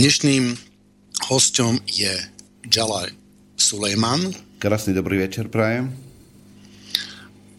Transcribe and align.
Dnešným 0.00 0.56
hosťom 1.28 1.84
je 1.84 2.08
Jalaj 2.72 3.12
Sulejman. 3.52 4.32
Krásny 4.56 4.96
dobrý 4.96 5.20
večer, 5.20 5.52
prajem. 5.52 5.92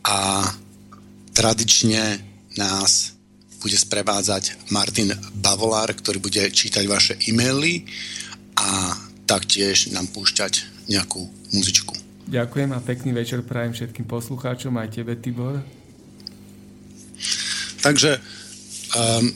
A 0.01 0.49
tradične 1.37 2.17
nás 2.57 3.13
bude 3.61 3.77
sprevádzať 3.77 4.73
Martin 4.73 5.13
Bavolár, 5.37 5.93
ktorý 5.93 6.17
bude 6.17 6.49
čítať 6.49 6.81
vaše 6.89 7.13
e-maily 7.29 7.85
a 8.57 8.97
taktiež 9.29 9.93
nám 9.93 10.09
púšťať 10.09 10.65
nejakú 10.89 11.21
muzičku. 11.53 11.93
Ďakujem 12.25 12.73
a 12.73 12.81
pekný 12.81 13.13
večer 13.13 13.45
prajem 13.45 13.77
všetkým 13.77 14.09
poslucháčom, 14.09 14.73
aj 14.81 14.89
tebe, 14.89 15.13
Tibor. 15.13 15.61
Takže 17.85 18.17
um, 18.97 19.29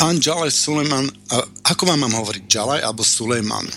pán 0.00 0.16
Jalaj 0.16 0.48
Suleiman, 0.56 1.12
ako 1.60 1.92
vám 1.92 2.08
mám 2.08 2.16
hovoriť, 2.16 2.48
Jalaj 2.48 2.80
alebo 2.80 3.04
Suleiman? 3.04 3.68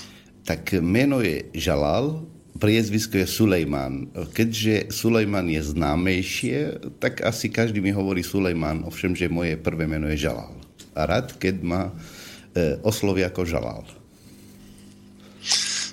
Tak 0.48 0.80
meno 0.80 1.20
je 1.20 1.52
Žalal, 1.52 2.24
priezvisko 2.56 3.20
je 3.20 3.28
Sulejman. 3.28 4.08
Keďže 4.32 4.88
Sulejman 4.88 5.52
je 5.52 5.60
známejšie, 5.60 6.58
tak 7.04 7.20
asi 7.28 7.52
každý 7.52 7.84
mi 7.84 7.92
hovorí 7.92 8.24
Sulejman, 8.24 8.88
ovšem, 8.88 9.20
že 9.20 9.28
moje 9.28 9.60
prvé 9.60 9.84
meno 9.84 10.08
je 10.08 10.24
Žalal. 10.24 10.56
A 10.96 11.04
rád, 11.04 11.36
keď 11.36 11.60
ma 11.60 11.92
e, 12.56 12.80
oslovia 12.88 13.28
ako 13.28 13.44
Žalal. 13.44 13.84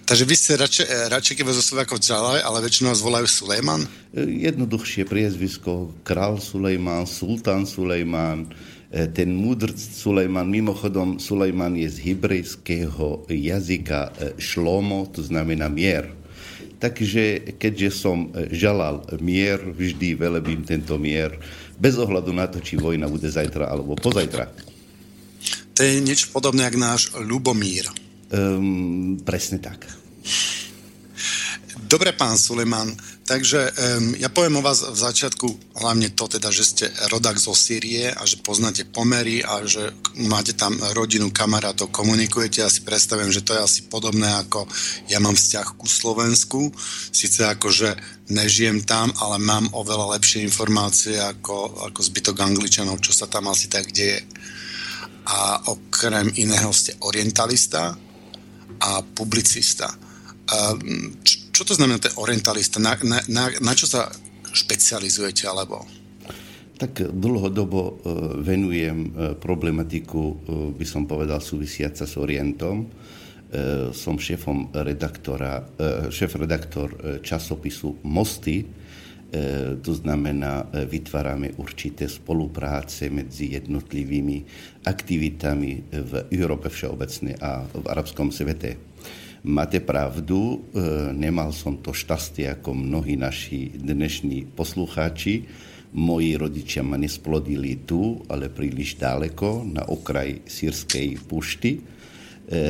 Takže 0.06 0.24
vy 0.26 0.34
ste 0.38 0.59
radšej, 0.62 0.87
e, 0.87 0.96
radšej 1.10 1.34
keď 1.42 1.45
vás 1.51 1.59
oslovia 1.59 1.82
ako 1.90 1.98
Žalaj, 1.98 2.40
ale 2.46 2.66
väčšinou 2.70 2.95
vás 2.95 3.02
volajú 3.02 3.26
Sulejman? 3.26 3.82
E, 4.15 4.46
jednoduchšie 4.46 5.10
priezvisko, 5.10 5.90
král 6.06 6.38
Sulejman, 6.38 7.02
sultán 7.06 7.66
Sulejman, 7.66 8.46
ten 8.90 9.30
múdr 9.30 9.70
Sulejman, 9.78 10.50
mimochodom 10.50 11.22
Sulejman 11.22 11.78
je 11.78 11.86
z 11.86 12.10
hebrejského 12.10 13.22
jazyka 13.30 14.00
e, 14.10 14.34
šlomo, 14.34 15.06
to 15.14 15.22
znamená 15.22 15.70
mier. 15.70 16.10
Takže 16.82 17.54
keďže 17.54 17.90
som 17.95 18.34
e, 18.34 18.50
žalal 18.50 19.06
mier, 19.23 19.62
vždy 19.62 20.18
velebím 20.18 20.66
tento 20.66 20.98
mier, 20.98 21.38
bez 21.78 21.95
ohľadu 22.02 22.34
na 22.34 22.50
to, 22.50 22.59
či 22.59 22.82
vojna 22.82 23.06
bude 23.06 23.30
zajtra 23.30 23.70
alebo 23.70 23.95
pozajtra. 23.95 24.50
To 25.78 25.80
je 25.87 26.02
niečo 26.02 26.34
podobné, 26.34 26.66
jak 26.66 26.76
náš 26.76 27.15
Lubomír. 27.15 27.87
Um, 28.34 29.22
presne 29.22 29.62
tak. 29.62 29.87
Dobre, 31.80 32.12
pán 32.12 32.36
Suleman, 32.36 32.92
takže 33.24 33.73
um, 33.73 34.12
ja 34.20 34.28
poviem 34.28 34.60
o 34.60 34.64
vás 34.64 34.84
v 34.84 34.95
začiatku 34.95 35.76
hlavne 35.80 36.12
to 36.12 36.28
teda, 36.28 36.52
že 36.52 36.64
ste 36.64 36.87
rodak 37.09 37.40
zo 37.40 37.56
Sýrie 37.56 38.12
a 38.12 38.22
že 38.28 38.38
poznáte 38.45 38.84
pomery 38.84 39.40
a 39.40 39.64
že 39.64 39.90
máte 40.28 40.52
tam 40.52 40.76
rodinu, 40.92 41.32
kamarátov, 41.32 41.88
komunikujete. 41.88 42.60
Ja 42.60 42.70
si 42.70 42.84
predstavujem, 42.84 43.32
že 43.32 43.42
to 43.42 43.56
je 43.56 43.64
asi 43.64 43.80
podobné 43.88 44.28
ako 44.28 44.68
ja 45.10 45.18
mám 45.18 45.34
vzťah 45.34 45.66
ku 45.74 45.87
Slovensku. 45.90 46.70
Sice 47.10 47.48
ako, 47.48 47.68
že 47.72 47.96
nežijem 48.30 48.87
tam, 48.87 49.10
ale 49.18 49.42
mám 49.42 49.66
oveľa 49.74 50.20
lepšie 50.20 50.46
informácie 50.46 51.18
ako, 51.18 51.90
ako 51.90 52.00
zbytok 52.00 52.38
Angličanov, 52.38 53.02
čo 53.02 53.10
sa 53.10 53.26
tam 53.26 53.50
asi 53.50 53.66
tak 53.66 53.90
deje. 53.90 54.22
A 55.26 55.59
okrem 55.66 56.30
iného 56.38 56.70
ste 56.70 56.94
orientalista 57.02 57.98
a 58.80 58.90
publicista. 59.02 59.90
Um, 60.50 61.18
čo 61.51 61.62
to 61.66 61.74
znamená 61.74 61.98
ten 62.01 62.15
orientalista? 62.16 62.80
Na, 62.80 62.96
na, 63.02 63.20
na, 63.29 63.51
na 63.60 63.73
čo 63.74 63.87
sa 63.87 64.10
špecializujete, 64.50 65.47
alebo? 65.47 65.87
Tak 66.81 67.12
dlhodobo 67.12 67.81
e, 67.84 67.93
venujem 68.41 68.98
e, 69.04 69.09
problematiku, 69.37 70.22
e, 70.25 70.34
by 70.72 70.87
som 70.88 71.04
povedal, 71.04 71.44
súvisiaca 71.44 72.09
s 72.09 72.16
Orientom. 72.16 72.88
Som 73.91 74.15
šéfom 74.15 74.71
redaktora, 74.71 75.59
šéf-redaktor 76.06 77.19
časopisu 77.19 77.98
Mosty, 78.06 78.62
to 79.82 79.91
znamená, 79.91 80.71
vytvárame 80.71 81.59
určité 81.59 82.06
spolupráce 82.06 83.11
medzi 83.11 83.59
jednotlivými 83.59 84.47
aktivitami 84.87 85.71
v 85.91 86.12
Európe 86.31 86.71
všeobecne 86.71 87.43
a 87.43 87.67
v 87.67 87.91
arabskom 87.91 88.31
svete. 88.31 88.90
Máte 89.41 89.81
pravdu, 89.81 90.37
e, 90.53 90.56
nemal 91.17 91.56
som 91.56 91.81
to 91.81 91.97
šťastie 91.97 92.61
ako 92.61 92.77
mnohí 92.77 93.17
naši 93.17 93.73
dnešní 93.73 94.53
poslucháči. 94.53 95.49
Moji 95.97 96.37
rodičia 96.37 96.84
ma 96.84 97.01
nesplodili 97.01 97.89
tu, 97.89 98.21
ale 98.29 98.53
príliš 98.53 99.00
ďaleko, 99.00 99.65
na 99.65 99.89
okraj 99.89 100.45
sírskej 100.45 101.25
pušty. 101.25 101.73
E, 101.73 101.81
e, 101.81 102.61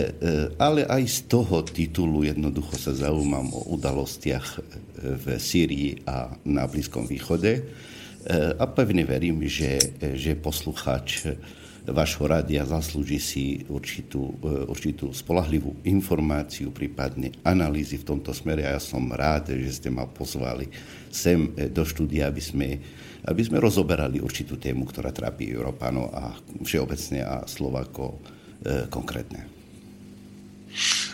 ale 0.63 0.87
aj 0.87 1.03
z 1.11 1.19
toho 1.27 1.67
titulu 1.67 2.23
jednoducho 2.23 2.79
sa 2.79 2.95
zaujímam 2.95 3.51
o 3.51 3.75
udalostiach 3.75 4.63
v 4.95 5.25
Sýrii 5.43 6.07
a 6.07 6.31
na 6.47 6.71
Blízkom 6.71 7.11
východe. 7.11 7.67
A 8.61 8.69
pevne 8.69 9.09
verím, 9.09 9.41
že, 9.49 9.81
že 9.97 10.37
poslucháč 10.37 11.25
vášho 11.89 12.29
rádia 12.29 12.67
zaslúži 12.69 13.19
si 13.21 13.45
určitú, 13.69 14.37
e, 14.41 14.69
určitú 14.69 15.13
spolahlivú 15.15 15.81
informáciu, 15.89 16.73
prípadne 16.75 17.33
analýzy 17.45 18.01
v 18.01 18.09
tomto 18.13 18.37
smere 18.37 18.69
a 18.69 18.77
ja 18.77 18.81
som 18.83 19.09
rád, 19.09 19.57
že 19.57 19.81
ste 19.81 19.89
ma 19.89 20.05
pozvali 20.05 20.69
sem 21.09 21.53
e, 21.57 21.69
do 21.73 21.85
štúdia, 21.87 22.29
aby 22.29 22.43
sme, 22.43 22.69
aby 23.25 23.43
sme 23.45 23.61
rozoberali 23.61 24.21
určitú 24.21 24.57
tému, 24.57 24.89
ktorá 24.89 25.13
trápi 25.13 25.49
Európanov 25.51 26.13
a 26.13 26.35
všeobecne 26.63 27.21
a 27.25 27.37
Slovako 27.49 28.21
e, 28.65 28.87
konkrétne. 28.89 29.60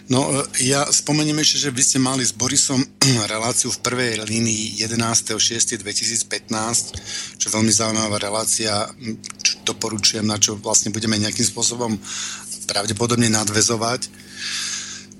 No, 0.06 0.22
ja 0.62 0.86
spomeniem 0.86 1.42
ešte, 1.42 1.66
že 1.66 1.74
vy 1.74 1.82
ste 1.82 1.98
mali 1.98 2.22
s 2.22 2.30
Borisom 2.30 2.78
reláciu 3.32 3.74
v 3.74 3.82
prvej 3.82 4.22
línii 4.22 4.78
11.6.2015, 4.86 7.42
čo 7.42 7.44
je 7.50 7.54
veľmi 7.54 7.72
zaujímavá 7.74 8.22
relácia, 8.22 8.86
čo 9.42 9.58
doporučujem, 9.66 10.22
na 10.22 10.38
čo 10.38 10.54
vlastne 10.62 10.94
budeme 10.94 11.18
nejakým 11.18 11.42
spôsobom 11.42 11.98
pravdepodobne 12.70 13.26
nadvezovať. 13.34 14.06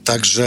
Takže 0.07 0.47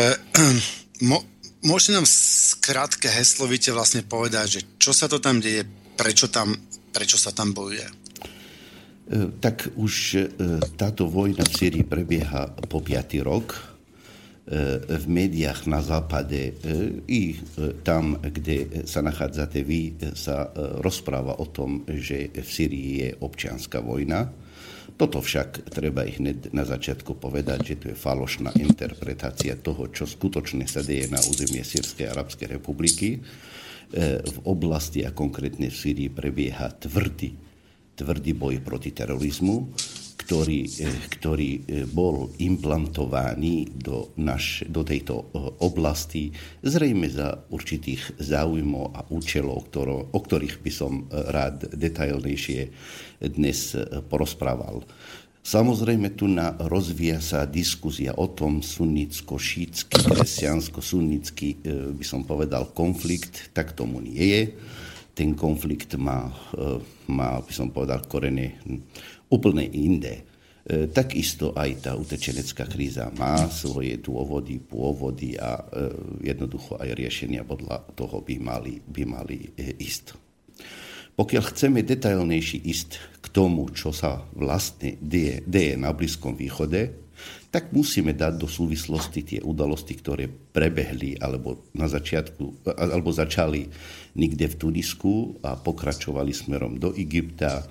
mo, 1.10 1.20
môžete 1.68 2.00
nám 2.00 2.08
skrátke 2.08 3.12
heslovite 3.12 3.76
vlastne 3.76 4.08
povedať, 4.08 4.48
že 4.48 4.64
čo 4.80 4.96
sa 4.96 5.12
to 5.12 5.20
tam 5.20 5.44
deje, 5.44 5.68
prečo, 6.00 6.32
tam, 6.32 6.56
prečo 6.96 7.20
sa 7.20 7.36
tam 7.36 7.52
bojuje? 7.52 7.84
E, 7.84 7.94
tak 9.44 9.68
už 9.76 9.94
e, 10.16 10.24
táto 10.80 11.12
vojna 11.12 11.44
v 11.44 11.56
Syrii 11.60 11.84
prebieha 11.84 12.56
po 12.72 12.80
piatý 12.80 13.20
rok 13.20 13.69
v 14.90 15.06
médiách 15.06 15.70
na 15.70 15.78
západe 15.86 16.58
i 17.06 17.38
tam, 17.86 18.18
kde 18.18 18.90
sa 18.90 19.06
nachádzate 19.06 19.62
vy, 19.62 19.94
sa 20.18 20.50
rozpráva 20.82 21.38
o 21.38 21.46
tom, 21.46 21.86
že 21.86 22.34
v 22.34 22.50
Syrii 22.50 22.90
je 23.06 23.10
občianská 23.22 23.78
vojna. 23.78 24.26
Toto 24.98 25.22
však 25.22 25.70
treba 25.70 26.02
ich 26.04 26.18
hneď 26.18 26.50
na 26.50 26.66
začiatku 26.66 27.22
povedať, 27.22 27.60
že 27.62 27.76
to 27.78 27.86
je 27.94 28.02
falošná 28.02 28.52
interpretácia 28.58 29.54
toho, 29.54 29.94
čo 29.94 30.10
skutočne 30.10 30.66
sa 30.66 30.81
deje 30.81 31.08
na 31.14 31.22
území 31.22 31.62
Sýrskej 31.62 32.10
arabskej 32.10 32.58
republiky. 32.58 33.22
V 34.20 34.38
oblasti 34.50 35.06
a 35.06 35.14
konkrétne 35.14 35.70
v 35.70 35.78
Syrii 35.78 36.10
prebieha 36.10 36.74
tvrdý, 36.74 37.38
tvrdý 37.96 38.31
boj 38.34 38.66
proti 38.66 38.92
terorizmu 38.98 39.56
ktorý, 40.19 40.59
eh, 40.68 40.97
ktorý 41.16 41.52
eh, 41.56 41.62
bol 41.88 42.35
implantovaný 42.38 43.72
do, 43.72 44.12
naš, 44.19 44.68
do 44.68 44.84
tejto 44.84 45.16
eh, 45.24 45.28
oblasti, 45.63 46.35
zrejme 46.59 47.07
za 47.07 47.40
určitých 47.47 48.19
záujmov 48.19 48.85
a 48.94 49.02
účelov, 49.07 49.72
ktoré, 49.72 49.96
o 50.12 50.19
ktorých 50.19 50.59
by 50.59 50.72
som 50.72 51.07
rád 51.09 51.72
detailnejšie 51.72 52.59
dnes 53.24 53.75
porozprával. 54.12 54.84
Samozrejme, 55.40 56.13
tu 56.13 56.28
na 56.28 56.53
rozvíja 56.59 57.24
sa 57.24 57.47
diskuzia 57.47 58.13
o 58.13 58.27
tom 58.30 58.60
sunnicko-šítsky, 58.60 59.98
kresťansko-sunnický, 60.13 61.63
by 61.95 62.06
som 62.06 62.27
povedal, 62.27 62.69
konflikt. 62.75 63.50
Tak 63.56 63.74
tomu 63.74 64.04
nie 64.04 64.19
je. 64.19 64.44
Ten 65.15 65.33
konflikt 65.33 65.95
má, 65.95 66.30
má 67.07 67.39
by 67.39 67.54
som 67.56 67.72
povedal, 67.72 68.04
korene 68.06 68.60
úplne 69.30 69.66
inde. 69.66 70.26
E, 70.70 70.86
takisto 70.92 71.56
aj 71.56 71.90
tá 71.90 71.92
utečenecká 71.96 72.68
kríza 72.68 73.10
má 73.16 73.48
svoje 73.50 73.98
dôvody, 74.02 74.62
pôvody 74.62 75.40
a 75.40 75.58
e, 75.58 75.64
jednoducho 76.34 76.78
aj 76.78 76.90
riešenia 76.94 77.46
podľa 77.48 77.96
toho 77.96 78.22
by 78.22 78.36
mali, 78.38 78.78
by 78.84 79.04
mali 79.08 79.50
e, 79.56 79.78
ísť. 79.80 80.18
Pokiaľ 81.16 81.44
chceme 81.52 81.84
detailnejší 81.84 82.64
ísť 82.64 82.90
k 83.20 83.26
tomu, 83.34 83.68
čo 83.76 83.92
sa 83.92 84.24
vlastne 84.36 84.96
deje, 85.04 85.44
deje 85.44 85.75
na 85.75 85.92
Blízkom 85.92 86.36
východe, 86.38 86.96
tak 87.50 87.74
musíme 87.74 88.14
dať 88.14 88.38
do 88.38 88.46
súvislosti 88.46 89.22
tie 89.25 89.40
udalosti, 89.42 89.98
ktoré 89.98 90.30
prebehli 90.30 91.18
alebo 91.18 91.66
na 91.74 91.90
začiatku, 91.90 92.70
alebo 92.78 93.10
začali 93.10 93.66
niekde 94.16 94.54
v 94.54 94.56
Tunisku 94.56 95.42
a 95.42 95.58
pokračovali 95.58 96.30
smerom 96.30 96.78
do 96.78 96.94
Egypta, 96.94 97.66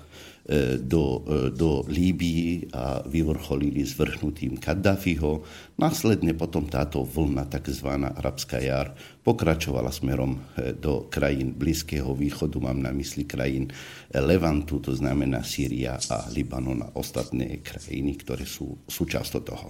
do, 0.81 1.21
do 1.53 1.85
Líbii 1.85 2.73
a 2.73 3.05
vyvrcholili 3.05 3.85
zvrhnutím 3.85 4.57
Kaddafiho. 4.57 5.45
Následne 5.77 6.33
potom 6.33 6.65
táto 6.65 7.05
vlna, 7.05 7.45
tzv. 7.53 7.85
arabská 8.17 8.57
jar, 8.57 8.97
pokračovala 9.21 9.93
smerom 9.93 10.41
do 10.81 11.05
krajín 11.13 11.53
Blízkeho 11.53 12.17
východu, 12.17 12.65
mám 12.65 12.81
na 12.81 12.97
mysli 12.97 13.29
krajín 13.29 13.69
Levantu, 14.09 14.81
to 14.81 14.97
znamená 14.97 15.45
Sýria 15.45 16.01
a 16.09 16.25
Libanon 16.33 16.81
a 16.81 16.97
ostatné 16.97 17.61
krajiny, 17.61 18.17
ktoré 18.17 18.49
sú 18.49 18.73
súčasťou 18.89 19.43
toho. 19.45 19.69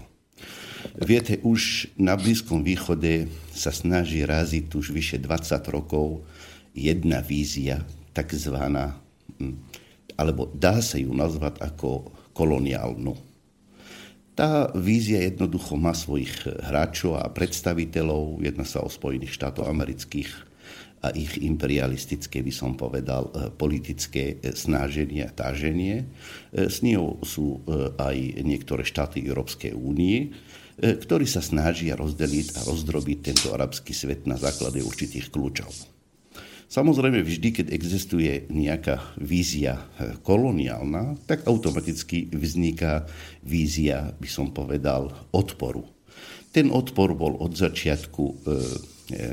Viete, 0.94 1.42
už 1.42 1.90
na 1.98 2.14
Blízkom 2.14 2.62
východe 2.62 3.26
sa 3.50 3.74
snaží 3.74 4.22
raziť 4.22 4.70
už 4.70 4.94
vyše 4.94 5.18
20 5.18 5.58
rokov 5.74 6.22
jedna 6.70 7.18
vízia, 7.18 7.82
takzvaná 8.14 8.94
hm, 9.42 9.67
alebo 10.18 10.50
dá 10.50 10.82
sa 10.82 10.98
ju 10.98 11.14
nazvať 11.14 11.62
ako 11.62 12.10
koloniálnu. 12.34 13.14
Tá 14.34 14.70
vízia 14.74 15.22
jednoducho 15.26 15.74
má 15.74 15.94
svojich 15.94 16.46
hráčov 16.46 17.18
a 17.18 17.26
predstaviteľov, 17.30 18.42
jedna 18.42 18.62
sa 18.62 18.82
o 18.82 18.90
Spojených 18.90 19.34
štátov 19.34 19.66
amerických 19.66 20.30
a 20.98 21.14
ich 21.14 21.38
imperialistické, 21.38 22.42
by 22.42 22.50
som 22.50 22.74
povedal, 22.74 23.30
e, 23.30 23.54
politické 23.54 24.38
e, 24.42 24.50
snaženie 24.50 25.22
a 25.26 25.30
táženie. 25.30 26.02
E, 26.02 26.06
s 26.66 26.82
ňou 26.82 27.22
sú 27.22 27.62
aj 27.98 28.42
niektoré 28.42 28.82
štáty 28.82 29.22
Európskej 29.22 29.78
únie, 29.78 30.34
ktorí 30.78 31.26
sa 31.26 31.42
snažia 31.42 31.98
rozdeliť 31.98 32.54
a 32.54 32.60
rozdrobiť 32.62 33.18
tento 33.18 33.50
arabský 33.50 33.90
svet 33.90 34.30
na 34.30 34.38
základe 34.38 34.78
určitých 34.78 35.34
kľúčov. 35.34 35.97
Samozrejme, 36.68 37.24
vždy, 37.24 37.48
keď 37.48 37.72
existuje 37.72 38.44
nejaká 38.52 39.00
vízia 39.16 39.88
eh, 39.96 40.12
koloniálna, 40.20 41.16
tak 41.24 41.48
automaticky 41.48 42.28
vzniká 42.28 43.08
vízia, 43.40 44.12
by 44.20 44.28
som 44.28 44.52
povedal, 44.52 45.08
odporu. 45.32 45.88
Ten 46.52 46.68
odpor 46.68 47.16
bol 47.16 47.40
od 47.40 47.56
začiatku 47.56 48.24
eh, 48.28 48.36
eh, 48.36 48.52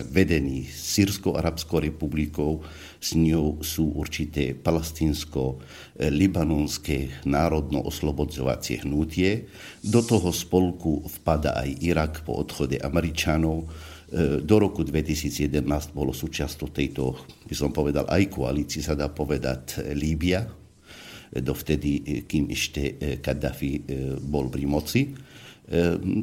vedený 0.07 0.63
Sýrsko-Arabskou 0.63 1.83
republikou, 1.83 2.63
s 3.03 3.19
ňou 3.19 3.59
sú 3.59 3.99
určité 3.99 4.55
palestinsko-libanonské 4.55 7.27
národno-oslobodzovacie 7.27 8.87
hnutie. 8.87 9.51
Do 9.83 9.99
toho 9.99 10.31
spolku 10.31 11.03
vpada 11.19 11.59
aj 11.59 11.83
Irak 11.83 12.23
po 12.23 12.39
odchode 12.39 12.79
Američanov, 12.79 13.67
do 14.15 14.55
roku 14.55 14.87
2011 14.87 15.91
bolo 15.91 16.15
súčasťou 16.15 16.71
tejto, 16.71 17.03
by 17.43 17.55
som 17.55 17.75
povedal, 17.75 18.07
aj 18.07 18.31
koalícii, 18.31 18.79
sa 18.79 18.95
dá 18.95 19.11
povedať, 19.11 19.83
Líbia, 19.91 20.47
e, 20.47 21.43
dovtedy, 21.43 21.91
e, 21.99 22.01
kým 22.23 22.47
ešte 22.47 22.95
Kaddafi 23.19 23.83
bol 24.23 24.47
pri 24.47 24.65
moci. 24.65 25.01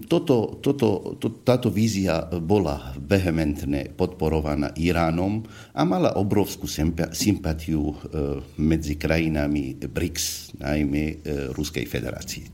Toto, 0.06 0.62
toto, 0.62 1.18
to, 1.18 1.42
táto 1.42 1.66
vízia 1.66 2.30
bola 2.38 2.94
vehementne 2.94 3.90
podporovaná 3.90 4.70
Iránom 4.78 5.42
a 5.74 5.82
mala 5.82 6.14
obrovskú 6.14 6.70
sympatiu 7.10 7.90
medzi 8.62 8.94
krajinami 8.94 9.82
BRICS, 9.82 10.62
najmä 10.62 11.26
Ruskej 11.58 11.90
federácie. 11.90 12.46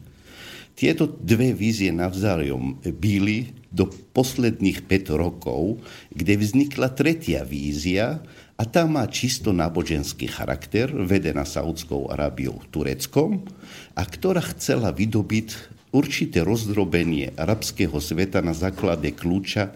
Tieto 0.73 1.11
dve 1.11 1.53
vízie 1.59 1.93
navzájom 1.93 2.81
byli 2.95 3.58
do 3.69 3.89
posledných 4.17 4.89
5 4.89 5.13
rokov, 5.21 5.85
kde 6.13 6.41
vznikla 6.41 6.89
tretia 6.97 7.45
vízia 7.45 8.25
a 8.59 8.63
tá 8.67 8.89
má 8.89 9.07
čisto 9.07 9.53
náboženský 9.55 10.27
charakter, 10.27 10.91
vedená 10.91 11.45
Saudskou 11.45 12.11
Arábiou 12.11 12.59
Tureckom 12.73 13.45
a 13.95 14.03
ktorá 14.03 14.43
chcela 14.57 14.91
vydobiť 14.91 15.79
určité 15.93 16.45
rozdrobenie 16.45 17.33
arabského 17.37 17.97
sveta 18.01 18.41
na 18.41 18.57
základe 18.57 19.13
kľúča, 19.15 19.73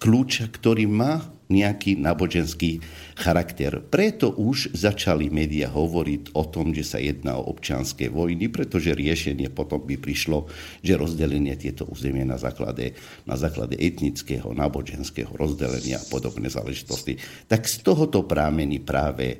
kľúča, 0.00 0.48
ktorý 0.52 0.88
má 0.88 1.24
nejaký 1.50 1.98
náboženský 1.98 2.80
charakter. 3.20 3.84
Preto 3.84 4.32
už 4.32 4.72
začali 4.72 5.28
médiá 5.28 5.68
hovoriť 5.68 6.32
o 6.32 6.48
tom, 6.48 6.72
že 6.72 6.86
sa 6.86 6.96
jedná 6.96 7.36
o 7.36 7.52
občianské 7.52 8.08
vojny, 8.08 8.48
pretože 8.48 8.96
riešenie 8.96 9.52
potom 9.52 9.84
by 9.84 10.00
prišlo, 10.00 10.48
že 10.80 10.96
rozdelenie 10.96 11.52
tieto 11.60 11.84
územie 11.84 12.24
na 12.24 12.40
základe, 12.40 12.96
na 13.28 13.36
základe 13.36 13.76
etnického, 13.76 14.56
náboženského 14.56 15.36
rozdelenia 15.36 16.00
a 16.00 16.08
podobné 16.08 16.48
záležitosti. 16.48 17.20
Tak 17.44 17.68
z 17.68 17.84
tohoto 17.84 18.24
prámení 18.24 18.80
práve 18.80 19.36
e, 19.36 19.38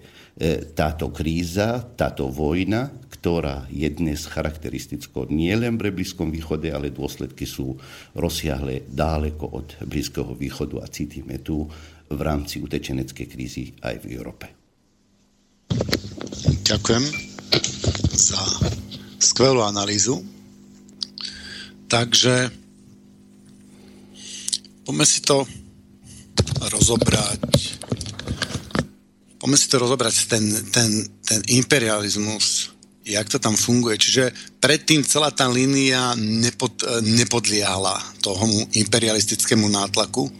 táto 0.76 1.08
kríza, 1.08 1.80
táto 1.96 2.28
vojna, 2.28 2.92
ktorá 3.08 3.68
je 3.68 3.88
dnes 3.88 4.24
charakteristickou 4.24 5.28
nielen 5.28 5.76
pre 5.76 5.92
Blízkom 5.92 6.32
východe, 6.32 6.72
ale 6.72 6.88
dôsledky 6.88 7.44
sú 7.44 7.76
rozsiahle 8.16 8.88
dáleko 8.88 9.44
od 9.44 9.76
Blízkeho 9.84 10.32
východu 10.32 10.80
a 10.80 10.86
cítime 10.88 11.40
tu 11.44 11.68
v 12.10 12.20
rámci 12.20 12.58
utečeneckej 12.58 13.26
krízy 13.30 13.64
aj 13.86 14.02
v 14.02 14.06
Európe. 14.18 14.46
Ďakujem 16.66 17.04
za 18.14 18.42
skvelú 19.22 19.62
analýzu. 19.62 20.18
Takže 21.90 22.50
poďme 24.86 25.06
si 25.06 25.20
to 25.22 25.46
rozobrať. 26.70 27.42
Poďme 29.38 29.56
si 29.58 29.66
to 29.66 29.76
rozobrať, 29.78 30.14
ten, 30.30 30.44
ten, 30.70 30.90
ten 31.26 31.40
imperializmus 31.50 32.74
jak 33.10 33.26
to 33.28 33.42
tam 33.42 33.58
funguje. 33.58 33.98
Čiže 33.98 34.30
predtým 34.62 35.02
celá 35.02 35.34
tá 35.34 35.50
línia 35.50 36.14
nepod, 36.16 36.72
nepodliala 37.02 37.98
tomu 38.22 38.66
imperialistickému 38.72 39.66
nátlaku 39.66 40.30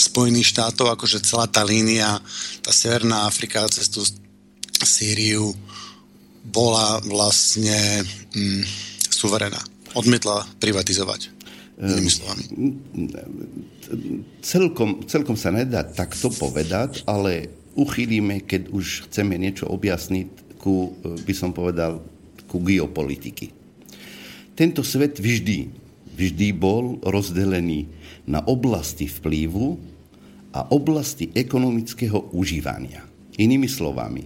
Spojených 0.00 0.56
štátov, 0.56 0.96
akože 0.96 1.20
celá 1.22 1.44
tá 1.44 1.60
línia, 1.62 2.18
tá 2.64 2.72
Severná 2.72 3.28
Afrika 3.28 3.68
cez 3.68 3.92
tú 3.92 4.00
Sýriu 4.84 5.54
bola 6.44 7.00
vlastne 7.08 8.04
mm, 8.36 8.62
suverená. 9.08 9.60
Odmietla 9.96 10.44
privatizovať. 10.60 11.32
Inými 11.74 12.10
slovami. 12.10 12.42
Celkom, 14.44 15.02
celkom 15.10 15.34
sa 15.34 15.50
nedá 15.50 15.82
takto 15.82 16.30
povedať, 16.30 17.02
ale 17.08 17.50
uchýlime, 17.74 18.46
keď 18.46 18.70
už 18.70 19.10
chceme 19.10 19.34
niečo 19.34 19.66
objasniť 19.66 20.58
ku, 20.62 20.94
by 21.02 21.34
som 21.34 21.50
povedal, 21.50 21.98
ku 22.54 22.62
geopolitiky. 22.62 23.50
Tento 24.54 24.86
svet 24.86 25.18
vždy, 25.18 25.66
vždy 26.14 26.54
bol 26.54 27.02
rozdelený 27.02 27.90
na 28.30 28.46
oblasti 28.46 29.10
vplyvu 29.10 29.74
a 30.54 30.70
oblasti 30.70 31.34
ekonomického 31.34 32.30
užívania. 32.30 33.02
Inými 33.34 33.66
slovami, 33.66 34.22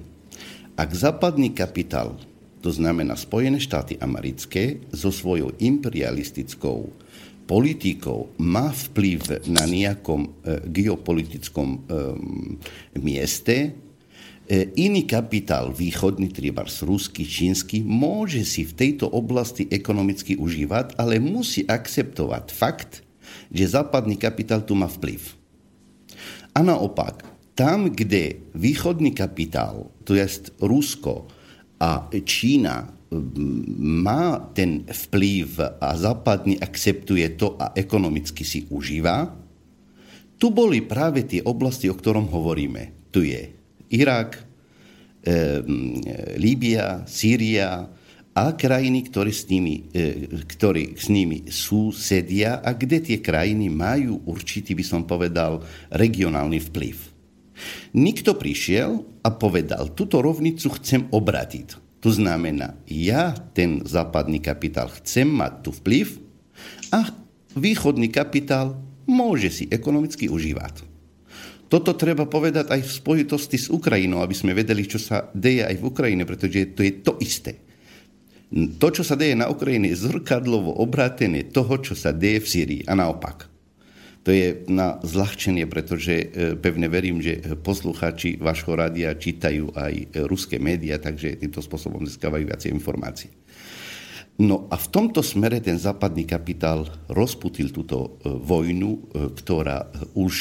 ak 0.76 0.90
západný 0.92 1.56
kapitál, 1.56 2.20
to 2.61 2.68
znamená 2.68 3.16
Spojené 3.16 3.56
štáty 3.56 3.97
americké, 3.97 4.85
so 4.92 5.08
svojou 5.08 5.56
imperialistickou 5.56 6.92
politikou 7.49 8.28
má 8.44 8.68
vplyv 8.68 9.49
na 9.49 9.64
nejakom 9.64 10.28
e, 10.28 10.30
geopolitickom 10.68 11.68
e, 11.73 11.78
mieste, 13.00 13.88
iný 14.56 15.04
kapitál, 15.04 15.76
východný, 15.76 16.32
tribars 16.32 16.80
ruský, 16.80 17.28
čínsky, 17.28 17.84
môže 17.84 18.48
si 18.48 18.64
v 18.64 18.72
tejto 18.72 19.04
oblasti 19.12 19.68
ekonomicky 19.68 20.40
užívať, 20.40 20.96
ale 20.96 21.20
musí 21.20 21.68
akceptovať 21.68 22.44
fakt, 22.48 23.04
že 23.52 23.68
západný 23.68 24.16
kapitál 24.16 24.64
tu 24.64 24.72
má 24.72 24.88
vplyv. 24.88 25.20
A 26.56 26.64
naopak, 26.64 27.28
tam, 27.52 27.92
kde 27.92 28.40
východný 28.56 29.12
kapitál, 29.12 29.92
to 30.08 30.16
je 30.16 30.24
Rusko 30.64 31.28
a 31.76 32.08
Čína, 32.24 32.88
má 33.78 34.52
ten 34.52 34.84
vplyv 34.84 35.80
a 35.80 35.88
západný 35.96 36.60
akceptuje 36.60 37.36
to 37.40 37.56
a 37.56 37.72
ekonomicky 37.72 38.44
si 38.44 38.68
užíva, 38.68 39.32
tu 40.38 40.54
boli 40.54 40.84
práve 40.84 41.26
tie 41.26 41.42
oblasti, 41.42 41.90
o 41.90 41.98
ktorom 41.98 42.30
hovoríme. 42.30 43.10
Tu 43.10 43.32
je 43.32 43.57
Irak, 43.92 44.40
e, 45.25 45.62
Líbia, 46.37 47.04
Sýria 47.09 47.88
a 48.38 48.45
krajiny, 48.54 49.11
ktoré 49.11 49.35
s 49.35 49.50
nimi, 49.50 49.90
e, 49.90 50.30
ktoré 50.47 50.95
s 50.95 51.11
nimi 51.11 51.50
súsedia 51.50 52.62
a 52.62 52.76
kde 52.76 53.02
tie 53.02 53.18
krajiny 53.18 53.66
majú 53.66 54.23
určitý, 54.30 54.78
by 54.78 54.85
som 54.87 55.02
povedal, 55.04 55.64
regionálny 55.90 56.62
vplyv. 56.71 56.97
Nikto 57.99 58.38
prišiel 58.38 59.02
a 59.26 59.28
povedal, 59.35 59.90
túto 59.99 60.23
rovnicu 60.23 60.71
chcem 60.78 61.11
obratiť. 61.11 61.88
To 61.99 62.14
znamená, 62.14 62.78
ja 62.87 63.35
ten 63.35 63.83
západný 63.83 64.38
kapitál 64.38 64.87
chcem 65.02 65.26
mať 65.26 65.52
tu 65.66 65.71
vplyv 65.75 66.07
a 66.95 67.11
východný 67.59 68.07
kapitál 68.07 68.78
môže 69.02 69.50
si 69.50 69.64
ekonomicky 69.66 70.30
užívať. 70.30 70.88
Toto 71.68 71.92
treba 71.92 72.25
povedať 72.25 72.72
aj 72.72 72.80
v 72.80 72.96
spojitosti 72.96 73.60
s 73.60 73.68
Ukrajinou, 73.68 74.25
aby 74.25 74.32
sme 74.32 74.56
vedeli, 74.56 74.88
čo 74.88 74.96
sa 74.96 75.28
deje 75.37 75.68
aj 75.68 75.76
v 75.76 75.84
Ukrajine, 75.84 76.25
pretože 76.25 76.72
to 76.72 76.80
je 76.80 76.92
to 77.04 77.20
isté. 77.20 77.60
To, 78.80 78.88
čo 78.88 79.04
sa 79.04 79.12
deje 79.12 79.37
na 79.37 79.52
Ukrajine, 79.52 79.92
je 79.92 80.08
zrkadlovo 80.08 80.72
obrátené 80.80 81.44
toho, 81.52 81.76
čo 81.84 81.92
sa 81.92 82.16
deje 82.16 82.40
v 82.40 82.48
Syrii 82.48 82.82
a 82.88 82.96
naopak. 82.96 83.44
To 84.25 84.32
je 84.32 84.64
na 84.68 85.00
zľahčenie, 85.04 85.68
pretože 85.68 86.12
e, 86.12 86.26
pevne 86.56 86.88
verím, 86.88 87.20
že 87.20 87.40
poslucháči 87.60 88.40
vašho 88.40 88.72
rádia 88.76 89.12
čítajú 89.16 89.72
aj 89.72 90.25
ruské 90.28 90.56
médiá, 90.56 90.96
takže 90.96 91.37
týmto 91.37 91.60
spôsobom 91.60 92.04
získavajú 92.04 92.48
viacej 92.48 92.72
informácií. 92.72 93.32
No 94.38 94.71
a 94.71 94.78
v 94.78 94.87
tomto 94.95 95.18
smere 95.18 95.59
ten 95.59 95.83
západný 95.83 96.23
kapitál 96.23 96.87
rozputil 97.11 97.75
túto 97.75 98.23
e, 98.23 98.30
vojnu, 98.38 98.90
e, 98.95 99.00
ktorá 99.35 99.90
už 100.14 100.35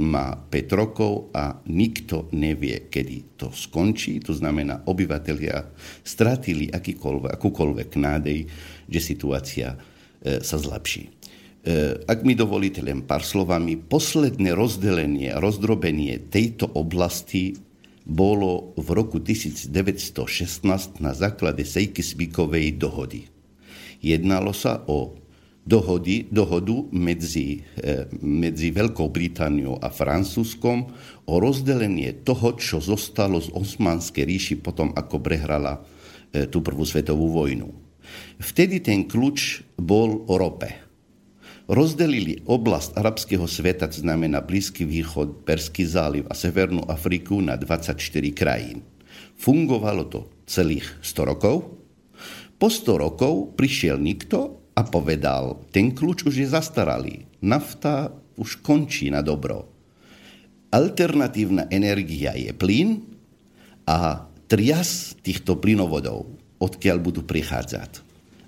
má 0.00 0.32
5 0.48 0.72
rokov 0.72 1.28
a 1.36 1.60
nikto 1.68 2.32
nevie, 2.32 2.88
kedy 2.88 3.36
to 3.36 3.52
skončí. 3.52 4.24
To 4.24 4.32
znamená, 4.32 4.88
obyvateľia 4.88 5.68
stratili 6.00 6.72
akúkoľvek 6.72 7.90
nádej, 8.00 8.48
že 8.88 9.00
situácia 9.04 9.76
e, 9.76 10.40
sa 10.40 10.56
zlepší. 10.56 11.12
Ak 12.10 12.26
mi 12.26 12.34
dovolíte 12.34 12.82
len 12.82 13.06
pár 13.06 13.22
slovami, 13.22 13.78
posledné 13.78 14.50
rozdelenie 14.50 15.30
a 15.30 15.38
rozdrobenie 15.38 16.18
tejto 16.26 16.66
oblasti 16.74 17.54
bolo 18.02 18.74
v 18.74 18.88
roku 18.98 19.22
1916 19.22 19.70
na 20.98 21.14
základe 21.14 21.62
Sejkisvíkovej 21.62 22.82
dohody. 22.82 23.31
Jednalo 24.02 24.50
sa 24.50 24.82
o 24.90 25.14
dohody, 25.62 26.26
dohodu 26.26 26.90
medzi, 26.90 27.62
eh, 27.78 28.10
medzi 28.18 28.74
Veľkou 28.74 29.06
Britániou 29.14 29.78
a 29.78 29.94
Francúzskom 29.94 30.90
o 31.30 31.34
rozdelenie 31.38 32.26
toho, 32.26 32.58
čo 32.58 32.82
zostalo 32.82 33.38
z 33.38 33.54
Osmanskej 33.54 34.26
ríši 34.26 34.54
potom, 34.58 34.90
ako 34.90 35.22
prehrala 35.22 35.78
eh, 36.34 36.50
tú 36.50 36.66
prvú 36.66 36.82
svetovú 36.82 37.30
vojnu. 37.30 37.70
Vtedy 38.42 38.82
ten 38.82 39.06
kľúč 39.06 39.62
bol 39.78 40.26
o 40.26 40.34
rope. 40.34 40.68
Rozdelili 41.70 42.42
oblast 42.50 42.98
arabského 42.98 43.46
sveta, 43.46 43.86
to 43.86 44.02
znamená 44.02 44.42
Blízky 44.42 44.82
východ, 44.82 45.46
Perský 45.46 45.86
záliv 45.86 46.26
a 46.26 46.34
Severnú 46.34 46.82
Afriku 46.90 47.38
na 47.38 47.54
24 47.54 48.02
krajín. 48.34 48.82
Fungovalo 49.38 50.10
to 50.10 50.26
celých 50.50 50.90
100 51.06 51.30
rokov, 51.30 51.81
po 52.62 52.70
100 52.70 52.94
rokov 52.94 53.58
prišiel 53.58 53.98
nikto 53.98 54.62
a 54.78 54.86
povedal, 54.86 55.66
ten 55.74 55.90
kľúč 55.90 56.30
už 56.30 56.46
je 56.46 56.46
zastaralý, 56.46 57.26
nafta 57.42 58.14
už 58.38 58.62
končí 58.62 59.10
na 59.10 59.18
dobro. 59.18 59.66
Alternatívna 60.70 61.66
energia 61.74 62.38
je 62.38 62.54
plyn 62.54 63.02
a 63.82 64.30
trias 64.46 65.18
týchto 65.26 65.58
plynovodov, 65.58 66.38
odkiaľ 66.62 67.02
budú 67.02 67.26
prichádzať. 67.26 67.98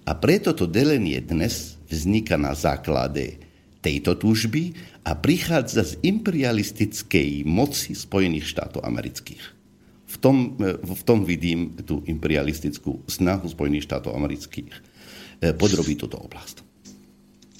A 0.06 0.14
preto 0.14 0.54
to 0.54 0.70
delenie 0.70 1.18
dnes 1.18 1.74
vzniká 1.90 2.38
na 2.38 2.54
základe 2.54 3.42
tejto 3.82 4.14
túžby 4.14 4.78
a 5.02 5.18
prichádza 5.18 5.82
z 5.82 5.92
imperialistickej 6.06 7.42
moci 7.50 7.98
Spojených 7.98 8.46
štátov 8.46 8.86
amerických 8.86 9.53
v 10.14 10.16
tom, 10.22 10.36
e, 10.62 10.78
v 10.78 11.02
tom 11.02 11.26
vidím 11.26 11.74
tú 11.82 12.06
imperialistickú 12.06 13.02
snahu 13.10 13.50
Spojených 13.50 13.90
štátov 13.90 14.14
amerických 14.14 14.70
e, 14.70 15.50
podrobiť 15.50 15.96
túto 15.98 16.22
oblasť. 16.22 16.62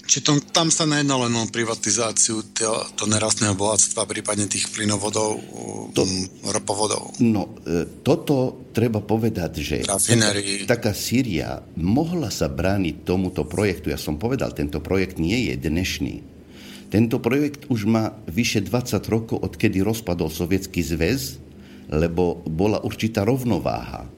Či 0.05 0.21
to, 0.21 0.37
tam 0.53 0.69
sa 0.69 0.85
nejedná 0.85 1.17
len 1.17 1.33
o 1.33 1.49
privatizáciu 1.49 2.53
to, 2.53 2.71
to 2.93 3.09
nerastného 3.09 3.57
bohatstva, 3.57 4.05
prípadne 4.05 4.45
tých 4.45 4.69
plynovodov, 4.69 5.41
to, 5.97 6.05
ropovodov? 6.45 7.17
No, 7.25 7.57
e, 7.65 8.05
toto 8.05 8.69
treba 8.77 9.01
povedať, 9.01 9.53
že 9.65 9.77
taká, 9.83 10.31
taká 10.69 10.93
Sýria 10.93 11.65
mohla 11.81 12.29
sa 12.29 12.53
brániť 12.53 13.03
tomuto 13.03 13.49
projektu. 13.49 13.91
Ja 13.91 13.99
som 13.99 14.21
povedal, 14.21 14.53
tento 14.53 14.79
projekt 14.85 15.17
nie 15.17 15.51
je 15.51 15.55
dnešný. 15.57 16.15
Tento 16.93 17.19
projekt 17.19 17.67
už 17.73 17.91
má 17.91 18.15
vyše 18.29 18.63
20 18.63 19.01
rokov, 19.11 19.43
odkedy 19.43 19.83
rozpadol 19.83 20.31
Sovietský 20.31 20.85
zväz 20.85 21.43
lebo 21.91 22.41
bola 22.49 22.81
určitá 22.81 23.25
rovnováha. 23.25 24.05
E, 24.05 24.11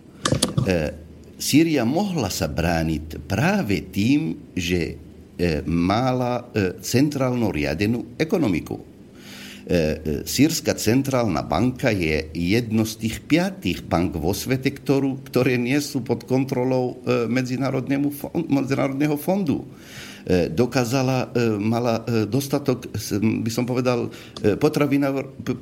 Sýria 1.36 1.84
mohla 1.84 2.32
sa 2.32 2.48
brániť 2.48 3.28
práve 3.28 3.84
tým, 3.92 4.52
že 4.56 4.80
e, 4.88 4.94
mala 5.68 6.48
e, 6.48 6.80
centrálno 6.80 7.52
riadenú 7.52 8.16
ekonomiku. 8.16 8.96
Sýrska 10.22 10.78
centrálna 10.78 11.42
banka 11.42 11.90
je 11.90 12.30
jedno 12.30 12.86
z 12.86 13.02
tých 13.02 13.26
piatých 13.26 13.82
bank 13.82 14.14
vo 14.14 14.30
svete, 14.30 14.70
ktorú, 14.70 15.26
ktoré 15.26 15.58
nie 15.58 15.82
sú 15.82 16.06
pod 16.06 16.22
kontrolou 16.22 17.02
Medzinárodného 17.26 19.18
fondu. 19.18 19.66
E, 20.26 20.50
dokázala, 20.50 21.30
e, 21.30 21.54
mala 21.54 22.02
e, 22.02 22.26
dostatok, 22.26 22.90
by 23.46 23.46
som 23.46 23.62
povedal, 23.62 24.10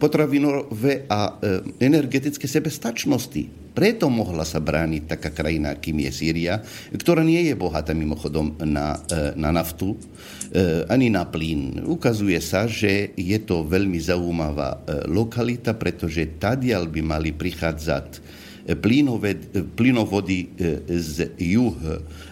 potravinové 0.01 1.05
a 1.05 1.37
energetické 1.77 2.49
sebestačnosti. 2.49 3.77
Preto 3.77 4.09
mohla 4.09 4.49
sa 4.49 4.65
brániť 4.65 5.03
taká 5.05 5.37
krajina, 5.37 5.77
kým 5.77 6.09
je 6.09 6.11
Sýria, 6.17 6.65
ktorá 6.97 7.21
nie 7.21 7.45
je 7.45 7.53
bohatá 7.53 7.93
mimochodom 7.93 8.57
na, 8.65 8.97
na 9.35 9.51
naftu 9.51 9.99
ani 10.87 11.11
na 11.11 11.27
plyn. 11.27 11.83
Ukazuje 11.83 12.39
sa, 12.39 12.71
že 12.71 13.11
je 13.19 13.39
to 13.43 13.67
veľmi 13.67 13.99
zaujímavá 13.99 14.87
lokalita, 15.11 15.75
pretože 15.75 16.39
tadiaľ 16.39 16.87
by 16.87 17.01
mali 17.03 17.35
prichádzať 17.35 18.23
plynovody 19.75 20.39
z 20.89 21.35
juh 21.35 21.75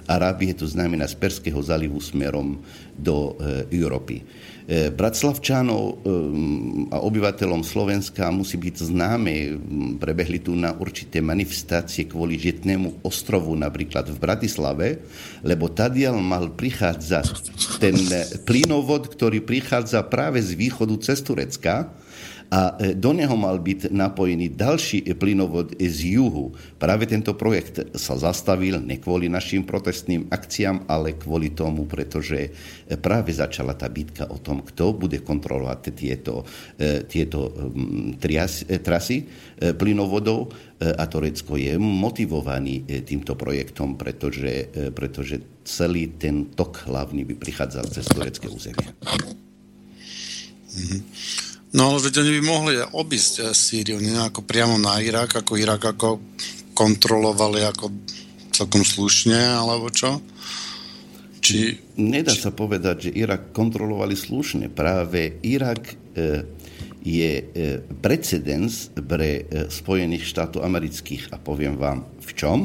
Arábie, 0.07 0.55
to 0.55 0.67
znamená 0.67 1.07
z 1.07 1.17
Perského 1.19 1.61
zálivu 1.63 1.99
smerom 2.03 2.59
do 2.97 3.39
Európy. 3.73 4.23
Bratislavčanov 4.73 6.07
a 6.95 7.03
obyvateľom 7.03 7.67
Slovenska 7.67 8.31
musí 8.31 8.55
byť 8.55 8.95
známe. 8.95 9.59
Prebehli 9.99 10.39
tu 10.39 10.55
na 10.55 10.71
určité 10.79 11.19
manifestácie 11.19 12.07
kvôli 12.07 12.39
Žitnému 12.39 13.03
ostrovu, 13.03 13.59
napríklad 13.59 14.07
v 14.07 14.23
Bratislave, 14.23 15.03
lebo 15.43 15.67
tadiaľ 15.67 16.23
mal 16.23 16.55
prichádzať 16.55 17.27
ten 17.83 17.99
plynovod, 18.47 19.11
ktorý 19.11 19.43
prichádza 19.43 19.99
práve 20.07 20.39
z 20.39 20.55
východu 20.55 20.95
cez 21.03 21.19
Turecka, 21.27 21.91
a 22.53 22.77
e, 22.77 22.93
do 22.93 23.17
neho 23.17 23.33
mal 23.33 23.57
byť 23.57 23.89
napojený 23.89 24.53
ďalší 24.53 25.09
plynovod 25.17 25.73
z 25.81 26.21
juhu. 26.21 26.53
Práve 26.77 27.09
tento 27.09 27.33
projekt 27.33 27.97
sa 27.97 28.21
zastavil 28.21 28.77
ne 28.85 29.01
kvôli 29.01 29.33
našim 29.33 29.65
protestným 29.65 30.29
akciám, 30.29 30.85
ale 30.85 31.17
kvôli 31.17 31.57
tomu, 31.57 31.89
pretože 31.89 32.39
e, 32.45 32.51
práve 33.01 33.33
začala 33.33 33.73
tá 33.73 33.89
bitka 33.89 34.29
o 34.29 34.37
tom, 34.37 34.61
kto 34.61 34.93
bude 34.93 35.25
kontrolovať 35.25 35.81
tieto, 35.97 36.45
e, 36.77 37.09
tieto 37.09 37.49
trias, 38.21 38.69
trasy 38.85 39.25
plynovodov 39.57 40.53
a 40.83 41.07
Turecko 41.07 41.55
je 41.55 41.79
motivovaný 41.79 42.83
týmto 43.07 43.39
projektom, 43.39 43.95
pretože, 43.95 44.67
pretože 44.91 45.63
celý 45.63 46.19
ten 46.19 46.51
tok 46.51 46.91
hlavný 46.91 47.23
by 47.23 47.35
prichádzal 47.39 47.87
cez 47.87 48.05
turecké 48.11 48.51
územie. 48.51 48.91
Mm-hmm. 50.75 51.52
No 51.73 51.89
ale 51.89 52.05
veď 52.05 52.21
oni 52.21 52.31
by 52.37 52.43
mohli 52.45 52.73
obísť 52.81 53.35
eh, 53.41 53.45
Sýriu, 53.57 53.97
nie 53.99 54.17
ako 54.17 54.45
priamo 54.45 54.77
na 54.77 55.01
Irak, 55.01 55.41
ako 55.41 55.57
Irak 55.57 55.83
ako 55.97 56.21
kontrolovali 56.77 57.65
ako 57.65 57.89
celkom 58.53 58.85
slušne, 58.85 59.37
alebo 59.37 59.89
čo? 59.89 60.21
Či, 61.43 61.75
Nedá 61.99 62.31
či... 62.37 62.45
sa 62.45 62.53
povedať, 62.55 63.11
že 63.11 63.19
Irak 63.19 63.51
kontrolovali 63.51 64.15
slušne. 64.15 64.71
Práve 64.71 65.43
Irak 65.43 65.91
e, 65.91 65.95
je 67.03 67.33
e, 67.43 67.45
precedens 67.99 68.93
pre 68.95 69.43
e, 69.43 69.67
Spojených 69.67 70.29
štátov 70.29 70.63
amerických 70.63 71.35
a 71.35 71.37
poviem 71.43 71.75
vám 71.75 72.07
v 72.23 72.31
čom? 72.39 72.59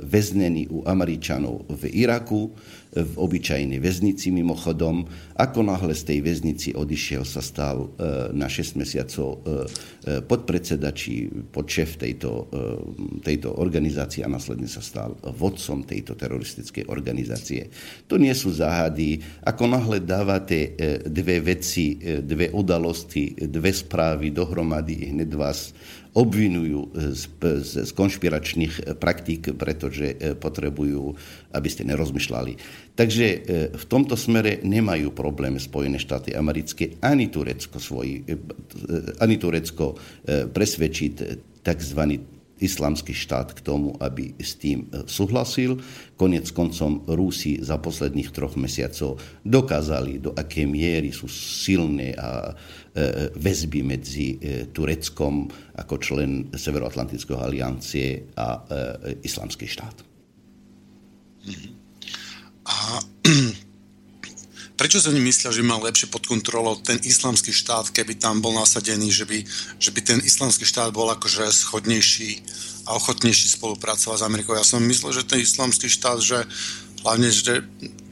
väznený 0.00 0.64
u 0.72 0.80
Američanov 0.88 1.68
v 1.68 1.92
Iraku, 1.92 2.56
v 2.96 3.14
obyčajnej 3.20 3.76
väznici 3.76 4.32
mimochodom. 4.32 5.04
Ako 5.36 5.60
náhle 5.60 5.92
z 5.92 6.02
tej 6.08 6.18
väznici 6.24 6.72
odišiel, 6.72 7.28
sa 7.28 7.44
stal 7.44 7.92
e, 7.96 8.32
na 8.32 8.48
6 8.48 8.80
mesiacov 8.80 9.28
e, 9.28 9.36
e, 9.36 10.24
podpredseda 10.24 10.96
či 10.96 11.28
podšef 11.28 12.00
tejto, 12.00 12.48
tejto 13.20 13.52
organizácie 13.60 14.24
a 14.24 14.32
následne 14.32 14.68
sa 14.70 14.80
stal 14.80 15.16
vodcom 15.20 15.84
tejto 15.84 16.16
teroristickej 16.16 16.88
organizácie. 16.88 17.68
To 18.08 18.16
nie 18.16 18.32
sú 18.32 18.52
záhady. 18.52 19.20
Ako 19.44 19.68
náhle 19.68 20.00
dávate 20.00 20.72
dve 21.04 21.42
veci, 21.42 21.98
dve 22.00 22.48
udalosti, 22.52 23.36
dve 23.48 23.72
správy 23.72 24.32
dohromady, 24.32 25.12
hneď 25.12 25.30
vás 25.36 25.74
obvinujú 26.16 26.96
z, 27.12 27.22
z, 27.60 27.72
z 27.84 27.90
konšpiračných 27.92 28.96
praktík, 28.96 29.52
pretože 29.52 30.16
potrebujú, 30.40 31.12
aby 31.52 31.68
ste 31.68 31.84
nerozmýšľali. 31.84 32.56
Takže 32.96 33.26
e, 33.28 33.38
v 33.76 33.84
tomto 33.84 34.16
smere 34.16 34.64
nemajú 34.64 35.12
problém 35.12 35.60
Spojené 35.60 36.00
štáty 36.00 36.32
americké 36.32 36.96
ani 37.04 37.28
Turecko, 37.28 37.76
svoj, 37.76 38.24
e, 38.24 38.34
ani 39.20 39.36
Turecko 39.36 39.92
e, 39.92 40.48
presvedčiť 40.48 41.12
tzv. 41.60 42.00
Islamský 42.56 43.12
štát 43.12 43.52
k 43.52 43.60
tomu, 43.60 43.92
aby 44.00 44.32
s 44.40 44.56
tým 44.56 44.88
súhlasil. 45.04 45.76
Konec 46.16 46.48
koncom 46.56 47.04
Rusi 47.04 47.60
za 47.60 47.76
posledných 47.76 48.32
troch 48.32 48.56
mesiacov 48.56 49.20
dokázali, 49.44 50.24
do 50.24 50.32
aké 50.32 50.64
miery 50.64 51.12
sú 51.12 51.28
silné 51.28 52.16
a 52.16 52.56
väzby 53.36 53.84
medzi 53.84 54.40
Tureckom 54.72 55.52
ako 55.76 55.94
člen 56.00 56.48
Severoatlantického 56.56 57.44
aliancie 57.44 58.32
a 58.40 58.64
islamský 59.20 59.68
štát. 59.68 59.96
Mm-hmm. 61.44 61.72
A 62.66 62.76
prečo 64.76 65.00
oni 65.08 65.20
myslia, 65.24 65.50
že 65.50 65.64
mal 65.64 65.80
lepšie 65.80 66.12
pod 66.12 66.28
kontrolou 66.28 66.76
ten 66.76 67.00
islamský 67.00 67.50
štát, 67.50 67.90
keby 67.90 68.20
tam 68.20 68.44
bol 68.44 68.52
nasadený, 68.52 69.08
že 69.08 69.24
by, 69.24 69.38
že 69.80 69.90
by 69.90 70.00
ten 70.04 70.18
islamský 70.20 70.68
štát 70.68 70.92
bol 70.92 71.08
akože 71.08 71.48
schodnejší 71.48 72.44
a 72.86 72.94
ochotnejší 72.94 73.56
spolupracovať 73.56 74.20
s 74.20 74.26
Amerikou. 74.28 74.54
Ja 74.54 74.62
som 74.62 74.84
myslel, 74.84 75.16
že 75.16 75.26
ten 75.26 75.42
islamský 75.42 75.88
štát, 75.88 76.20
že 76.22 76.44
hlavne, 77.02 77.32
že 77.32 77.64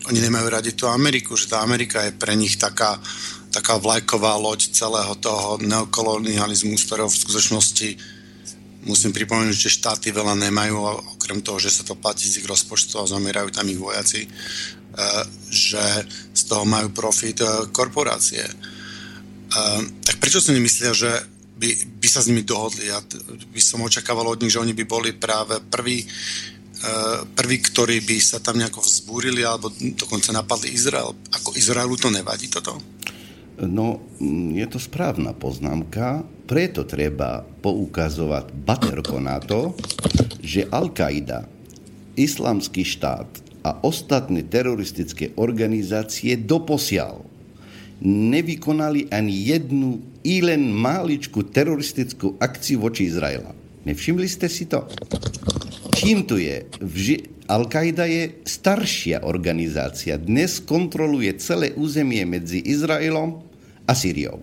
oni 0.08 0.18
nemajú 0.20 0.46
radi 0.50 0.72
tú 0.72 0.88
Ameriku, 0.88 1.36
že 1.36 1.52
tá 1.52 1.60
Amerika 1.60 2.02
je 2.04 2.12
pre 2.16 2.34
nich 2.34 2.56
taká, 2.56 2.98
taká 3.52 3.78
vlajková 3.78 4.34
loď 4.40 4.72
celého 4.72 5.14
toho 5.20 5.60
neokolonializmu, 5.62 6.74
z 6.80 6.86
ktorého 6.88 7.08
v 7.08 7.20
skutočnosti 7.22 7.88
musím 8.84 9.16
pripomenúť, 9.16 9.56
že 9.56 9.76
štáty 9.80 10.12
veľa 10.12 10.36
nemajú, 10.36 10.76
okrem 11.16 11.40
toho, 11.40 11.56
že 11.56 11.72
sa 11.72 11.82
to 11.88 11.96
platí 11.96 12.28
z 12.28 12.44
ich 12.44 12.46
rozpočtu 12.48 13.00
a 13.00 13.08
zamierajú 13.08 13.48
tam 13.48 13.64
ich 13.72 13.80
vojaci, 13.80 14.28
že 15.50 15.84
z 16.34 16.42
toho 16.46 16.62
majú 16.62 16.90
profit 16.94 17.42
e, 17.42 17.66
korporácie. 17.74 18.46
E, 18.46 18.54
tak 20.06 20.16
prečo 20.22 20.38
si 20.38 20.54
nemyslia, 20.54 20.94
že 20.94 21.10
by, 21.58 21.68
by 21.98 22.08
sa 22.10 22.22
s 22.22 22.30
nimi 22.30 22.42
dohodli? 22.46 22.90
Ja 22.90 23.02
by 23.50 23.60
som 23.62 23.82
očakával 23.82 24.26
od 24.26 24.42
nich, 24.42 24.54
že 24.54 24.62
oni 24.62 24.74
by 24.74 24.84
boli 24.86 25.10
práve 25.14 25.62
prví, 25.70 26.02
prví, 27.32 27.56
ktorí 27.64 28.04
by 28.04 28.16
sa 28.20 28.42
tam 28.44 28.60
nejako 28.60 28.84
vzbúrili 28.84 29.40
alebo 29.46 29.72
dokonca 29.72 30.34
napadli 30.34 30.74
Izrael. 30.74 31.16
Ako 31.32 31.56
Izraelu 31.56 31.96
to 31.96 32.12
nevadí 32.12 32.50
toto? 32.50 32.76
No, 33.62 34.02
je 34.50 34.66
to 34.66 34.82
správna 34.82 35.30
poznámka, 35.30 36.26
preto 36.50 36.82
treba 36.82 37.46
poukazovať 37.62 38.50
baterko 38.50 39.22
na 39.22 39.38
to, 39.38 39.78
že 40.42 40.66
Al-Qaida, 40.68 41.46
islamský 42.18 42.82
štát 42.82 43.30
a 43.64 43.80
ostatné 43.80 44.44
teroristické 44.44 45.32
organizácie 45.40 46.36
doposiaľ 46.36 47.24
nevykonali 48.04 49.08
ani 49.08 49.34
jednu 49.48 50.04
i 50.20 50.44
len 50.44 50.68
máličku 50.68 51.48
teroristickú 51.48 52.36
akciu 52.36 52.84
voči 52.84 53.08
Izraela. 53.08 53.56
Nevšimli 53.88 54.28
ste 54.28 54.48
si 54.52 54.68
to? 54.68 54.84
Čím 55.96 56.28
tu 56.28 56.36
je? 56.36 56.68
Al-Qaida 57.44 58.08
je 58.08 58.40
staršia 58.44 59.24
organizácia. 59.24 60.16
Dnes 60.16 60.60
kontroluje 60.64 61.36
celé 61.40 61.76
územie 61.76 62.24
medzi 62.24 62.60
Izraelom 62.64 63.44
a 63.84 63.92
Syriou. 63.92 64.40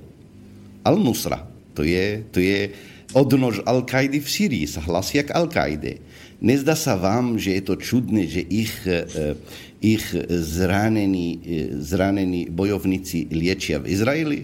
Al-Nusra, 0.86 1.46
to 1.74 1.82
je, 1.82 2.26
to 2.30 2.38
je 2.42 2.70
odnož 3.18 3.66
Al-Kaidy 3.66 4.22
v 4.22 4.30
Syrii, 4.30 4.66
sa 4.70 4.86
hlasia 4.86 5.26
k 5.26 5.34
Al-Kaide. 5.34 5.98
Nezdá 6.42 6.74
sa 6.74 6.98
vám, 6.98 7.38
že 7.38 7.54
je 7.54 7.64
to 7.64 7.76
čudné, 7.78 8.26
že 8.26 8.42
ich, 8.42 8.74
eh, 8.90 9.38
ich 9.78 10.10
zranení, 10.28 11.38
eh, 11.38 11.78
zranení 11.78 12.50
bojovníci 12.50 13.30
liečia 13.30 13.78
v 13.78 13.94
Izraeli? 13.94 14.42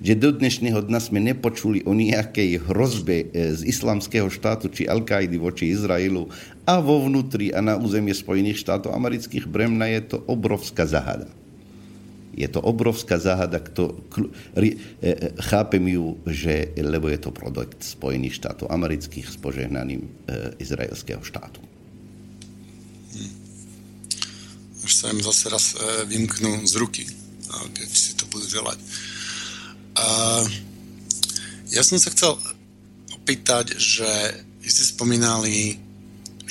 že 0.00 0.16
do 0.16 0.32
dnešného 0.32 0.80
dna 0.88 0.96
sme 0.96 1.20
nepočuli 1.20 1.84
o 1.84 1.92
nejakej 1.92 2.64
hrozbe 2.64 3.28
e, 3.28 3.52
z 3.52 3.68
islamského 3.68 4.32
štátu 4.32 4.72
či 4.72 4.88
al 4.88 5.04
voči 5.36 5.76
Izraelu 5.76 6.24
a 6.64 6.80
vo 6.80 7.04
vnútri 7.04 7.52
a 7.52 7.60
na 7.60 7.76
územie 7.76 8.16
Spojených 8.16 8.64
štátov 8.64 8.96
amerických 8.96 9.44
Bremna 9.44 9.92
je 9.92 10.16
to 10.16 10.24
obrovská 10.24 10.88
zahada. 10.88 11.28
Je 12.40 12.48
to 12.48 12.64
obrovská 12.64 13.20
záhada, 13.20 13.60
kto, 13.60 14.00
e, 14.56 14.80
e, 15.04 15.36
chápem 15.44 15.84
ju, 15.84 16.16
že, 16.24 16.72
lebo 16.80 17.12
je 17.12 17.20
to 17.20 17.36
produkt 17.36 17.84
Spojených 17.84 18.40
štátov 18.40 18.72
amerických 18.72 19.28
s 19.28 19.36
požehnaním 19.36 20.08
e, 20.08 20.56
izraelského 20.56 21.20
štátu. 21.20 21.60
Hm. 23.12 23.32
Už 24.80 24.92
sa 24.96 25.12
im 25.12 25.20
zase 25.20 25.52
raz 25.52 25.76
e, 25.76 26.08
vymknú 26.08 26.64
z 26.64 26.74
ruky, 26.80 27.04
keď 27.76 27.88
si 27.92 28.16
to 28.16 28.24
budú 28.32 28.48
želať. 28.48 28.80
A 30.00 30.06
ja 31.68 31.82
som 31.84 32.00
sa 32.00 32.08
chcel 32.08 32.40
opýtať, 33.12 33.76
že 33.76 34.08
vy 34.64 34.68
ste 34.72 34.84
spomínali, 34.88 35.76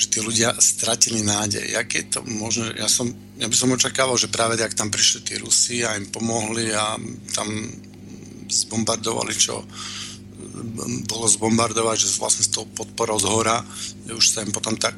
že 0.00 0.08
tí 0.08 0.24
ľudia 0.24 0.56
stratili 0.56 1.20
nádej. 1.20 1.76
Jak 1.76 1.88
je 1.92 2.04
to 2.08 2.24
možno? 2.24 2.72
Ja, 2.72 2.88
som, 2.88 3.12
ja 3.36 3.44
by 3.44 3.56
som 3.56 3.76
očakával, 3.76 4.16
že 4.16 4.32
práve 4.32 4.56
tak 4.56 4.72
tam 4.72 4.88
prišli 4.88 5.20
tí 5.20 5.36
Rusi 5.36 5.84
a 5.84 6.00
im 6.00 6.08
pomohli 6.08 6.72
a 6.72 6.96
tam 7.36 7.48
zbombardovali, 8.48 9.36
čo 9.36 9.60
bolo 11.04 11.28
zbombardovať, 11.28 11.96
že 12.00 12.16
vlastne 12.16 12.48
s 12.48 12.50
tou 12.50 12.64
podporou 12.64 13.20
z 13.20 13.28
hora, 13.28 13.60
už 14.08 14.24
sa 14.24 14.40
im 14.40 14.50
potom 14.50 14.72
tak 14.80 14.96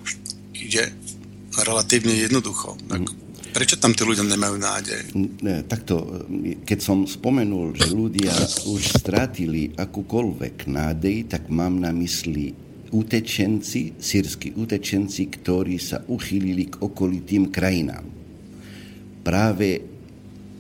ide 0.55 0.95
relatívne 1.59 2.15
jednoducho. 2.15 2.79
Tak 2.87 3.03
mm. 3.03 3.21
Prečo 3.53 3.77
tam 3.77 3.93
tí 3.93 4.01
ľudia 4.01 4.25
nemajú 4.25 4.57
nádej? 4.57 5.12
Takto, 5.69 6.25
keď 6.65 6.79
som 6.81 7.05
spomenul, 7.05 7.77
že 7.77 7.93
ľudia 7.93 8.33
už 8.65 8.97
strátili 8.97 9.77
akúkoľvek 9.77 10.73
nádej, 10.73 11.29
tak 11.29 11.53
mám 11.53 11.77
na 11.77 11.93
mysli 11.93 12.57
utečenci, 12.93 13.97
sírsky 13.97 14.53
utečenci, 14.53 15.33
ktorí 15.33 15.81
sa 15.81 16.05
uchýlili 16.05 16.71
k 16.71 16.79
okolitým 16.85 17.49
krajinám. 17.49 18.05
Práve 19.25 19.81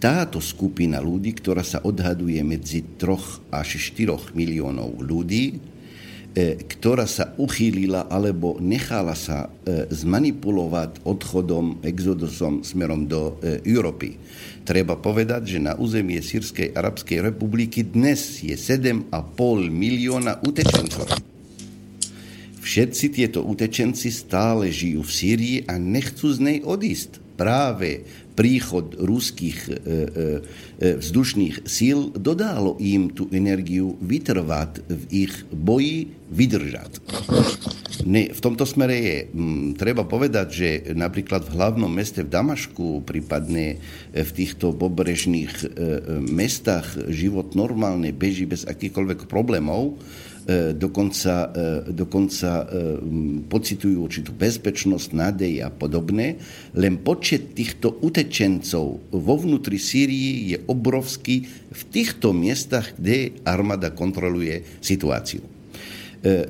táto 0.02 0.42
skupina 0.42 0.98
ľudí, 0.98 1.36
ktorá 1.36 1.62
sa 1.62 1.84
odhaduje 1.84 2.42
medzi 2.42 2.98
3 2.98 3.54
až 3.54 3.68
4 3.94 4.34
miliónov 4.34 4.98
ľudí, 4.98 5.70
ktorá 6.66 7.04
sa 7.04 7.36
uchýlila 7.36 8.08
alebo 8.08 8.56
nechala 8.56 9.12
sa 9.12 9.52
zmanipulovať 9.92 11.04
odchodom, 11.04 11.84
exodusom 11.84 12.64
smerom 12.64 13.04
do 13.04 13.36
Európy. 13.68 14.16
Treba 14.64 14.96
povedať, 14.96 15.54
že 15.54 15.58
na 15.60 15.76
územie 15.76 16.18
Sýrskej 16.24 16.72
arabskej 16.72 17.20
republiky 17.20 17.84
dnes 17.84 18.40
je 18.40 18.56
7,5 18.56 19.12
milióna 19.68 20.40
utečencov. 20.40 21.31
Všetci 22.62 23.06
tieto 23.10 23.42
utečenci 23.42 24.14
stále 24.14 24.70
žijú 24.70 25.02
v 25.02 25.10
Sýrii 25.10 25.56
a 25.66 25.82
nechcú 25.82 26.30
z 26.30 26.38
nej 26.38 26.58
odísť. 26.62 27.18
Práve 27.34 28.06
príchod 28.38 28.94
ruských 29.02 29.58
e, 29.66 29.70
e, 29.70 29.76
e, 29.76 30.88
vzdušných 31.02 31.66
síl 31.66 32.14
dodalo 32.14 32.78
im 32.78 33.10
tú 33.10 33.26
energiu 33.34 33.98
vytrvať 33.98 34.86
v 34.86 35.02
ich 35.26 35.34
boji, 35.50 36.14
vydržať. 36.30 37.02
Ne, 38.06 38.30
v 38.30 38.40
tomto 38.40 38.62
smere 38.62 38.96
je 38.96 39.16
m, 39.34 39.74
treba 39.74 40.06
povedať, 40.06 40.46
že 40.48 40.68
napríklad 40.94 41.44
v 41.44 41.54
hlavnom 41.58 41.90
meste 41.90 42.22
v 42.22 42.30
Damašku, 42.30 43.02
prípadne 43.04 43.82
v 44.14 44.30
týchto 44.32 44.70
pobrežných 44.70 45.52
e, 45.60 45.66
mestách 46.24 47.10
život 47.10 47.58
normálne 47.58 48.14
beží 48.14 48.46
bez 48.46 48.64
akýchkoľvek 48.64 49.26
problémov, 49.26 49.98
E, 49.98 50.31
dokonca, 50.74 51.54
e, 51.54 51.92
dokonca 51.94 52.50
e, 52.62 52.64
pocitujú 53.46 54.02
určitú 54.02 54.30
bezpečnosť, 54.34 55.08
nádej 55.14 55.54
a 55.62 55.68
podobné. 55.70 56.40
Len 56.74 56.98
počet 57.00 57.54
týchto 57.54 58.02
utečencov 58.02 58.86
vo 59.12 59.34
vnútri 59.38 59.78
Sýrii 59.78 60.54
je 60.54 60.58
obrovský 60.66 61.46
v 61.70 61.82
týchto 61.94 62.34
miestach, 62.34 62.94
kde 62.98 63.38
armáda 63.46 63.94
kontroluje 63.94 64.62
situáciu. 64.82 65.42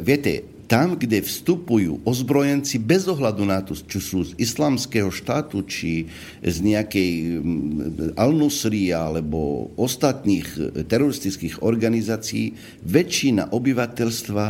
Viete, 0.05 0.52
tam, 0.73 0.97
kde 0.97 1.21
vstupujú 1.21 2.01
ozbrojenci 2.09 2.81
bez 2.81 3.05
ohľadu 3.05 3.45
na 3.45 3.61
to, 3.61 3.77
či 3.77 4.01
sú 4.01 4.25
z 4.25 4.33
islamského 4.41 5.13
štátu, 5.13 5.61
či 5.69 6.09
z 6.41 6.57
nejakej 6.65 7.13
mm, 7.45 8.17
Al-Nusri 8.17 8.89
alebo 8.89 9.69
ostatných 9.77 10.49
e, 10.57 10.61
teroristických 10.89 11.61
organizácií, 11.61 12.57
väčšina 12.89 13.53
obyvateľstva 13.53 14.45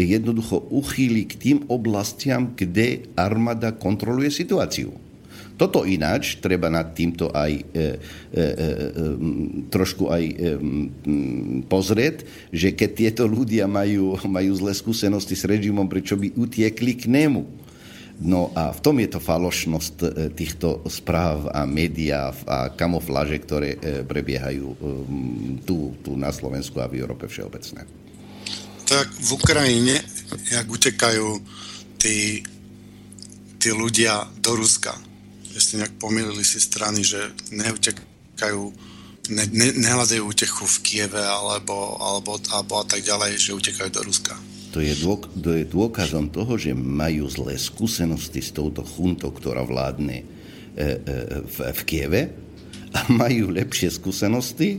jednoducho 0.00 0.72
uchýli 0.72 1.28
k 1.28 1.34
tým 1.36 1.58
oblastiam, 1.68 2.56
kde 2.56 3.04
armáda 3.12 3.76
kontroluje 3.76 4.32
situáciu. 4.32 5.07
Toto 5.58 5.82
ináč 5.82 6.38
treba 6.38 6.70
nad 6.70 6.94
týmto 6.94 7.34
aj 7.34 7.52
e, 7.52 7.62
e, 7.66 7.84
e, 8.38 8.44
trošku 9.66 10.06
aj 10.06 10.24
e, 10.24 10.34
pozrieť, 11.66 12.16
že 12.54 12.78
keď 12.78 12.90
tieto 12.94 13.24
ľudia 13.26 13.66
majú, 13.66 14.14
majú 14.30 14.52
zlé 14.54 14.72
skúsenosti 14.72 15.34
s 15.34 15.42
režimom, 15.42 15.90
prečo 15.90 16.14
by 16.14 16.38
utiekli 16.38 16.94
k 16.94 17.10
nemu. 17.10 17.66
No 18.18 18.50
a 18.58 18.74
v 18.74 18.82
tom 18.82 18.98
je 18.98 19.14
to 19.14 19.22
falošnosť 19.22 19.94
e, 20.02 20.06
týchto 20.34 20.82
správ 20.90 21.54
a 21.54 21.62
médiá 21.62 22.34
a 22.50 22.74
kamofláže, 22.74 23.38
ktoré 23.46 23.78
e, 23.78 24.02
prebiehajú 24.02 24.66
e, 24.66 24.76
tu, 25.62 25.94
tu 26.02 26.18
na 26.18 26.34
Slovensku 26.34 26.82
a 26.82 26.90
v 26.90 26.98
Európe 26.98 27.30
všeobecne. 27.30 27.86
Tak 28.90 29.06
v 29.22 29.28
Ukrajine, 29.38 30.02
jak 30.50 30.66
utekajú 30.66 31.38
tí, 32.02 32.42
tí 33.62 33.70
ľudia 33.70 34.26
do 34.42 34.58
Ruska, 34.58 34.98
že 35.58 35.66
ste 35.66 35.74
nejak 35.82 35.98
pomýlili 35.98 36.46
si 36.46 36.62
strany, 36.62 37.02
že 37.02 37.34
neutekajú, 37.50 38.62
ne, 39.34 39.44
ne, 39.50 39.68
nehľadajú 39.74 40.22
útechu 40.22 40.70
v 40.70 40.78
Kieve 40.86 41.18
alebo, 41.18 41.98
alebo, 41.98 42.38
alebo 42.54 42.78
a 42.78 42.86
tak 42.86 43.02
ďalej, 43.02 43.34
že 43.42 43.58
utekajú 43.58 43.90
do 43.90 44.06
Ruska. 44.06 44.38
To 44.70 44.78
je, 44.78 44.94
dôk, 45.02 45.26
to 45.34 45.58
je 45.58 45.66
dôkazom 45.66 46.30
toho, 46.30 46.54
že 46.54 46.78
majú 46.78 47.26
zlé 47.26 47.58
skúsenosti 47.58 48.38
s 48.38 48.54
touto 48.54 48.86
chuntou, 48.86 49.34
ktorá 49.34 49.66
vládne 49.66 50.22
e, 50.22 50.24
e, 50.78 50.86
v, 51.42 51.56
v 51.74 51.80
Kieve 51.82 52.22
a 52.94 53.10
majú 53.10 53.50
lepšie 53.50 53.90
skúsenosti 53.90 54.78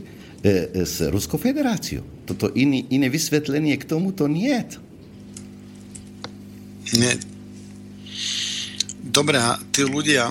s 0.80 1.04
Ruskou 1.12 1.36
federáciou. 1.36 2.24
Toto 2.24 2.48
iný, 2.56 2.88
iné 2.88 3.12
vysvetlenie 3.12 3.76
k 3.76 3.84
tomuto 3.84 4.24
nie 4.24 4.48
je. 4.48 4.80
Nie. 6.96 7.14
Dobre, 9.04 9.42
a 9.42 9.58
tí 9.74 9.82
ľudia, 9.82 10.30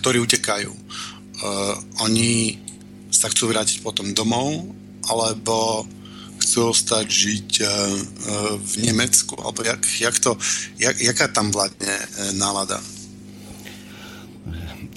ktorí 0.00 0.18
utekajú. 0.24 0.72
Uh, 0.72 1.76
oni 2.02 2.56
sa 3.12 3.28
chcú 3.28 3.52
vrátiť 3.52 3.84
potom 3.84 4.16
domov, 4.16 4.72
alebo 5.06 5.84
chcú 6.40 6.72
ostať 6.72 7.06
žiť 7.06 7.48
uh, 7.60 7.68
v 8.56 8.72
Nemecku, 8.88 9.36
alebo 9.36 9.60
jak, 9.60 9.84
jak 10.00 10.16
to, 10.16 10.40
jak, 10.80 10.96
jaká 10.96 11.28
tam 11.28 11.52
vládne 11.52 11.92
uh, 11.92 12.32
nálada? 12.34 12.80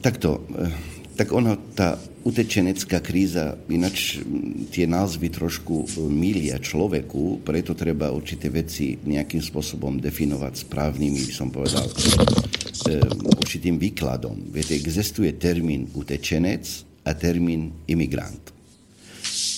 Takto, 0.03 0.43
tak 1.15 1.31
ono, 1.31 1.55
tá 1.71 1.95
utečenecká 2.23 3.03
kríza, 3.03 3.59
ináč 3.67 4.23
tie 4.71 4.87
názvy 4.87 5.27
trošku 5.31 5.87
milia 6.07 6.59
človeku, 6.59 7.43
preto 7.43 7.75
treba 7.75 8.11
určité 8.11 8.47
veci 8.47 8.95
nejakým 8.99 9.43
spôsobom 9.43 9.99
definovať 9.99 10.67
správnymi, 10.67 11.21
by 11.27 11.33
som 11.35 11.51
povedal, 11.51 11.87
určitým 13.39 13.79
výkladom. 13.79 14.51
Viete, 14.51 14.75
existuje 14.75 15.33
termín 15.35 15.89
utečenec 15.93 16.63
a 17.07 17.15
termín 17.15 17.85
imigrant. 17.87 18.51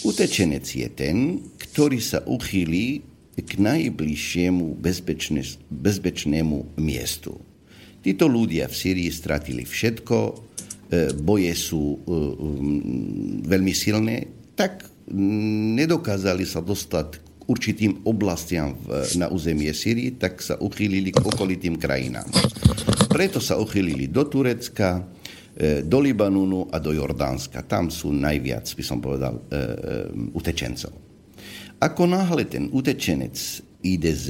Utečenec 0.06 0.66
je 0.66 0.88
ten, 0.94 1.42
ktorý 1.58 1.98
sa 1.98 2.22
uchýli 2.26 3.02
k 3.36 3.52
najbližšiemu 3.60 4.78
bezpečné, 4.80 5.44
bezpečnému 5.68 6.80
miestu. 6.80 7.36
Títo 8.06 8.30
ľudia 8.30 8.70
v 8.70 8.76
Syrii 8.78 9.10
stratili 9.10 9.66
všetko, 9.66 10.46
E, 10.86 11.10
boje 11.18 11.50
sú 11.58 11.98
e, 11.98 12.10
veľmi 13.42 13.74
silné, 13.74 14.30
tak 14.54 14.86
nedokázali 15.10 16.46
sa 16.46 16.62
dostať 16.62 17.25
určitým 17.46 18.06
oblastiam 18.10 18.74
na 19.16 19.30
územie 19.30 19.70
Syrii, 19.72 20.18
tak 20.18 20.42
sa 20.42 20.58
uchýlili 20.58 21.14
k 21.14 21.22
okolitým 21.22 21.78
krajinám. 21.78 22.26
Preto 23.10 23.38
sa 23.38 23.56
uchýlili 23.62 24.10
do 24.10 24.26
Turecka, 24.28 25.06
e, 25.56 25.82
do 25.86 26.02
Libanonu 26.02 26.68
a 26.74 26.82
do 26.82 26.92
Jordánska. 26.92 27.64
Tam 27.66 27.94
sú 27.94 28.12
najviac, 28.12 28.66
by 28.66 28.84
som 28.84 29.00
povedal, 29.00 29.40
utečencov. 30.36 30.94
Ako 31.80 32.04
náhle 32.08 32.48
ten 32.48 32.72
utečenec 32.72 33.36
ide 33.86 34.12
z 34.16 34.28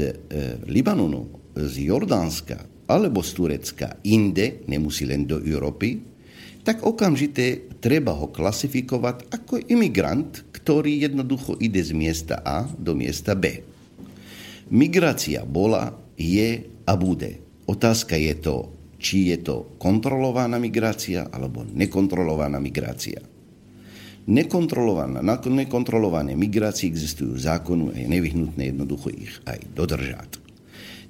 Libanonu, 0.67 1.53
z 1.55 1.87
Jordánska 1.87 2.85
alebo 2.85 3.25
z 3.25 3.31
Turecka 3.33 3.87
inde, 4.05 4.65
nemusí 4.69 5.09
len 5.09 5.25
do 5.25 5.41
Európy, 5.41 6.14
tak 6.65 6.81
okamžite 6.81 7.77
treba 7.77 8.17
ho 8.17 8.33
klasifikovať 8.33 9.29
ako 9.29 9.61
imigrant, 9.69 10.49
ktorý 10.49 11.05
jednoducho 11.05 11.53
ide 11.61 11.79
z 11.85 11.93
miesta 11.93 12.41
A 12.41 12.65
do 12.65 12.97
miesta 12.97 13.37
B. 13.37 13.61
Migrácia 14.73 15.45
bola, 15.45 15.93
je 16.17 16.65
a 16.65 16.93
bude. 16.97 17.37
Otázka 17.69 18.17
je 18.17 18.33
to, 18.41 18.73
či 18.97 19.29
je 19.29 19.45
to 19.45 19.77
kontrolovaná 19.77 20.57
migrácia 20.57 21.29
alebo 21.29 21.61
nekontrolovaná 21.61 22.57
migrácia. 22.57 23.21
Nekontrolovaná, 24.25 25.21
nekontrolované 25.21 26.33
migrácie 26.33 26.89
existujú 26.89 27.37
zákonu 27.37 27.93
a 27.93 28.01
je 28.01 28.09
nevyhnutné 28.09 28.73
jednoducho 28.73 29.13
ich 29.13 29.37
aj 29.45 29.61
dodržať. 29.77 30.41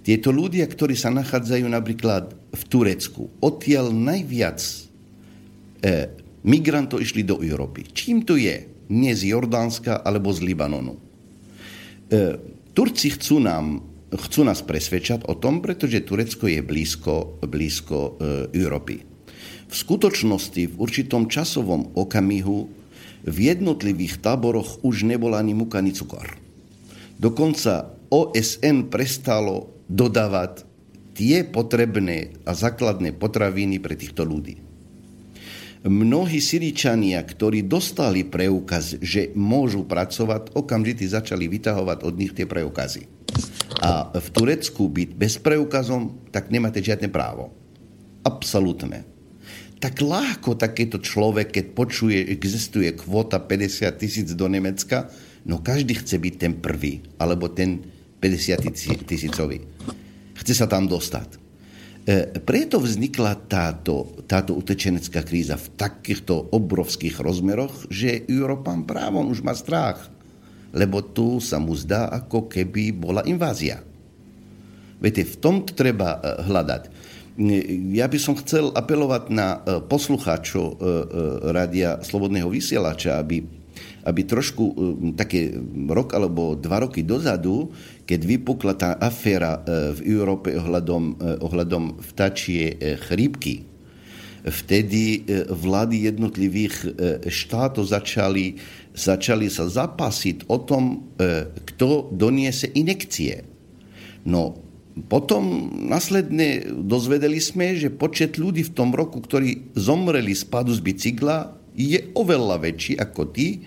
Tieto 0.03 0.35
ľudia, 0.35 0.67
ktorí 0.67 0.99
sa 0.99 1.15
nachádzajú 1.15 1.65
napríklad 1.65 2.35
v 2.51 2.63
Turecku, 2.67 3.31
odtiaľ 3.39 3.95
najviac 3.95 4.84
migrantov 6.45 7.01
išli 7.01 7.25
do 7.25 7.41
Európy. 7.41 7.89
Čím 7.89 8.23
to 8.23 8.37
je? 8.37 8.69
Nie 8.93 9.17
z 9.17 9.33
Jordánska 9.33 10.05
alebo 10.05 10.29
z 10.29 10.45
Libanonu. 10.45 10.93
E, 10.93 12.37
Turci 12.77 13.09
chcú, 13.17 13.41
nám, 13.41 13.81
chcú 14.13 14.45
nás 14.45 14.61
presvedčať 14.61 15.25
o 15.25 15.33
tom, 15.33 15.65
pretože 15.65 16.05
Turecko 16.05 16.45
je 16.45 16.61
blízko, 16.61 17.41
blízko 17.41 17.97
e, 17.97 18.09
Európy. 18.61 19.01
V 19.65 19.73
skutočnosti 19.73 20.69
v 20.69 20.75
určitom 20.77 21.25
časovom 21.25 21.97
okamihu 21.97 22.69
v 23.25 23.37
jednotlivých 23.41 24.21
táboroch 24.21 24.85
už 24.85 25.01
nebol 25.09 25.33
ani 25.33 25.57
múka, 25.57 25.81
ani 25.81 25.97
cukor. 25.97 26.37
Dokonca 27.17 27.89
OSN 28.13 28.93
prestalo 28.93 29.73
dodávať 29.89 30.61
tie 31.17 31.41
potrebné 31.41 32.37
a 32.45 32.53
základné 32.53 33.17
potraviny 33.17 33.81
pre 33.81 33.97
týchto 33.97 34.21
ľudí 34.21 34.64
mnohí 35.85 36.41
Syričania, 36.41 37.21
ktorí 37.21 37.69
dostali 37.69 38.25
preukaz, 38.25 38.97
že 38.99 39.29
môžu 39.37 39.85
pracovať, 39.85 40.57
okamžite 40.57 41.05
začali 41.05 41.45
vytahovať 41.45 42.01
od 42.01 42.13
nich 42.17 42.33
tie 42.33 42.49
preukazy. 42.49 43.05
A 43.85 44.09
v 44.09 44.27
Turecku 44.33 44.89
byť 44.89 45.09
bez 45.13 45.37
preukazom, 45.37 46.29
tak 46.33 46.49
nemáte 46.49 46.81
žiadne 46.81 47.11
právo. 47.13 47.53
Absolutné. 48.25 49.05
Tak 49.77 50.01
ľahko 50.01 50.57
takéto 50.57 50.97
človek, 50.97 51.53
keď 51.53 51.65
počuje, 51.77 52.19
existuje 52.33 52.89
kvota 52.97 53.37
50 53.37 53.85
tisíc 54.01 54.33
do 54.33 54.49
Nemecka, 54.49 55.13
no 55.45 55.61
každý 55.61 56.01
chce 56.01 56.17
byť 56.17 56.33
ten 56.39 56.53
prvý, 56.57 57.05
alebo 57.21 57.51
ten 57.53 57.85
50 58.17 59.05
tisícovi. 59.05 59.61
Chce 60.33 60.53
sa 60.57 60.65
tam 60.65 60.89
dostať. 60.89 61.44
Preto 62.45 62.77
vznikla 62.77 63.49
táto, 63.49 64.13
táto 64.29 64.53
utečenecká 64.53 65.25
kríza 65.25 65.57
v 65.57 65.73
takýchto 65.73 66.53
obrovských 66.53 67.17
rozmeroch, 67.17 67.89
že 67.89 68.29
Európan 68.29 68.85
právom 68.85 69.33
už 69.33 69.41
má 69.41 69.57
strach. 69.57 70.13
Lebo 70.69 71.01
tu 71.01 71.41
sa 71.41 71.57
mu 71.57 71.73
zdá, 71.73 72.05
ako 72.13 72.45
keby 72.45 72.93
bola 72.93 73.25
invázia. 73.25 73.81
Viete, 75.01 75.25
v 75.25 75.35
tom 75.41 75.65
treba 75.65 76.21
hľadať. 76.45 76.93
Ja 77.97 78.05
by 78.05 78.17
som 78.21 78.37
chcel 78.37 78.69
apelovať 78.69 79.23
na 79.33 79.59
poslucháčov 79.89 80.77
Rádia 81.51 82.05
Slobodného 82.05 82.47
vysielača, 82.53 83.17
aby 83.17 83.65
aby 84.05 84.21
trošku 84.23 84.63
také 85.17 85.51
rok 85.89 86.13
alebo 86.13 86.53
dva 86.53 86.85
roky 86.85 87.01
dozadu, 87.01 87.73
keď 88.05 88.19
vypukla 88.21 88.73
tá 88.77 88.97
aféra 89.01 89.59
uh, 89.59 89.91
v 89.97 90.05
Európe 90.05 90.53
ohľadom, 90.53 91.03
uh, 91.17 91.41
ohľadom 91.41 92.01
vtačie 92.13 92.77
uh, 92.77 92.97
chrípky, 93.09 93.65
vtedy 94.45 95.25
vlády 95.49 96.05
jednotlivých 96.05 96.93
štátov 97.33 97.81
začali, 97.81 98.61
začali 98.93 99.49
sa 99.49 99.65
zapasiť 99.65 100.45
o 100.53 100.61
tom, 100.61 101.09
kto 101.73 102.13
doniese 102.13 102.69
inekcie. 102.69 103.41
No, 104.29 104.61
potom 105.09 105.73
následne 105.89 106.61
dozvedeli 106.61 107.41
sme, 107.41 107.73
že 107.73 107.89
počet 107.89 108.37
ľudí 108.37 108.69
v 108.69 108.75
tom 108.77 108.93
roku, 108.93 109.17
ktorí 109.17 109.73
zomreli 109.73 110.37
z 110.37 110.45
z 110.45 110.79
bicykla, 110.79 111.57
je 111.73 112.13
oveľa 112.13 112.69
väčší 112.69 113.01
ako 113.01 113.33
tí, 113.33 113.65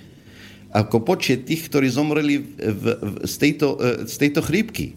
ako 0.72 1.04
počet 1.04 1.48
tých, 1.48 1.68
ktorí 1.72 1.88
zomreli 1.88 2.40
v, 2.40 2.44
v, 2.61 2.85
z, 3.24 3.35
tejto, 3.40 3.81
e, 3.81 4.04
z 4.04 4.14
tejto 4.20 4.40
chrípky. 4.44 4.96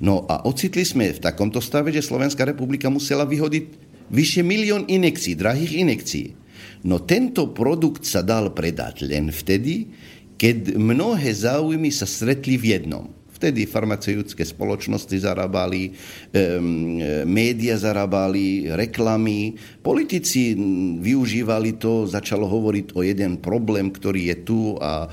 No 0.00 0.24
a 0.28 0.44
ocitli 0.48 0.84
sme 0.84 1.12
v 1.12 1.20
takomto 1.20 1.60
stave, 1.60 1.92
že 1.92 2.04
Slovenská 2.04 2.48
republika 2.48 2.88
musela 2.88 3.28
vyhodiť 3.28 3.64
vyše 4.08 4.40
milión 4.40 4.88
inekcií, 4.88 5.36
drahých 5.36 5.72
inekcií. 5.86 6.26
No 6.88 7.04
tento 7.04 7.52
produkt 7.52 8.08
sa 8.08 8.24
dal 8.24 8.56
predať 8.56 9.04
len 9.04 9.28
vtedy, 9.28 9.92
keď 10.40 10.80
mnohé 10.80 11.36
záujmy 11.36 11.92
sa 11.92 12.08
stretli 12.08 12.56
v 12.56 12.80
jednom. 12.80 13.12
Vtedy 13.40 13.64
farmaceutické 13.64 14.44
spoločnosti 14.44 15.16
zarábali, 15.16 15.96
média 17.24 17.80
zarábali, 17.80 18.68
reklamy. 18.68 19.56
Politici 19.80 20.52
využívali 21.00 21.80
to, 21.80 22.04
začalo 22.04 22.44
hovoriť 22.44 22.92
o 22.92 23.00
jeden 23.00 23.40
problém, 23.40 23.88
ktorý 23.88 24.28
je 24.28 24.36
tu 24.44 24.76
a 24.76 25.08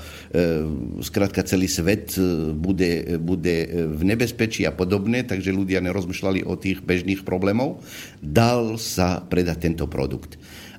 zkrátka 1.00 1.40
celý 1.48 1.72
svet 1.72 2.20
e, 2.20 2.52
bude, 2.52 3.16
bude 3.16 3.56
v 3.96 4.02
nebezpečí 4.04 4.68
a 4.68 4.76
podobne, 4.76 5.24
takže 5.24 5.54
ľudia 5.54 5.80
nerozmýšľali 5.80 6.44
o 6.44 6.54
tých 6.60 6.84
bežných 6.84 7.24
problémov. 7.24 7.80
Dal 8.20 8.76
sa 8.76 9.24
predať 9.24 9.72
tento 9.72 9.88
produkt. 9.88 10.36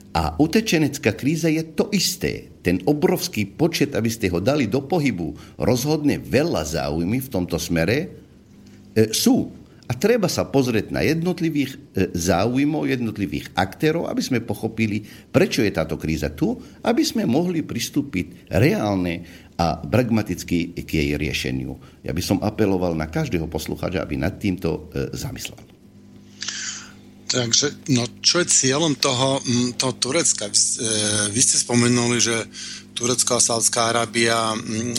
A 0.10 0.34
utečenecká 0.42 1.14
kríza 1.14 1.54
je 1.54 1.62
to 1.62 1.94
isté. 1.94 2.50
Ten 2.60 2.84
obrovský 2.84 3.48
počet, 3.48 3.96
aby 3.96 4.12
ste 4.12 4.28
ho 4.28 4.44
dali 4.44 4.68
do 4.68 4.84
pohybu, 4.84 5.58
rozhodne 5.60 6.20
veľa 6.20 6.64
záujmy 6.68 7.24
v 7.24 7.32
tomto 7.32 7.56
smere 7.56 7.98
e, 8.04 8.08
sú. 9.16 9.56
A 9.90 9.98
treba 9.98 10.30
sa 10.30 10.46
pozrieť 10.46 10.94
na 10.94 11.02
jednotlivých 11.02 11.72
e, 11.74 11.78
záujmov, 12.14 12.86
jednotlivých 12.86 13.50
aktérov, 13.58 14.06
aby 14.06 14.22
sme 14.22 14.46
pochopili, 14.46 15.02
prečo 15.34 15.66
je 15.66 15.72
táto 15.74 15.98
kríza 15.98 16.30
tu, 16.30 16.60
aby 16.86 17.02
sme 17.02 17.26
mohli 17.26 17.66
pristúpiť 17.66 18.52
reálne 18.54 19.26
a 19.58 19.80
pragmaticky 19.82 20.78
k 20.78 20.90
jej 20.90 21.10
riešeniu. 21.18 21.74
Ja 22.06 22.14
by 22.14 22.22
som 22.22 22.38
apeloval 22.44 22.94
na 22.94 23.10
každého 23.10 23.50
poslucháča, 23.50 24.04
aby 24.04 24.20
nad 24.20 24.38
týmto 24.38 24.92
e, 24.94 25.10
zamyslel. 25.16 25.79
Takže, 27.30 27.94
no 27.94 28.10
čo 28.26 28.42
je 28.42 28.50
cieľom 28.50 28.98
toho, 28.98 29.38
mm, 29.46 29.78
toho 29.78 29.94
Turecka? 30.02 30.50
Vy, 30.50 30.58
e, 30.58 30.90
vy 31.30 31.42
ste 31.46 31.62
spomenuli, 31.62 32.18
že 32.18 32.36
Turecko 32.98 33.38
a 33.38 33.42
Sádzka 33.42 33.94
Arábia 33.94 34.58
mm, 34.58 34.98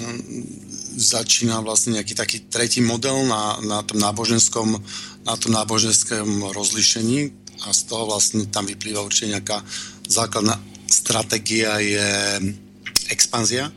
začína 0.94 1.58
vlastne 1.58 1.98
nejaký 1.98 2.14
taký 2.14 2.38
tretí 2.46 2.78
model 2.78 3.26
na, 3.26 3.58
na 3.66 3.82
tom 3.82 3.98
náboženskom 3.98 4.78
na 5.24 5.36
tom 5.36 5.52
náboženskom 5.52 6.48
rozlišení 6.52 7.28
a 7.68 7.76
z 7.76 7.80
toho 7.92 8.08
vlastne 8.08 8.48
tam 8.48 8.64
vyplýva 8.64 9.04
určite 9.04 9.36
nejaká 9.36 9.60
základná 10.08 10.56
stratégia 10.88 11.76
je 11.78 12.08
expanzia. 13.12 13.68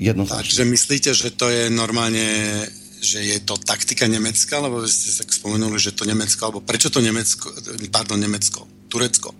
Takže 0.00 0.64
myslíte, 0.64 1.12
že 1.12 1.32
to 1.36 1.48
je 1.48 1.68
normálne 1.68 2.64
že 3.00 3.24
je 3.24 3.38
to 3.40 3.56
taktika 3.56 4.04
Nemecka, 4.04 4.60
lebo 4.60 4.84
vy 4.84 4.88
ste 4.92 5.10
sa 5.10 5.24
spomenuli, 5.24 5.80
že 5.80 5.96
to 5.96 6.04
Nemecko, 6.04 6.40
alebo 6.46 6.60
prečo 6.60 6.92
to 6.92 7.00
Nemecko, 7.00 7.48
pardon, 7.88 8.20
Nemecko, 8.20 8.68
Turecko. 8.92 9.32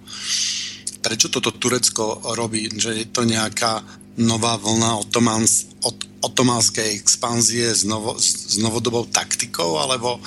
Prečo 1.00 1.28
toto 1.28 1.52
Turecko 1.52 2.34
robí? 2.36 2.68
Že 2.72 2.90
je 3.04 3.06
to 3.12 3.28
nejaká 3.28 3.84
nová 4.20 4.56
vlna 4.60 5.00
otomans, 5.00 5.68
ot, 5.84 5.96
otománskej 6.24 6.96
expanzie 6.96 7.72
s, 7.72 7.84
novo, 7.84 8.16
s 8.16 8.56
novodobou 8.60 9.08
taktikou, 9.08 9.80
alebo, 9.80 10.20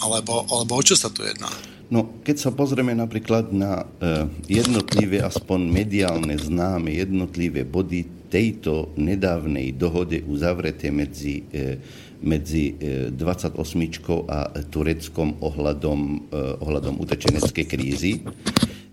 alebo, 0.00 0.44
alebo 0.48 0.72
o 0.76 0.82
čo 0.84 0.96
sa 0.96 1.08
tu 1.08 1.24
jedná? 1.24 1.48
No, 1.92 2.08
keď 2.24 2.36
sa 2.40 2.50
pozrieme 2.56 2.96
napríklad 2.96 3.52
na 3.52 3.84
uh, 3.84 4.24
jednotlivé, 4.48 5.20
aspoň 5.20 5.60
mediálne 5.68 6.40
známe, 6.40 6.88
jednotlivé 6.88 7.68
body 7.68 8.32
tejto 8.32 8.96
nedávnej 8.96 9.76
dohode 9.76 10.24
uzavreté 10.24 10.88
medzi 10.88 11.44
uh, 11.52 11.76
medzi 12.22 12.74
28 12.78 13.58
e, 13.58 13.90
a 14.30 14.38
Tureckom 14.66 15.42
ohľadom, 15.42 16.00
e, 16.30 16.38
ohľadom 16.62 17.02
utečeneckej 17.02 17.66
krízy, 17.66 18.22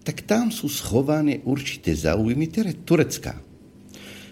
tak 0.02 0.26
tam 0.26 0.50
sú 0.50 0.66
schované 0.66 1.46
určité 1.46 1.94
záujmy 1.94 2.50
Turecka. 2.82 3.38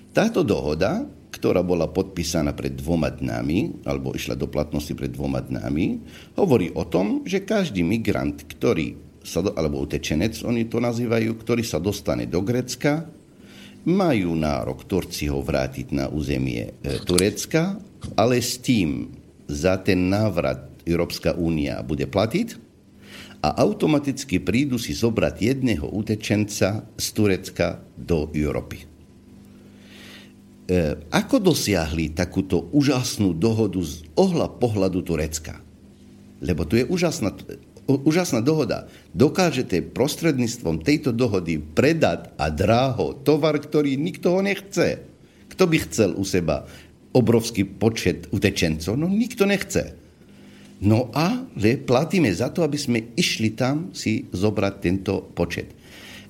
Táto 0.10 0.42
dohoda, 0.42 1.06
ktorá 1.30 1.62
bola 1.62 1.86
podpísaná 1.86 2.58
pred 2.58 2.74
dvoma 2.74 3.14
dnami, 3.14 3.86
alebo 3.86 4.18
išla 4.18 4.34
do 4.34 4.50
platnosti 4.50 4.90
pred 4.98 5.14
dvoma 5.14 5.46
dnami, 5.46 6.02
hovorí 6.34 6.74
o 6.74 6.90
tom, 6.90 7.22
že 7.22 7.46
každý 7.46 7.86
migrant, 7.86 8.42
ktorý 8.50 8.98
sa, 9.22 9.46
do, 9.46 9.54
alebo 9.54 9.86
utečenec, 9.86 10.42
oni 10.42 10.66
to 10.66 10.82
nazývajú, 10.82 11.38
ktorý 11.38 11.62
sa 11.62 11.78
dostane 11.78 12.26
do 12.26 12.42
Grecka, 12.42 13.06
majú 13.88 14.36
nárok 14.36 14.84
Turci 14.84 15.30
ho 15.32 15.40
vrátiť 15.40 15.96
na 15.96 16.06
územie 16.10 16.76
e, 16.82 16.98
Turecka, 17.06 17.80
ale 18.16 18.42
s 18.42 18.60
tým 18.62 19.12
za 19.48 19.80
ten 19.80 20.12
návrat 20.12 20.68
Európska 20.84 21.36
únia 21.36 21.84
bude 21.84 22.08
platiť 22.08 22.68
a 23.44 23.54
automaticky 23.64 24.42
prídu 24.42 24.82
si 24.82 24.98
zobrať 24.98 25.36
jedného 25.40 25.88
utečenca 25.88 26.84
z 26.98 27.06
Turecka 27.14 27.80
do 27.96 28.34
Európy. 28.34 28.84
E, 28.84 28.86
ako 31.14 31.40
dosiahli 31.40 32.12
takúto 32.12 32.68
úžasnú 32.76 33.32
dohodu 33.32 33.80
z 33.80 34.04
ohla 34.20 34.52
pohľadu 34.52 35.00
Turecka? 35.06 35.64
Lebo 36.44 36.68
tu 36.68 36.78
je 36.78 36.86
úžasná 36.86 37.34
úžasná 37.88 38.44
dohoda. 38.44 38.92
Dokážete 39.16 39.80
prostredníctvom 39.96 40.84
tejto 40.84 41.16
dohody 41.16 41.64
predať 41.64 42.36
a 42.36 42.52
dráho 42.52 43.16
tovar, 43.24 43.56
ktorý 43.64 43.96
nikto 43.96 44.36
ho 44.36 44.44
nechce. 44.44 45.08
Kto 45.48 45.64
by 45.66 45.78
chcel 45.88 46.12
u 46.20 46.28
seba 46.28 46.68
obrovský 47.18 47.66
počet 47.66 48.30
utečencov? 48.30 48.94
No 48.94 49.10
nikto 49.10 49.50
nechce. 49.50 49.98
No 50.78 51.10
ale 51.10 51.82
platíme 51.82 52.30
za 52.30 52.54
to, 52.54 52.62
aby 52.62 52.78
sme 52.78 53.00
išli 53.18 53.58
tam 53.58 53.90
si 53.98 54.30
zobrať 54.30 54.74
tento 54.78 55.26
počet. 55.34 55.74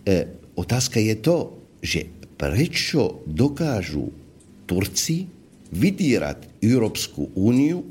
E, 0.07 0.23
otázka 0.55 1.03
je 1.03 1.15
to, 1.19 1.35
že 1.83 2.07
prečo 2.39 3.27
dokážu 3.27 4.07
Turci 4.63 5.27
vydírať 5.67 6.63
Európsku 6.63 7.35
úniu 7.35 7.83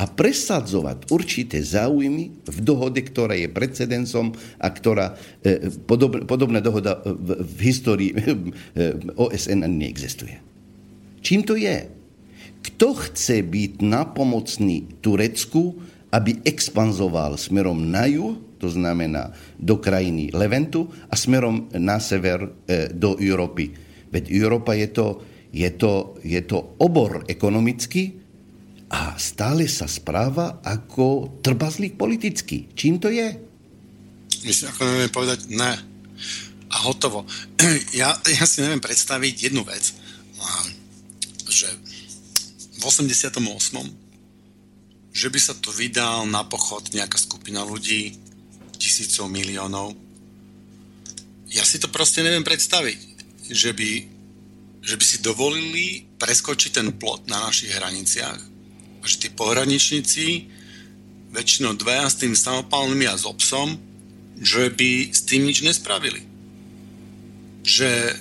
a 0.00 0.08
presadzovať 0.08 1.12
určité 1.12 1.62
záujmy 1.62 2.48
v 2.48 2.58
dohode, 2.64 2.98
ktorá 3.04 3.36
je 3.36 3.52
precedensom 3.52 4.34
a 4.58 4.66
ktorá 4.66 5.14
e, 5.46 5.70
podob, 5.86 6.26
podobná 6.26 6.58
dohoda 6.58 6.98
v, 7.06 7.38
v 7.38 7.58
histórii 7.62 8.10
e, 8.10 8.18
OSN 9.14 9.62
neexistuje. 9.68 10.42
Čím 11.20 11.46
to 11.46 11.54
je? 11.54 11.99
Kto 12.60 12.92
chce 12.96 13.40
byť 13.40 13.80
napomocný 13.80 15.00
Turecku, 15.00 15.80
aby 16.12 16.42
expanzoval 16.44 17.40
smerom 17.40 17.88
na 17.88 18.04
juh, 18.10 18.36
to 18.60 18.68
znamená 18.68 19.32
do 19.56 19.80
krajiny 19.80 20.28
Leventu, 20.36 20.92
a 21.08 21.14
smerom 21.16 21.72
na 21.72 21.96
sever 22.02 22.44
e, 22.44 22.92
do 22.92 23.16
Európy. 23.16 23.72
Veď 24.12 24.28
Európa 24.28 24.76
je 24.76 24.88
to, 24.92 25.06
je 25.54 25.70
to, 25.72 26.20
je 26.20 26.40
to 26.44 26.76
obor 26.76 27.24
ekonomický, 27.24 28.20
a 28.90 29.14
stále 29.22 29.70
sa 29.70 29.86
správa 29.86 30.58
ako 30.66 31.38
trbazlík 31.46 31.94
politický. 31.94 32.74
Čím 32.74 32.98
to 32.98 33.06
je? 33.06 33.38
Si 34.50 34.66
ako 34.66 34.82
neviem 34.82 35.14
povedať 35.14 35.46
ne. 35.54 35.72
A 36.70 36.76
hotovo. 36.82 37.22
Ja, 37.94 38.10
ja 38.26 38.44
si 38.46 38.62
neviem 38.62 38.82
predstaviť 38.82 39.50
jednu 39.50 39.62
vec, 39.62 39.94
že 41.46 41.66
v 42.80 42.82
88. 42.88 43.36
že 45.10 45.28
by 45.28 45.40
sa 45.42 45.52
tu 45.58 45.68
vydal 45.74 46.24
na 46.24 46.46
pochod 46.46 46.80
nejaká 46.96 47.18
skupina 47.20 47.60
ľudí, 47.66 48.16
tisícov, 48.80 49.28
miliónov. 49.28 49.92
Ja 51.52 51.66
si 51.66 51.76
to 51.76 51.92
proste 51.92 52.24
neviem 52.24 52.46
predstaviť, 52.46 52.98
že 53.52 53.76
by, 53.76 53.90
že 54.80 54.94
by 54.96 55.04
si 55.04 55.20
dovolili 55.20 56.08
preskočiť 56.16 56.70
ten 56.72 56.88
plot 56.96 57.28
na 57.28 57.44
našich 57.44 57.74
hraniciach 57.74 58.40
a 59.00 59.04
že 59.04 59.20
tí 59.20 59.28
pohraničníci, 59.28 60.48
väčšinou 61.30 61.78
dvaja 61.78 62.06
s 62.10 62.18
tým 62.18 62.34
samopálnymi 62.34 63.06
a 63.06 63.14
s 63.14 63.24
obsom, 63.28 63.78
že 64.40 64.72
by 64.72 65.12
s 65.12 65.20
tým 65.28 65.46
nič 65.46 65.62
nespravili. 65.62 66.24
Že 67.62 68.16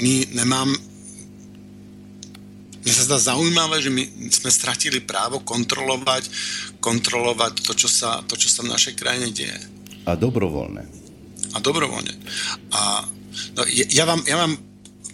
my 0.00 0.32
nemám, 0.32 0.72
mne 2.82 2.92
sa 2.98 3.06
zdá 3.06 3.18
zaujímavé, 3.34 3.78
že 3.78 3.94
my 3.94 4.02
sme 4.26 4.50
stratili 4.50 4.98
právo 4.98 5.38
kontrolovať, 5.46 6.26
kontrolovať 6.82 7.62
to, 7.62 7.72
čo 7.78 7.86
sa, 7.86 8.26
to, 8.26 8.34
čo 8.34 8.50
sa 8.50 8.66
v 8.66 8.74
našej 8.74 8.98
krajine 8.98 9.30
deje. 9.30 9.54
A 10.02 10.18
dobrovoľné. 10.18 10.82
A 11.54 11.56
dobrovoľne. 11.62 12.10
A 12.74 13.06
no, 13.54 13.62
ja, 13.70 14.02
vám, 14.02 14.26
ja 14.26 14.34
vám 14.34 14.58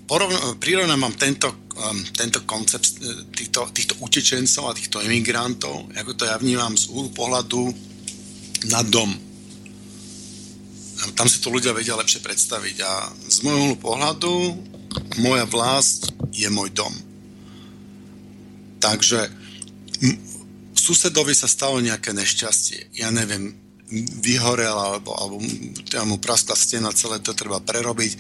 porovn- 0.09 0.57
prirovnám 0.57 0.97
vám 0.97 1.15
tento, 1.21 1.53
um, 1.77 2.01
tento 2.17 2.41
koncept 2.49 3.05
e, 3.05 3.37
týchto, 3.37 3.69
týchto 3.69 4.01
utečencov 4.01 4.73
a 4.73 4.77
týchto 4.77 5.05
imigrantov, 5.05 5.93
ako 5.93 6.17
to 6.17 6.25
ja 6.25 6.41
vnímam 6.41 6.73
z 6.73 6.89
úhlu 6.89 7.13
pohľadu 7.13 7.69
na 8.73 8.81
dom. 8.81 9.13
Tam 11.13 11.29
si 11.29 11.37
to 11.45 11.53
ľudia 11.53 11.77
vedia 11.77 12.01
lepšie 12.01 12.25
predstaviť. 12.25 12.77
A 12.81 13.13
z 13.29 13.45
môjho 13.45 13.77
pohľadu 13.77 14.57
moja 15.21 15.45
vlast 15.45 16.17
je 16.33 16.49
môj 16.49 16.73
dom 16.73 17.08
Takže 18.79 19.29
susedovi 20.79 21.35
sa 21.35 21.51
stalo 21.51 21.83
nejaké 21.83 22.15
nešťastie. 22.15 22.95
Ja 22.97 23.11
neviem, 23.11 23.53
vyhorel 24.21 24.77
alebo, 24.77 25.17
alebo 25.17 25.37
mu 26.05 26.17
praskla 26.21 26.55
stena, 26.55 26.93
celé 26.93 27.19
to 27.25 27.33
treba 27.33 27.59
prerobiť 27.61 28.13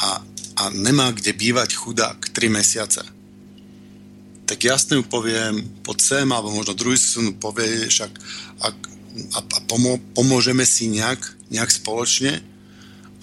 a, 0.00 0.20
a 0.60 0.62
nemá 0.72 1.10
kde 1.16 1.32
bývať 1.32 1.74
chudák 1.74 2.18
3 2.32 2.48
mesiace. 2.52 3.02
Tak 4.44 4.60
jasne 4.60 5.00
mu 5.00 5.04
poviem, 5.08 5.64
pod 5.80 6.04
sem, 6.04 6.28
alebo 6.28 6.52
možno 6.52 6.76
druhý 6.76 7.00
mu 7.24 7.32
povie, 7.40 7.88
však 7.88 8.12
ak, 8.60 8.76
a, 9.32 9.40
a 9.40 9.58
pomo, 9.64 9.96
pomôžeme 10.12 10.68
si 10.68 10.92
nejak, 10.92 11.24
nejak 11.48 11.72
spoločne, 11.72 12.44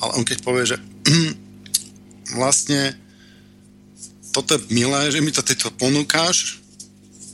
ale 0.02 0.12
on 0.18 0.26
keď 0.26 0.38
povie, 0.42 0.66
že 0.66 0.78
vlastne 2.40 2.98
toto 4.34 4.58
je 4.58 4.66
milé, 4.74 5.14
že 5.14 5.22
mi 5.22 5.30
to 5.30 5.46
tyto 5.46 5.70
ponúkáš, 5.78 6.61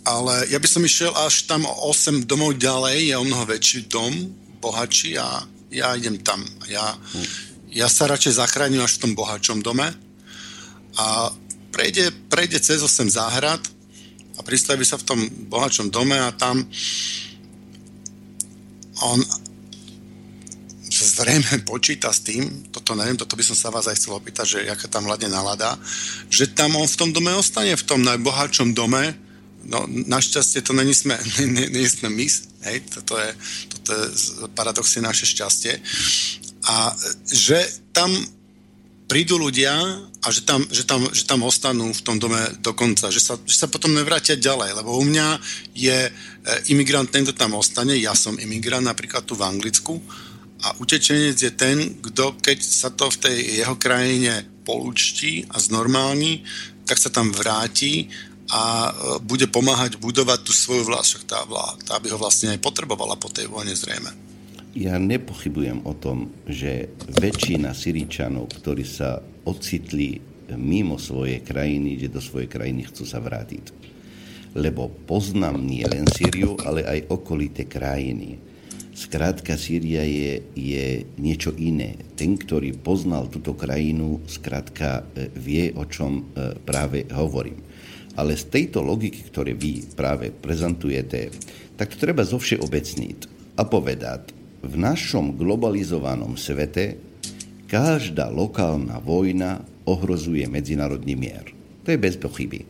ale 0.08 0.48
ja 0.48 0.56
by 0.56 0.68
som 0.72 0.88
išiel 0.88 1.12
až 1.12 1.44
tam 1.52 1.68
8 1.68 2.24
domov 2.24 2.56
ďalej, 2.56 3.12
je 3.12 3.16
o 3.20 3.28
mnoho 3.28 3.44
väčší 3.44 3.92
dom, 3.92 4.16
bohatší 4.64 5.20
a 5.20 5.44
ja 5.68 5.92
idem 6.00 6.24
tam. 6.24 6.40
Ja, 6.72 6.96
ja 7.68 7.92
sa 7.92 8.08
radšej 8.08 8.40
zachránim 8.40 8.80
až 8.80 8.96
v 8.98 9.02
tom 9.04 9.12
bohačom 9.20 9.60
dome 9.60 9.92
a 10.96 11.06
prejde, 11.76 12.16
prejde 12.32 12.64
cez 12.64 12.80
8 12.80 13.12
záhrad 13.12 13.60
a 14.40 14.42
pristaví 14.48 14.88
sa 14.88 14.96
v 14.96 15.04
tom 15.04 15.20
bohačom 15.52 15.92
dome 15.92 16.16
a 16.16 16.32
tam 16.32 16.64
on 19.04 19.20
zrejme 20.88 21.62
počíta 21.72 22.16
s 22.16 22.24
tým, 22.24 22.72
toto 22.72 22.96
neviem, 22.96 23.20
toto 23.20 23.36
by 23.36 23.44
som 23.44 23.60
sa 23.60 23.76
vás 23.76 23.92
aj 23.92 24.00
chcel 24.00 24.16
opýtať, 24.16 24.46
že 24.48 24.60
jaká 24.72 24.88
tam 24.88 25.04
hladne 25.04 25.28
nalada, 25.28 25.76
že 26.32 26.48
tam 26.48 26.80
on 26.80 26.88
v 26.88 26.96
tom 26.96 27.12
dome 27.12 27.36
ostane, 27.36 27.76
v 27.76 27.84
tom 27.84 28.00
najbohatšom 28.08 28.72
dome, 28.72 29.27
No, 29.68 29.84
našťastie 29.88 30.64
to 30.64 30.72
není 30.72 30.96
sme, 30.96 31.20
nie, 31.56 31.68
nie 31.68 31.88
sme 31.88 32.08
my, 32.08 32.26
hej, 32.72 32.78
toto 32.88 33.20
je, 33.20 33.30
toto 33.68 33.90
je 33.92 34.04
paradoxne 34.56 35.04
naše 35.04 35.28
šťastie. 35.28 35.76
A 36.68 36.96
že 37.28 37.60
tam 37.92 38.12
prídu 39.08 39.40
ľudia 39.40 39.72
a 40.24 40.28
že 40.28 40.44
tam, 40.44 40.68
že 40.68 40.84
tam, 40.84 41.08
že 41.16 41.24
tam 41.24 41.48
ostanú 41.48 41.96
v 41.96 42.04
tom 42.04 42.20
dome 42.20 42.44
do 42.60 42.76
konca, 42.76 43.08
že 43.08 43.24
sa, 43.24 43.40
že 43.40 43.56
sa 43.56 43.72
potom 43.72 43.96
nevrátia 43.96 44.36
ďalej, 44.36 44.84
lebo 44.84 45.00
u 45.00 45.04
mňa 45.08 45.28
je 45.72 45.98
e, 46.08 46.12
imigrant 46.76 47.08
ten, 47.08 47.24
kto 47.24 47.32
tam 47.32 47.56
ostane, 47.56 47.96
ja 47.96 48.12
som 48.12 48.36
imigrant 48.36 48.84
napríklad 48.84 49.24
tu 49.24 49.40
v 49.40 49.48
Anglicku 49.48 49.96
a 50.60 50.76
utečenec 50.84 51.40
je 51.40 51.52
ten, 51.56 52.04
kto 52.04 52.36
keď 52.44 52.60
sa 52.60 52.92
to 52.92 53.08
v 53.08 53.18
tej 53.24 53.38
jeho 53.64 53.76
krajine 53.80 54.44
polúčti 54.68 55.48
a 55.48 55.56
znormálni, 55.56 56.44
tak 56.84 57.00
sa 57.00 57.08
tam 57.08 57.32
vráti 57.32 58.12
a 58.48 58.90
e, 58.90 58.92
bude 59.24 59.48
pomáhať 59.52 60.00
budovať 60.00 60.40
tú 60.44 60.52
svoju 60.56 60.88
vlast, 60.88 61.16
však 61.16 61.24
tá, 61.28 61.44
tá 61.84 61.96
by 62.00 62.08
ho 62.12 62.18
vlastne 62.20 62.56
aj 62.56 62.64
potrebovala 62.64 63.20
po 63.20 63.28
tej 63.28 63.52
vojne 63.52 63.76
zrejme. 63.76 64.10
Ja 64.78 65.02
nepochybujem 65.02 65.90
o 65.90 65.94
tom, 65.98 66.30
že 66.46 66.94
väčšina 67.18 67.74
Syričanov, 67.74 68.54
ktorí 68.62 68.86
sa 68.86 69.18
ocitli 69.48 70.22
mimo 70.54 71.02
svojej 71.02 71.42
krajiny, 71.42 71.98
že 71.98 72.14
do 72.14 72.22
svojej 72.22 72.48
krajiny 72.48 72.88
chcú 72.88 73.04
sa 73.04 73.20
vrátiť. 73.20 73.74
Lebo 74.56 74.88
poznám 74.88 75.60
nie 75.60 75.84
len 75.84 76.08
Syriu, 76.08 76.56
ale 76.62 76.86
aj 76.86 77.10
okolité 77.10 77.68
krajiny. 77.68 78.40
Skrátka, 78.98 79.54
Sýria 79.62 80.02
je, 80.02 80.42
je 80.58 81.06
niečo 81.22 81.54
iné. 81.54 82.02
Ten, 82.18 82.34
ktorý 82.34 82.74
poznal 82.82 83.30
túto 83.30 83.54
krajinu, 83.54 84.26
skrátka 84.26 85.06
e, 85.14 85.30
vie, 85.38 85.70
o 85.78 85.86
čom 85.86 86.34
e, 86.34 86.58
práve 86.66 87.06
hovorím. 87.14 87.67
Ale 88.18 88.34
z 88.34 88.50
tejto 88.50 88.82
logiky, 88.82 89.30
ktoré 89.30 89.54
vy 89.54 89.94
práve 89.94 90.34
prezentujete, 90.34 91.30
tak 91.78 91.94
to 91.94 92.02
treba 92.02 92.26
zovšeobecniť 92.26 93.20
a 93.58 93.64
povedať, 93.64 94.34
v 94.66 94.74
našom 94.74 95.38
globalizovanom 95.38 96.34
svete 96.34 96.98
každá 97.70 98.34
lokálna 98.34 98.98
vojna 98.98 99.62
ohrozuje 99.86 100.50
medzinárodný 100.50 101.14
mier. 101.14 101.46
To 101.86 101.94
je 101.94 102.00
bez 102.02 102.18
pochyby. 102.18 102.66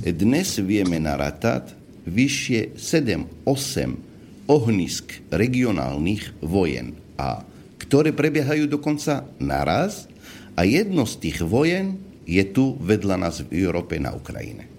Dnes 0.00 0.60
vieme 0.60 1.00
narátať 1.00 1.72
vyššie 2.04 2.76
7-8 2.76 4.48
ohnisk 4.50 5.24
regionálnych 5.32 6.42
vojen, 6.44 6.96
a 7.16 7.42
ktoré 7.80 8.14
prebiehajú 8.14 8.70
dokonca 8.70 9.26
naraz 9.38 10.06
a 10.54 10.66
jedno 10.66 11.06
z 11.06 11.14
tých 11.22 11.38
vojen 11.42 12.09
je 12.30 12.44
tu 12.54 12.78
vedľa 12.78 13.16
nás 13.18 13.42
v 13.42 13.58
Európe 13.58 13.98
na 13.98 14.14
Ukrajine. 14.14 14.70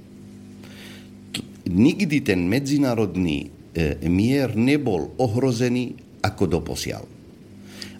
Nikdy 1.68 2.24
ten 2.24 2.48
medzinárodný 2.48 3.52
e, 3.76 4.00
mier 4.08 4.56
nebol 4.56 5.12
ohrozený 5.20 6.00
ako 6.24 6.48
doposiaľ. 6.48 7.04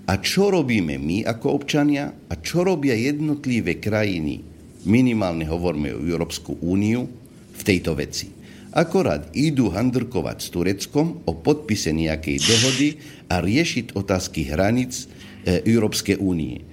A 0.08 0.14
čo 0.24 0.50
robíme 0.50 0.96
my 0.98 1.28
ako 1.28 1.62
občania 1.62 2.10
a 2.32 2.34
čo 2.40 2.64
robia 2.64 2.96
jednotlivé 2.96 3.78
krajiny, 3.78 4.42
minimálne 4.88 5.46
hovoríme 5.46 5.94
o 5.94 6.04
Európsku 6.04 6.58
úniu, 6.64 7.06
v 7.52 7.62
tejto 7.62 7.94
veci. 7.94 8.34
Akorát 8.74 9.30
idú 9.38 9.70
handrkovať 9.70 10.38
s 10.42 10.48
Tureckom 10.50 11.28
o 11.30 11.34
podpise 11.38 11.94
nejakej 11.94 12.38
dohody 12.42 12.90
a 13.30 13.38
riešiť 13.44 13.94
otázky 13.94 14.50
hranic 14.50 14.96
e, 14.96 15.06
Európskej 15.70 16.18
únie. 16.18 16.66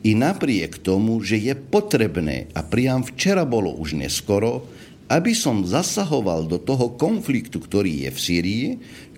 I 0.00 0.16
napriek 0.16 0.80
tomu, 0.80 1.20
že 1.20 1.36
je 1.36 1.52
potrebné, 1.52 2.48
a 2.56 2.64
priam 2.64 3.04
včera 3.04 3.44
bolo 3.44 3.76
už 3.76 4.00
neskoro, 4.00 4.64
aby 5.12 5.36
som 5.36 5.66
zasahoval 5.66 6.48
do 6.48 6.56
toho 6.56 6.96
konfliktu, 6.96 7.60
ktorý 7.60 8.08
je 8.08 8.10
v 8.14 8.18
Sýrii, 8.18 8.66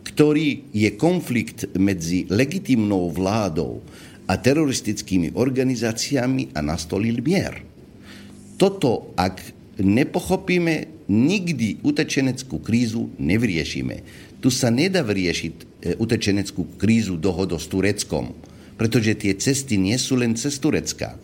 ktorý 0.02 0.74
je 0.74 0.90
konflikt 0.98 1.70
medzi 1.78 2.26
legitimnou 2.26 3.14
vládou 3.14 3.78
a 4.26 4.34
teroristickými 4.34 5.38
organizáciami 5.38 6.56
a 6.56 6.60
nastolil 6.64 7.22
mier. 7.22 7.62
Toto, 8.58 9.14
ak 9.14 9.38
nepochopíme, 9.78 11.06
nikdy 11.06 11.84
utečeneckú 11.86 12.58
krízu 12.58 13.12
nevyriešime. 13.22 14.02
Tu 14.42 14.50
sa 14.50 14.74
nedá 14.74 15.06
vyriešiť 15.06 15.54
e, 15.54 15.64
utečeneckú 16.02 16.74
krízu 16.74 17.14
dohodo 17.14 17.54
s 17.58 17.70
Tureckom 17.70 18.34
pretože 18.82 19.14
tie 19.14 19.38
cesty 19.38 19.78
nie 19.78 19.94
sú 19.94 20.18
len 20.18 20.34
cez 20.34 20.58
Turecka. 20.58 21.14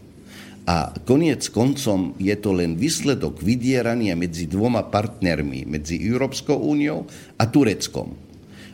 A 0.62 0.94
koniec 1.02 1.50
koncom 1.50 2.14
je 2.14 2.30
to 2.38 2.54
len 2.54 2.78
výsledok 2.78 3.42
vydierania 3.42 4.14
medzi 4.14 4.46
dvoma 4.46 4.86
partnermi, 4.86 5.66
medzi 5.66 5.98
Európskou 5.98 6.54
úniou 6.54 7.10
a 7.34 7.50
Tureckom. 7.50 8.14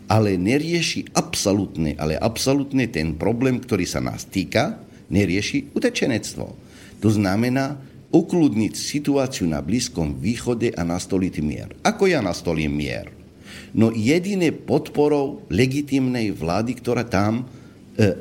Ale 0.05 0.37
nerieši 0.37 1.17
absolútne, 1.17 1.97
ale 1.97 2.21
absolútne 2.21 2.85
ten 2.93 3.17
problém, 3.17 3.57
ktorý 3.57 3.89
sa 3.89 4.05
nás 4.05 4.29
týka, 4.29 4.77
nerieši 5.09 5.73
utečenectvo. 5.73 6.47
To 7.01 7.09
znamená 7.09 7.81
ukludniť 8.13 8.77
situáciu 8.77 9.49
na 9.49 9.65
Blízkom 9.65 10.21
východe 10.21 10.77
a 10.77 10.85
nastoliť 10.85 11.35
mier. 11.41 11.73
Ako 11.81 12.13
ja 12.13 12.21
nastolím 12.21 12.77
mier? 12.77 13.09
No 13.73 13.89
jediné 13.97 14.53
podporou 14.53 15.41
legitimnej 15.49 16.37
vlády, 16.37 16.77
ktorá 16.77 17.09
tam 17.09 17.49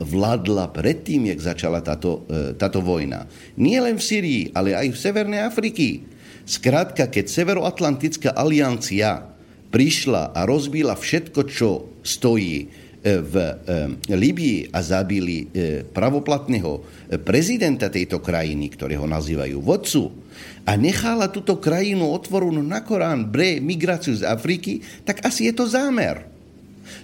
vládla 0.02 0.70
predtým, 0.70 1.34
jak 1.34 1.40
začala 1.42 1.82
táto, 1.82 2.30
e, 2.30 2.54
táto 2.54 2.84
vojna. 2.84 3.26
Nie 3.58 3.82
len 3.82 3.98
v 3.98 4.06
Syrii, 4.06 4.44
ale 4.54 4.78
aj 4.78 4.94
v 4.94 5.02
Severnej 5.02 5.42
Afriky. 5.42 6.06
Skrátka, 6.46 7.10
keď 7.10 7.26
Severoatlantická 7.26 8.38
aliancia 8.38 9.26
prišla 9.74 10.38
a 10.38 10.46
rozbila 10.46 10.94
všetko, 10.94 11.42
čo 11.50 11.70
stojí 12.06 12.84
v 13.04 13.36
Libii 14.08 14.72
a 14.72 14.80
zabili 14.80 15.44
pravoplatného 15.92 16.72
prezidenta 17.20 17.92
tejto 17.92 18.24
krajiny, 18.24 18.72
ktorého 18.72 19.04
nazývajú 19.04 19.60
vodcu, 19.60 20.08
a 20.64 20.80
nechala 20.80 21.28
túto 21.28 21.60
krajinu 21.60 22.08
otvorenú 22.16 22.64
na 22.64 22.80
Korán, 22.80 23.28
bre, 23.28 23.60
migráciu 23.60 24.16
z 24.16 24.24
Afriky, 24.24 24.80
tak 25.04 25.20
asi 25.28 25.52
je 25.52 25.54
to 25.56 25.68
zámer. 25.68 26.33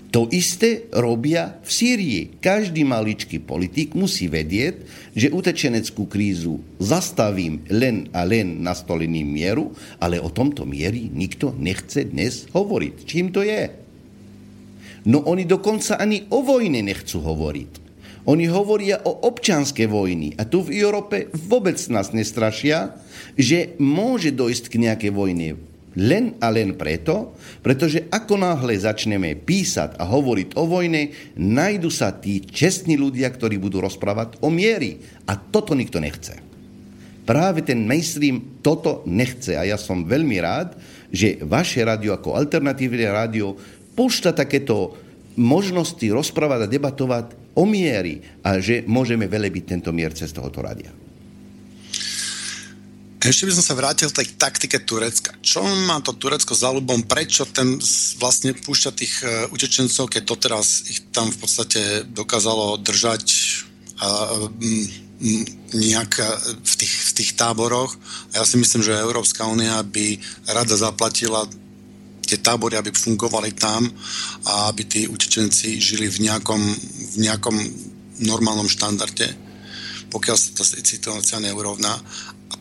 To 0.09 0.25
isté 0.33 0.89
robia 0.89 1.61
v 1.61 1.69
Sýrii. 1.69 2.21
Každý 2.41 2.81
maličký 2.81 3.37
politik 3.45 3.93
musí 3.93 4.25
vedieť, 4.25 4.81
že 5.13 5.29
utečeneckú 5.29 6.09
krízu 6.09 6.65
zastavím 6.81 7.61
len 7.69 8.09
a 8.09 8.25
len 8.25 8.65
nastolením 8.65 9.29
mieru, 9.29 9.69
ale 10.01 10.17
o 10.17 10.33
tomto 10.33 10.65
miery 10.65 11.13
nikto 11.13 11.53
nechce 11.53 12.09
dnes 12.09 12.49
hovoriť. 12.49 12.95
Čím 13.05 13.29
to 13.29 13.45
je? 13.45 13.69
No 15.05 15.21
oni 15.29 15.45
dokonca 15.45 16.01
ani 16.01 16.25
o 16.33 16.41
vojne 16.41 16.81
nechcú 16.81 17.21
hovoriť. 17.21 17.71
Oni 18.25 18.49
hovoria 18.49 19.05
o 19.05 19.13
občanskej 19.29 19.85
vojny. 19.85 20.33
A 20.41 20.43
tu 20.45 20.65
v 20.65 20.73
Európe 20.73 21.29
vôbec 21.37 21.77
nás 21.93 22.13
nestrašia, 22.17 22.97
že 23.37 23.77
môže 23.77 24.33
dojsť 24.33 24.73
k 24.73 24.75
nejakej 24.89 25.11
vojne 25.13 25.68
len 25.97 26.37
a 26.37 26.53
len 26.53 26.77
preto, 26.77 27.33
pretože 27.65 28.05
ako 28.13 28.37
náhle 28.37 28.77
začneme 28.77 29.33
písať 29.33 29.97
a 29.97 30.05
hovoriť 30.05 30.53
o 30.59 30.63
vojne, 30.69 31.09
nájdu 31.39 31.89
sa 31.89 32.13
tí 32.13 32.45
čestní 32.45 32.93
ľudia, 32.99 33.29
ktorí 33.33 33.57
budú 33.57 33.81
rozprávať 33.81 34.37
o 34.45 34.53
miery. 34.53 35.01
A 35.25 35.33
toto 35.37 35.73
nikto 35.73 35.97
nechce. 35.97 36.37
Práve 37.25 37.61
ten 37.65 37.85
mainstream 37.85 38.61
toto 38.61 39.01
nechce. 39.05 39.57
A 39.57 39.65
ja 39.65 39.77
som 39.77 40.05
veľmi 40.05 40.37
rád, 40.41 40.77
že 41.09 41.41
vaše 41.41 41.81
rádio 41.81 42.13
ako 42.13 42.37
alternatívne 42.37 43.05
rádio 43.09 43.57
púšťa 43.97 44.33
takéto 44.33 44.97
možnosti 45.37 46.05
rozprávať 46.05 46.65
a 46.65 46.71
debatovať 46.71 47.25
o 47.57 47.65
miery 47.65 48.21
a 48.45 48.61
že 48.61 48.85
môžeme 48.85 49.25
velebiť 49.25 49.63
tento 49.77 49.89
mier 49.89 50.13
cez 50.13 50.29
tohoto 50.33 50.61
rádia. 50.61 51.08
Ešte 53.19 53.51
by 53.51 53.51
som 53.51 53.65
sa 53.67 53.75
vrátil 53.75 54.07
tej 54.07 54.31
taktike 54.39 54.79
Turecka. 54.79 55.35
Čo 55.43 55.59
má 55.83 55.99
to 55.99 56.15
Turecko 56.15 56.55
za 56.55 56.71
ľubom? 56.71 57.03
Prečo 57.03 57.43
ten 57.51 57.75
vlastne 58.15 58.55
púšťa 58.55 58.91
tých 58.95 59.13
e, 59.19 59.51
utečencov, 59.51 60.07
keď 60.07 60.23
doteraz 60.23 60.87
ich 60.87 61.03
tam 61.11 61.27
v 61.27 61.37
podstate 61.43 62.07
dokázalo 62.07 62.79
držať 62.79 63.25
a, 63.99 64.07
nejak 65.75 66.11
e, 66.15 66.23
v 66.63 66.73
tých, 66.79 66.93
v 66.95 67.11
tých 67.19 67.31
táboroch? 67.35 67.91
Ja 68.31 68.47
si 68.47 68.55
myslím, 68.55 68.87
že 68.87 68.95
Európska 68.95 69.43
únia 69.51 69.83
by 69.83 70.15
rada 70.55 70.79
zaplatila 70.79 71.43
tie 72.23 72.39
tábory, 72.39 72.79
aby 72.79 72.95
fungovali 72.95 73.51
tam 73.51 73.83
a 74.47 74.71
aby 74.71 74.87
tí 74.87 75.01
utečenci 75.11 75.75
žili 75.75 76.07
v 76.07 76.23
nejakom, 76.23 76.61
v 77.13 77.15
nejakom 77.19 77.55
normálnom 78.23 78.71
štandarde, 78.71 79.27
pokiaľ 80.07 80.37
sa 80.39 80.49
tá 80.55 80.63
situácia 80.63 81.41
neurovná 81.43 81.99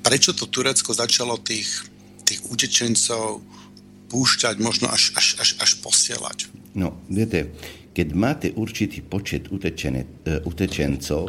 prečo 0.09 0.33
to 0.33 0.49
Turecko 0.49 0.97
začalo 0.97 1.37
tých, 1.37 1.85
tých 2.25 2.41
utečencov 2.49 3.45
púšťať, 4.09 4.57
možno 4.57 4.89
až, 4.89 5.13
až, 5.13 5.37
až, 5.37 5.61
až 5.61 5.71
posielať? 5.85 6.49
No, 6.73 6.97
viete, 7.13 7.53
keď 7.93 8.09
máte 8.17 8.49
určitý 8.57 9.05
počet 9.05 9.53
utečene, 9.53 10.09
uh, 10.25 10.41
utečencov, 10.49 11.29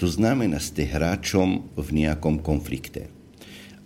to 0.00 0.06
znamená, 0.08 0.56
ste 0.56 0.88
hráčom 0.88 1.76
v 1.76 1.88
nejakom 1.92 2.40
konflikte. 2.40 3.12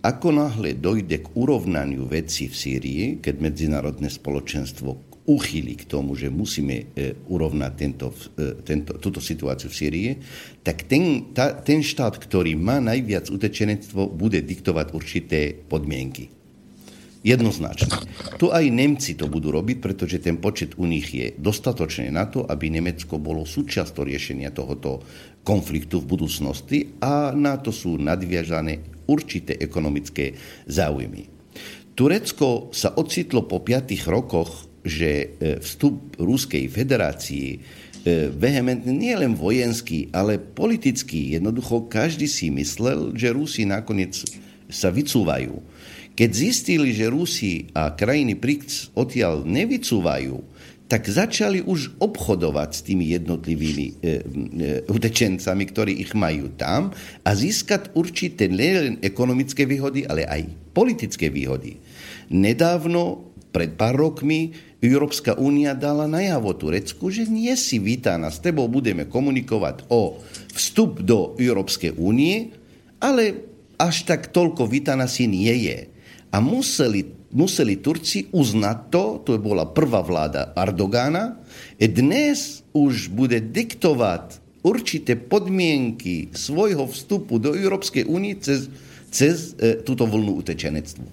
Ako 0.06 0.30
náhle 0.30 0.78
dojde 0.78 1.18
k 1.18 1.28
urovnaniu 1.34 2.06
veci 2.06 2.46
v 2.46 2.54
Sýrii, 2.54 3.04
keď 3.18 3.34
medzinárodné 3.42 4.06
spoločenstvo 4.06 5.11
uchýli 5.22 5.78
k 5.78 5.86
tomu, 5.86 6.18
že 6.18 6.26
musíme 6.26 6.76
e, 6.94 7.14
urovnať 7.30 7.72
tento, 7.78 8.10
e, 8.34 8.58
tento, 8.66 8.98
túto 8.98 9.22
situáciu 9.22 9.70
v 9.70 9.78
Sýrii, 9.78 10.10
tak 10.66 10.90
ten, 10.90 11.30
ta, 11.30 11.54
ten 11.54 11.78
štát, 11.78 12.18
ktorý 12.18 12.58
má 12.58 12.82
najviac 12.82 13.30
utečenectvo, 13.30 14.10
bude 14.10 14.42
diktovať 14.42 14.86
určité 14.90 15.54
podmienky. 15.54 16.42
Jednoznačne. 17.22 18.02
Tu 18.34 18.50
aj 18.50 18.66
Nemci 18.66 19.14
to 19.14 19.30
budú 19.30 19.54
robiť, 19.54 19.78
pretože 19.78 20.18
ten 20.18 20.42
počet 20.42 20.74
u 20.74 20.90
nich 20.90 21.06
je 21.14 21.30
dostatočný 21.38 22.10
na 22.10 22.26
to, 22.26 22.42
aby 22.42 22.66
Nemecko 22.66 23.22
bolo 23.22 23.46
súčasťou 23.46 24.02
riešenia 24.02 24.50
tohoto 24.50 25.06
konfliktu 25.46 26.02
v 26.02 26.18
budúcnosti 26.18 26.98
a 26.98 27.30
na 27.30 27.62
to 27.62 27.70
sú 27.70 27.94
nadviažané 27.94 29.06
určité 29.06 29.54
ekonomické 29.54 30.34
záujmy. 30.66 31.30
Turecko 31.94 32.74
sa 32.74 32.90
ocitlo 32.98 33.46
po 33.46 33.62
piatých 33.62 34.10
rokoch 34.10 34.71
že 34.82 35.10
e, 35.10 35.26
vstup 35.62 36.18
Ruskej 36.18 36.66
federácii 36.66 37.48
e, 37.54 37.58
vehementne 38.34 38.90
nie 38.90 39.14
len 39.14 39.38
vojenský, 39.38 40.10
ale 40.10 40.42
politický. 40.42 41.38
Jednoducho 41.38 41.86
každý 41.86 42.26
si 42.26 42.50
myslel, 42.50 43.14
že 43.14 43.34
Rusi 43.34 43.62
nakoniec 43.66 44.18
sa 44.66 44.90
vycúvajú. 44.90 45.54
Keď 46.12 46.30
zistili, 46.30 46.92
že 46.92 47.08
Rusi 47.08 47.72
a 47.72 47.96
krajiny 47.96 48.36
BRICS 48.36 48.92
odtiaľ 48.92 49.48
nevycúvajú, 49.48 50.36
tak 50.92 51.08
začali 51.08 51.64
už 51.64 51.96
obchodovať 52.04 52.70
s 52.76 52.80
tými 52.84 53.16
jednotlivými 53.16 53.86
e, 53.88 53.94
e, 53.96 54.12
utečencami, 54.84 55.64
ktorí 55.72 56.04
ich 56.04 56.12
majú 56.12 56.52
tam 56.52 56.92
a 57.24 57.30
získať 57.32 57.96
určité 57.96 58.52
nielen 58.52 59.00
ekonomické 59.00 59.64
výhody, 59.64 60.04
ale 60.04 60.28
aj 60.28 60.52
politické 60.76 61.32
výhody. 61.32 61.80
Nedávno, 62.28 63.32
pred 63.56 63.72
pár 63.72 63.96
rokmi, 63.96 64.52
Európska 64.82 65.38
únia 65.38 65.78
dala 65.78 66.10
najavo 66.10 66.58
Turecku, 66.58 67.06
že 67.14 67.30
nie 67.30 67.54
si 67.54 67.78
vítaná, 67.78 68.34
s 68.34 68.42
tebou 68.42 68.66
budeme 68.66 69.06
komunikovať 69.06 69.86
o 69.86 70.18
vstup 70.50 71.06
do 71.06 71.38
Európskej 71.38 71.94
únie, 71.94 72.50
ale 72.98 73.46
až 73.78 74.02
tak 74.10 74.34
toľko 74.34 74.66
vítaná 74.66 75.06
si 75.06 75.30
nie 75.30 75.54
je. 75.70 75.86
A 76.34 76.42
museli, 76.42 77.14
museli 77.30 77.78
Turci 77.78 78.26
uznať 78.34 78.78
to, 78.90 79.04
to 79.22 79.30
bola 79.38 79.70
prvá 79.70 80.02
vláda 80.02 80.50
Erdogana, 80.58 81.38
a 81.78 81.86
dnes 81.86 82.66
už 82.74 83.10
bude 83.14 83.38
diktovať 83.38 84.42
určité 84.66 85.18
podmienky 85.18 86.30
svojho 86.34 86.86
vstupu 86.90 87.38
do 87.42 87.54
Európskej 87.54 88.06
únie 88.06 88.38
cez, 88.38 88.70
cez 89.10 89.54
e, 89.58 89.82
túto 89.82 90.06
vlnu 90.06 90.42
utečenectvu. 90.42 91.06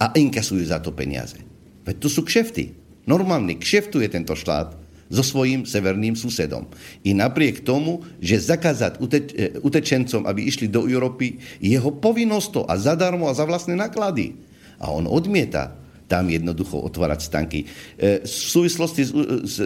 A 0.00 0.12
inkasujú 0.16 0.64
za 0.64 0.80
to 0.80 0.92
peniaze. 0.92 1.40
Veď 1.84 1.96
to 2.00 2.08
sú 2.08 2.24
kšefty. 2.24 2.85
Normálne 3.06 3.54
kšeftuje 3.54 4.10
tento 4.10 4.34
štát 4.34 4.74
so 5.06 5.22
svojím 5.22 5.62
severným 5.62 6.18
susedom. 6.18 6.66
I 7.06 7.14
napriek 7.14 7.62
tomu, 7.62 8.02
že 8.18 8.42
zakázať 8.42 8.98
uteč- 8.98 9.34
e, 9.38 9.54
utečencom, 9.62 10.26
aby 10.26 10.42
išli 10.42 10.66
do 10.66 10.90
Európy, 10.90 11.38
jeho 11.62 11.94
povinnosť 11.94 12.48
to 12.50 12.62
a 12.66 12.74
zadarmo 12.74 13.30
a 13.30 13.36
za 13.38 13.46
vlastné 13.46 13.78
náklady. 13.78 14.34
A 14.82 14.90
on 14.90 15.06
odmieta 15.06 15.78
tam 16.06 16.30
jednoducho 16.30 16.82
otvárať 16.86 17.20
stanky. 17.22 17.66
E, 17.98 18.22
v 18.22 18.26
súvislosti 18.26 19.02
s, 19.06 19.10
s, 19.46 19.56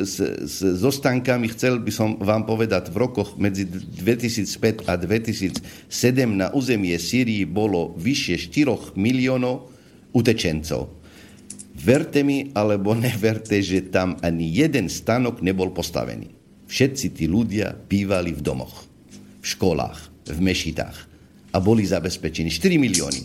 s, 0.45 0.61
so 0.61 0.91
stankami 0.93 1.53
chcel 1.53 1.80
by 1.80 1.93
som 1.93 2.16
vám 2.20 2.45
povedať, 2.45 2.93
v 2.93 2.97
rokoch 3.01 3.36
medzi 3.41 3.64
2005 3.68 4.88
a 4.88 4.97
2007 4.97 5.64
na 6.32 6.53
územie 6.53 6.97
Sýrii 6.97 7.45
bolo 7.45 7.97
vyššie 7.97 8.53
4 8.53 8.97
miliónov 8.97 9.68
utečencov. 10.12 10.99
Verte 11.81 12.20
mi 12.20 12.53
alebo 12.53 12.93
neverte, 12.93 13.57
že 13.64 13.89
tam 13.89 14.20
ani 14.20 14.45
jeden 14.53 14.93
stanok 14.93 15.41
nebol 15.41 15.72
postavený. 15.72 16.28
Všetci 16.68 17.07
tí 17.16 17.24
ľudia 17.24 17.72
bývali 17.72 18.37
v 18.37 18.45
domoch, 18.45 18.85
v 19.41 19.47
školách, 19.47 20.28
v 20.28 20.39
mešitách 20.45 20.97
a 21.51 21.57
boli 21.59 21.83
zabezpečení. 21.89 22.53
4 22.53 22.76
milióny. 22.76 23.22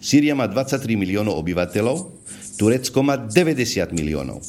Sýria 0.00 0.32
má 0.32 0.48
23 0.48 0.98
miliónov 0.98 1.36
obyvateľov, 1.42 1.96
Turecko 2.58 3.06
má 3.06 3.14
90 3.20 3.94
miliónov. 3.94 4.42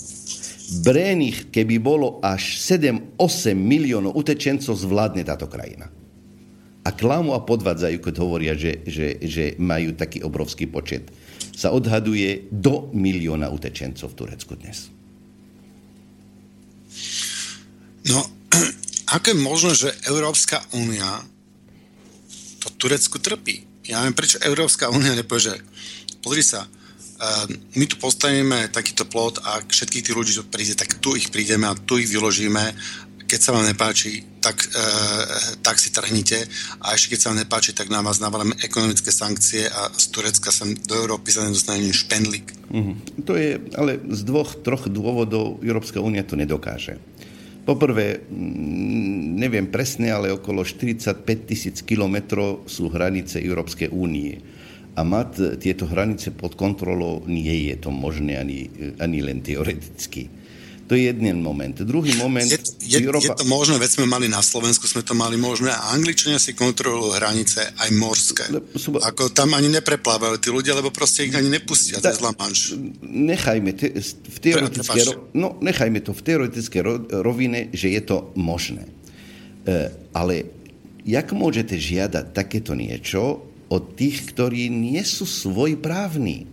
Brenich, 0.81 1.49
keby 1.53 1.81
bolo 1.81 2.21
až 2.21 2.57
7-8 2.57 3.53
miliónov 3.53 4.17
utečencov, 4.17 4.77
zvládne 4.77 5.21
táto 5.25 5.45
krajina. 5.49 5.89
A 6.85 6.89
klamu 6.95 7.37
a 7.37 7.43
podvádzajú, 7.43 7.97
keď 8.01 8.15
hovoria, 8.17 8.53
že, 8.57 8.81
že, 8.87 9.19
že 9.21 9.45
majú 9.61 9.93
taký 9.93 10.25
obrovský 10.25 10.65
počet 10.65 11.11
sa 11.59 11.75
odhaduje 11.75 12.47
do 12.55 12.87
milióna 12.95 13.51
utečencov 13.51 14.15
v 14.15 14.17
Turecku 14.23 14.55
dnes. 14.55 14.87
No, 18.07 18.23
ako 19.19 19.25
je 19.27 19.37
možné, 19.43 19.71
že 19.75 19.89
Európska 20.07 20.63
únia 20.71 21.19
to 22.63 22.71
Turecku 22.79 23.19
trpí? 23.19 23.67
Ja 23.91 23.99
neviem, 23.99 24.15
prečo 24.15 24.39
Európska 24.39 24.87
únia 24.87 25.11
nepovie, 25.11 25.51
že 25.51 25.55
pozri 26.23 26.47
sa, 26.47 26.63
ehm, 26.63 27.75
my 27.75 27.85
tu 27.91 27.99
postavíme 27.99 28.71
takýto 28.71 29.03
plot 29.03 29.43
a 29.43 29.59
všetkých 29.59 30.05
tých 30.07 30.15
ľudí, 30.15 30.31
čo 30.31 30.47
príde, 30.47 30.79
tak 30.79 31.03
tu 31.03 31.19
ich 31.19 31.27
prídeme 31.27 31.67
a 31.67 31.75
tu 31.75 31.99
ich 31.99 32.07
vyložíme 32.07 32.71
keď 33.29 33.39
sa 33.45 33.53
vám 33.53 33.69
nepáči, 33.69 34.25
tak, 34.41 34.57
e, 34.73 34.81
tak 35.61 35.77
si 35.77 35.93
trhnite 35.93 36.49
a 36.81 36.97
ešte 36.97 37.13
keď 37.13 37.19
sa 37.21 37.29
vám 37.29 37.41
nepáči, 37.45 37.77
tak 37.77 37.93
na 37.93 38.01
vás 38.01 38.17
navalíme 38.17 38.57
ekonomické 38.65 39.13
sankcie 39.13 39.69
a 39.69 39.93
z 39.93 40.05
Turecka 40.09 40.49
sa 40.49 40.65
do 40.65 40.95
Európy 40.97 41.29
sa 41.29 41.45
nedostane 41.45 41.85
ani 41.85 41.93
špendlík. 41.93 42.47
Mm-hmm. 42.73 42.95
To 43.29 43.37
je, 43.37 43.61
ale 43.77 44.01
z 44.09 44.21
dvoch, 44.25 44.57
troch 44.65 44.89
dôvodov 44.89 45.61
Európska 45.61 46.01
únia 46.01 46.25
to 46.25 46.33
nedokáže. 46.33 46.97
Poprvé, 47.69 48.25
neviem 49.37 49.69
presne, 49.69 50.09
ale 50.09 50.33
okolo 50.33 50.65
45 50.65 51.21
tisíc 51.45 51.85
kilometrov 51.85 52.65
sú 52.65 52.89
hranice 52.89 53.37
Európskej 53.37 53.93
únie. 53.93 54.41
A 54.97 55.05
mať 55.05 55.61
tieto 55.61 55.85
hranice 55.85 56.33
pod 56.33 56.57
kontrolou 56.57 57.21
nie 57.29 57.69
je 57.69 57.77
to 57.77 57.93
možné 57.93 58.41
ani, 58.41 58.73
ani 58.97 59.21
len 59.21 59.45
teoreticky. 59.45 60.33
To 60.89 60.97
je 60.97 61.05
jeden 61.05 61.45
moment. 61.45 61.77
Druhý 61.85 62.17
moment... 62.17 62.49
Je, 62.49 62.57
je, 62.81 62.97
Európa... 63.05 63.21
je 63.21 63.37
to 63.37 63.45
možné, 63.45 63.77
veď 63.77 64.01
sme 64.01 64.09
mali 64.09 64.25
na 64.25 64.41
Slovensku, 64.41 64.89
sme 64.89 65.05
to 65.05 65.13
mali 65.13 65.37
možné 65.37 65.69
a 65.69 65.93
Angličania 65.93 66.41
si 66.41 66.57
kontrolujú 66.57 67.13
hranice 67.13 67.61
aj 67.77 67.89
morské. 67.93 68.49
Sú... 68.73 68.97
Ako 68.97 69.29
tam 69.29 69.53
ani 69.53 69.69
nepreplávajú 69.69 70.41
tí 70.41 70.49
ľudia, 70.49 70.73
lebo 70.73 70.89
proste 70.89 71.29
ich 71.29 71.33
ani 71.37 71.53
nepustia 71.53 72.01
Ta, 72.01 72.09
cez 72.09 72.25
La 72.25 72.33
Manche. 72.33 72.73
Nechajme, 73.05 73.69
te, 73.77 74.01
v 74.01 74.37
teoretické, 74.41 75.13
no, 75.37 75.61
nechajme 75.61 76.01
to 76.01 76.09
v 76.09 76.21
teoretické 76.25 76.81
rovine, 77.21 77.69
že 77.69 77.93
je 77.93 78.01
to 78.01 78.33
možné. 78.33 78.89
E, 79.69 79.93
ale 80.17 80.49
jak 81.05 81.29
môžete 81.37 81.77
žiadať 81.77 82.33
takéto 82.33 82.73
niečo 82.73 83.45
od 83.69 83.93
tých, 83.93 84.33
ktorí 84.33 84.73
nie 84.73 85.05
sú 85.05 85.29
svojprávni? 85.29 86.49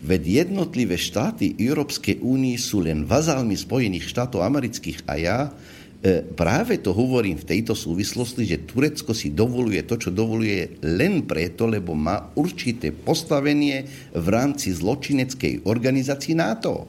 Veď 0.00 0.48
jednotlivé 0.48 0.96
štáty 0.96 1.52
Európskej 1.60 2.24
únie 2.24 2.56
sú 2.56 2.80
len 2.80 3.04
vazálmi 3.04 3.52
Spojených 3.52 4.08
štátov 4.08 4.40
amerických 4.40 5.04
a 5.04 5.12
ja 5.20 5.38
e, 5.44 6.24
práve 6.24 6.80
to 6.80 6.96
hovorím 6.96 7.36
v 7.36 7.44
tejto 7.44 7.76
súvislosti, 7.76 8.48
že 8.48 8.64
Turecko 8.64 9.12
si 9.12 9.28
dovoluje 9.36 9.84
to, 9.84 10.00
čo 10.00 10.08
dovoluje 10.08 10.80
len 10.80 11.28
preto, 11.28 11.68
lebo 11.68 11.92
má 11.92 12.32
určité 12.32 12.96
postavenie 12.96 13.84
v 14.16 14.26
rámci 14.32 14.72
zločineckej 14.72 15.68
organizácii 15.68 16.32
NATO. 16.32 16.88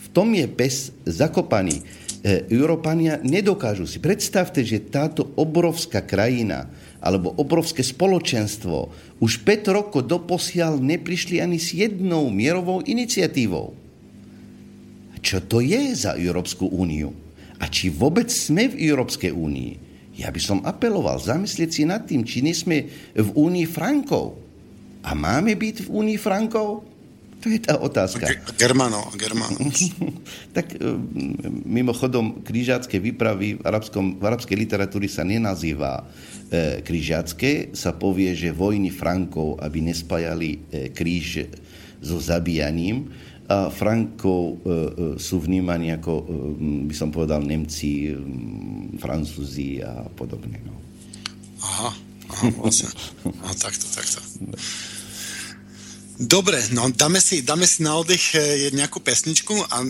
V 0.00 0.06
tom 0.16 0.32
je 0.32 0.48
pes 0.48 0.96
zakopaný. 1.04 1.84
E, 2.24 2.48
Európania 2.48 3.20
nedokážu 3.20 3.84
si. 3.84 4.00
Predstavte, 4.00 4.64
že 4.64 4.88
táto 4.88 5.36
obrovská 5.36 6.00
krajina, 6.00 6.72
alebo 7.00 7.32
obrovské 7.36 7.84
spoločenstvo 7.84 8.90
už 9.20 9.44
5 9.44 9.76
rokov 9.76 10.08
doposiaľ 10.08 10.80
neprišli 10.80 11.40
ani 11.40 11.60
s 11.60 11.76
jednou 11.76 12.28
mierovou 12.32 12.84
iniciatívou. 12.84 13.76
Čo 15.20 15.42
to 15.42 15.58
je 15.58 15.96
za 15.96 16.14
Európsku 16.14 16.70
úniu? 16.70 17.10
A 17.58 17.66
či 17.66 17.88
vôbec 17.88 18.28
sme 18.28 18.68
v 18.70 18.78
Európskej 18.92 19.32
únii? 19.32 19.72
Ja 20.16 20.32
by 20.32 20.40
som 20.40 20.64
apeloval 20.64 21.20
zamyslieť 21.20 21.70
si 21.72 21.82
nad 21.84 22.04
tým, 22.08 22.24
či 22.24 22.40
nie 22.40 22.56
sme 22.56 22.88
v 23.12 23.28
únii 23.36 23.66
Frankov. 23.68 24.38
A 25.04 25.12
máme 25.12 25.52
byť 25.58 25.86
v 25.86 25.88
únii 25.92 26.18
Frankov? 26.20 26.88
To 27.44 27.46
je 27.52 27.60
tá 27.60 27.76
otázka. 27.76 28.26
Germano, 28.56 29.12
Germano. 29.14 29.54
tak 30.56 30.72
e, 30.72 30.82
mimochodom, 31.68 32.40
krížacké 32.40 32.96
výpravy 32.96 33.60
v, 33.60 33.62
arabskom, 33.62 34.16
v 34.16 34.24
arabskej 34.24 34.56
literatúre 34.56 35.06
sa 35.06 35.22
nenazýva 35.22 36.08
e, 36.50 36.80
krížacké, 36.82 37.74
sa 37.74 37.94
povie, 37.94 38.32
že 38.32 38.54
vojny 38.54 38.90
Frankov, 38.90 39.58
aby 39.62 39.82
nespájali 39.82 40.50
e, 40.56 40.58
kríž 40.90 41.50
so 42.02 42.18
zabíjaním, 42.22 43.10
a 43.46 43.70
Frankov 43.70 44.42
e, 44.42 44.82
sú 45.22 45.38
vnímaní 45.38 45.94
ako, 45.94 46.12
by 46.90 46.94
som 46.94 47.14
povedal, 47.14 47.46
Nemci, 47.46 48.10
Francúzi 48.98 49.78
a 49.86 50.02
podobne. 50.10 50.58
No. 50.66 50.74
Aha, 51.62 51.90
aha, 52.26 52.46
vlastne. 52.58 52.90
Aha, 53.22 53.54
takto, 53.54 53.86
takto. 53.86 54.18
Dobre, 56.16 56.56
no 56.72 56.88
dáme 56.88 57.20
si, 57.20 57.44
dáme 57.44 57.68
si 57.68 57.84
na 57.84 57.92
oddych 58.00 58.32
e, 58.32 58.72
nejakú 58.72 59.04
pesničku 59.04 59.52
a 59.68 59.84
e, 59.84 59.88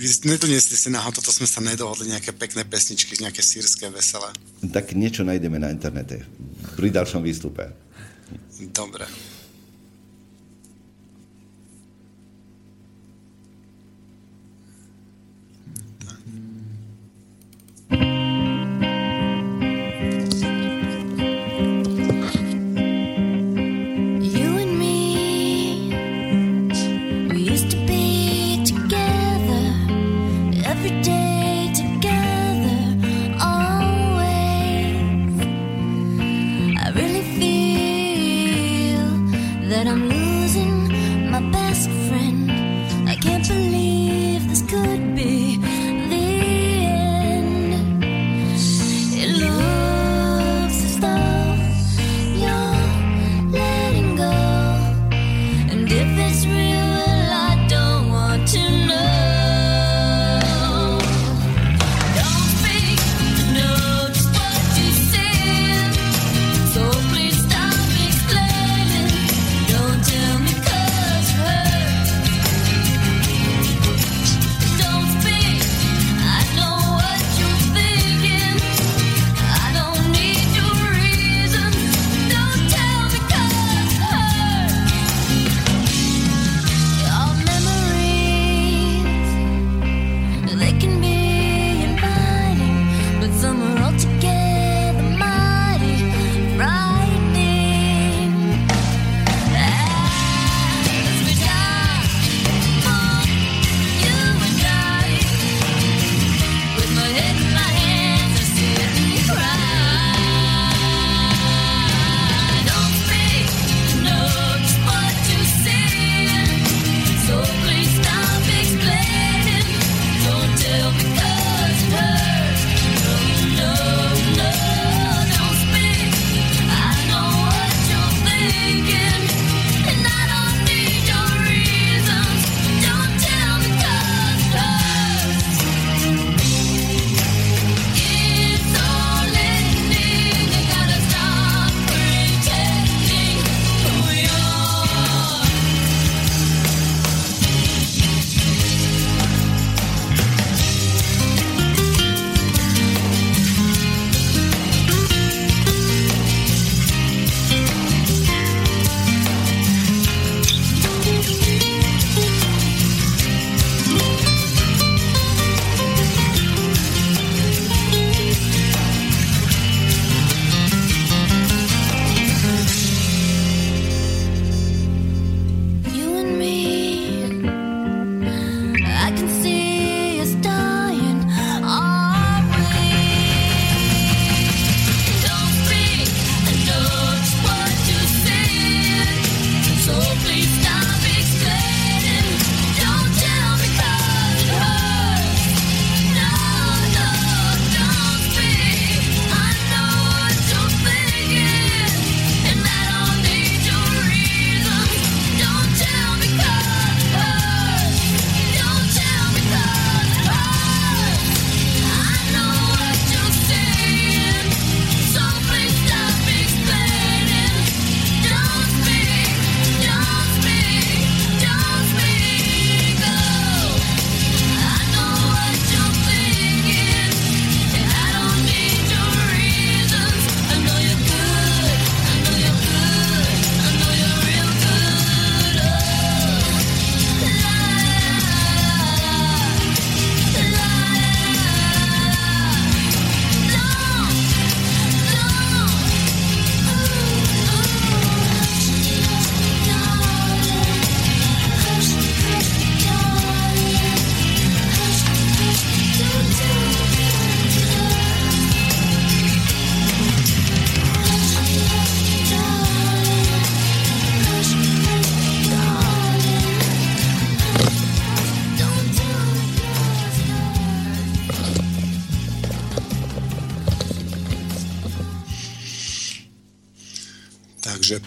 vy 0.00 0.08
nedoniesli 0.24 0.80
si 0.80 0.88
náhodou, 0.88 1.20
toto 1.20 1.28
sme 1.28 1.44
sa 1.44 1.60
nedohodli, 1.60 2.08
nejaké 2.08 2.32
pekné 2.32 2.64
pesničky, 2.64 3.20
nejaké 3.20 3.44
sírske, 3.44 3.84
veselé. 3.92 4.32
Tak 4.64 4.96
niečo 4.96 5.20
nájdeme 5.20 5.60
na 5.60 5.68
internete 5.68 6.24
pri 6.80 6.88
ďalšom 6.88 7.20
výstupe. 7.20 7.68
Dobre. 8.72 9.04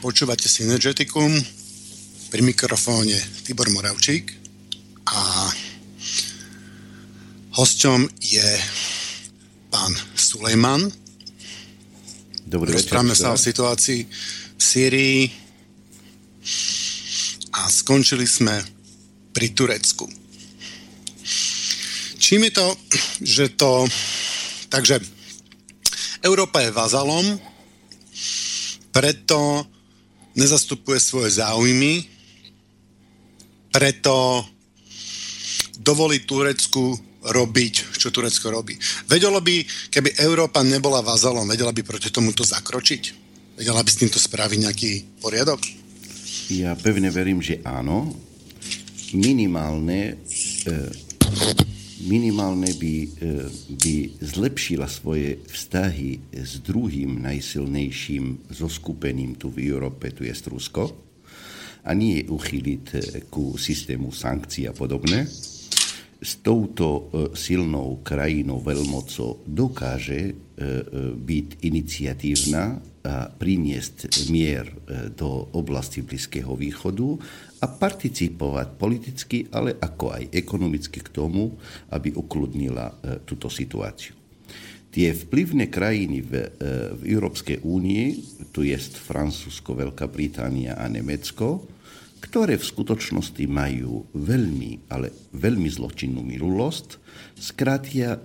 Počúvate 0.07 0.47
Synergeticum, 0.47 1.35
pri 2.31 2.39
mikrofóne 2.39 3.19
Tibor 3.43 3.67
Moravčík 3.75 4.31
a 5.03 5.51
hosťom 7.51 8.07
je 8.23 8.49
pán 9.67 9.91
Sulejman. 10.15 10.87
Dobrý 12.47 12.71
Rozprávame 12.71 13.19
sa 13.19 13.35
o 13.35 13.43
situácii 13.51 14.07
v 14.55 14.63
Syrii 14.63 15.27
a 17.51 17.67
skončili 17.67 18.23
sme 18.23 18.63
pri 19.35 19.51
Turecku. 19.51 20.07
Čím 22.15 22.47
je 22.47 22.51
to, 22.55 22.67
že 23.27 23.45
to... 23.59 23.83
Takže 24.71 25.03
Európa 26.23 26.63
je 26.63 26.71
vazalom, 26.71 27.27
preto 28.95 29.67
nezastupuje 30.37 31.01
svoje 31.01 31.41
záujmy, 31.41 32.05
preto 33.73 34.45
dovolí 35.81 36.23
Turecku 36.23 36.95
robiť, 37.27 37.97
čo 37.99 38.13
Turecko 38.13 38.53
robí. 38.53 38.77
Vedelo 39.09 39.43
by, 39.43 39.65
keby 39.91 40.15
Európa 40.23 40.63
nebola 40.63 41.03
vazalom, 41.03 41.43
vedela 41.49 41.75
by 41.75 41.83
proti 41.83 42.07
tomuto 42.13 42.47
zakročiť? 42.47 43.27
Vedela 43.57 43.81
by 43.81 43.89
s 43.89 43.99
týmto 43.99 44.21
spraviť 44.21 44.57
nejaký 44.63 44.91
poriadok? 45.19 45.59
Ja 46.53 46.77
pevne 46.79 47.11
verím, 47.11 47.43
že 47.43 47.59
áno. 47.67 48.15
Minimálne, 49.11 50.15
e, 50.63 50.77
minimálne 52.05 52.69
by, 52.77 52.95
e, 53.01 53.07
by 53.73 53.95
zlepšila 54.21 54.85
svoje 54.85 55.41
vztahy 55.49 56.21
s 56.29 56.61
druhým 56.61 57.17
najsilnejším 57.25 58.53
zoskupením 58.53 59.33
tu 59.39 59.49
v 59.49 59.65
Európe, 59.65 60.13
tu 60.13 60.21
je 60.21 60.33
Rusko 60.45 60.83
a 61.87 61.91
nie 61.97 62.21
uchyliť 62.21 62.85
e, 62.93 62.99
ku 63.31 63.57
systému 63.57 64.13
sankcií 64.13 64.69
a 64.69 64.73
podobne. 64.77 65.25
S 66.17 66.41
touto 66.45 66.85
e, 66.85 67.01
silnou 67.33 68.05
krajinou 68.05 68.61
veľmocou 68.61 69.47
dokáže 69.47 70.45
byť 71.13 71.69
iniciatívna 71.69 72.81
a 73.05 73.29
priniesť 73.29 74.25
mier 74.33 74.65
do 75.13 75.53
oblasti 75.53 76.01
Blízkeho 76.01 76.57
východu 76.57 77.13
a 77.57 77.65
participovať 77.65 78.67
politicky, 78.77 79.49
ale 79.49 79.77
ako 79.77 80.13
aj 80.13 80.23
ekonomicky 80.29 81.01
k 81.01 81.09
tomu, 81.09 81.57
aby 81.89 82.13
ukludnila 82.13 82.93
túto 83.25 83.49
situáciu. 83.49 84.13
Tie 84.93 85.13
vplyvné 85.13 85.69
krajiny 85.69 86.25
v, 86.25 86.31
v 86.97 87.01
Európskej 87.05 87.61
únii, 87.61 88.05
tu 88.49 88.65
je 88.65 88.73
Francúzsko, 88.77 89.77
Veľká 89.77 90.09
Británia 90.09 90.73
a 90.73 90.89
Nemecko, 90.89 91.76
ktoré 92.17 92.57
v 92.57 92.65
skutočnosti 92.65 93.45
majú 93.45 94.09
veľmi, 94.13 94.89
ale 94.89 95.13
veľmi 95.37 95.69
zločinnú 95.69 96.25
minulosť, 96.25 96.97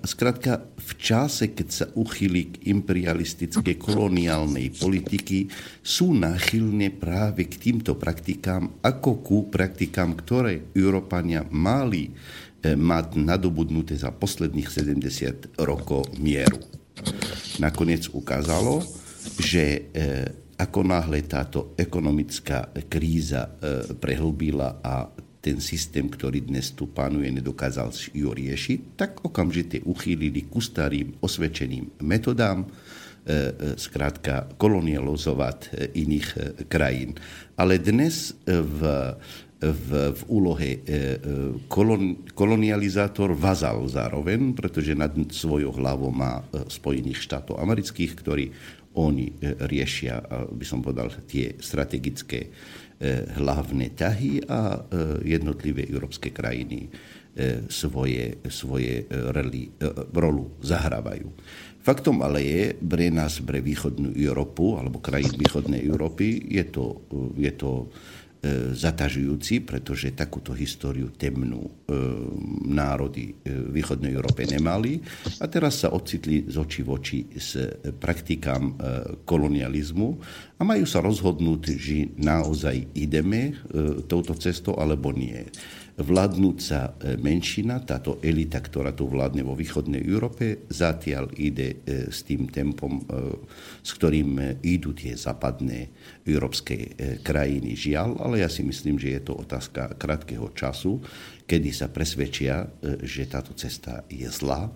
skrátka 0.03 0.53
v 0.75 0.93
čase, 0.97 1.53
keď 1.53 1.69
sa 1.69 1.87
uchyli 1.93 2.43
k 2.49 2.55
imperialistickej 2.73 3.77
koloniálnej 3.77 4.73
politiky, 4.73 5.53
sú 5.85 6.17
náchylné 6.17 6.97
práve 6.97 7.47
k 7.47 7.71
týmto 7.71 7.95
praktikám, 7.95 8.81
ako 8.81 9.11
ku 9.21 9.39
praktikám, 9.53 10.17
ktoré 10.17 10.73
Európania 10.73 11.45
mali 11.53 12.11
eh, 12.11 12.75
mať 12.75 13.21
nadobudnuté 13.21 13.95
za 14.01 14.11
posledných 14.11 14.69
70 14.69 15.61
rokov 15.61 16.09
mieru. 16.17 16.59
Nakoniec 17.61 18.09
ukázalo, 18.13 18.81
že 19.39 19.93
eh, 19.93 20.42
ako 20.63 20.87
náhle 20.87 21.27
táto 21.27 21.75
ekonomická 21.75 22.71
kríza 22.87 23.51
e, 23.59 23.99
prehlbila 23.99 24.79
a 24.79 25.11
ten 25.43 25.59
systém, 25.59 26.07
ktorý 26.07 26.47
dnes 26.47 26.71
tu 26.71 26.87
panuje, 26.87 27.27
nedokázal 27.35 27.91
ju 28.15 28.31
riešiť, 28.31 28.95
tak 28.95 29.27
okamžite 29.27 29.83
uchýlili 29.83 30.47
ku 30.47 30.63
starým 30.63 31.19
osvedčeným 31.19 31.99
metodám, 32.07 32.71
zkrátka 33.75 34.35
e, 34.35 34.45
kolonializovať 34.55 35.59
e, 35.67 35.69
iných 35.99 36.29
krajín. 36.71 37.19
Ale 37.59 37.83
dnes 37.83 38.35
v, 38.47 38.81
v, 39.63 39.89
v 40.11 40.23
úlohe 40.27 40.83
kolon, 41.71 42.27
kolonializátor 42.35 43.31
vazal 43.39 43.87
zároveň, 43.87 44.55
pretože 44.59 44.99
nad 44.99 45.15
svojou 45.31 45.71
hlavou 45.75 46.11
má 46.11 46.43
Spojených 46.67 47.23
štátov 47.23 47.63
amerických, 47.63 48.13
ktorí 48.19 48.45
oni 48.99 49.33
e, 49.33 49.35
riešia, 49.65 50.21
by 50.53 50.65
som 50.67 50.85
povedal, 50.85 51.09
tie 51.25 51.57
strategické 51.57 52.41
e, 52.45 52.51
hlavné 53.41 53.97
ťahy 53.97 54.45
a 54.49 54.77
e, 54.77 54.79
jednotlivé 55.37 55.89
európske 55.89 56.31
krajiny 56.33 56.89
svoje, 57.73 58.45
svoje 58.53 59.09
roli, 59.09 59.73
rolu 60.13 60.53
zahrávajú. 60.61 61.33
Faktom 61.81 62.21
ale 62.21 62.45
je, 62.45 62.65
pre 62.77 63.09
nás, 63.09 63.41
pre 63.41 63.65
východnú 63.65 64.13
Európu, 64.13 64.77
alebo 64.77 65.01
krajín 65.01 65.41
východnej 65.41 65.81
Európy, 65.81 66.45
je 66.53 66.65
to, 66.69 67.01
je 67.41 67.49
to 67.57 67.89
zatažujúci, 68.75 69.63
pretože 69.63 70.11
takúto 70.19 70.51
históriu 70.51 71.15
temnú 71.15 71.63
e, 71.63 71.71
národy 72.67 73.31
e, 73.31 73.55
východnej 73.71 74.11
Európe 74.11 74.43
nemali. 74.43 74.99
A 75.39 75.47
teraz 75.47 75.87
sa 75.87 75.95
ocitli 75.95 76.43
z 76.51 76.59
očí 76.59 76.83
v 76.83 76.91
oči 76.91 77.19
s 77.39 77.55
praktikám 78.03 78.75
kolonializmu 79.23 80.09
a 80.59 80.63
majú 80.67 80.83
sa 80.83 80.99
rozhodnúť, 80.99 81.63
že 81.79 82.11
naozaj 82.19 82.99
ideme 82.99 83.55
touto 84.11 84.35
cestou 84.35 84.75
alebo 84.79 85.15
nie 85.15 85.47
vládnúca 86.01 86.97
e, 86.97 87.21
menšina, 87.21 87.85
táto 87.85 88.17
elita, 88.25 88.65
ktorá 88.65 88.97
tu 88.97 89.05
vládne 89.05 89.45
vo 89.45 89.53
východnej 89.53 90.01
Európe, 90.01 90.65
zatiaľ 90.73 91.29
ide 91.37 91.85
e, 91.85 92.09
s 92.09 92.25
tým 92.25 92.49
tempom, 92.49 93.05
e, 93.05 93.05
s 93.85 93.93
ktorým 93.93 94.61
idú 94.65 94.97
tie 94.97 95.13
západné 95.13 95.93
európske 96.25 96.97
krajiny. 97.21 97.77
Žiaľ, 97.77 98.25
ale 98.25 98.41
ja 98.41 98.49
si 98.49 98.65
myslím, 98.65 98.97
že 98.97 99.21
je 99.21 99.23
to 99.27 99.37
otázka 99.37 99.99
krátkeho 100.01 100.49
času, 100.57 101.03
kedy 101.45 101.75
sa 101.75 101.91
presvedčia, 101.91 102.65
že 103.03 103.29
táto 103.29 103.53
cesta 103.53 104.07
je 104.07 104.31
zlá 104.31 104.71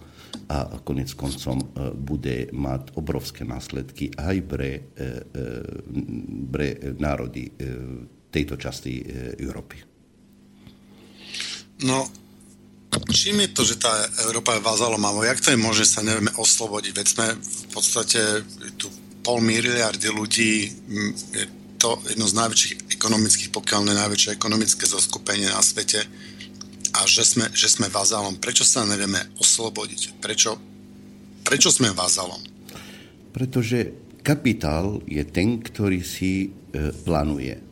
a 0.50 0.82
konec 0.82 1.14
koncom 1.14 1.62
bude 1.96 2.50
mať 2.50 2.98
obrovské 2.98 3.46
následky 3.46 4.10
aj 4.18 4.36
pre, 4.44 4.70
pre 6.50 6.68
národy 6.98 7.54
tejto 8.28 8.58
časti 8.58 9.06
Európy. 9.38 9.85
No, 11.84 12.08
čím 13.12 13.44
je 13.44 13.52
to, 13.52 13.62
že 13.68 13.76
tá 13.76 13.92
Európa 14.24 14.56
je 14.56 14.64
vazalom, 14.64 15.02
alebo 15.04 15.24
jak 15.24 15.40
to 15.40 15.52
je 15.52 15.60
možné, 15.60 15.84
sa 15.84 16.00
nevieme 16.00 16.32
oslobodiť? 16.40 16.92
Veď 16.96 17.06
sme 17.06 17.26
v 17.36 17.66
podstate 17.74 18.20
tu 18.80 18.88
pol 19.20 19.42
miliardy 19.44 20.08
ľudí, 20.08 20.72
je 21.34 21.44
to 21.76 22.00
jedno 22.08 22.24
z 22.24 22.38
najväčších 22.40 22.72
ekonomických, 22.96 23.50
pokiaľ 23.52 23.80
ne 23.84 23.94
najväčšie 24.00 24.32
ekonomické 24.32 24.88
zoskupenie 24.88 25.52
na 25.52 25.60
svete 25.60 26.00
a 26.96 27.04
že 27.04 27.28
sme, 27.28 27.52
že 27.52 27.68
sme 27.68 27.92
vazalom. 27.92 28.40
Prečo 28.40 28.64
sa 28.64 28.88
nevieme 28.88 29.20
oslobodiť? 29.36 30.16
Prečo, 30.16 30.56
prečo 31.44 31.68
sme 31.68 31.92
vazalom? 31.92 32.40
Pretože 33.36 33.92
kapitál 34.24 35.04
je 35.04 35.20
ten, 35.28 35.60
ktorý 35.60 36.00
si 36.00 36.48
e, 36.48 36.90
plánuje. 37.04 37.54
E, 37.60 37.62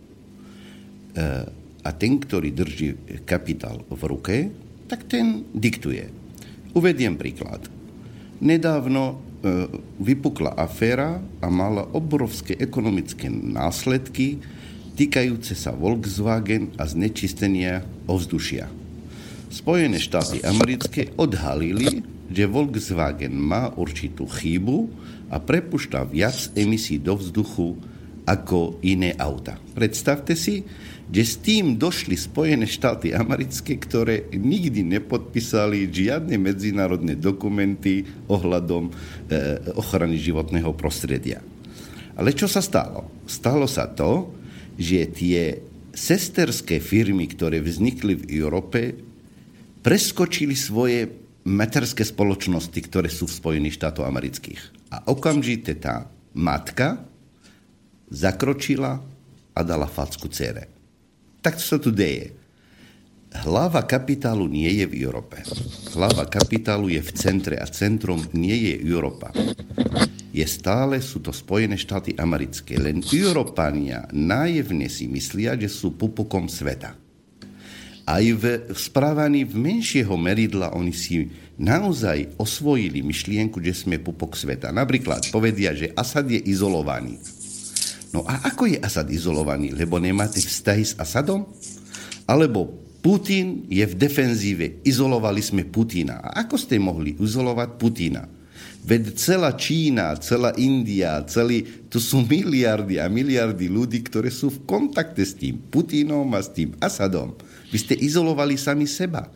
a 1.84 1.92
ten, 1.92 2.16
ktorý 2.16 2.48
drží 2.56 2.88
kapitál 3.28 3.84
v 3.92 4.02
ruke, 4.08 4.36
tak 4.88 5.04
ten 5.04 5.44
diktuje. 5.52 6.08
Uvediem 6.72 7.14
príklad. 7.20 7.68
Nedávno 8.40 9.02
e, 9.12 9.14
vypukla 10.00 10.56
aféra 10.56 11.22
a 11.38 11.46
mala 11.52 11.86
obrovské 11.92 12.56
ekonomické 12.58 13.30
následky 13.30 14.42
týkajúce 14.94 15.58
sa 15.58 15.74
Volkswagen 15.74 16.74
a 16.78 16.86
znečistenia 16.86 17.82
ovzdušia. 18.06 18.70
Spojené 19.50 20.02
štáty 20.02 20.42
americké 20.42 21.14
odhalili, 21.14 22.02
že 22.30 22.50
Volkswagen 22.50 23.38
má 23.38 23.70
určitú 23.74 24.26
chybu 24.26 24.90
a 25.30 25.38
prepušťa 25.38 26.00
viac 26.10 26.50
emisí 26.58 26.98
do 26.98 27.14
vzduchu 27.14 27.78
ako 28.24 28.80
iné 28.82 29.12
auta. 29.20 29.60
Predstavte 29.76 30.32
si, 30.34 30.64
že 31.12 31.22
s 31.22 31.34
tým 31.40 31.76
došli 31.76 32.16
Spojené 32.16 32.64
štáty 32.64 33.12
americké, 33.12 33.76
ktoré 33.76 34.28
nikdy 34.32 34.80
nepodpísali 34.84 35.84
žiadne 35.88 36.40
medzinárodné 36.40 37.20
dokumenty 37.20 38.08
ohľadom 38.28 38.88
e, 38.88 38.92
ochrany 39.76 40.16
životného 40.16 40.72
prostredia. 40.72 41.44
Ale 42.14 42.32
čo 42.32 42.48
sa 42.48 42.64
stalo? 42.64 43.10
Stalo 43.28 43.68
sa 43.68 43.90
to, 43.90 44.32
že 44.80 45.10
tie 45.12 45.60
sesterské 45.94 46.82
firmy, 46.82 47.30
ktoré 47.30 47.62
vznikli 47.62 48.18
v 48.18 48.24
Európe, 48.40 48.96
preskočili 49.84 50.56
svoje 50.56 51.06
materské 51.44 52.02
spoločnosti, 52.02 52.80
ktoré 52.88 53.12
sú 53.12 53.28
v 53.28 53.38
Spojených 53.38 53.76
štátoch 53.76 54.08
amerických. 54.08 54.90
A 54.90 55.04
okamžite 55.12 55.76
tá 55.76 56.08
matka 56.32 57.04
zakročila 58.08 59.04
a 59.54 59.60
dala 59.62 59.86
facku 59.86 60.26
cere. 60.32 60.73
Tak 61.44 61.60
sa 61.60 61.76
tu 61.76 61.92
deje. 61.92 62.32
Hlava 63.44 63.84
kapitálu 63.84 64.48
nie 64.48 64.80
je 64.80 64.88
v 64.88 65.04
Európe. 65.04 65.44
Hlava 65.92 66.24
kapitálu 66.24 66.88
je 66.88 67.04
v 67.04 67.10
centre 67.12 67.60
a 67.60 67.68
centrom 67.68 68.24
nie 68.32 68.72
je 68.72 68.74
Európa. 68.80 69.28
Je 70.32 70.46
stále, 70.48 71.04
sú 71.04 71.20
to 71.20 71.36
Spojené 71.36 71.76
štáty 71.76 72.16
americké. 72.16 72.80
Len 72.80 73.04
Európania 73.12 74.08
nájevne 74.14 74.88
si 74.88 75.04
myslia, 75.12 75.58
že 75.60 75.68
sú 75.68 75.92
pupokom 75.92 76.48
sveta. 76.48 76.96
Aj 78.04 78.24
v 78.24 78.44
správaní 78.72 79.44
v 79.44 79.54
menšieho 79.60 80.16
meridla 80.16 80.72
oni 80.72 80.96
si 80.96 81.28
naozaj 81.60 82.40
osvojili 82.40 83.04
myšlienku, 83.04 83.60
že 83.60 83.84
sme 83.84 84.00
pupok 84.00 84.32
sveta. 84.32 84.72
Napríklad 84.72 85.28
povedia, 85.28 85.76
že 85.76 85.92
Asad 85.92 86.28
je 86.32 86.40
izolovaný. 86.40 87.20
No 88.14 88.22
a 88.22 88.46
ako 88.46 88.70
je 88.70 88.78
Asad 88.78 89.10
izolovaný? 89.10 89.74
Lebo 89.74 89.98
nemáte 89.98 90.38
vztahy 90.38 90.86
s 90.86 90.94
Asadom? 90.94 91.50
Alebo 92.30 92.78
Putin 93.02 93.66
je 93.66 93.82
v 93.82 93.98
defenzíve, 93.98 94.80
izolovali 94.86 95.42
sme 95.42 95.66
Putina. 95.66 96.22
A 96.22 96.46
ako 96.46 96.54
ste 96.54 96.78
mohli 96.78 97.18
izolovať 97.18 97.68
Putina? 97.74 98.22
Veď 98.84 99.18
celá 99.18 99.50
Čína, 99.58 100.14
celá 100.22 100.54
India, 100.54 101.20
celý, 101.26 101.66
to 101.90 101.98
sú 101.98 102.22
miliardy 102.22 103.02
a 103.02 103.10
miliardy 103.10 103.66
ľudí, 103.66 104.04
ktoré 104.06 104.30
sú 104.30 104.52
v 104.52 104.62
kontakte 104.62 105.26
s 105.26 105.34
tým 105.34 105.58
Putinom 105.58 106.28
a 106.32 106.40
s 106.40 106.54
tým 106.54 106.76
Asadom. 106.78 107.34
Vy 107.74 107.78
ste 107.82 107.94
izolovali 107.98 108.54
sami 108.54 108.86
seba. 108.86 109.26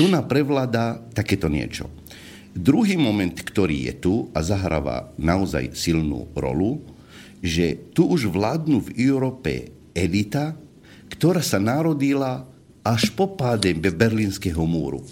Tu 0.00 0.08
na 0.08 0.24
prevláda 0.24 0.98
takéto 1.12 1.52
niečo. 1.52 1.92
Druhý 2.56 2.96
moment, 2.96 3.36
ktorý 3.36 3.92
je 3.92 3.94
tu 4.00 4.14
a 4.32 4.40
zahráva 4.40 5.12
naozaj 5.20 5.76
silnú 5.76 6.32
rolu, 6.32 6.95
že 7.40 7.76
tu 7.92 8.08
už 8.08 8.28
vládnu 8.32 8.90
v 8.90 8.90
Európe 8.96 9.72
elita, 9.96 10.56
ktorá 11.12 11.40
sa 11.40 11.56
narodila 11.56 12.44
až 12.86 13.10
po 13.12 13.34
páde 13.34 13.74
berlínskeho 13.74 14.62
múru. 14.62 15.02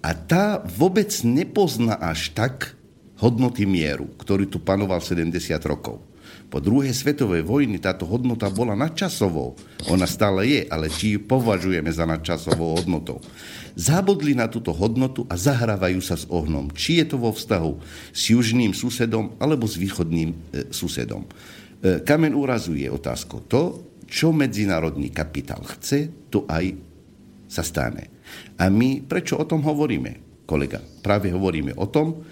A 0.00 0.14
tá 0.14 0.62
vôbec 0.62 1.10
nepozná 1.26 1.98
až 1.98 2.30
tak 2.30 2.78
hodnoty 3.18 3.66
mieru, 3.66 4.06
ktorý 4.20 4.46
tu 4.46 4.62
panoval 4.62 5.02
70 5.02 5.34
rokov. 5.66 6.00
Po 6.46 6.62
druhej 6.62 6.94
svetovej 6.94 7.42
vojny 7.42 7.82
táto 7.82 8.06
hodnota 8.06 8.46
bola 8.46 8.78
nadčasovou. 8.78 9.58
Ona 9.90 10.06
stále 10.06 10.46
je, 10.46 10.60
ale 10.70 10.86
či 10.86 11.18
ju 11.18 11.26
považujeme 11.26 11.90
za 11.90 12.06
nadčasovou 12.06 12.78
hodnotou. 12.78 13.18
Zabudli 13.74 14.32
na 14.38 14.46
túto 14.46 14.70
hodnotu 14.70 15.26
a 15.26 15.34
zahrávajú 15.34 15.98
sa 15.98 16.14
s 16.14 16.24
ohnom. 16.30 16.70
Či 16.70 17.02
je 17.02 17.06
to 17.10 17.16
vo 17.18 17.34
vztahu 17.34 17.82
s 18.14 18.30
južným 18.30 18.72
susedom 18.72 19.34
alebo 19.42 19.66
s 19.66 19.74
východným 19.74 20.30
e, 20.32 20.36
susedom. 20.70 21.26
E, 21.26 22.00
kamen 22.06 22.32
úrazu 22.32 22.78
je 22.78 22.88
otázka 22.88 23.42
to, 23.50 23.62
čo 24.06 24.30
medzinárodný 24.30 25.10
kapitál 25.10 25.66
chce, 25.66 26.30
to 26.30 26.46
aj 26.46 26.78
sa 27.50 27.66
stane. 27.66 28.06
A 28.62 28.70
my 28.70 29.02
prečo 29.02 29.34
o 29.34 29.44
tom 29.44 29.66
hovoríme, 29.66 30.42
kolega? 30.46 30.78
Práve 30.78 31.34
hovoríme 31.34 31.74
o 31.74 31.86
tom, 31.90 32.22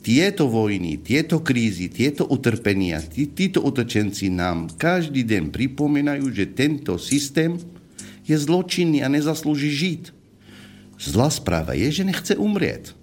tieto 0.00 0.48
vojny, 0.48 0.96
tieto 1.04 1.44
krízy, 1.44 1.92
tieto 1.92 2.24
utrpenia, 2.24 3.04
tí, 3.04 3.28
títo 3.28 3.60
utečenci 3.60 4.32
nám 4.32 4.72
každý 4.80 5.28
deň 5.28 5.52
pripomínajú, 5.52 6.24
že 6.32 6.48
tento 6.48 6.96
systém 6.96 7.60
je 8.24 8.36
zločinný 8.36 9.04
a 9.04 9.12
nezaslúži 9.12 9.68
žiť. 9.68 10.02
Zlá 11.00 11.28
správa 11.32 11.76
je, 11.76 11.88
že 11.88 12.08
nechce 12.08 12.32
umrieť. 12.36 12.96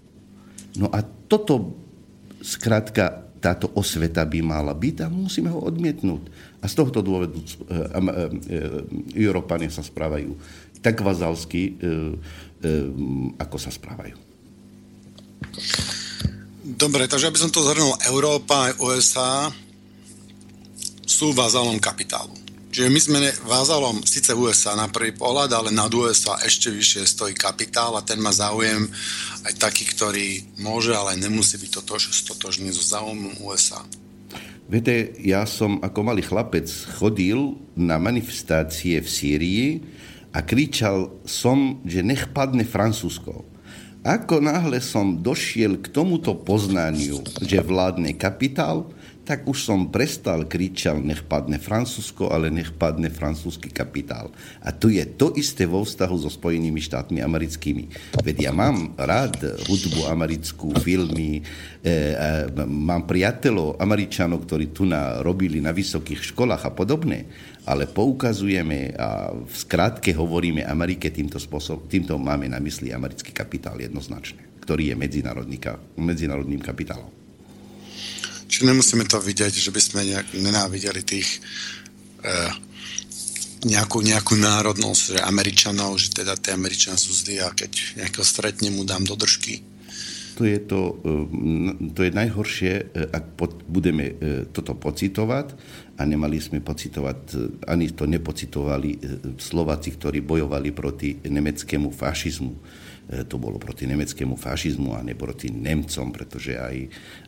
No 0.77 0.89
a 0.93 1.01
toto, 1.01 1.77
skrátka, 2.41 3.25
táto 3.37 3.69
osveta 3.77 4.25
by 4.25 4.41
mala 4.41 4.73
byť 4.73 5.05
a 5.05 5.07
musíme 5.09 5.49
ho 5.53 5.61
odmietnúť. 5.61 6.23
A 6.61 6.65
z 6.65 6.73
tohto 6.73 7.05
dôvodu 7.05 7.37
e, 7.37 7.45
e, 7.45 7.81
e, 9.17 9.25
Európania 9.25 9.69
sa 9.69 9.85
správajú 9.85 10.33
tak 10.77 11.01
vazalsky, 11.01 11.73
ako 13.41 13.57
sa 13.57 13.73
správajú. 13.73 14.13
Dobre, 16.67 17.07
takže 17.07 17.31
aby 17.31 17.39
som 17.39 17.47
to 17.47 17.63
zhrnul, 17.63 17.95
Európa 18.11 18.67
aj 18.67 18.73
USA 18.83 19.31
sú 21.07 21.31
vazalom 21.31 21.79
kapitálu. 21.79 22.35
Čiže 22.67 22.91
my 22.91 22.99
sme 22.99 23.19
vázalom 23.47 24.03
síce 24.03 24.35
USA 24.35 24.75
na 24.75 24.91
prvý 24.91 25.15
pohľad, 25.15 25.49
ale 25.55 25.69
nad 25.71 25.87
USA 25.95 26.35
ešte 26.43 26.67
vyššie 26.67 27.07
stojí 27.07 27.33
kapitál 27.33 27.95
a 27.95 28.03
ten 28.03 28.19
má 28.19 28.35
záujem 28.35 28.83
aj 29.47 29.53
taký, 29.55 29.87
ktorý 29.87 30.43
môže, 30.59 30.91
ale 30.91 31.15
nemusí 31.15 31.55
byť 31.55 31.71
totož, 31.79 32.11
stotožný 32.11 32.75
so 32.75 32.83
záujmom 32.83 33.47
USA. 33.47 33.79
Viete, 34.67 35.15
ja 35.23 35.47
som 35.47 35.79
ako 35.79 36.11
malý 36.11 36.27
chlapec 36.27 36.67
chodil 36.99 37.55
na 37.79 37.95
manifestácie 37.95 38.99
v 38.99 39.07
Sýrii, 39.07 39.67
a 40.37 40.45
kričal 40.45 41.09
som, 41.25 41.81
že 41.81 42.05
nech 42.05 42.29
padne 42.29 42.61
Francúzsko. 42.61 43.41
Ako 44.07 44.39
náhle 44.39 44.79
som 44.79 45.19
došiel 45.19 45.83
k 45.83 45.91
tomuto 45.91 46.31
poznaniu, 46.31 47.19
že 47.43 47.59
vládne 47.59 48.15
kapitál, 48.15 48.87
tak 49.27 49.43
už 49.43 49.59
som 49.59 49.91
prestal 49.91 50.47
kričal, 50.47 51.03
nech 51.03 51.27
padne 51.27 51.59
Francúzsko, 51.59 52.31
ale 52.31 52.47
nech 52.47 52.71
padne 52.71 53.11
francúzsky 53.11 53.67
kapitál. 53.67 54.31
A 54.63 54.71
to 54.71 54.87
je 54.87 55.03
to 55.03 55.35
isté 55.35 55.67
vo 55.67 55.83
vztahu 55.83 56.15
so 56.15 56.31
Spojenými 56.31 56.79
štátmi 56.79 57.19
americkými. 57.19 57.91
Veď 58.23 58.47
ja 58.47 58.51
mám 58.55 58.95
rád 58.95 59.35
hudbu 59.67 60.07
americkú, 60.07 60.71
filmy, 60.79 61.43
e, 61.83 61.91
e, 61.91 62.55
mám 62.63 63.03
priateľov, 63.03 63.83
Američanov, 63.83 64.47
ktorí 64.47 64.71
tu 64.71 64.87
na, 64.87 65.19
robili 65.19 65.59
na 65.59 65.75
vysokých 65.75 66.31
školách 66.31 66.63
a 66.63 66.71
podobne, 66.71 67.27
ale 67.67 67.83
poukazujeme 67.83 68.95
a 68.95 69.35
v 69.35 69.51
skratke 69.51 70.15
hovoríme 70.15 70.63
Amerike 70.63 71.11
týmto 71.11 71.35
spôsobom, 71.35 71.91
týmto 71.91 72.15
máme 72.15 72.47
na 72.47 72.63
mysli 72.63 72.95
americký 72.95 73.35
kapitál 73.35 73.75
jednoznačne, 73.83 74.63
ktorý 74.63 74.95
je 74.95 74.99
medzinárodným 75.99 76.63
kapitálom. 76.63 77.26
Či 78.47 78.63
nemusíme 78.63 79.03
to 79.07 79.19
vidieť, 79.19 79.53
že 79.53 79.71
by 79.71 79.81
sme 79.83 80.01
nejak 80.07 80.31
nenávideli 80.35 81.03
tých 81.03 81.43
e, 82.23 82.31
nejakú, 83.65 84.05
nejakú 84.05 84.37
národnosť, 84.37 85.01
že 85.17 85.19
Američanov, 85.23 85.97
že 85.97 86.13
teda 86.13 86.37
tie 86.37 86.53
Američania 86.53 86.99
sú 86.99 87.11
zlí 87.11 87.41
a 87.41 87.49
keď 87.49 87.99
nejakého 87.99 88.25
stretne 88.25 88.69
mu 88.69 88.85
dám 88.85 89.03
do 89.03 89.17
držky. 89.17 89.65
To 90.37 90.45
je, 90.45 90.59
to, 90.61 91.01
e, 91.01 91.13
to 91.97 92.05
je 92.05 92.11
najhoršie, 92.13 92.73
e, 92.77 92.83
ak 93.09 93.33
budeme 93.65 94.05
e, 94.05 94.13
toto 94.53 94.77
pocitovať 94.77 95.57
a 95.97 96.05
nemali 96.05 96.37
sme 96.37 96.61
pocitovať, 96.61 97.17
ani 97.65 97.89
to 97.89 98.05
nepocitovali 98.05 99.01
Slováci, 99.41 99.97
ktorí 99.97 100.21
bojovali 100.21 100.69
proti 100.77 101.17
nemeckému 101.25 101.89
fašizmu 101.89 102.53
to 103.07 103.39
bolo 103.39 103.55
proti 103.55 103.87
nemeckému 103.87 104.35
fašizmu 104.35 104.91
a 104.91 104.99
ne 104.99 105.15
proti 105.15 105.47
Nemcom, 105.47 106.11
pretože 106.11 106.59
aj, 106.59 106.77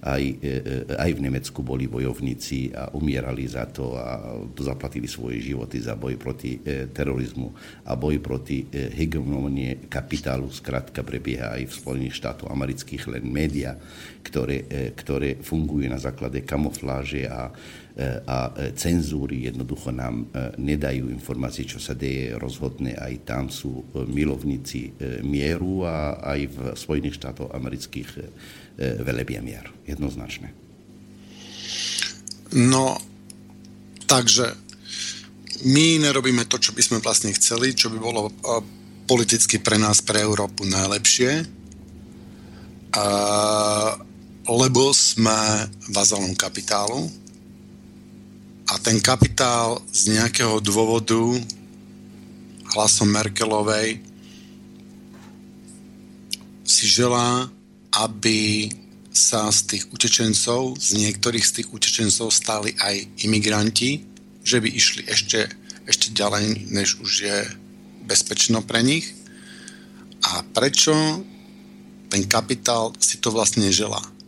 aj, 0.03 0.23
e, 0.23 0.35
e, 0.43 0.75
aj 0.91 1.11
v 1.15 1.23
Nemecku 1.23 1.63
boli 1.63 1.87
bojovníci 1.87 2.75
a 2.75 2.91
umierali 2.91 3.47
za 3.47 3.63
to 3.71 3.95
a 3.95 4.19
zaplatili 4.59 5.07
svoje 5.07 5.39
životy 5.39 5.79
za 5.79 5.95
boj 5.95 6.19
proti 6.19 6.59
terorizmu 6.91 7.47
a 7.87 7.95
boj 7.95 8.19
proti 8.19 8.67
hegemonie 8.71 9.87
kapitálu. 9.87 10.51
Skrátka 10.51 10.99
prebieha 10.99 11.55
aj 11.55 11.71
v 11.71 11.77
Spojených 11.79 12.17
štátoch 12.19 12.51
amerických 12.51 13.07
len 13.15 13.23
média, 13.23 13.79
ktoré, 14.19 14.91
ktoré 14.93 15.39
fungujú 15.41 15.89
na 15.89 15.97
základe 15.97 16.45
kamufláže 16.45 17.25
a 17.25 17.49
a 18.25 18.55
cenzúry 18.79 19.51
jednoducho 19.51 19.91
nám 19.91 20.23
e, 20.31 20.55
nedajú 20.55 21.11
informácie, 21.11 21.67
čo 21.67 21.83
sa 21.83 21.91
deje 21.91 22.31
rozhodne. 22.39 22.95
Aj 22.95 23.11
tam 23.27 23.51
sú 23.51 23.83
e, 23.91 24.07
milovníci 24.07 24.81
e, 24.87 24.91
mieru 25.19 25.83
a 25.83 26.15
aj 26.23 26.39
v 26.47 26.57
Spojených 26.79 27.19
štátoch 27.19 27.51
amerických 27.51 28.09
velebia 28.79 29.43
mier. 29.43 29.67
Jednoznačne. 29.83 30.55
No, 32.55 32.95
takže 34.07 34.55
my 35.67 35.99
nerobíme 35.99 36.47
to, 36.47 36.55
čo 36.63 36.71
by 36.71 36.79
sme 36.79 37.03
vlastne 37.03 37.35
chceli, 37.35 37.75
čo 37.75 37.91
by 37.91 37.99
bolo 37.99 38.31
politicky 39.03 39.59
pre 39.59 39.75
nás, 39.75 39.99
pre 39.99 40.23
Európu 40.23 40.63
najlepšie, 40.63 41.43
a, 42.95 43.05
lebo 44.49 44.89
sme 44.93 45.69
vazalom 45.93 46.33
kapitálu, 46.33 47.09
a 48.69 48.77
ten 48.77 49.01
kapitál 49.01 49.81
z 49.89 50.13
nejakého 50.13 50.61
dôvodu 50.61 51.17
hlasom 52.69 53.09
Merkelovej 53.09 53.97
si 56.61 56.85
želá, 56.85 57.49
aby 57.89 58.69
sa 59.09 59.49
z 59.49 59.73
tých 59.73 59.83
utečencov, 59.89 60.77
z 60.77 61.01
niektorých 61.01 61.41
z 61.41 61.51
tých 61.61 61.67
utečencov 61.73 62.29
stali 62.29 62.77
aj 62.77 63.25
imigranti, 63.25 64.05
že 64.45 64.61
by 64.61 64.69
išli 64.69 65.01
ešte, 65.09 65.49
ešte 65.89 66.13
ďalej, 66.13 66.69
než 66.69 67.01
už 67.01 67.11
je 67.25 67.37
bezpečno 68.05 68.61
pre 68.61 68.85
nich. 68.85 69.17
A 70.29 70.45
prečo 70.45 70.93
ten 72.13 72.21
kapitál 72.29 72.93
si 73.01 73.17
to 73.17 73.33
vlastne 73.33 73.73
želá? 73.73 74.18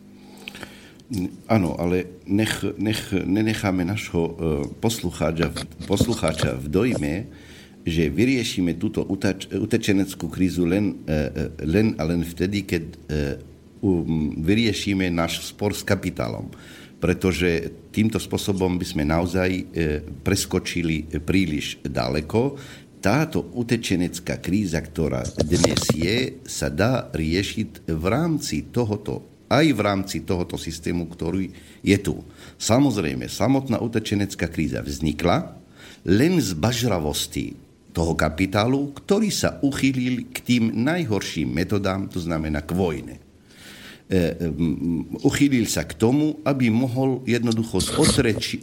Áno, 1.44 1.76
ale 1.76 2.24
nech, 2.24 2.64
nech 2.80 3.12
nenecháme 3.12 3.84
našho 3.84 4.22
e, 4.24 4.32
poslucháča, 4.80 5.52
poslucháča 5.84 6.56
v 6.56 6.66
dojme, 6.72 7.14
že 7.84 8.08
vyriešime 8.08 8.80
túto 8.80 9.04
utečeneckú 9.52 10.32
krízu 10.32 10.64
len, 10.64 11.04
e, 11.04 11.12
e, 11.12 11.18
len 11.68 11.92
a 12.00 12.08
len 12.08 12.24
vtedy, 12.24 12.64
keď 12.64 12.84
um, 13.84 14.40
vyriešime 14.40 15.12
náš 15.12 15.52
spor 15.52 15.76
s 15.76 15.84
kapitálom. 15.84 16.48
Pretože 17.02 17.74
týmto 17.90 18.22
spôsobom 18.22 18.78
by 18.78 18.86
sme 18.86 19.02
naozaj 19.02 19.74
preskočili 20.22 21.10
príliš 21.18 21.82
ďaleko. 21.82 22.54
Táto 23.02 23.50
utečenecká 23.58 24.38
kríza, 24.38 24.78
ktorá 24.78 25.26
dnes 25.42 25.82
je, 25.90 26.38
sa 26.46 26.70
dá 26.70 27.10
riešiť 27.10 27.90
v 27.90 28.04
rámci 28.06 28.70
tohoto 28.70 29.31
aj 29.52 29.66
v 29.76 29.80
rámci 29.84 30.16
tohoto 30.24 30.56
systému, 30.56 31.04
ktorý 31.12 31.52
je 31.84 31.98
tu. 32.00 32.24
Samozrejme, 32.56 33.28
samotná 33.28 33.84
utečenecká 33.84 34.48
kríza 34.48 34.80
vznikla 34.80 35.60
len 36.08 36.40
z 36.40 36.56
bažravosti 36.56 37.54
toho 37.92 38.16
kapitálu, 38.16 38.96
ktorý 38.96 39.28
sa 39.28 39.60
uchýlil 39.60 40.32
k 40.32 40.36
tým 40.40 40.64
najhorším 40.80 41.52
metodám, 41.52 42.08
to 42.08 42.18
znamená 42.18 42.64
k 42.64 42.72
vojne. 42.72 43.16
E, 44.08 44.32
uchýlil 45.20 45.68
sa 45.68 45.84
k 45.84 45.92
tomu, 46.00 46.40
aby 46.42 46.72
mohol 46.72 47.20
jednoducho 47.28 47.84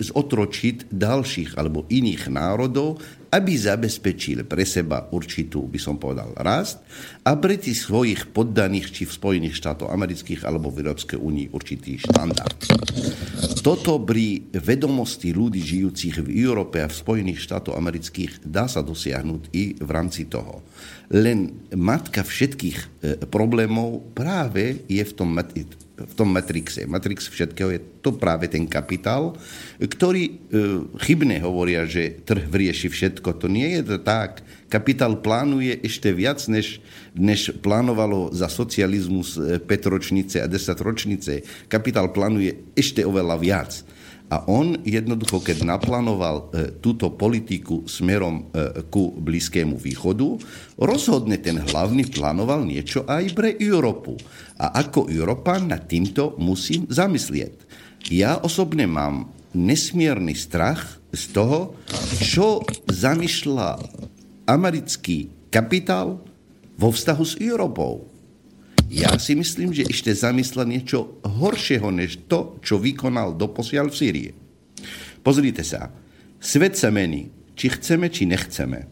zotročiť 0.01 0.89
ďalších 0.89 1.55
alebo 1.55 1.85
iných 1.87 2.33
národov, 2.33 2.97
aby 3.29 3.53
zabezpečil 3.53 4.45
pre 4.49 4.65
seba 4.65 5.05
určitú, 5.13 5.69
by 5.69 5.79
som 5.79 6.01
povedal, 6.01 6.33
rast 6.41 6.81
a 7.21 7.37
pre 7.37 7.61
tých 7.61 7.85
svojich 7.85 8.33
poddaných, 8.33 8.89
či 8.89 9.03
v 9.05 9.15
Spojených 9.15 9.57
štátoch 9.57 9.93
amerických 9.93 10.45
alebo 10.45 10.73
v 10.73 10.85
Európskej 10.85 11.17
únii 11.21 11.47
určitý 11.53 12.01
štandard. 12.01 12.57
Toto 13.61 14.01
pri 14.01 14.49
vedomosti 14.55 15.29
ľudí 15.35 15.61
žijúcich 15.61 16.25
v 16.25 16.29
Európe 16.41 16.81
a 16.81 16.89
v 16.89 16.95
Spojených 16.95 17.45
štátoch 17.45 17.77
amerických 17.77 18.41
dá 18.47 18.65
sa 18.65 18.81
dosiahnuť 18.81 19.41
i 19.53 19.77
v 19.77 19.89
rámci 19.89 20.25
toho. 20.25 20.65
Len 21.09 21.69
matka 21.73 22.21
všetkých 22.21 22.77
e, 22.77 22.85
problémov 23.27 24.13
práve 24.13 24.85
je 24.85 25.01
v 25.01 25.13
tom, 25.17 25.33
v 25.99 26.13
tom 26.15 26.31
matrixe. 26.31 26.87
Matrix 26.87 27.27
všetkého 27.27 27.69
je 27.75 27.81
to 27.99 28.15
práve 28.15 28.47
ten 28.47 28.63
kapitál, 28.63 29.35
ktorý 29.79 30.23
e, 30.25 30.31
chybne 31.03 31.43
hovoria, 31.43 31.83
že 31.83 32.23
trh 32.23 32.47
vrieši 32.47 32.87
všetko. 32.87 33.35
To 33.43 33.47
nie 33.51 33.79
je 33.79 33.83
to 33.83 33.97
tak. 33.99 34.39
Kapitál 34.71 35.19
plánuje 35.19 35.81
ešte 35.83 36.13
viac, 36.15 36.39
než, 36.47 36.79
než 37.17 37.51
plánovalo 37.59 38.31
za 38.31 38.47
socializmus 38.47 39.35
5 39.35 39.65
e, 39.67 39.75
ročnice 39.89 40.37
a 40.39 40.47
10 40.47 40.79
ročnice. 40.79 41.43
Kapitál 41.67 42.15
plánuje 42.15 42.71
ešte 42.77 43.03
oveľa 43.03 43.35
viac. 43.41 43.71
A 44.29 44.45
on 44.45 44.77
jednoducho, 44.85 45.41
keď 45.41 45.65
naplánoval 45.65 46.53
e, 46.53 46.77
túto 46.77 47.09
politiku 47.17 47.89
smerom 47.89 48.53
e, 48.53 48.85
ku 48.85 49.09
Blízkému 49.17 49.73
východu, 49.73 50.37
rozhodne 50.77 51.41
ten 51.41 51.57
hlavný 51.57 52.05
plánoval 52.13 52.61
niečo 52.61 53.09
aj 53.09 53.33
pre 53.33 53.57
Európu. 53.57 54.13
A 54.61 54.85
ako 54.85 55.09
Európan 55.09 55.73
nad 55.73 55.89
týmto 55.89 56.37
musím 56.37 56.85
zamyslieť. 56.85 57.53
Ja 58.13 58.37
osobne 58.37 58.85
mám 58.85 59.33
nesmierny 59.57 60.37
strach 60.37 61.01
z 61.09 61.33
toho, 61.33 61.73
čo 62.21 62.61
zamýšľa 62.85 63.81
americký 64.45 65.33
kapitál 65.49 66.21
vo 66.77 66.89
vztahu 66.93 67.23
s 67.25 67.33
Európou. 67.41 68.08
Ja 68.89 69.13
si 69.21 69.37
myslím, 69.37 69.69
že 69.69 69.85
ešte 69.85 70.09
zamyslela 70.09 70.65
niečo 70.65 71.21
horšieho 71.21 71.93
než 71.93 72.25
to, 72.25 72.57
čo 72.65 72.81
vykonal 72.81 73.37
doposiaľ 73.37 73.93
v 73.93 73.97
Sýrii. 74.01 74.29
Pozrite 75.21 75.61
sa, 75.61 75.93
svet 76.41 76.73
sa 76.73 76.89
mení, 76.89 77.29
či 77.53 77.69
chceme, 77.69 78.09
či 78.09 78.25
nechceme. 78.25 78.89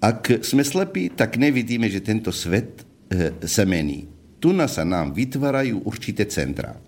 Ak 0.00 0.32
sme 0.40 0.64
slepí, 0.64 1.12
tak 1.12 1.36
nevidíme, 1.36 1.92
že 1.92 2.00
tento 2.00 2.32
svet 2.32 2.88
e, 3.12 3.36
sa 3.44 3.68
mení. 3.68 4.08
Tu 4.40 4.50
sa 4.66 4.82
nám 4.82 5.14
vytvárajú 5.14 5.84
určité 5.86 6.26
centra. 6.26 6.80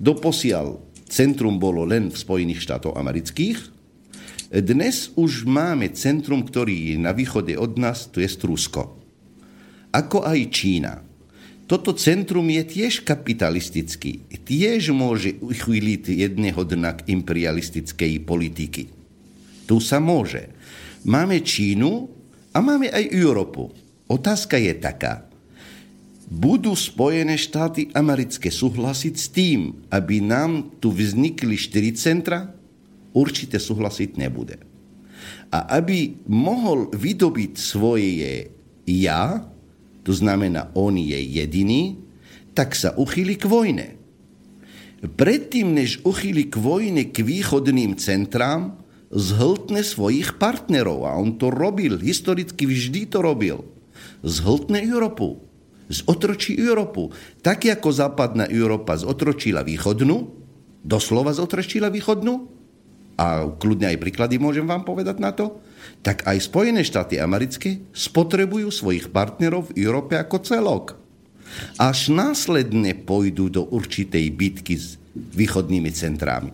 Doposiaľ 0.00 0.80
centrum 1.06 1.60
bolo 1.60 1.86
len 1.86 2.10
v 2.10 2.16
Spojených 2.18 2.64
štátoch 2.66 2.96
amerických. 2.98 3.70
Dnes 4.50 5.12
už 5.14 5.46
máme 5.46 5.92
centrum, 5.94 6.42
ktorý 6.42 6.94
je 6.94 6.96
na 6.98 7.12
východe 7.14 7.54
od 7.54 7.76
nás, 7.78 8.10
to 8.10 8.18
je 8.18 8.26
Rusko. 8.26 8.98
Ako 9.94 10.26
aj 10.26 10.40
Čína 10.50 11.13
toto 11.64 11.96
centrum 11.96 12.44
je 12.52 12.60
tiež 12.60 13.08
kapitalistický. 13.08 14.20
Tiež 14.44 14.92
môže 14.92 15.40
uchýliť 15.40 16.12
jedného 16.12 16.60
dna 16.60 17.00
k 17.00 17.08
imperialistickej 17.08 18.20
politiky. 18.28 18.92
Tu 19.64 19.76
sa 19.80 19.96
môže. 19.96 20.52
Máme 21.08 21.40
Čínu 21.40 22.12
a 22.52 22.60
máme 22.60 22.92
aj 22.92 23.08
Európu. 23.16 23.72
Otázka 24.04 24.60
je 24.60 24.76
taká. 24.76 25.24
Budú 26.28 26.76
Spojené 26.76 27.40
štáty 27.40 27.88
americké 27.96 28.52
súhlasiť 28.52 29.14
s 29.16 29.26
tým, 29.32 29.88
aby 29.88 30.20
nám 30.20 30.76
tu 30.80 30.92
vznikli 30.92 31.56
štyri 31.56 31.96
centra? 31.96 32.52
Určite 33.16 33.56
súhlasiť 33.56 34.20
nebude. 34.20 34.60
A 35.48 35.80
aby 35.80 36.20
mohol 36.28 36.92
vydobiť 36.92 37.52
svoje 37.56 38.52
ja, 38.84 39.48
to 40.04 40.12
znamená, 40.12 40.70
on 40.76 41.00
je 41.00 41.16
jediný, 41.16 41.98
tak 42.52 42.76
sa 42.76 42.92
uchýli 42.94 43.40
k 43.40 43.48
vojne. 43.48 43.86
Predtým, 45.04 45.74
než 45.74 46.00
uchýli 46.04 46.48
k 46.48 46.56
vojne 46.60 47.08
k 47.08 47.24
východným 47.24 47.96
centrám, 47.96 48.84
zhltne 49.12 49.80
svojich 49.84 50.40
partnerov. 50.40 51.08
A 51.08 51.16
on 51.16 51.36
to 51.36 51.48
robil, 51.48 52.00
historicky 52.00 52.64
vždy 52.64 53.08
to 53.08 53.20
robil. 53.20 53.64
Zhltne 54.24 54.80
Európu. 54.80 55.40
Zotročí 55.92 56.56
Európu. 56.56 57.12
Tak 57.44 57.68
ako 57.68 57.88
západná 57.92 58.48
Európa 58.48 58.96
zotročila 58.96 59.60
východnú, 59.60 60.32
doslova 60.80 61.36
zotročila 61.36 61.92
východnú, 61.92 62.48
a 63.14 63.46
kľudne 63.46 63.94
aj 63.94 64.02
príklady 64.02 64.42
môžem 64.42 64.66
vám 64.66 64.82
povedať 64.82 65.22
na 65.22 65.30
to, 65.30 65.62
tak 66.04 66.26
aj 66.28 66.36
Spojené 66.44 66.84
štáty 66.84 67.16
americké 67.16 67.80
spotrebujú 67.94 68.68
svojich 68.68 69.08
partnerov 69.14 69.72
v 69.72 69.86
Európe 69.86 70.18
ako 70.18 70.36
celok. 70.42 70.86
Až 71.78 72.10
následne 72.10 72.92
pôjdu 72.98 73.48
do 73.48 73.62
určitej 73.70 74.26
bitky 74.34 74.74
s 74.74 74.98
východnými 75.14 75.88
centrami. 75.94 76.52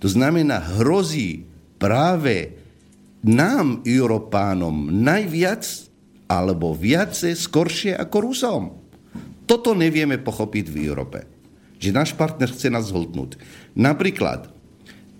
To 0.00 0.08
znamená, 0.08 0.58
hrozí 0.80 1.46
práve 1.76 2.58
nám, 3.22 3.86
Európánom, 3.86 4.90
najviac 4.90 5.62
alebo 6.26 6.74
viace 6.74 7.38
skoršie 7.38 7.94
ako 7.94 8.16
Rusom. 8.18 8.62
Toto 9.46 9.76
nevieme 9.76 10.18
pochopiť 10.18 10.66
v 10.72 10.76
Európe. 10.88 11.18
Že 11.82 11.90
náš 11.92 12.10
partner 12.14 12.50
chce 12.50 12.70
nás 12.70 12.88
zhltnúť. 12.88 13.36
Napríklad, 13.74 14.51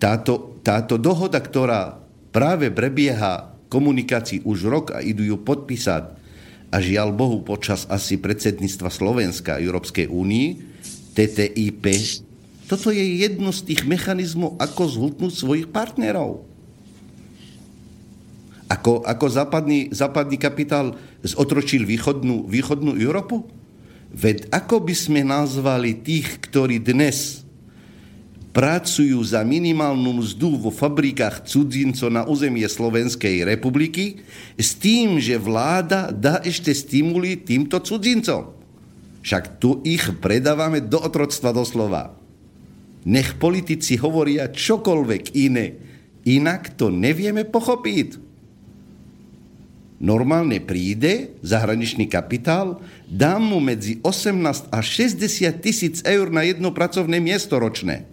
táto, 0.02 0.58
táto 0.66 0.98
dohoda, 0.98 1.38
ktorá 1.38 2.02
práve 2.34 2.74
prebieha 2.74 3.54
komunikácii 3.70 4.42
už 4.42 4.66
rok 4.66 4.86
a 4.90 4.98
idú 4.98 5.22
ju 5.22 5.38
podpísať 5.38 6.18
a 6.74 6.76
žiaľ 6.82 7.14
Bohu 7.14 7.46
počas 7.46 7.86
asi 7.86 8.18
predsedníctva 8.18 8.90
Slovenska 8.90 9.62
Európskej 9.62 10.10
únii, 10.10 10.74
TTIP, 11.14 11.86
toto 12.66 12.88
je 12.88 13.04
jedno 13.20 13.52
z 13.52 13.68
tých 13.68 13.84
mechanizmov, 13.84 14.56
ako 14.56 14.82
zhutnúť 14.88 15.32
svojich 15.36 15.68
partnerov. 15.68 16.48
Ako, 18.72 19.04
ako 19.04 19.26
západný, 19.28 19.92
západný 19.92 20.40
kapitál 20.40 20.96
zotročil 21.20 21.84
východnú, 21.84 22.48
východnú 22.48 22.96
Európu? 22.96 23.44
Veď 24.08 24.48
ako 24.48 24.88
by 24.88 24.94
sme 24.96 25.20
nazvali 25.20 25.92
tých, 26.00 26.40
ktorí 26.48 26.80
dnes 26.80 27.41
pracujú 28.52 29.16
za 29.24 29.40
minimálnu 29.42 30.20
mzdu 30.20 30.60
vo 30.60 30.68
fabrikách 30.68 31.48
cudzincov 31.48 32.12
na 32.12 32.28
územie 32.28 32.68
Slovenskej 32.68 33.48
republiky 33.48 34.20
s 34.60 34.76
tým, 34.76 35.16
že 35.16 35.40
vláda 35.40 36.12
dá 36.12 36.38
ešte 36.44 36.68
stimuly 36.76 37.40
týmto 37.40 37.80
cudzincom. 37.80 38.52
Však 39.24 39.56
tu 39.56 39.80
ich 39.88 40.04
predávame 40.20 40.84
do 40.84 41.00
otroctva 41.00 41.56
doslova. 41.56 42.12
Nech 43.08 43.40
politici 43.40 43.96
hovoria 43.98 44.52
čokoľvek 44.52 45.22
iné, 45.34 45.66
inak 46.28 46.76
to 46.76 46.92
nevieme 46.92 47.48
pochopiť. 47.48 48.20
Normálne 50.02 50.58
príde 50.58 51.38
zahraničný 51.46 52.10
kapitál, 52.10 52.82
dá 53.06 53.38
mu 53.38 53.62
medzi 53.62 54.02
18 54.02 54.74
a 54.74 54.78
60 54.82 55.22
tisíc 55.62 56.02
eur 56.02 56.26
na 56.28 56.42
jedno 56.42 56.74
pracovné 56.74 57.22
miesto 57.22 57.56
ročné 57.56 58.11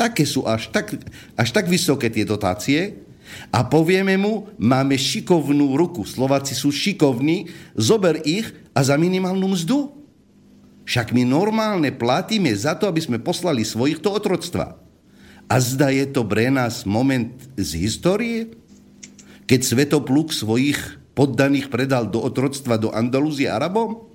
také 0.00 0.24
sú 0.24 0.48
až 0.48 0.72
tak, 0.72 0.96
až 1.36 1.48
tak 1.52 1.68
vysoké 1.68 2.08
tie 2.08 2.24
dotácie 2.24 3.04
a 3.52 3.60
povieme 3.62 4.16
mu, 4.16 4.48
máme 4.56 4.96
šikovnú 4.96 5.76
ruku, 5.76 6.08
Slováci 6.08 6.56
sú 6.56 6.72
šikovní, 6.72 7.52
zober 7.76 8.24
ich 8.24 8.48
a 8.72 8.80
za 8.80 8.96
minimálnu 8.96 9.52
mzdu. 9.52 9.92
Však 10.88 11.14
my 11.14 11.22
normálne 11.28 11.92
platíme 11.94 12.50
za 12.56 12.74
to, 12.74 12.90
aby 12.90 12.98
sme 12.98 13.22
poslali 13.22 13.62
svojich 13.62 14.02
do 14.02 14.10
otroctva. 14.10 14.80
A 15.50 15.54
zda 15.58 15.92
je 15.94 16.06
to 16.10 16.26
pre 16.26 16.50
nás 16.50 16.82
moment 16.88 17.34
z 17.54 17.70
histórie, 17.78 18.54
keď 19.46 19.60
Svetopluk 19.66 20.30
svojich 20.30 20.78
poddaných 21.14 21.70
predal 21.70 22.06
do 22.06 22.22
otroctva 22.22 22.78
do 22.78 22.94
Andalúzie 22.94 23.50
Arabom? 23.50 24.06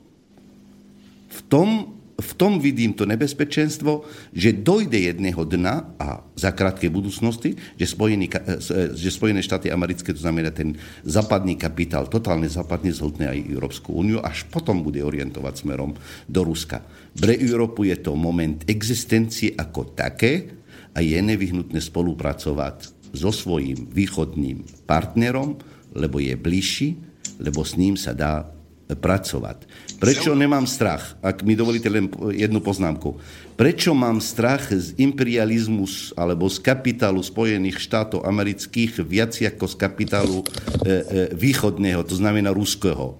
V 1.31 1.39
tom 1.51 1.94
v 2.15 2.31
tom 2.39 2.63
vidím 2.63 2.95
to 2.95 3.03
nebezpečenstvo, 3.03 4.07
že 4.31 4.55
dojde 4.55 5.11
jedného 5.11 5.43
dna 5.43 5.99
a 5.99 6.23
za 6.39 6.55
krátkej 6.55 6.87
budúcnosti, 6.87 7.59
že, 7.75 7.91
Spojený, 7.91 8.31
e, 8.31 8.95
že 8.95 9.11
Spojené 9.11 9.43
štáty 9.43 9.67
americké, 9.67 10.15
to 10.15 10.23
znamená 10.23 10.55
ten 10.55 10.79
západný 11.03 11.59
kapitál, 11.59 12.07
totálne 12.07 12.47
západne 12.47 12.95
zhltne 12.95 13.27
aj 13.35 13.51
Európsku 13.51 13.91
úniu, 13.91 14.23
až 14.23 14.47
potom 14.47 14.79
bude 14.79 15.03
orientovať 15.03 15.53
smerom 15.67 15.91
do 16.31 16.41
Ruska. 16.47 16.79
Pre 17.19 17.35
Európu 17.35 17.91
je 17.91 17.99
to 17.99 18.15
moment 18.15 18.63
existencie 18.63 19.51
ako 19.51 19.91
také 19.91 20.55
a 20.95 21.03
je 21.03 21.19
nevyhnutné 21.19 21.83
spolupracovať 21.83 22.95
so 23.11 23.31
svojím 23.31 23.91
východným 23.91 24.87
partnerom, 24.87 25.59
lebo 25.95 26.23
je 26.23 26.35
bližší, 26.39 26.95
lebo 27.43 27.63
s 27.67 27.75
ním 27.75 27.99
sa 27.99 28.15
dá 28.15 28.55
pracovať. 28.93 29.65
Prečo 29.95 30.35
nemám 30.35 30.67
strach? 30.67 31.15
Ak 31.23 31.41
mi 31.41 31.55
dovolíte 31.55 31.87
len 31.87 32.11
jednu 32.35 32.59
poznámku. 32.59 33.15
Prečo 33.55 33.95
mám 33.95 34.19
strach 34.19 34.67
z 34.71 34.91
imperializmu 34.99 35.87
alebo 36.19 36.51
z 36.51 36.59
kapitálu 36.59 37.23
Spojených 37.23 37.79
štátov 37.79 38.27
amerických 38.27 38.99
viac 39.07 39.33
ako 39.39 39.65
z 39.71 39.75
kapitálu 39.79 40.39
e, 40.41 40.45
e, 40.45 40.93
východného, 41.31 42.03
to 42.03 42.19
znamená 42.19 42.51
ruského? 42.51 43.15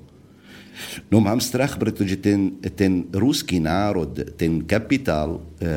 No 1.07 1.23
mám 1.23 1.39
strach, 1.39 1.79
pretože 1.79 2.19
ten, 2.19 2.59
ten 2.75 3.07
ruský 3.11 3.63
národ, 3.63 4.11
ten 4.35 4.63
kapitál, 4.67 5.39
e, 5.39 5.39
e, 5.63 5.71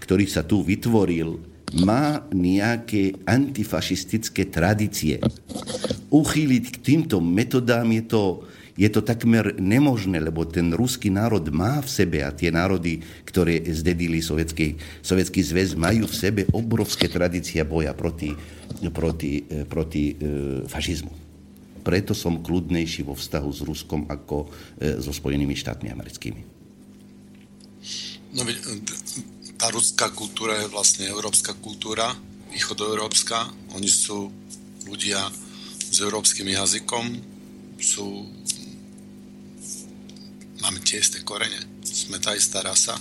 ktorý 0.00 0.24
sa 0.24 0.40
tu 0.40 0.64
vytvoril, 0.64 1.36
má 1.84 2.26
nejaké 2.34 3.14
antifašistické 3.28 4.50
tradície. 4.50 5.22
Uchýliť 6.10 6.64
k 6.74 6.76
týmto 6.82 7.22
metodám 7.22 7.86
je 7.94 8.02
to, 8.10 8.24
je 8.80 8.88
to 8.88 9.04
takmer 9.04 9.60
nemožné, 9.60 10.24
lebo 10.24 10.48
ten 10.48 10.72
ruský 10.72 11.12
národ 11.12 11.44
má 11.52 11.84
v 11.84 11.88
sebe 11.92 12.24
a 12.24 12.32
tie 12.32 12.48
národy, 12.48 13.04
ktoré 13.28 13.60
zdedili 13.68 14.24
sovietský, 14.24 14.80
sovietský 15.04 15.44
zväz, 15.44 15.76
majú 15.76 16.08
v 16.08 16.16
sebe 16.16 16.42
obrovské 16.56 17.12
tradície 17.12 17.60
boja 17.60 17.92
proti, 17.92 18.32
proti, 18.88 19.44
eh, 19.44 19.68
proti 19.68 20.16
e, 20.16 20.64
fašizmu. 20.64 21.12
Preto 21.84 22.16
som 22.16 22.40
kľudnejší 22.40 23.04
vo 23.04 23.12
vztahu 23.12 23.52
s 23.52 23.60
Ruskom 23.60 24.08
ako 24.08 24.48
e, 24.80 24.96
so 24.96 25.12
Spojenými 25.12 25.52
štátmi 25.52 25.92
americkými. 25.92 26.40
No, 28.32 28.48
tá 29.60 29.68
ruská 29.68 30.08
kultúra 30.08 30.56
je 30.56 30.72
vlastne 30.72 31.04
európska 31.04 31.52
kultúra, 31.60 32.16
východoeurópska. 32.48 33.52
Oni 33.76 33.88
sú 33.92 34.32
ľudia 34.88 35.20
s 35.76 35.96
európskym 36.00 36.48
jazykom, 36.48 37.04
sú 37.80 38.28
máme 40.60 40.80
tie 40.84 41.00
isté 41.00 41.24
korene, 41.24 41.58
sme 41.84 42.20
tá 42.20 42.36
istá 42.36 42.60
rasa, 42.60 42.96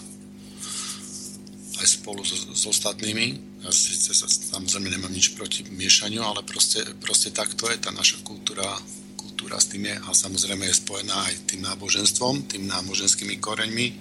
aj 1.79 1.87
spolu 1.87 2.27
s, 2.27 2.35
s 2.51 2.63
ostatnými. 2.67 3.39
Ja 3.63 3.71
síce 3.71 4.11
sa, 4.11 4.27
samozrejme 4.27 4.91
nemám 4.91 5.11
nič 5.11 5.35
proti 5.35 5.63
miešaniu, 5.67 6.23
ale 6.23 6.43
proste, 6.43 6.83
proste 6.99 7.31
takto 7.31 7.71
je 7.71 7.79
tá 7.79 7.91
naša 7.91 8.19
kultúra, 8.23 8.67
kultúra 9.15 9.59
s 9.59 9.71
tým 9.71 9.87
je 9.87 9.95
a 9.95 10.09
samozrejme 10.11 10.67
je 10.67 10.79
spojená 10.79 11.15
aj 11.31 11.35
tým 11.47 11.63
náboženstvom, 11.63 12.51
tým 12.51 12.67
náboženskými 12.67 13.39
koreňmi, 13.39 13.87
e, 13.87 13.95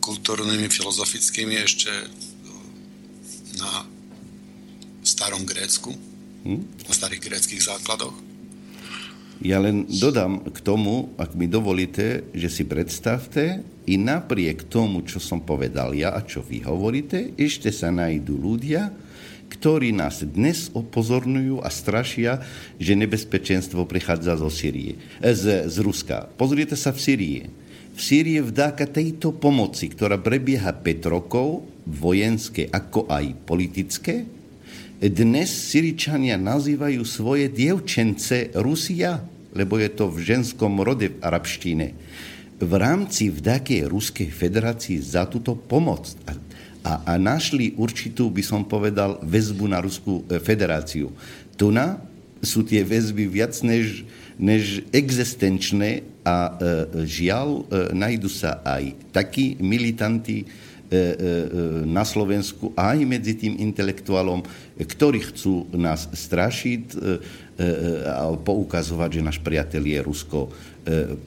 kultúrnymi, 0.00 0.68
filozofickými 0.72 1.60
ešte 1.60 1.92
e, 1.92 2.06
na 3.60 3.84
starom 5.04 5.44
Grécku, 5.44 5.92
hm? 6.44 6.60
na 6.88 6.92
starých 6.92 7.20
gréckých 7.20 7.64
základoch 7.64 8.29
ja 9.40 9.56
len 9.56 9.88
dodám 9.88 10.44
k 10.52 10.58
tomu, 10.60 11.16
ak 11.16 11.32
mi 11.32 11.48
dovolíte, 11.48 12.28
že 12.36 12.48
si 12.52 12.68
predstavte, 12.68 13.64
i 13.88 13.96
napriek 13.96 14.68
tomu, 14.68 15.02
čo 15.02 15.18
som 15.18 15.42
povedal 15.42 15.96
ja 15.96 16.14
a 16.14 16.20
čo 16.22 16.44
vy 16.44 16.62
hovoríte, 16.62 17.34
ešte 17.40 17.72
sa 17.74 17.90
nájdú 17.90 18.36
ľudia, 18.36 18.92
ktorí 19.50 19.90
nás 19.90 20.22
dnes 20.22 20.70
opozorňujú 20.70 21.58
a 21.64 21.68
strašia, 21.72 22.38
že 22.78 22.94
nebezpečenstvo 22.94 23.82
prichádza 23.88 24.38
zo 24.38 24.46
Syrie, 24.46 24.94
eh, 25.18 25.34
z, 25.34 25.66
z 25.66 25.76
Ruska. 25.82 26.30
Pozrite 26.38 26.78
sa 26.78 26.94
v 26.94 27.00
Syrii. 27.02 27.40
V 27.90 28.00
Sýrii 28.00 28.38
vďaka 28.38 28.86
tejto 28.86 29.34
pomoci, 29.34 29.90
ktorá 29.90 30.22
prebieha 30.22 30.70
5 30.70 31.10
rokov, 31.10 31.66
vojenské 31.88 32.70
ako 32.70 33.10
aj 33.10 33.24
politické, 33.42 34.28
dnes 35.00 35.48
Syričania 35.48 36.36
nazývajú 36.36 37.00
svoje 37.08 37.48
dievčence 37.48 38.52
Rusia, 38.52 39.24
lebo 39.54 39.78
je 39.78 39.90
to 39.90 40.10
v 40.10 40.18
ženskom 40.22 40.80
rode 40.82 41.10
v 41.10 41.20
arabštine. 41.20 41.94
V 42.60 42.72
rámci 42.76 43.32
vďakej 43.32 43.88
Ruskej 43.88 44.28
federácii 44.28 45.00
za 45.00 45.24
túto 45.24 45.56
pomoc 45.56 46.12
a, 46.28 46.36
a, 46.84 46.92
a 47.04 47.12
našli 47.16 47.72
určitú, 47.74 48.28
by 48.28 48.42
som 48.44 48.62
povedal, 48.68 49.16
väzbu 49.24 49.64
na 49.64 49.80
Ruskú 49.80 50.28
e, 50.28 50.36
federáciu. 50.36 51.08
Tu 51.56 51.72
na 51.72 52.04
sú 52.44 52.64
tie 52.64 52.84
väzby 52.84 53.28
viac 53.28 53.56
než, 53.64 54.04
než 54.36 54.84
existenčné 54.92 56.04
a 56.20 56.36
e, 56.36 56.52
žiaľ, 57.08 57.48
e, 57.48 57.96
najdu 57.96 58.28
sa 58.28 58.60
aj 58.60 58.92
takí 59.12 59.56
militanti, 59.56 60.44
E, 60.90 60.98
e, 60.98 61.06
na 61.86 62.02
Slovensku 62.02 62.74
aj 62.74 63.06
medzi 63.06 63.38
tým 63.38 63.62
intelektuálom, 63.62 64.42
ktorí 64.74 65.22
chcú 65.22 65.70
nás 65.70 66.10
strašiť 66.10 66.82
e, 66.90 66.94
a 68.08 68.32
poukazovať, 68.40 69.20
že 69.20 69.26
náš 69.26 69.38
priateľ 69.44 69.82
je 69.84 69.98
Rusko. 70.00 70.40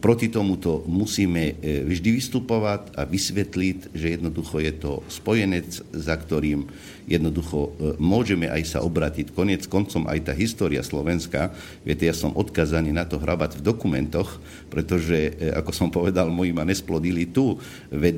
Proti 0.02 0.34
tomuto 0.34 0.82
musíme 0.90 1.62
vždy 1.62 2.10
vystupovať 2.10 2.98
a 2.98 3.06
vysvetliť, 3.06 3.94
že 3.94 4.18
jednoducho 4.18 4.58
je 4.58 4.74
to 4.74 4.92
spojenec, 5.14 5.70
za 5.94 6.16
ktorým 6.18 6.66
jednoducho 7.08 7.74
môžeme 8.00 8.48
aj 8.50 8.78
sa 8.78 8.80
obratiť. 8.82 9.32
Konec 9.34 9.68
koncom 9.68 10.08
aj 10.10 10.32
tá 10.32 10.34
história 10.36 10.82
Slovenska, 10.82 11.54
viete, 11.84 12.08
ja 12.08 12.16
som 12.16 12.36
odkazaný 12.36 12.92
na 12.92 13.08
to 13.08 13.20
hrabať 13.20 13.60
v 13.60 13.66
dokumentoch, 13.66 14.40
pretože, 14.68 15.36
ako 15.54 15.72
som 15.72 15.90
povedal, 15.94 16.32
moji 16.34 16.52
ma 16.56 16.66
nesplodili 16.66 17.30
tu, 17.30 17.60
veď 17.94 18.18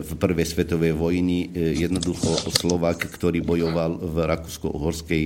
v 0.00 0.10
prvej 0.16 0.46
svetovej 0.46 0.94
vojny 0.96 1.50
jednoducho 1.76 2.50
Slovak, 2.54 3.04
ktorý 3.04 3.44
bojoval 3.44 4.00
v 4.00 4.16
Rakúsko-Uhorskej 4.24 5.24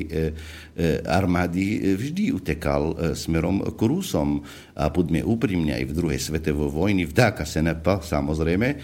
armády, 1.07 1.95
vždy 1.95 2.35
utekal 2.35 2.83
e, 2.93 2.95
smerom 3.15 3.63
k 3.63 3.81
Rusom. 3.87 4.43
A 4.75 4.91
buďme 4.91 5.23
úprimne, 5.23 5.71
aj 5.71 5.87
v 5.87 5.97
druhej 5.97 6.19
svetovej 6.19 6.67
vojny, 6.75 7.07
vďaka 7.07 7.47
Senepa, 7.47 8.03
samozrejme, 8.03 8.69
e, 8.75 8.77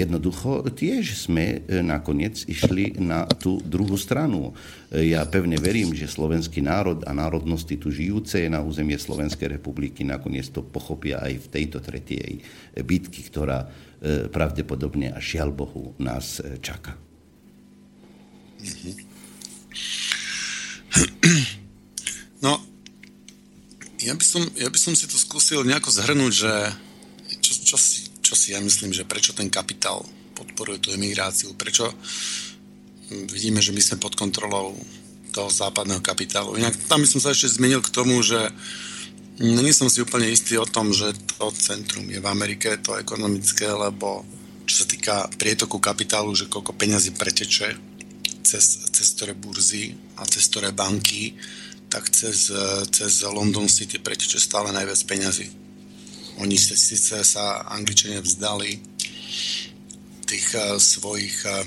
jednoducho 0.00 0.64
tiež 0.72 1.28
sme 1.28 1.60
e, 1.60 1.84
nakoniec 1.84 2.40
išli 2.48 2.96
na 2.96 3.28
tú 3.28 3.55
druhú 3.62 3.96
stranu. 3.96 4.52
Ja 4.90 5.24
pevne 5.24 5.56
verím, 5.56 5.94
že 5.96 6.10
slovenský 6.10 6.60
národ 6.60 7.04
a 7.04 7.12
národnosti 7.16 7.76
tu 7.80 7.92
žijúce 7.92 8.48
na 8.52 8.60
územie 8.60 8.98
Slovenskej 9.00 9.58
republiky 9.58 10.04
nakoniec 10.04 10.48
to 10.52 10.64
pochopia 10.64 11.22
aj 11.22 11.46
v 11.46 11.50
tejto 11.50 11.78
tretej 11.80 12.42
bitky, 12.84 13.24
ktorá 13.26 13.68
pravdepodobne 14.30 15.12
a 15.12 15.18
žiaľ 15.18 15.50
Bohu 15.56 15.96
nás 15.96 16.38
čaká. 16.60 16.94
No, 22.40 22.60
ja 24.04 24.12
by, 24.12 24.24
som, 24.24 24.44
ja 24.54 24.68
by 24.68 24.78
som 24.78 24.92
si 24.92 25.08
to 25.08 25.16
skúsil 25.16 25.64
nejako 25.64 25.90
zhrnúť, 25.90 26.32
že 26.32 26.52
čo, 27.40 27.52
čo, 27.74 27.76
si, 27.80 28.06
čo 28.20 28.34
si 28.36 28.52
ja 28.52 28.60
myslím, 28.60 28.92
že 28.92 29.08
prečo 29.08 29.32
ten 29.32 29.48
kapitál 29.48 30.04
podporuje 30.36 30.78
tú 30.78 30.88
emigráciu, 30.92 31.56
prečo 31.56 31.88
vidíme, 33.10 33.62
že 33.62 33.70
my 33.70 33.82
sme 33.82 34.02
pod 34.02 34.18
kontrolou 34.18 34.74
toho 35.30 35.50
západného 35.52 36.00
kapitálu. 36.00 36.56
Inak 36.56 36.74
tam 36.88 37.04
by 37.04 37.08
som 37.08 37.20
sa 37.20 37.30
ešte 37.36 37.60
zmenil 37.60 37.84
k 37.84 37.92
tomu, 37.92 38.18
že 38.24 38.50
nie 39.36 39.68
som 39.76 39.92
si 39.92 40.00
úplne 40.00 40.32
istý 40.32 40.56
o 40.56 40.64
tom, 40.64 40.96
že 40.96 41.12
to 41.36 41.52
centrum 41.52 42.08
je 42.08 42.16
v 42.16 42.30
Amerike, 42.30 42.80
to 42.80 42.96
ekonomické, 42.96 43.68
lebo 43.68 44.24
čo 44.64 44.82
sa 44.82 44.86
týka 44.88 45.14
prietoku 45.36 45.76
kapitálu, 45.76 46.32
že 46.32 46.48
koľko 46.48 46.72
peňazí 46.72 47.12
preteče 47.12 47.76
cez, 48.42 48.64
cez 48.90 49.06
ktoré 49.14 49.36
burzy 49.36 49.92
a 50.16 50.24
cez 50.24 50.48
ktoré 50.48 50.72
banky, 50.72 51.36
tak 51.92 52.10
cez, 52.10 52.50
cez 52.90 53.12
London 53.28 53.68
City 53.68 54.00
preteče 54.00 54.40
stále 54.40 54.72
najviac 54.72 54.98
peňazí. 55.04 55.46
Oni 56.40 56.56
síce 56.58 57.22
sa 57.22 57.64
Angličania 57.70 58.20
vzdali 58.20 58.80
tých 60.26 60.46
uh, 60.58 60.76
svojich 60.76 61.36
uh, 61.46 61.62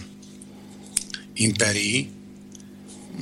impérií, 1.40 2.12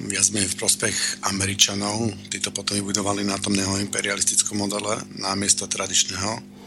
viac 0.06 0.30
menej 0.30 0.54
v 0.54 0.60
prospech 0.62 1.26
Američanov. 1.26 2.14
Títo 2.30 2.54
potom 2.54 2.78
vybudovali 2.78 3.26
na 3.26 3.38
tom 3.42 3.58
neoimperialistickom 3.58 4.58
modele 4.58 5.02
namiesto 5.18 5.66
tradičného 5.66 6.58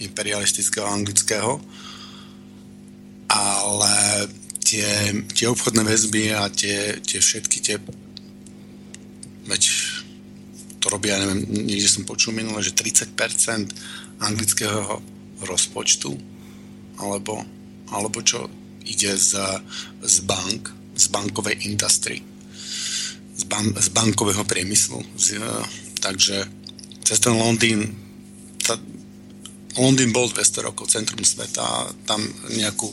imperialistického 0.00 0.88
anglického, 0.88 1.60
ale 3.28 3.94
tie, 4.64 5.12
tie 5.28 5.46
obchodné 5.48 5.84
väzby 5.84 6.32
a 6.32 6.48
tie, 6.48 6.96
tie 7.04 7.20
všetky 7.20 7.58
tie 7.60 7.76
veď 9.44 9.62
to 10.80 10.86
robia, 10.88 11.20
neviem, 11.20 11.44
niekde 11.68 11.88
som 11.90 12.08
počul 12.08 12.32
minule, 12.32 12.64
že 12.64 12.72
30% 12.72 13.12
anglického 14.24 15.04
rozpočtu 15.44 16.16
alebo, 16.96 17.44
alebo 17.92 18.24
čo 18.24 18.48
ide 18.90 19.14
z, 19.14 19.38
z 20.02 20.16
bank, 20.26 20.74
z 20.98 21.06
bankovej 21.08 21.56
industry, 21.70 22.20
z, 23.38 23.44
ban, 23.46 23.70
z 23.78 23.88
bankového 23.94 24.42
priemyslu. 24.44 24.98
Z, 25.16 25.38
takže 26.02 26.44
cez 27.06 27.18
ten 27.22 27.34
Londýn 27.38 27.94
tá, 28.62 28.76
Londýn 29.78 30.10
bol 30.12 30.28
200 30.28 30.66
rokov 30.66 30.90
centrum 30.90 31.22
sveta 31.22 31.62
a 31.62 31.88
tam 32.04 32.20
nejakú, 32.50 32.90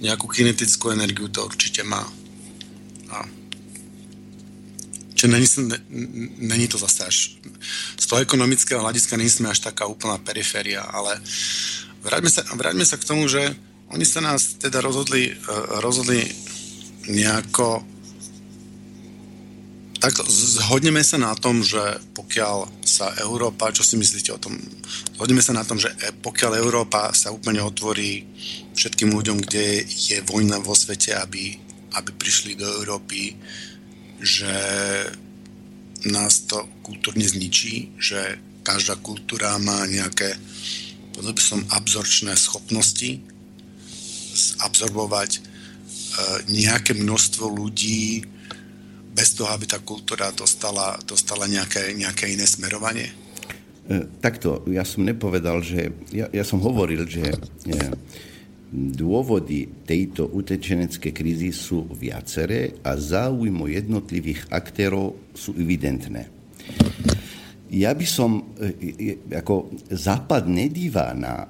nejakú 0.00 0.26
kinetickú 0.30 0.94
energiu 0.94 1.28
to 1.28 1.44
určite 1.44 1.82
má. 1.82 2.02
A 3.10 3.26
Čiže 5.14 5.30
není, 5.30 5.48
není 6.42 6.66
to 6.68 6.76
zase 6.76 7.06
až 7.06 7.16
z 7.96 8.04
toho 8.04 8.20
ekonomického 8.20 8.82
hľadiska 8.82 9.16
není 9.16 9.30
sme 9.30 9.48
až 9.48 9.64
taká 9.64 9.86
úplná 9.86 10.18
periféria, 10.20 10.84
ale 10.84 11.16
vráťme 12.04 12.28
sa, 12.28 12.42
vráťme 12.52 12.84
sa 12.84 13.00
k 13.00 13.08
tomu, 13.08 13.24
že 13.30 13.56
oni 13.92 14.06
sa 14.06 14.24
nás 14.24 14.56
teda 14.56 14.80
rozhodli, 14.80 15.32
eh, 15.32 15.36
rozhodli 15.82 16.24
nejako 17.08 17.84
tak 20.04 20.20
zhodneme 20.28 21.00
sa 21.00 21.16
na 21.16 21.32
tom, 21.32 21.64
že 21.64 21.80
pokiaľ 22.12 22.84
sa 22.84 23.16
Európa, 23.24 23.72
čo 23.72 23.80
si 23.80 23.96
myslíte 23.96 24.36
o 24.36 24.42
tom, 24.42 24.52
zhodneme 25.16 25.40
sa 25.40 25.56
na 25.56 25.64
tom, 25.64 25.80
že 25.80 25.88
e, 25.96 26.12
pokiaľ 26.20 26.60
Európa 26.60 27.08
sa 27.16 27.32
úplne 27.32 27.64
otvorí 27.64 28.28
všetkým 28.76 29.16
ľuďom, 29.16 29.40
kde 29.40 29.80
je 29.88 30.20
vojna 30.28 30.60
vo 30.60 30.76
svete, 30.76 31.16
aby, 31.16 31.56
aby 31.96 32.10
prišli 32.20 32.52
do 32.52 32.68
Európy, 32.68 33.32
že 34.20 34.52
nás 36.04 36.44
to 36.52 36.68
kultúrne 36.84 37.24
zničí, 37.24 37.96
že 37.96 38.36
každá 38.60 39.00
kultúra 39.00 39.56
má 39.56 39.88
nejaké, 39.88 40.36
by 41.16 41.40
som, 41.40 41.64
absorčné 41.72 42.36
schopnosti 42.36 43.24
absorbovať 44.62 45.30
e, 45.36 45.40
nejaké 46.50 46.94
množstvo 46.98 47.46
ľudí 47.48 48.24
bez 49.14 49.38
toho, 49.38 49.48
aby 49.54 49.64
tá 49.70 49.78
kultúra 49.78 50.34
dostala, 50.34 50.98
dostala 51.06 51.46
nejaké, 51.46 51.94
nejaké 51.94 52.34
iné 52.34 52.44
smerovanie? 52.44 53.14
E, 53.86 54.10
takto, 54.18 54.66
ja 54.66 54.82
som 54.82 55.06
nepovedal, 55.06 55.62
že... 55.62 55.94
Ja, 56.10 56.26
ja 56.34 56.42
som 56.42 56.58
hovoril, 56.58 57.06
že 57.06 57.22
e, 57.30 57.36
dôvody 58.74 59.86
tejto 59.86 60.26
utečenecké 60.34 61.14
krízy 61.14 61.54
sú 61.54 61.86
viaceré 61.94 62.74
a 62.82 62.98
záujmo 62.98 63.70
jednotlivých 63.70 64.50
aktérov 64.50 65.14
sú 65.30 65.54
evidentné. 65.54 66.26
Ja 67.70 67.94
by 67.94 68.06
som, 68.08 68.56
e, 68.58 69.14
ako 69.30 69.70
Západ 69.94 70.50
nedíva 70.50 71.14
na, 71.14 71.46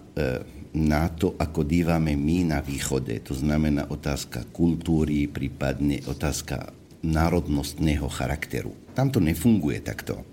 na 0.75 1.07
to, 1.07 1.39
ako 1.39 1.63
dívame 1.63 2.19
my 2.19 2.51
na 2.51 2.59
východe. 2.59 3.15
To 3.31 3.35
znamená 3.39 3.87
otázka 3.87 4.43
kultúry, 4.51 5.31
prípadne 5.31 6.03
otázka 6.11 6.75
národnostného 7.07 8.11
charakteru. 8.11 8.75
Tam 8.99 9.09
to 9.15 9.23
nefunguje 9.23 9.79
takto. 9.79 10.27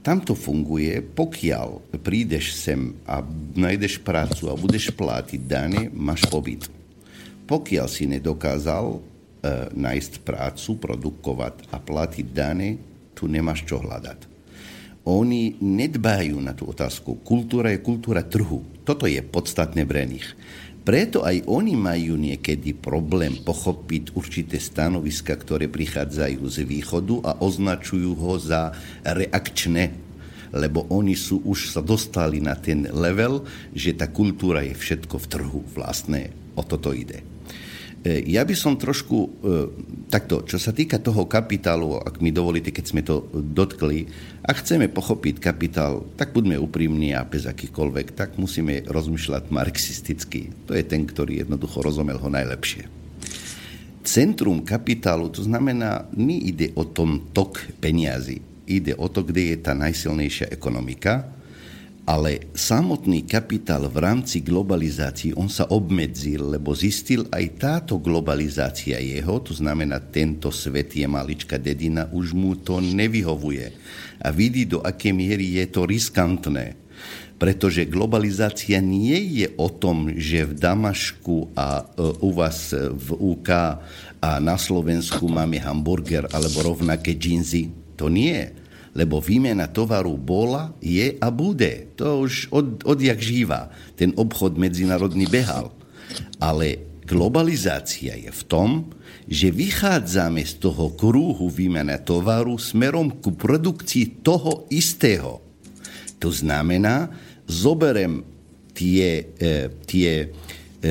Tam 0.00 0.24
to 0.24 0.32
funguje, 0.32 1.04
pokiaľ 1.04 2.00
prídeš 2.00 2.56
sem 2.56 2.96
a 3.04 3.20
najdeš 3.52 4.00
prácu 4.00 4.48
a 4.48 4.56
budeš 4.56 4.88
platiť 4.96 5.40
dane, 5.44 5.92
máš 5.92 6.24
pobyt. 6.32 6.72
Pokiaľ 7.44 7.86
si 7.86 8.08
nedokázal 8.08 8.96
e, 8.96 8.98
nájsť 9.76 10.24
prácu, 10.24 10.70
produkovať 10.80 11.68
a 11.68 11.76
platiť 11.76 12.26
dane, 12.32 12.80
tu 13.12 13.28
nemáš 13.28 13.68
čo 13.68 13.76
hľadať. 13.76 14.24
Oni 15.04 15.60
nedbajú 15.60 16.40
na 16.40 16.56
tú 16.56 16.72
otázku. 16.72 17.20
Kultúra 17.20 17.68
je 17.68 17.84
kultúra 17.84 18.24
trhu. 18.24 18.64
Toto 18.90 19.06
je 19.06 19.22
podstatné 19.22 19.86
pre 19.86 20.02
nich. 20.02 20.26
Preto 20.82 21.22
aj 21.22 21.46
oni 21.46 21.78
majú 21.78 22.18
niekedy 22.18 22.74
problém 22.74 23.38
pochopiť 23.38 24.18
určité 24.18 24.58
stanoviska, 24.58 25.30
ktoré 25.38 25.70
prichádzajú 25.70 26.42
z 26.50 26.66
východu 26.66 27.22
a 27.22 27.38
označujú 27.38 28.18
ho 28.18 28.34
za 28.42 28.74
reakčné, 29.06 29.94
lebo 30.50 30.90
oni 30.90 31.14
sú 31.14 31.38
už 31.46 31.70
sa 31.70 31.86
dostali 31.86 32.42
na 32.42 32.58
ten 32.58 32.90
level, 32.90 33.46
že 33.70 33.94
tá 33.94 34.10
kultúra 34.10 34.66
je 34.66 34.74
všetko 34.74 35.22
v 35.22 35.26
trhu 35.38 35.60
vlastné. 35.70 36.34
O 36.58 36.66
toto 36.66 36.90
ide. 36.90 37.29
E, 38.00 38.24
ja 38.32 38.48
by 38.48 38.56
som 38.56 38.80
trošku, 38.80 39.18
e, 39.20 39.28
takto, 40.08 40.40
čo 40.48 40.56
sa 40.56 40.72
týka 40.72 40.96
toho 40.96 41.28
kapitálu, 41.28 42.00
ak 42.00 42.24
mi 42.24 42.32
dovolíte, 42.32 42.72
keď 42.72 42.84
sme 42.88 43.04
to 43.04 43.28
dotkli, 43.32 44.08
ak 44.40 44.64
chceme 44.64 44.88
pochopiť 44.88 45.36
kapitál, 45.36 46.08
tak 46.16 46.32
buďme 46.32 46.56
úprimní 46.56 47.12
a 47.12 47.28
bez 47.28 47.44
akýchkoľvek, 47.44 48.16
tak 48.16 48.40
musíme 48.40 48.88
rozmýšľať 48.88 49.52
marxisticky. 49.52 50.48
To 50.64 50.72
je 50.72 50.80
ten, 50.80 51.04
ktorý 51.04 51.44
jednoducho 51.44 51.84
rozumel 51.84 52.16
ho 52.16 52.32
najlepšie. 52.32 52.88
Centrum 54.00 54.64
kapitálu, 54.64 55.28
to 55.28 55.44
znamená, 55.44 56.08
nie 56.16 56.40
ide 56.48 56.72
o 56.80 56.88
tom 56.88 57.28
tok 57.36 57.60
peniazy, 57.84 58.40
ide 58.64 58.96
o 58.96 59.12
to, 59.12 59.20
kde 59.20 59.52
je 59.52 59.56
tá 59.60 59.76
najsilnejšia 59.76 60.48
ekonomika, 60.48 61.28
ale 62.10 62.50
samotný 62.58 63.22
kapitál 63.22 63.86
v 63.86 64.02
rámci 64.02 64.42
globalizácie, 64.42 65.30
on 65.38 65.46
sa 65.46 65.70
obmedzil, 65.70 66.58
lebo 66.58 66.74
zistil 66.74 67.30
aj 67.30 67.44
táto 67.54 68.02
globalizácia 68.02 68.98
jeho, 68.98 69.38
to 69.38 69.54
znamená, 69.54 70.02
tento 70.10 70.50
svet 70.50 70.90
je 70.90 71.06
maličká 71.06 71.54
dedina, 71.54 72.10
už 72.10 72.34
mu 72.34 72.58
to 72.58 72.82
nevyhovuje. 72.82 73.70
A 74.26 74.34
vidí, 74.34 74.66
do 74.66 74.82
aké 74.82 75.14
miery 75.14 75.62
je 75.62 75.70
to 75.70 75.86
riskantné. 75.86 76.74
Pretože 77.38 77.86
globalizácia 77.86 78.82
nie 78.82 79.16
je 79.40 79.46
o 79.54 79.70
tom, 79.70 80.10
že 80.18 80.50
v 80.50 80.52
Damašku 80.58 81.54
a 81.54 81.80
e, 81.80 81.84
u 82.20 82.30
vás 82.36 82.74
v 82.76 83.08
UK 83.16 83.48
a 84.20 84.36
na 84.42 84.60
Slovensku 84.60 85.24
máme 85.30 85.56
hamburger 85.62 86.28
alebo 86.28 86.74
rovnaké 86.74 87.16
džínsy. 87.16 87.72
To 87.96 88.12
nie 88.12 88.59
lebo 88.90 89.22
výmena 89.22 89.70
tovaru 89.70 90.18
bola, 90.18 90.74
je 90.82 91.14
a 91.18 91.28
bude. 91.30 91.94
To 91.94 92.26
už 92.26 92.50
od, 92.50 92.82
odjak 92.82 93.22
žíva. 93.22 93.70
Ten 93.94 94.10
obchod 94.18 94.58
medzinárodný 94.58 95.30
behal. 95.30 95.70
Ale 96.42 96.82
globalizácia 97.06 98.18
je 98.18 98.30
v 98.34 98.42
tom, 98.50 98.70
že 99.30 99.54
vychádzame 99.54 100.42
z 100.42 100.58
toho 100.58 100.90
krúhu 100.98 101.46
výmena 101.46 102.02
tovaru 102.02 102.58
smerom 102.58 103.22
ku 103.22 103.30
produkcii 103.30 104.26
toho 104.26 104.66
istého. 104.74 105.38
To 106.18 106.34
znamená, 106.34 107.14
zoberem 107.46 108.26
tie, 108.74 109.30
e, 109.38 109.70
tie 109.86 110.10
e, 110.22 110.28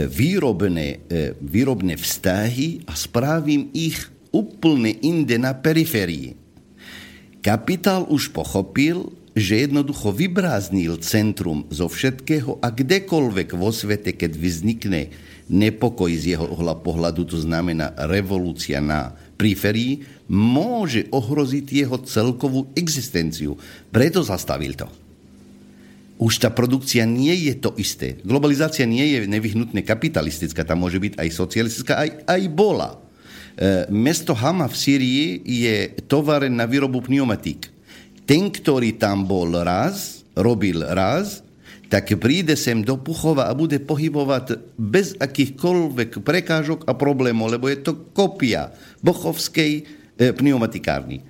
výrobné, 0.08 1.04
e, 1.04 1.36
výrobné 1.36 2.00
vztahy 2.00 2.88
a 2.88 2.96
spravím 2.96 3.76
ich 3.76 4.08
úplne 4.32 4.96
inde 5.04 5.36
na 5.36 5.52
periférii. 5.52 6.39
Kapitál 7.40 8.04
už 8.12 8.36
pochopil, 8.36 9.16
že 9.32 9.64
jednoducho 9.64 10.12
vybráznil 10.12 11.00
centrum 11.00 11.64
zo 11.72 11.88
všetkého 11.88 12.60
a 12.60 12.68
kdekoľvek 12.68 13.56
vo 13.56 13.72
svete, 13.72 14.12
keď 14.12 14.36
vznikne 14.36 15.02
nepokoj 15.48 16.12
z 16.12 16.36
jeho 16.36 16.46
pohľadu, 16.84 17.24
to 17.26 17.40
znamená 17.40 17.96
revolúcia 18.06 18.84
na 18.84 19.16
periferii, 19.40 20.04
môže 20.28 21.08
ohroziť 21.10 21.66
jeho 21.66 21.98
celkovú 22.04 22.70
existenciu. 22.76 23.56
Preto 23.90 24.20
zastavil 24.22 24.76
to. 24.76 24.92
Už 26.20 26.44
tá 26.44 26.52
produkcia 26.52 27.08
nie 27.08 27.32
je 27.48 27.56
to 27.56 27.72
isté. 27.80 28.20
Globalizácia 28.28 28.84
nie 28.84 29.16
je 29.16 29.24
nevyhnutne 29.24 29.80
kapitalistická, 29.88 30.68
tam 30.68 30.84
môže 30.84 31.00
byť 31.00 31.16
aj 31.16 31.30
socialistická, 31.32 31.94
aj, 31.96 32.10
aj 32.28 32.42
bola 32.52 33.00
mesto 33.92 34.32
Hama 34.32 34.72
v 34.72 34.76
Syrii 34.76 35.28
je 35.44 35.92
továren 36.08 36.56
na 36.56 36.64
výrobu 36.64 37.04
pneumatík. 37.04 37.68
Ten, 38.24 38.48
ktorý 38.48 38.96
tam 38.96 39.28
bol 39.28 39.52
raz, 39.52 40.24
robil 40.38 40.80
raz, 40.80 41.44
tak 41.90 42.14
príde 42.22 42.54
sem 42.54 42.86
do 42.86 43.02
Puchova 43.02 43.50
a 43.50 43.58
bude 43.58 43.82
pohybovať 43.82 44.78
bez 44.78 45.18
akýchkoľvek 45.18 46.22
prekážok 46.22 46.86
a 46.86 46.94
problémov, 46.94 47.50
lebo 47.50 47.66
je 47.66 47.82
to 47.82 48.14
kopia 48.14 48.70
bochovskej 49.02 49.72
e, 49.82 49.84
pneumatikárny. 50.30 51.26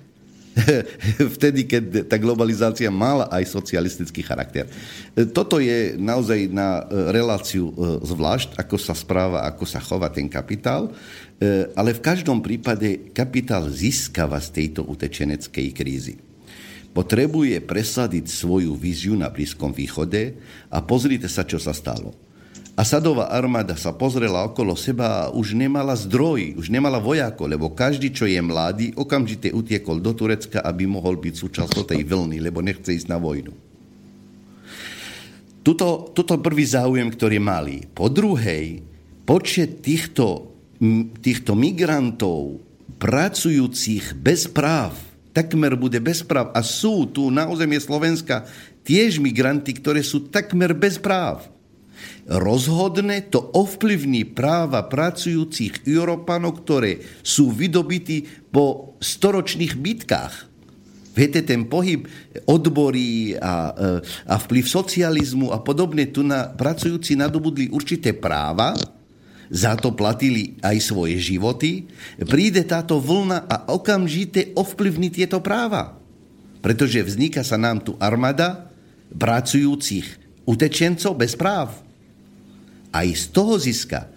Vtedy, 1.36 1.66
keď 1.66 2.06
tá 2.06 2.16
globalizácia 2.20 2.88
mala 2.92 3.26
aj 3.32 3.50
socialistický 3.50 4.20
charakter. 4.24 4.68
E, 5.16 5.24
toto 5.28 5.58
je 5.58 5.96
naozaj 5.96 6.50
na 6.52 6.84
reláciu 7.10 7.72
zvlášť, 8.04 8.56
ako 8.56 8.76
sa 8.76 8.94
správa, 8.96 9.46
ako 9.48 9.64
sa 9.66 9.80
chová 9.82 10.08
ten 10.12 10.28
kapitál. 10.30 10.92
Ale 11.72 11.96
v 11.96 12.04
každom 12.04 12.44
prípade 12.44 13.16
kapitál 13.16 13.64
získava 13.72 14.36
z 14.44 14.48
tejto 14.60 14.84
utečeneckej 14.84 15.68
krízy. 15.72 16.20
potrebuje 16.92 17.62
presadiť 17.64 18.28
svoju 18.28 18.76
víziu 18.76 19.16
na 19.16 19.32
Blízkom 19.32 19.72
východe 19.72 20.36
a 20.68 20.84
pozrite 20.84 21.30
sa, 21.32 21.46
čo 21.46 21.56
sa 21.56 21.72
stalo. 21.72 22.12
Asadová 22.80 23.28
armáda 23.28 23.76
sa 23.76 23.92
pozrela 23.92 24.40
okolo 24.40 24.72
seba 24.72 25.28
a 25.28 25.30
už 25.36 25.52
nemala 25.52 25.92
zdroj, 25.92 26.56
už 26.56 26.72
nemala 26.72 26.96
vojakov, 26.96 27.44
lebo 27.44 27.68
každý, 27.68 28.08
čo 28.08 28.24
je 28.24 28.40
mladý, 28.40 28.96
okamžite 28.96 29.52
utiekol 29.52 30.00
do 30.00 30.16
Turecka, 30.16 30.64
aby 30.64 30.88
mohol 30.88 31.20
byť 31.20 31.34
súčasťou 31.44 31.84
tej 31.84 32.08
vlny, 32.08 32.40
lebo 32.40 32.64
nechce 32.64 32.96
ísť 32.96 33.12
na 33.12 33.20
vojnu. 33.20 33.52
Tuto, 35.60 36.08
tuto 36.16 36.40
prvý 36.40 36.64
záujem, 36.64 37.04
ktorý 37.12 37.36
mali. 37.36 37.84
Po 37.84 38.08
druhej, 38.08 38.80
počet 39.28 39.84
týchto, 39.84 40.48
týchto 41.20 41.52
migrantov 41.52 42.64
pracujúcich 42.96 44.16
bez 44.16 44.48
práv, 44.48 44.96
takmer 45.36 45.76
bude 45.76 46.00
bez 46.00 46.24
práv 46.24 46.48
a 46.56 46.64
sú 46.64 47.04
tu 47.12 47.28
na 47.28 47.44
územie 47.44 47.76
Slovenska 47.76 48.48
tiež 48.88 49.20
migranti, 49.20 49.76
ktoré 49.76 50.00
sú 50.00 50.32
takmer 50.32 50.72
bez 50.72 50.96
práv 50.96 51.59
rozhodne 52.30 53.26
to 53.26 53.42
ovplyvní 53.42 54.22
práva 54.30 54.86
pracujúcich 54.86 55.82
Európanov, 55.82 56.62
ktoré 56.62 57.02
sú 57.26 57.50
vydobití 57.50 58.22
po 58.54 58.94
storočných 59.02 59.74
bitkách. 59.74 60.34
Viete, 61.10 61.42
ten 61.42 61.66
pohyb 61.66 62.06
odborí 62.46 63.34
a, 63.34 63.74
a 64.30 64.34
vplyv 64.46 64.62
socializmu 64.62 65.50
a 65.50 65.58
podobne, 65.58 66.06
tu 66.06 66.22
na 66.22 66.46
pracujúci 66.46 67.18
nadobudli 67.18 67.66
určité 67.66 68.14
práva, 68.14 68.78
za 69.50 69.74
to 69.74 69.90
platili 69.98 70.54
aj 70.62 70.78
svoje 70.78 71.18
životy, 71.18 71.90
príde 72.22 72.62
táto 72.62 73.02
vlna 73.02 73.50
a 73.50 73.74
okamžite 73.74 74.54
ovplyvní 74.54 75.10
tieto 75.10 75.42
práva. 75.42 75.98
Pretože 76.62 77.02
vzniká 77.02 77.42
sa 77.42 77.58
nám 77.58 77.82
tu 77.82 77.98
armáda 77.98 78.70
pracujúcich 79.10 80.06
utečencov 80.46 81.18
bez 81.18 81.34
práv 81.34 81.89
aj 82.90 83.08
z 83.14 83.24
toho 83.30 83.54
ziska 83.56 84.10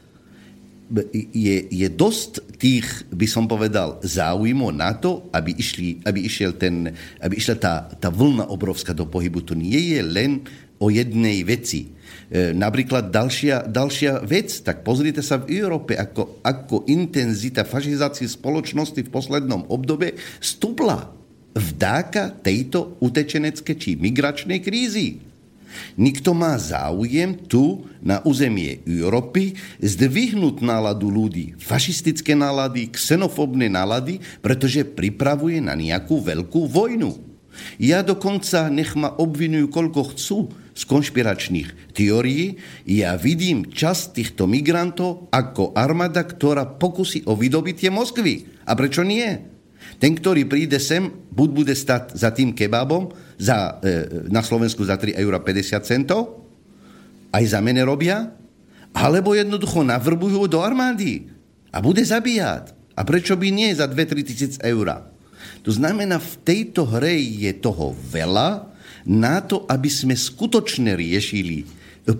je, 1.33 1.57
je 1.73 1.87
dosť 1.89 2.31
tých, 2.61 2.85
by 3.09 3.25
som 3.25 3.49
povedal, 3.49 3.97
záujmov 4.05 4.75
na 4.75 4.93
to, 4.93 5.25
aby, 5.33 5.55
išli, 5.57 6.03
aby, 6.05 6.27
išiel 6.27 6.53
ten, 6.53 6.93
aby 7.17 7.33
išla 7.33 7.55
tá, 7.57 7.73
tá 7.97 8.13
vlna 8.13 8.51
obrovská 8.51 8.93
do 8.93 9.09
pohybu. 9.09 9.41
To 9.47 9.57
nie 9.57 9.97
je 9.97 10.01
len 10.05 10.45
o 10.77 10.93
jednej 10.93 11.41
veci. 11.47 11.89
E, 12.29 12.53
napríklad 12.53 13.09
ďalšia, 13.09 13.71
ďalšia 13.71 14.21
vec, 14.21 14.53
tak 14.61 14.85
pozrite 14.85 15.25
sa 15.25 15.41
v 15.41 15.57
Európe, 15.57 15.97
ako, 15.97 16.43
ako 16.45 16.85
intenzita 16.85 17.65
fašizácie 17.65 18.29
spoločnosti 18.29 19.01
v 19.01 19.13
poslednom 19.13 19.65
obdobe 19.73 20.13
stúpla 20.43 21.09
vdáka 21.53 22.33
tejto 22.43 22.97
utečenecké 23.01 23.77
či 23.77 23.97
migračnej 23.97 24.61
krízy. 24.61 25.32
Nikto 25.95 26.33
má 26.33 26.57
záujem 26.57 27.37
tu 27.47 27.85
na 28.01 28.19
územie 28.25 28.81
Európy 28.83 29.55
zdvihnúť 29.79 30.61
náladu 30.65 31.09
ľudí, 31.09 31.57
fašistické 31.59 32.33
nálady, 32.33 32.91
xenofobné 32.93 33.69
nálady, 33.69 34.19
pretože 34.41 34.87
pripravuje 34.87 35.61
na 35.61 35.77
nejakú 35.77 36.21
veľkú 36.21 36.67
vojnu. 36.69 37.33
Ja 37.77 38.01
dokonca, 38.01 38.69
nech 38.73 38.97
ma 38.97 39.13
obvinujú 39.13 39.69
koľko 39.69 40.01
chcú 40.13 40.37
z 40.73 40.83
konšpiračných 40.89 41.93
teórií, 41.93 42.57
ja 42.89 43.13
vidím 43.13 43.69
časť 43.69 44.17
týchto 44.17 44.49
migrantov 44.49 45.29
ako 45.29 45.77
armáda, 45.77 46.25
ktorá 46.25 46.65
pokusí 46.65 47.29
o 47.29 47.37
vydobitie 47.37 47.93
Moskvy. 47.93 48.65
A 48.65 48.73
prečo 48.73 49.05
nie? 49.05 49.53
Ten, 50.01 50.17
ktorý 50.17 50.49
príde 50.49 50.81
sem, 50.81 51.13
buď 51.29 51.49
bude 51.53 51.75
stať 51.77 52.17
za 52.17 52.33
tým 52.33 52.57
kebabom 52.57 53.13
za, 53.43 53.83
e, 53.83 54.31
na 54.31 54.39
Slovensku 54.39 54.87
za 54.87 54.95
3,50 54.95 55.19
eur, 55.19 55.35
aj 57.33 57.43
za 57.43 57.59
mene 57.59 57.83
robia, 57.83 58.31
alebo 58.95 59.35
jednoducho 59.35 59.83
navrbujú 59.83 60.47
do 60.47 60.63
armády 60.63 61.27
a 61.73 61.83
bude 61.83 61.99
zabíjať. 62.05 62.71
A 62.93 63.01
prečo 63.01 63.33
by 63.33 63.49
nie 63.49 63.73
za 63.73 63.89
2-3 63.89 64.21
tisíc 64.23 64.53
eur? 64.61 65.09
To 65.65 65.71
znamená, 65.73 66.21
v 66.21 66.33
tejto 66.45 66.85
hre 66.87 67.17
je 67.17 67.51
toho 67.57 67.97
veľa 68.13 68.69
na 69.03 69.41
to, 69.43 69.65
aby 69.67 69.89
sme 69.89 70.15
skutočne 70.15 70.95
riešili 70.95 71.67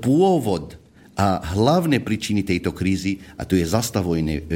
pôvod 0.02 0.76
a 1.14 1.38
hlavné 1.54 2.02
príčiny 2.02 2.42
tejto 2.42 2.74
krízy, 2.74 3.22
a 3.38 3.46
to 3.46 3.54
je 3.54 3.70
e, 3.70 3.70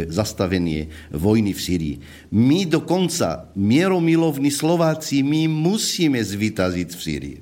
zastavenie 0.10 0.90
vojny 1.14 1.54
v 1.54 1.62
Syrii. 1.62 1.96
My 2.34 2.66
dokonca, 2.66 3.54
mieromilovní 3.54 4.50
Slováci, 4.50 5.22
my 5.22 5.46
musíme 5.46 6.18
zvytaziť 6.18 6.90
v 6.90 7.02
Syrii. 7.02 7.38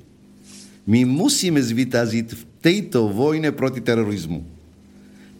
My 0.84 1.08
musíme 1.08 1.58
zvytaziť 1.58 2.28
v 2.36 2.42
tejto 2.60 3.08
vojne 3.08 3.56
proti 3.56 3.80
terorizmu. 3.80 4.44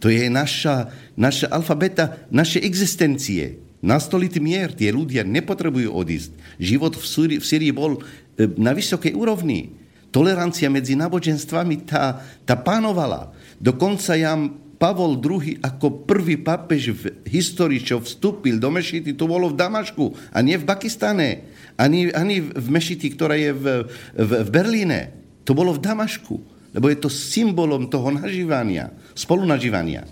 To 0.01 0.09
je 0.09 0.25
naša, 0.25 0.89
naša 1.13 1.47
alfabeta, 1.53 2.25
naše 2.33 2.57
existencie. 2.61 3.61
Nastoliť 3.77 4.33
mier, 4.41 4.73
tie 4.73 4.89
ľudia 4.89 5.21
nepotrebujú 5.21 5.93
odísť. 5.93 6.33
Život 6.57 6.97
v 6.97 7.05
Syrii, 7.05 7.37
v 7.37 7.45
Syrii 7.45 7.73
bol 7.73 8.01
e, 8.01 8.49
na 8.57 8.73
vysokej 8.73 9.13
úrovni. 9.13 9.69
Tolerancia 10.09 10.65
medzi 10.73 10.97
náboženstvami 10.97 11.85
tá, 11.85 12.25
tá 12.41 12.57
pánovala. 12.57 13.36
Dokonca 13.57 14.13
Jan 14.13 14.67
Pavol 14.77 15.17
II 15.17 15.57
ako 15.65 16.05
prvý 16.05 16.37
pápež 16.37 16.93
v 16.93 17.03
histórii, 17.25 17.81
čo 17.81 17.97
vstúpil 17.97 18.61
do 18.61 18.69
mešity, 18.69 19.17
to 19.17 19.25
bolo 19.25 19.49
v 19.49 19.57
Damašku 19.57 20.13
a 20.29 20.37
nie 20.45 20.53
v 20.53 20.69
Pakistane, 20.69 21.49
ani, 21.81 22.13
ani 22.13 22.45
v 22.45 22.67
mešity, 22.69 23.17
ktorá 23.17 23.33
je 23.33 23.51
v, 23.57 23.65
v, 24.13 24.31
v 24.45 24.49
Berlíne. 24.53 24.99
To 25.49 25.57
bolo 25.57 25.73
v 25.73 25.81
Damašku, 25.81 26.35
lebo 26.77 26.85
je 26.93 26.97
to 27.01 27.09
symbolom 27.09 27.89
toho 27.89 28.13
nažívania, 28.13 28.93
spolunažívania. 29.17 30.05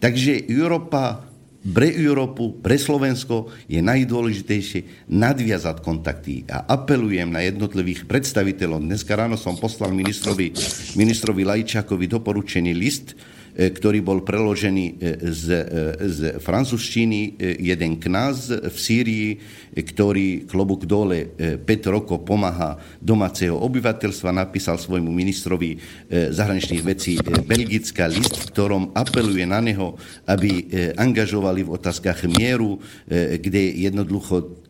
Takže 0.00 0.48
Európa 0.48 1.25
pre 1.66 1.90
Európu, 1.90 2.62
pre 2.62 2.78
Slovensko 2.78 3.50
je 3.66 3.82
najdôležitejšie 3.82 5.10
nadviazať 5.10 5.82
kontakty. 5.82 6.46
A 6.46 6.62
apelujem 6.70 7.26
na 7.26 7.42
jednotlivých 7.42 8.06
predstaviteľov. 8.06 8.86
Dneska 8.86 9.18
ráno 9.18 9.34
som 9.34 9.58
poslal 9.58 9.90
ministrovi, 9.90 10.54
ministrovi 10.94 11.42
Lajčákovi 11.42 12.06
doporučený 12.06 12.72
list, 12.76 13.18
ktorý 13.56 14.04
bol 14.04 14.20
preložený 14.20 14.84
e, 14.84 14.94
z, 15.32 15.44
e, 15.48 15.62
z 16.04 16.18
francúzštiny. 16.44 17.40
Jeden 17.56 17.96
kňaz 17.96 18.68
v 18.68 18.76
Sýrii, 18.76 19.28
ktorý 19.72 20.44
klobúk 20.44 20.84
dole 20.84 21.32
5 21.36 21.64
rokov 21.88 22.24
pomáha 22.28 22.76
domáceho 23.00 23.56
obyvateľstva, 23.56 24.32
napísal 24.32 24.80
svojmu 24.80 25.08
ministrovi 25.08 25.76
zahraničných 26.08 26.82
vecí 26.84 27.20
Belgická 27.20 28.08
list, 28.08 28.36
v 28.40 28.48
ktorom 28.52 28.96
apeluje 28.96 29.44
na 29.44 29.60
neho, 29.60 30.00
aby 30.24 30.68
angažovali 30.96 31.64
v 31.64 31.72
otázkach 31.76 32.24
mieru, 32.24 32.80
kde 33.08 33.76
jednoducho 33.76 34.64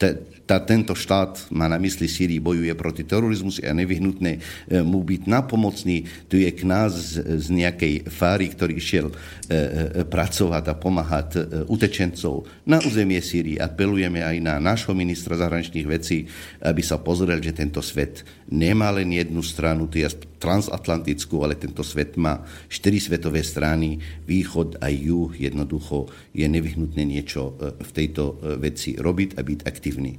tá, 0.46 0.62
tento 0.62 0.94
štát 0.94 1.50
má 1.50 1.66
na 1.66 1.76
mysli 1.82 2.06
Sýrii, 2.06 2.38
bojuje 2.38 2.70
proti 2.78 3.02
terorizmu 3.02 3.50
a 3.66 3.74
nevyhnutné 3.74 4.32
e, 4.38 4.40
mu 4.86 5.02
byť 5.02 5.26
napomocný. 5.26 6.06
Tu 6.30 6.46
je 6.46 6.50
knáz 6.54 7.18
z, 7.18 7.46
nejakej 7.50 8.06
fáry, 8.06 8.54
ktorý 8.54 8.78
išiel 8.78 9.10
e, 9.10 9.14
e, 9.14 9.58
pracovať 10.06 10.64
a 10.70 10.78
pomáhať 10.78 11.28
utečencov 11.66 12.46
na 12.62 12.78
územie 12.78 13.18
Sýrii. 13.18 13.58
Apelujeme 13.58 14.22
aj 14.22 14.36
na 14.38 14.62
nášho 14.62 14.94
ministra 14.94 15.34
zahraničných 15.34 15.88
vecí, 15.90 16.30
aby 16.62 16.80
sa 16.80 17.02
pozrel, 17.02 17.42
že 17.42 17.50
tento 17.50 17.82
svet 17.82 18.22
nemá 18.46 18.94
len 18.94 19.10
jednu 19.10 19.42
stranu, 19.42 19.90
to 19.90 19.98
je 19.98 20.06
transatlantickú, 20.38 21.42
ale 21.42 21.58
tento 21.58 21.82
svet 21.82 22.14
má 22.14 22.46
štyri 22.70 23.02
svetové 23.02 23.42
strany, 23.42 23.98
východ 24.30 24.78
a 24.78 24.86
juh. 24.92 25.34
Jednoducho 25.34 26.06
je 26.30 26.46
nevyhnutné 26.46 27.02
niečo 27.02 27.58
v 27.58 27.90
tejto 27.90 28.38
veci 28.60 28.94
robiť 28.94 29.34
a 29.34 29.42
byť 29.42 29.60
aktívny. 29.66 30.12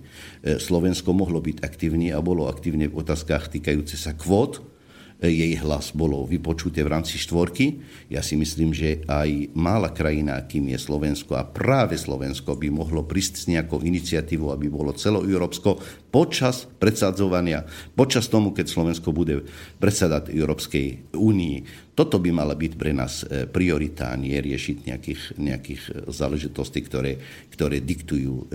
Slovensko 0.45 1.11
mohlo 1.11 1.41
byť 1.43 1.65
aktívne 1.65 2.13
a 2.13 2.19
bolo 2.23 2.47
aktívne 2.47 2.87
v 2.87 2.99
otázkach 3.01 3.51
týkajúce 3.51 3.97
sa 3.99 4.13
kvót, 4.13 4.76
jej 5.17 5.57
hlas 5.57 5.97
bolo 5.97 6.29
vypočuté 6.29 6.85
v 6.85 6.93
rámci 6.93 7.17
štvorky. 7.17 7.81
Ja 8.13 8.21
si 8.21 8.37
myslím, 8.37 8.69
že 8.69 9.01
aj 9.09 9.49
mála 9.57 9.89
krajina, 9.89 10.37
kým 10.45 10.69
je 10.69 10.77
Slovensko 10.77 11.33
a 11.33 11.47
práve 11.47 11.97
Slovensko 11.97 12.53
by 12.53 12.69
mohlo 12.69 13.01
prísť 13.01 13.33
s 13.33 13.45
nejakou 13.49 13.81
iniciatívou, 13.81 14.53
aby 14.53 14.69
bolo 14.69 14.93
celoeurópsko 14.93 15.81
počas 16.13 16.69
predsadzovania, 16.77 17.65
počas 17.97 18.29
tomu, 18.29 18.53
keď 18.53 18.65
Slovensko 18.69 19.09
bude 19.09 19.41
predsadať 19.81 20.29
Európskej 20.29 21.17
únii. 21.17 21.89
Toto 21.97 22.21
by 22.21 22.29
mala 22.29 22.53
byť 22.53 22.73
pre 22.77 22.93
nás 22.93 23.25
e, 23.25 23.49
priorita, 23.49 24.13
nie 24.21 24.37
riešiť 24.37 24.77
nejakých, 24.85 25.21
nejakých 25.41 25.81
záležitostí, 26.13 26.85
ktoré, 26.85 27.17
ktoré 27.49 27.81
diktujú 27.81 28.33
e, 28.37 28.43
e, 28.45 28.53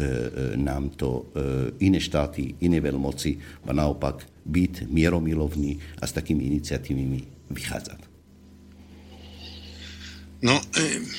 nám 0.55 0.95
to 0.95 1.27
iné 1.83 1.99
štáty, 1.99 2.55
iné 2.63 2.79
veľmoci, 2.79 3.35
a 3.67 3.75
naopak 3.75 4.32
byť 4.43 4.91
mieromilovný 4.91 5.79
a 6.03 6.05
s 6.07 6.13
takými 6.13 6.47
iniciatívami 6.51 7.51
vychádzať. 7.51 8.13
No, 10.43 10.59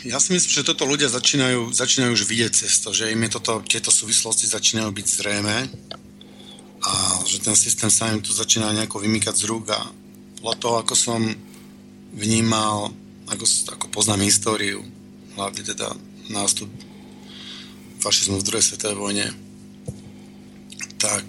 ja 0.03 0.19
si 0.19 0.35
myslím, 0.35 0.51
že 0.51 0.67
toto 0.67 0.83
ľudia 0.83 1.07
začínajú, 1.07 1.71
začínajú 1.71 2.11
už 2.11 2.27
vidieť 2.27 2.51
cez 2.51 2.83
to, 2.83 2.91
že 2.91 3.07
im 3.07 3.23
je 3.23 3.39
toto, 3.39 3.63
tieto 3.63 3.87
súvislosti 3.87 4.51
začínajú 4.51 4.91
byť 4.91 5.07
zrejme. 5.07 5.55
a 6.83 7.23
že 7.23 7.39
ten 7.39 7.55
systém 7.55 7.87
sa 7.87 8.11
im 8.11 8.19
tu 8.19 8.35
začína 8.35 8.75
nejako 8.75 8.99
vymýkať 8.99 9.31
z 9.39 9.47
rúk 9.47 9.71
a 9.71 9.79
podľa 10.43 10.55
toho, 10.59 10.75
ako 10.83 10.95
som 10.99 11.23
vnímal, 12.11 12.91
ako, 13.31 13.45
ako 13.79 13.85
poznám 13.87 14.27
históriu, 14.27 14.83
hlavne 15.39 15.63
teda 15.63 15.95
nástup 16.27 16.67
fašizmu 18.03 18.43
v 18.43 18.47
druhej 18.51 18.67
svetovej 18.67 18.99
vojne, 18.99 19.27
tak 20.99 21.23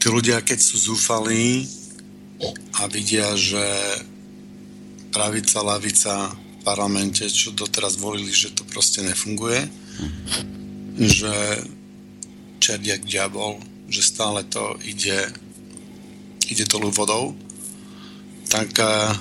tí 0.00 0.08
ľudia, 0.08 0.40
keď 0.40 0.58
sú 0.58 0.76
zúfalí 0.80 1.68
a 2.80 2.88
vidia, 2.88 3.36
že 3.36 3.60
pravica, 5.12 5.60
lavica 5.60 6.32
v 6.32 6.60
parlamente, 6.64 7.28
čo 7.28 7.52
doteraz 7.52 8.00
volili, 8.00 8.32
že 8.32 8.56
to 8.56 8.64
proste 8.64 9.04
nefunguje, 9.04 9.68
že 10.96 11.34
čerdiak 12.64 13.04
diabol, 13.04 13.60
že 13.92 14.00
stále 14.00 14.40
to 14.48 14.80
ide, 14.88 15.28
ide 16.48 16.64
dolu 16.64 16.88
vodou, 16.88 17.36
tak 18.48 18.72
uh, 18.80 19.12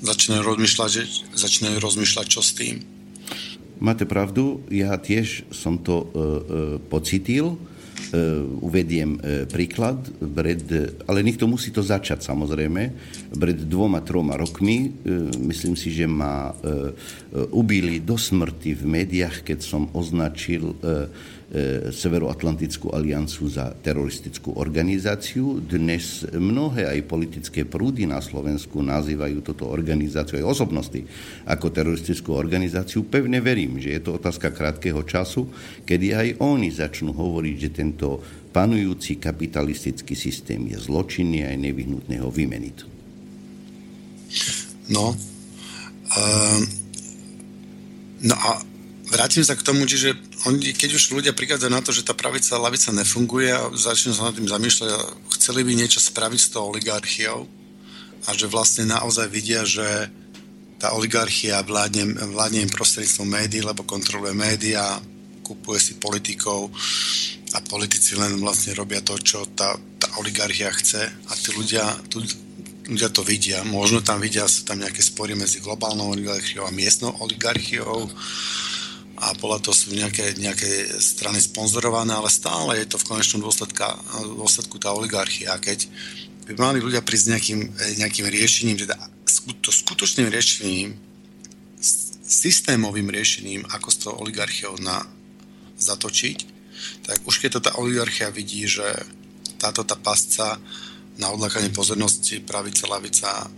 začínajú 0.00 0.40
rozmýšľať, 0.40 0.88
že, 0.88 1.04
začínajú 1.36 1.76
rozmýšľať, 1.80 2.26
čo 2.28 2.40
s 2.40 2.56
tým. 2.56 2.80
Máte 3.80 4.08
pravdu, 4.08 4.64
ja 4.72 4.96
tiež 4.96 5.48
som 5.52 5.76
to 5.76 5.94
uh, 6.00 6.04
uh, 6.04 6.38
pocitil. 6.88 7.60
Uh, 8.10 8.44
uvediem 8.60 9.16
uh, 9.16 9.48
príklad, 9.48 9.96
pred, 10.20 10.60
ale 11.08 11.24
niekto 11.24 11.48
musí 11.48 11.72
to 11.72 11.80
začať 11.80 12.20
samozrejme. 12.20 12.82
Pred 13.32 13.58
dvoma, 13.64 14.04
troma 14.04 14.36
rokmi, 14.36 14.90
uh, 14.90 15.32
myslím 15.48 15.74
si, 15.74 15.94
že 15.94 16.04
ma 16.04 16.52
ubili 17.50 17.98
do 17.98 18.14
smrti 18.14 18.78
v 18.78 18.84
médiách, 18.86 19.42
keď 19.42 19.58
som 19.64 19.90
označil 19.90 20.76
Severoatlantickú 21.94 22.90
aliancu 22.90 23.46
za 23.46 23.70
teroristickú 23.78 24.58
organizáciu. 24.58 25.62
Dnes 25.62 26.26
mnohé 26.34 26.90
aj 26.90 27.06
politické 27.06 27.62
prúdy 27.62 28.10
na 28.10 28.18
Slovensku 28.18 28.82
nazývajú 28.82 29.38
toto 29.38 29.70
organizáciu 29.70 30.42
aj 30.42 30.50
osobnosti 30.50 30.98
ako 31.46 31.70
teroristickú 31.70 32.34
organizáciu. 32.34 33.06
Pevne 33.06 33.38
verím, 33.38 33.78
že 33.78 33.94
je 33.94 34.02
to 34.02 34.18
otázka 34.18 34.50
krátkeho 34.50 35.06
času, 35.06 35.46
kedy 35.86 36.06
aj 36.10 36.28
oni 36.42 36.74
začnú 36.74 37.14
hovoriť, 37.14 37.54
že 37.54 37.70
tento 37.70 38.18
panujúci 38.50 39.22
kapitalistický 39.22 40.18
systém 40.18 40.58
je 40.74 40.78
zločinný 40.82 41.46
a 41.46 41.54
je 41.54 41.58
nevyhnutné 41.70 42.18
ho 42.18 42.34
vymeniť. 42.34 42.78
No, 44.90 45.14
uh, 45.14 46.60
no 48.26 48.34
a 48.34 48.73
vrátim 49.14 49.46
sa 49.46 49.54
k 49.54 49.62
tomu, 49.62 49.86
čiže 49.86 50.18
oni, 50.50 50.74
keď 50.74 50.98
už 50.98 51.14
ľudia 51.14 51.30
prichádzajú 51.30 51.70
na 51.70 51.78
to, 51.78 51.94
že 51.94 52.02
tá 52.02 52.18
pravica 52.18 52.58
a 52.58 52.64
lavica 52.66 52.90
nefunguje 52.90 53.48
a 53.54 53.70
začnú 53.70 54.10
sa 54.10 54.26
nad 54.26 54.34
tým 54.34 54.50
zamýšľať 54.50 54.90
a 54.90 55.00
chceli 55.38 55.62
by 55.62 55.72
niečo 55.78 56.02
spraviť 56.02 56.40
s 56.42 56.50
tou 56.50 56.66
oligarchiou 56.66 57.46
a 58.26 58.30
že 58.34 58.50
vlastne 58.50 58.90
naozaj 58.90 59.30
vidia, 59.30 59.62
že 59.62 59.86
tá 60.82 60.90
oligarchia 60.98 61.62
vládne, 61.62 62.18
vládne 62.34 62.66
im 62.66 62.72
prostredníctvom 62.74 63.28
médií, 63.30 63.62
lebo 63.62 63.86
kontroluje 63.86 64.34
médiá, 64.34 64.98
kupuje 65.46 65.78
si 65.78 65.92
politikov 66.02 66.74
a 67.54 67.62
politici 67.62 68.18
len 68.18 68.42
vlastne 68.42 68.74
robia 68.74 68.98
to, 69.04 69.14
čo 69.22 69.46
tá, 69.54 69.78
tá 70.02 70.08
oligarchia 70.18 70.74
chce 70.74 71.06
a 71.06 71.32
tí 71.38 71.54
ľudia, 71.54 71.86
tu, 72.10 72.18
ľudia 72.90 73.08
to 73.14 73.22
vidia. 73.22 73.62
Možno 73.62 74.02
tam 74.02 74.18
vidia, 74.18 74.50
sú 74.50 74.66
tam 74.66 74.82
nejaké 74.82 75.00
spory 75.00 75.38
medzi 75.38 75.62
globálnou 75.62 76.10
oligarchiou 76.12 76.66
a 76.66 76.74
miestnou 76.74 77.14
oligarchiou 77.22 78.10
a 79.24 79.32
podľa 79.40 79.64
toho 79.64 79.72
sú 79.72 79.88
nejaké, 79.96 80.36
nejaké 80.36 81.00
strany 81.00 81.40
sponzorované, 81.40 82.12
ale 82.12 82.28
stále 82.28 82.76
je 82.84 82.92
to 82.92 83.00
v 83.00 83.08
konečnom 83.08 83.40
dôsledka, 83.40 83.96
dôsledku 84.20 84.76
tá 84.76 84.92
oligarchia. 84.92 85.56
Keď 85.56 85.88
by 86.44 86.52
mali 86.60 86.78
ľudia 86.84 87.00
prísť 87.00 87.32
nejakým, 87.32 87.60
nejakým 88.04 88.26
riešením, 88.28 88.76
teda 88.84 89.00
to 89.64 89.72
skutočným 89.72 90.28
riešením, 90.28 90.92
systémovým 92.24 93.08
riešením, 93.08 93.64
ako 93.72 93.88
s 93.88 93.96
tou 93.96 94.12
oligarchiou 94.12 94.76
na, 94.84 95.00
zatočiť, 95.80 96.38
tak 97.08 97.24
už 97.24 97.40
keď 97.40 97.50
to 97.56 97.60
tá 97.64 97.72
oligarchia 97.80 98.28
vidí, 98.28 98.68
že 98.68 98.84
táto 99.56 99.88
tá 99.88 99.96
pasca 99.96 100.60
na 101.16 101.32
odlákanie 101.32 101.72
pozornosti 101.72 102.44
pravica, 102.44 102.84
lavica, 102.90 103.48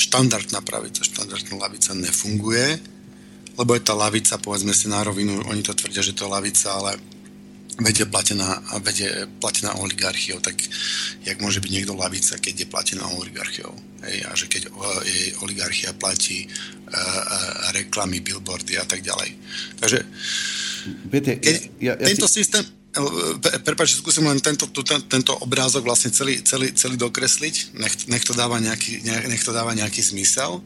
štandardná 0.00 0.64
pravica, 0.64 1.04
štandardná 1.04 1.60
lavica 1.60 1.92
nefunguje, 1.92 2.95
lebo 3.56 3.74
je 3.74 3.82
tá 3.82 3.96
lavica, 3.96 4.36
povedzme 4.38 4.76
si 4.76 4.86
na 4.88 5.00
rovinu, 5.00 5.40
oni 5.48 5.64
to 5.64 5.72
tvrdia, 5.72 6.04
že 6.04 6.12
to 6.12 6.28
je 6.28 6.32
lavica, 6.32 6.76
ale 6.76 7.00
vedie 7.76 8.08
platená, 8.08 8.56
vedie 8.80 9.28
platená 9.36 9.76
oligarchiou, 9.76 10.40
tak 10.40 10.56
jak 11.24 11.36
môže 11.44 11.60
byť 11.60 11.70
niekto 11.72 11.92
lavica, 11.92 12.40
keď 12.40 12.64
je 12.64 12.72
platená 12.72 13.04
oligarchiou? 13.20 13.72
Hej, 14.00 14.16
a 14.24 14.30
že 14.32 14.46
keď 14.48 14.72
jej 15.04 15.36
oligarchia 15.44 15.92
platí 15.92 16.48
uh, 16.48 16.96
uh, 16.96 17.76
reklamy, 17.76 18.24
billboardy 18.24 18.80
a 18.80 18.84
tak 18.88 19.04
ďalej. 19.04 19.28
Takže 19.82 19.98
Viete, 21.10 21.42
keď 21.42 21.54
ja, 21.82 21.92
ja, 21.92 21.92
ja 21.98 22.06
tento 22.14 22.30
si... 22.30 22.42
systém, 22.42 22.62
Prepač, 23.64 24.00
skúsim 24.00 24.24
len 24.24 24.40
tento, 24.40 24.64
tu, 24.72 24.80
ten, 24.80 25.04
tento 25.04 25.36
obrázok 25.44 25.84
vlastne 25.84 26.08
celý, 26.08 26.40
celý, 26.40 26.72
celý 26.72 26.96
dokresliť, 26.96 27.76
nech, 27.76 27.94
nech, 28.08 28.24
to 28.24 28.32
dáva 28.32 28.56
nejaký, 28.56 29.04
nech 29.04 29.44
to 29.44 29.52
dáva 29.52 29.76
nejaký 29.76 30.00
zmysel. 30.00 30.64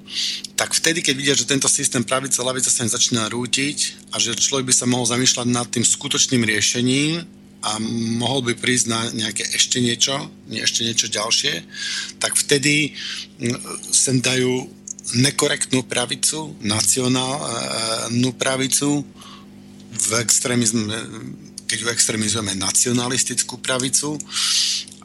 Tak 0.54 0.70
vtedy, 0.70 1.02
keď 1.02 1.14
vidia, 1.18 1.34
že 1.34 1.50
tento 1.50 1.66
systém 1.66 2.06
pravica, 2.06 2.46
lavica 2.46 2.70
sa 2.70 2.86
začína 2.86 3.26
rútiť 3.26 4.10
a 4.14 4.22
že 4.22 4.38
človek 4.38 4.70
by 4.70 4.74
sa 4.74 4.86
mohol 4.86 5.10
zamýšľať 5.10 5.46
nad 5.50 5.66
tým 5.66 5.82
skutočným 5.82 6.46
riešením 6.46 7.26
a 7.60 7.76
mohol 8.16 8.46
by 8.46 8.54
prísť 8.56 8.86
na 8.88 9.00
nejaké 9.10 9.44
ešte 9.50 9.82
niečo, 9.82 10.16
ešte 10.48 10.86
niečo 10.86 11.12
ďalšie, 11.12 11.54
tak 12.22 12.38
vtedy 12.38 12.94
sem 13.90 14.22
dajú 14.22 14.70
nekorektnú 15.18 15.82
pravicu, 15.84 16.54
nacionálnu 16.62 18.30
pravicu, 18.38 19.02
v 19.90 20.10
extrémizme 20.22 20.94
keď 21.70 21.86
ju 21.86 21.88
extrémizujeme 21.94 22.58
nacionalistickú 22.58 23.62
pravicu 23.62 24.18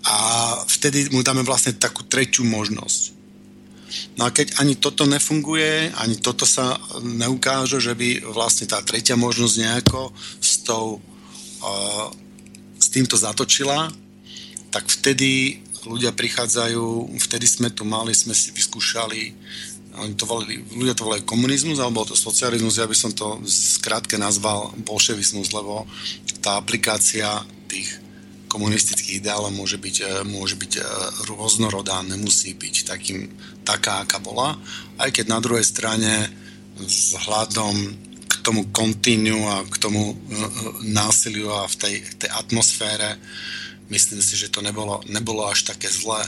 a 0.02 0.18
vtedy 0.66 1.14
mu 1.14 1.22
dáme 1.22 1.46
vlastne 1.46 1.78
takú 1.78 2.02
treťú 2.02 2.42
možnosť. 2.42 3.14
No 4.18 4.26
a 4.26 4.34
keď 4.34 4.58
ani 4.58 4.74
toto 4.74 5.06
nefunguje, 5.06 5.94
ani 5.94 6.18
toto 6.18 6.50
sa 6.50 6.82
neukáže, 7.06 7.78
že 7.78 7.94
by 7.94 8.26
vlastne 8.34 8.66
tá 8.66 8.82
tretia 8.82 9.14
možnosť 9.14 9.56
nejako 9.62 10.10
s, 10.42 10.66
tou, 10.66 10.98
uh, 11.62 12.08
s 12.82 12.90
týmto 12.90 13.14
zatočila, 13.14 13.94
tak 14.74 14.90
vtedy 14.90 15.62
ľudia 15.86 16.18
prichádzajú, 16.18 17.14
vtedy 17.30 17.46
sme 17.46 17.70
tu 17.70 17.86
mali, 17.86 18.12
sme 18.18 18.34
si 18.34 18.50
vyskúšali 18.52 19.38
oni 20.00 20.14
to 20.20 20.28
volali, 20.28 20.60
ľudia 20.76 20.96
to 20.96 21.08
volali 21.08 21.24
komunizmus, 21.24 21.80
alebo 21.80 22.04
to 22.04 22.18
socializmus, 22.18 22.80
ja 22.80 22.88
by 22.88 22.98
som 22.98 23.12
to 23.16 23.40
skrátke 23.48 24.20
nazval 24.20 24.76
bolševizmus, 24.84 25.56
lebo 25.56 25.88
tá 26.44 26.60
aplikácia 26.60 27.42
tých 27.66 28.06
komunistických 28.56 29.20
ideálov 29.20 29.52
môže 29.52 29.76
byť, 29.76 29.96
e, 30.00 30.08
môže 30.24 30.56
byť 30.56 30.74
e, 30.80 30.82
rôznorodá, 31.28 32.00
nemusí 32.08 32.56
byť 32.56 32.76
takým, 32.88 33.28
taká, 33.68 34.08
aká 34.08 34.24
bola, 34.24 34.56
aj 34.96 35.12
keď 35.12 35.26
na 35.28 35.40
druhej 35.44 35.66
strane 35.68 36.32
vzhľadom 36.80 37.76
k 38.28 38.34
tomu 38.40 38.72
kontíniu 38.72 39.44
a 39.52 39.68
k 39.68 39.76
tomu 39.76 40.14
e, 40.14 40.16
násiliu 40.88 41.52
a 41.52 41.68
v 41.68 41.76
tej, 41.76 41.96
tej 42.16 42.32
atmosfére 42.32 43.20
myslím 43.92 44.24
si, 44.24 44.40
že 44.40 44.48
to 44.48 44.64
nebolo, 44.64 45.04
nebolo 45.12 45.44
až 45.50 45.68
také 45.76 45.92
zlé 45.92 46.24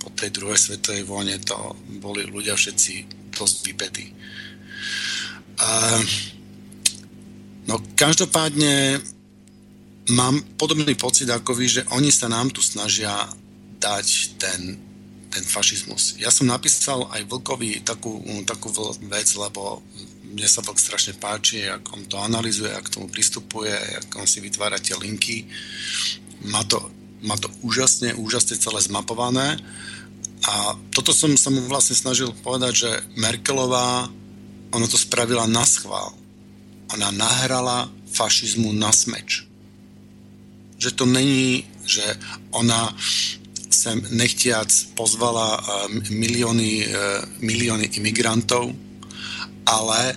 po 0.00 0.08
tej 0.16 0.32
druhej 0.32 0.56
svetovej 0.56 1.04
vojne 1.04 1.36
to 1.44 1.76
boli 2.00 2.24
ľudia 2.24 2.56
všetci 2.56 2.94
dosť 3.36 3.56
vypetí. 3.68 4.06
Uh, 5.60 6.00
no 7.68 7.76
každopádne 7.94 9.04
mám 10.16 10.40
podobný 10.56 10.96
pocit 10.96 11.28
ako 11.28 11.52
vy, 11.52 11.66
že 11.68 11.82
oni 11.92 12.08
sa 12.08 12.32
nám 12.32 12.48
tu 12.50 12.64
snažia 12.64 13.12
dať 13.80 14.06
ten, 14.40 14.80
ten 15.28 15.44
fašizmus. 15.44 16.16
Ja 16.16 16.32
som 16.32 16.48
napísal 16.48 17.06
aj 17.12 17.28
Vlkovi 17.28 17.84
takú, 17.84 18.20
takú 18.44 18.72
vec, 19.08 19.28
lebo 19.36 19.84
mne 20.30 20.46
sa 20.46 20.62
Vlk 20.62 20.78
strašne 20.78 21.14
páči, 21.18 21.66
ako 21.66 21.88
on 21.96 22.04
to 22.06 22.16
analizuje, 22.20 22.70
ako 22.70 22.86
k 22.86 22.94
tomu 22.94 23.06
pristupuje, 23.10 23.74
ako 23.74 24.24
on 24.24 24.28
si 24.30 24.38
vytvára 24.38 24.78
tie 24.78 24.94
linky. 24.94 25.48
Má 26.48 26.62
to 26.64 26.99
má 27.22 27.36
to 27.36 27.52
úžasne, 27.60 28.16
úžasne 28.16 28.56
celé 28.56 28.80
zmapované. 28.80 29.60
A 30.48 30.72
toto 30.92 31.12
som 31.12 31.36
sa 31.36 31.52
mu 31.52 31.60
vlastne 31.68 31.92
snažil 31.92 32.32
povedať, 32.40 32.72
že 32.72 32.90
Merkelová, 33.20 34.08
ona 34.72 34.86
to 34.88 34.96
spravila 34.96 35.44
na 35.44 35.66
schvál. 35.68 36.16
Ona 36.96 37.12
nahrala 37.12 37.92
fašizmu 38.08 38.72
na 38.72 38.88
smeč. 38.90 39.44
Že 40.80 40.90
to 40.96 41.04
není, 41.04 41.68
že 41.84 42.02
ona 42.56 42.94
sem 43.68 44.00
nechtiac 44.16 44.68
pozvala 44.96 45.60
eh, 45.60 45.62
milióny, 46.08 46.72
eh, 46.84 47.20
milióny 47.44 48.00
imigrantov, 48.00 48.72
ale 49.68 50.16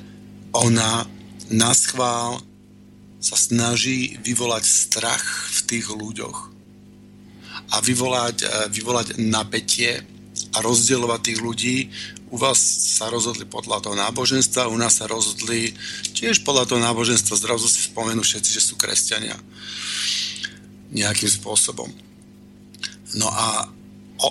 ona 0.55 1.03
na 1.51 1.71
schvál 1.75 2.39
sa 3.19 3.35
snaží 3.35 4.19
vyvolať 4.23 4.63
strach 4.67 5.23
v 5.51 5.59
tých 5.67 5.88
ľuďoch 5.91 6.52
a 7.72 7.80
vyvolať, 7.80 8.38
e, 8.44 8.48
vyvolať 8.73 9.07
napätie 9.23 10.03
a 10.53 10.57
rozdielovať 10.60 11.19
tých 11.22 11.40
ľudí. 11.40 11.77
U 12.34 12.41
vás 12.41 12.57
sa 12.98 13.14
rozhodli 13.14 13.45
podľa 13.45 13.85
toho 13.85 13.95
náboženstva, 13.95 14.69
u 14.69 14.77
nás 14.77 14.98
sa 14.98 15.06
rozhodli 15.06 15.72
tiež 16.18 16.41
podľa 16.41 16.65
toho 16.73 16.81
náboženstva. 16.81 17.38
Zrazu 17.38 17.69
si 17.69 17.85
spomenú 17.85 18.26
všetci, 18.26 18.49
že 18.49 18.61
sú 18.61 18.73
kresťania. 18.73 19.38
Nejakým 20.94 21.30
spôsobom. 21.30 21.90
No 23.14 23.30
a 23.30 23.69
o, 24.18 24.27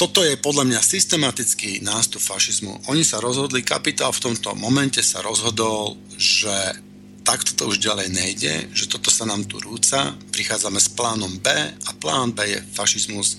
toto 0.00 0.24
je 0.24 0.40
podľa 0.40 0.64
mňa 0.64 0.80
systematický 0.80 1.84
nástup 1.84 2.24
fašizmu. 2.24 2.88
Oni 2.88 3.04
sa 3.04 3.20
rozhodli, 3.20 3.60
kapitál 3.60 4.12
v 4.16 4.32
tomto 4.32 4.56
momente 4.56 5.04
sa 5.04 5.20
rozhodol, 5.20 6.00
že 6.16 6.87
takto 7.28 7.52
to 7.52 7.68
už 7.68 7.84
ďalej 7.84 8.08
nejde, 8.08 8.52
že 8.72 8.88
toto 8.88 9.12
sa 9.12 9.28
nám 9.28 9.44
tu 9.44 9.60
rúca, 9.60 10.16
prichádzame 10.32 10.80
s 10.80 10.88
plánom 10.88 11.36
B 11.44 11.52
a 11.52 11.90
plán 12.00 12.32
B 12.32 12.40
je 12.48 12.58
fašizmus, 12.72 13.36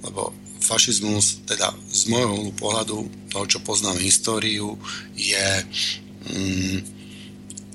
lebo 0.00 0.32
fašizmus, 0.64 1.44
teda 1.44 1.76
z 1.92 2.08
môjho 2.08 2.56
pohľadu, 2.56 3.04
toho, 3.28 3.44
čo 3.44 3.60
poznám 3.60 4.00
históriu, 4.00 4.80
je... 5.12 5.48
Mm, 6.32 6.80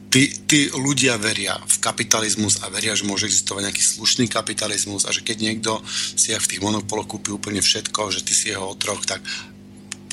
tí, 0.10 0.30
tí 0.50 0.60
ľudia 0.74 1.22
veria 1.22 1.58
v 1.70 1.78
kapitalizmus 1.82 2.66
a 2.66 2.74
veria, 2.74 2.98
že 2.98 3.06
môže 3.06 3.30
existovať 3.30 3.70
nejaký 3.70 3.84
slušný 3.86 4.26
kapitalizmus 4.30 5.06
a 5.06 5.14
že 5.14 5.22
keď 5.22 5.38
niekto 5.38 5.82
si 6.18 6.34
v 6.34 6.50
tých 6.50 6.62
monopoloch 6.62 7.10
kúpi 7.10 7.34
úplne 7.34 7.62
všetko, 7.62 8.10
že 8.10 8.26
ty 8.26 8.34
si 8.34 8.54
jeho 8.54 8.74
otrok, 8.74 9.06
tak 9.06 9.22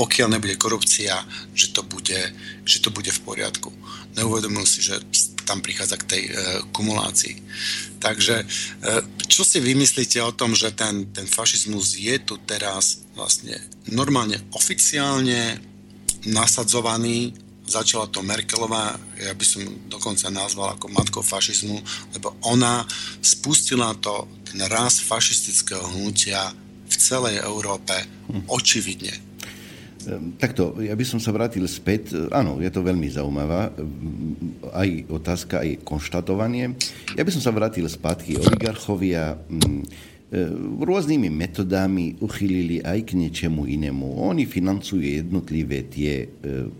pokiaľ 0.00 0.32
nebude 0.32 0.56
korupcia, 0.56 1.12
že 1.52 1.76
to 1.76 1.84
bude, 1.84 2.16
že 2.64 2.80
to 2.80 2.88
bude 2.88 3.12
v 3.12 3.20
poriadku. 3.20 3.68
Neuvedomujú 4.16 4.64
si, 4.64 4.80
že 4.80 4.96
tam 5.44 5.60
prichádza 5.60 6.00
k 6.00 6.08
tej 6.08 6.22
e, 6.24 6.32
kumulácii. 6.72 7.36
Takže 8.00 8.40
e, 8.40 8.44
čo 9.28 9.44
si 9.44 9.60
vymyslíte 9.60 10.16
o 10.24 10.32
tom, 10.32 10.56
že 10.56 10.72
ten, 10.72 11.12
ten 11.12 11.28
fašizmus 11.28 12.00
je 12.00 12.16
tu 12.24 12.40
teraz 12.48 13.04
vlastne 13.12 13.60
normálne 13.92 14.40
oficiálne 14.56 15.60
nasadzovaný, 16.24 17.36
začala 17.68 18.08
to 18.08 18.24
Merkelová, 18.24 18.96
ja 19.20 19.36
by 19.36 19.44
som 19.44 19.62
dokonca 19.92 20.32
nazval 20.32 20.80
ako 20.80 20.88
matkou 20.96 21.20
fašizmu, 21.20 21.76
lebo 22.16 22.40
ona 22.48 22.88
spustila 23.20 23.92
to, 24.00 24.24
ten 24.48 24.64
raz 24.64 24.96
fašistického 25.04 25.92
hnutia 25.92 26.56
v 26.88 26.94
celej 26.96 27.44
Európe 27.44 27.94
očividne 28.48 29.12
Ehm, 29.12 29.29
takto, 30.40 30.78
ja 30.80 30.96
by 30.96 31.04
som 31.04 31.20
sa 31.20 31.34
vrátil 31.34 31.64
späť. 31.68 32.16
Áno, 32.32 32.58
je 32.58 32.70
to 32.72 32.80
veľmi 32.80 33.08
zaujímavá 33.10 33.72
ehm, 33.74 34.70
aj 34.72 34.88
otázka, 35.10 35.54
aj 35.60 35.84
konštatovanie. 35.84 36.76
Ja 37.16 37.22
by 37.26 37.30
som 37.32 37.42
sa 37.42 37.52
vrátil 37.52 37.84
spátky. 37.84 38.40
Oligarchovia 38.40 39.36
mm, 39.36 39.60
ehm, 39.60 39.82
rôznymi 40.80 41.28
metodami 41.28 42.16
uchylili 42.22 42.80
aj 42.80 43.12
k 43.12 43.20
niečemu 43.20 43.66
inému. 43.66 44.24
Oni 44.24 44.48
financujú 44.48 45.00
jednotlivé 45.00 45.88
tie 45.90 46.28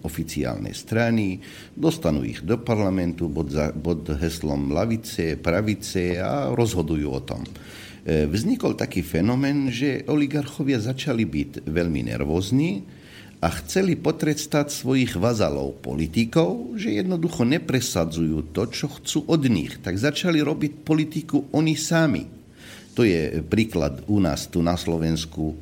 oficiálne 0.06 0.72
strany, 0.72 1.40
dostanú 1.76 2.24
ich 2.24 2.40
do 2.40 2.56
parlamentu 2.62 3.28
pod, 3.28 3.52
pod 3.80 4.06
heslom 4.16 4.72
lavice, 4.72 5.36
pravice 5.36 6.16
a 6.16 6.48
rozhodujú 6.55 7.09
o 7.10 7.20
tom. 7.20 7.42
Vznikol 8.01 8.80
taký 8.80 9.05
fenomén, 9.05 9.68
že 9.68 10.09
oligarchovia 10.09 10.80
začali 10.80 11.28
byť 11.28 11.68
veľmi 11.68 12.09
nervózni, 12.09 12.99
a 13.40 13.48
chceli 13.64 13.96
potrestať 13.96 14.68
svojich 14.68 15.16
vazalov, 15.16 15.80
politikov, 15.80 16.76
že 16.76 17.00
jednoducho 17.00 17.48
nepresadzujú 17.48 18.52
to, 18.52 18.68
čo 18.68 18.92
chcú 18.92 19.24
od 19.32 19.48
nich. 19.48 19.80
Tak 19.80 19.96
začali 19.96 20.44
robiť 20.44 20.84
politiku 20.84 21.48
oni 21.56 21.72
sami. 21.72 22.24
To 22.92 23.06
je 23.06 23.40
príklad 23.40 24.04
u 24.12 24.20
nás 24.20 24.44
tu 24.52 24.60
na 24.60 24.76
Slovensku 24.76 25.42
e, 25.46 25.54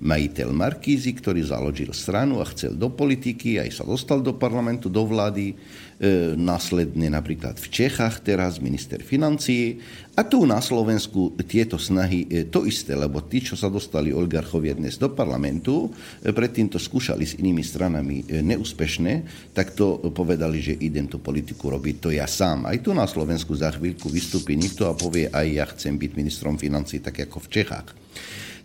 majiteľ 0.00 0.48
Markízy, 0.54 1.12
ktorý 1.12 1.44
založil 1.44 1.92
stranu 1.92 2.40
a 2.40 2.48
chcel 2.48 2.72
do 2.72 2.88
politiky, 2.88 3.60
aj 3.60 3.82
sa 3.82 3.84
dostal 3.84 4.24
do 4.24 4.32
parlamentu, 4.32 4.88
do 4.88 5.04
vlády 5.04 5.52
E, 5.94 6.34
následne 6.34 7.06
napríklad 7.06 7.54
v 7.54 7.70
Čechách 7.70 8.26
teraz 8.26 8.58
minister 8.58 8.98
financií 8.98 9.78
a 10.18 10.26
tu 10.26 10.42
na 10.42 10.58
Slovensku 10.58 11.38
tieto 11.46 11.78
snahy 11.78 12.26
e, 12.26 12.50
to 12.50 12.66
isté, 12.66 12.98
lebo 12.98 13.22
tí, 13.22 13.38
čo 13.38 13.54
sa 13.54 13.70
dostali 13.70 14.10
oligarchovia 14.10 14.74
dnes 14.74 14.98
do 14.98 15.14
parlamentu, 15.14 15.86
e, 15.86 16.34
predtým 16.34 16.66
to 16.66 16.82
skúšali 16.82 17.22
s 17.22 17.38
inými 17.38 17.62
stranami 17.62 18.26
neúspešne, 18.26 19.12
tak 19.54 19.78
to 19.78 20.02
povedali, 20.10 20.58
že 20.58 20.74
idem 20.82 21.06
tú 21.06 21.22
politiku 21.22 21.70
robiť 21.70 21.96
to 22.02 22.08
ja 22.10 22.26
sám. 22.26 22.66
Aj 22.66 22.78
tu 22.82 22.90
na 22.90 23.06
Slovensku 23.06 23.54
za 23.54 23.70
chvíľku 23.70 24.10
vystúpi 24.10 24.58
niekto 24.58 24.90
a 24.90 24.98
povie, 24.98 25.30
aj 25.30 25.46
ja 25.46 25.64
chcem 25.78 25.94
byť 25.94 26.10
ministrom 26.18 26.58
financií, 26.58 26.98
tak 26.98 27.22
ako 27.22 27.38
v 27.38 27.50
Čechách. 27.54 27.88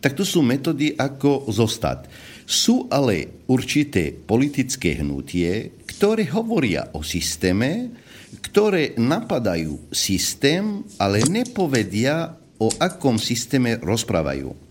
Tak 0.02 0.18
tu 0.18 0.26
sú 0.26 0.42
metódy, 0.42 0.98
ako 0.98 1.46
zostať. 1.52 2.10
Sú 2.50 2.90
ale 2.90 3.46
určité 3.46 4.10
politické 4.10 4.98
hnutie, 4.98 5.86
ktoré 5.86 6.26
hovoria 6.34 6.90
o 6.98 7.06
systéme, 7.06 7.94
ktoré 8.42 8.98
napadajú 8.98 9.94
systém, 9.94 10.82
ale 10.98 11.22
nepovedia, 11.30 12.34
o 12.60 12.74
akom 12.82 13.22
systéme 13.22 13.78
rozprávajú. 13.78 14.69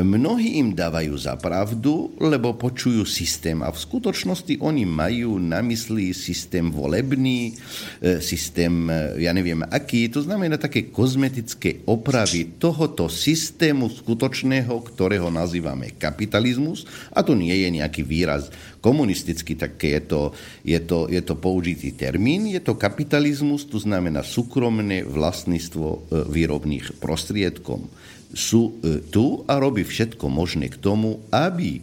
Mnohí 0.00 0.56
im 0.56 0.72
dávajú 0.72 1.12
za 1.20 1.36
pravdu, 1.36 2.16
lebo 2.16 2.56
počujú 2.56 3.04
systém 3.04 3.60
a 3.60 3.68
v 3.68 3.78
skutočnosti 3.78 4.56
oni 4.64 4.88
majú 4.88 5.36
na 5.36 5.60
mysli 5.60 6.16
systém 6.16 6.72
volebný, 6.72 7.52
e, 8.00 8.22
systém, 8.24 8.88
e, 8.88 9.24
ja 9.24 9.36
neviem 9.36 9.60
aký, 9.60 10.08
to 10.08 10.24
znamená 10.24 10.56
také 10.56 10.88
kozmetické 10.88 11.84
opravy 11.84 12.56
tohoto 12.56 13.12
systému 13.12 13.92
skutočného, 13.92 14.72
ktorého 14.94 15.28
nazývame 15.28 15.92
kapitalizmus. 16.00 16.88
A 17.12 17.20
to 17.20 17.36
nie 17.36 17.52
je 17.52 17.68
nejaký 17.68 18.00
výraz 18.00 18.48
komunistický, 18.80 19.60
tak 19.60 19.76
je 19.76 20.00
to, 20.00 20.32
je 20.64 20.80
to, 20.80 21.12
je 21.12 21.20
to 21.20 21.36
použitý 21.36 21.92
termín, 21.92 22.48
je 22.48 22.62
to 22.64 22.80
kapitalizmus, 22.80 23.68
to 23.68 23.76
znamená 23.76 24.24
súkromné 24.24 25.04
vlastníctvo 25.04 25.86
e, 25.86 25.98
výrobných 26.32 26.96
prostriedkom 26.96 28.09
sú 28.34 28.78
e, 28.80 29.02
tu 29.10 29.42
a 29.46 29.58
robí 29.58 29.82
všetko 29.82 30.30
možné 30.30 30.70
k 30.70 30.78
tomu, 30.78 31.18
aby 31.34 31.82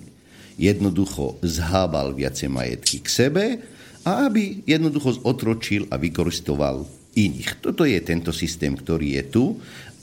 jednoducho 0.58 1.38
zhábal 1.46 2.18
viacej 2.18 2.50
majetky 2.50 2.98
k 3.04 3.08
sebe 3.08 3.46
a 4.08 4.26
aby 4.26 4.64
jednoducho 4.66 5.22
otročil 5.28 5.86
a 5.92 6.00
vykoristoval 6.00 6.88
iných. 7.18 7.62
Toto 7.62 7.84
je 7.84 7.98
tento 8.02 8.30
systém, 8.30 8.78
ktorý 8.78 9.22
je 9.22 9.24
tu 9.28 9.44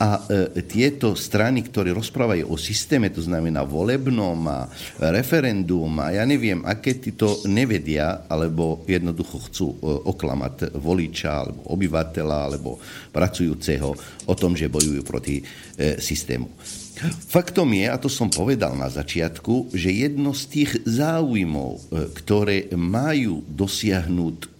a 0.00 0.26
e, 0.26 0.62
tieto 0.66 1.14
strany, 1.14 1.62
ktoré 1.62 1.94
rozprávajú 1.94 2.50
o 2.50 2.56
systéme, 2.58 3.14
to 3.14 3.22
znamená 3.22 3.62
volebnom 3.62 4.38
a 4.50 4.66
referendum 5.14 5.90
a 6.02 6.10
ja 6.10 6.26
neviem, 6.26 6.66
aké 6.66 6.98
to 7.14 7.46
nevedia, 7.46 8.26
alebo 8.26 8.82
jednoducho 8.90 9.36
chcú 9.50 9.66
e, 9.70 9.76
oklamať 10.10 10.74
voliča, 10.74 11.30
alebo 11.46 11.60
obyvateľa, 11.70 12.38
alebo 12.50 12.70
pracujúceho 13.14 13.90
o 14.26 14.34
tom, 14.34 14.58
že 14.58 14.72
bojujú 14.72 15.02
proti 15.06 15.38
e, 15.38 15.44
systému. 16.02 16.50
Faktom 17.26 17.74
je, 17.74 17.90
a 17.90 17.98
to 17.98 18.06
som 18.06 18.30
povedal 18.30 18.78
na 18.78 18.86
začiatku, 18.86 19.74
že 19.74 19.90
jedno 19.90 20.30
z 20.30 20.42
tých 20.46 20.70
záujmov, 20.86 21.70
e, 21.74 21.80
ktoré 22.14 22.70
majú 22.78 23.42
dosiahnuť 23.50 24.54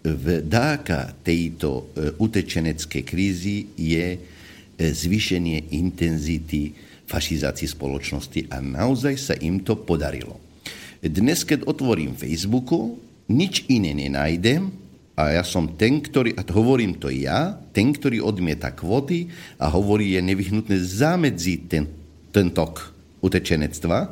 dáka 0.44 1.16
tejto 1.24 1.70
e, 1.94 2.12
utečeneckej 2.20 3.02
krízy, 3.06 3.72
je 3.78 4.33
zvýšenie 4.78 5.74
intenzity 5.74 6.74
fašizácie 7.04 7.68
spoločnosti 7.68 8.48
a 8.48 8.58
naozaj 8.64 9.14
sa 9.20 9.34
im 9.36 9.60
to 9.60 9.76
podarilo. 9.76 10.40
Dnes, 11.04 11.44
keď 11.44 11.68
otvorím 11.68 12.16
Facebooku, 12.16 12.96
nič 13.28 13.68
iné 13.68 13.92
nenájdem 13.92 14.72
a 15.14 15.36
ja 15.36 15.44
som 15.44 15.68
ten, 15.68 16.00
ktorý, 16.00 16.32
a 16.34 16.42
hovorím 16.48 16.96
to 16.96 17.12
ja, 17.12 17.54
ten, 17.76 17.92
ktorý 17.92 18.24
odmieta 18.24 18.72
kvoty 18.72 19.28
a 19.60 19.68
hovorí, 19.68 20.16
je 20.16 20.20
nevyhnutné 20.24 20.80
zamedziť 20.80 21.60
ten, 21.68 21.84
ten 22.32 22.48
tok 22.50 22.90
utečenectva, 23.20 24.10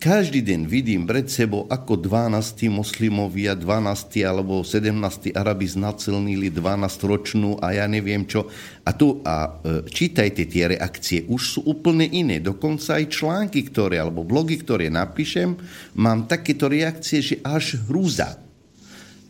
každý 0.00 0.40
deň 0.40 0.60
vidím 0.64 1.04
pred 1.04 1.28
sebou, 1.28 1.68
ako 1.68 2.00
12 2.00 2.72
moslimovia, 2.72 3.52
12 3.52 4.24
alebo 4.24 4.64
17 4.64 5.36
Arabi 5.36 5.68
znacelnili 5.68 6.48
12-ročnú 6.48 7.60
a 7.60 7.76
ja 7.76 7.84
neviem 7.84 8.24
čo. 8.24 8.48
A 8.80 8.96
tu 8.96 9.20
a 9.20 9.60
e, 9.60 9.84
čítajte 9.84 10.48
tie 10.48 10.72
reakcie, 10.72 11.28
už 11.28 11.42
sú 11.44 11.60
úplne 11.68 12.08
iné. 12.08 12.40
Dokonca 12.40 12.96
aj 12.96 13.12
články, 13.12 13.68
ktoré, 13.68 14.00
alebo 14.00 14.24
blogy, 14.24 14.64
ktoré 14.64 14.88
napíšem, 14.88 15.60
mám 16.00 16.24
takéto 16.24 16.72
reakcie, 16.72 17.20
že 17.20 17.36
až 17.44 17.76
hrúza. 17.84 18.40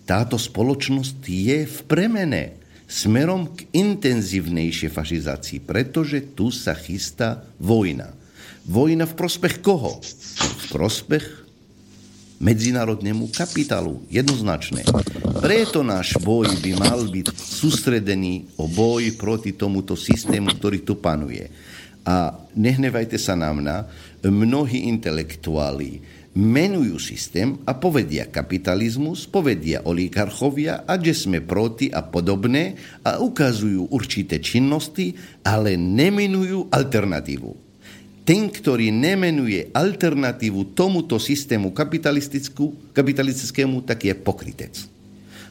Táto 0.07 0.39
spoločnosť 0.39 1.19
je 1.27 1.67
v 1.67 1.79
premene 1.91 2.63
smerom 2.87 3.59
k 3.59 3.67
intenzívnejšej 3.75 4.91
fašizácii, 4.95 5.59
pretože 5.67 6.31
tu 6.39 6.55
sa 6.55 6.79
chystá 6.79 7.43
vojna. 7.59 8.20
Vojna 8.69 9.09
v 9.09 9.15
prospech 9.17 9.65
koho? 9.65 10.01
V 10.01 10.65
prospech 10.73 11.25
medzinárodnému 12.41 13.29
kapitálu. 13.33 14.01
Jednoznačné. 14.09 14.89
Preto 15.41 15.85
náš 15.85 16.17
boj 16.21 16.49
by 16.61 16.73
mal 16.81 17.05
byť 17.05 17.33
sústredený 17.37 18.57
o 18.57 18.65
boj 18.67 19.17
proti 19.21 19.53
tomuto 19.53 19.97
systému, 19.97 20.57
ktorý 20.57 20.81
tu 20.81 20.97
panuje. 20.97 21.49
A 22.09 22.33
nehnevajte 22.57 23.21
sa 23.21 23.37
na 23.37 23.53
mňa, 23.53 23.77
mnohí 24.25 24.89
intelektuáli 24.89 26.21
menujú 26.31 26.97
systém 27.03 27.59
a 27.67 27.75
povedia 27.75 28.31
kapitalizmus, 28.31 29.27
povedia 29.27 29.83
oligarchovia 29.83 30.87
a 30.87 30.95
že 30.95 31.27
sme 31.27 31.43
proti 31.43 31.91
a 31.91 32.07
podobné 32.07 32.79
a 33.03 33.19
ukazujú 33.19 33.91
určité 33.91 34.39
činnosti, 34.39 35.19
ale 35.43 35.75
nemenujú 35.75 36.71
alternatívu. 36.71 37.70
Ten, 38.31 38.47
ktorý 38.47 38.95
nemenuje 38.95 39.75
alternatívu 39.75 40.79
tomuto 40.79 41.19
systému 41.19 41.75
kapitalistickému, 42.95 43.83
tak 43.83 44.07
je 44.07 44.15
pokrytec. 44.15 44.79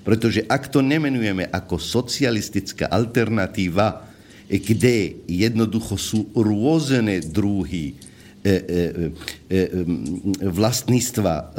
Pretože 0.08 0.48
ak 0.48 0.72
to 0.72 0.80
nemenujeme 0.80 1.44
ako 1.52 1.76
socialistická 1.76 2.88
alternatíva, 2.88 4.08
kde 4.48 5.20
jednoducho 5.28 6.00
sú 6.00 6.32
rôzne 6.32 7.20
druhy 7.20 8.00
E, 8.40 8.56
e, 8.56 8.56
e, 9.52 9.68
vlastníctva 10.48 11.52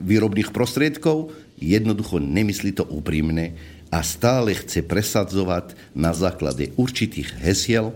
výrobných 0.00 0.48
prostriedkov, 0.56 1.36
jednoducho 1.60 2.16
nemyslí 2.16 2.72
to 2.80 2.88
úprimne 2.88 3.52
a 3.92 4.00
stále 4.00 4.56
chce 4.56 4.80
presadzovať 4.80 5.76
na 5.92 6.16
základe 6.16 6.72
určitých 6.80 7.28
hesiel 7.44 7.92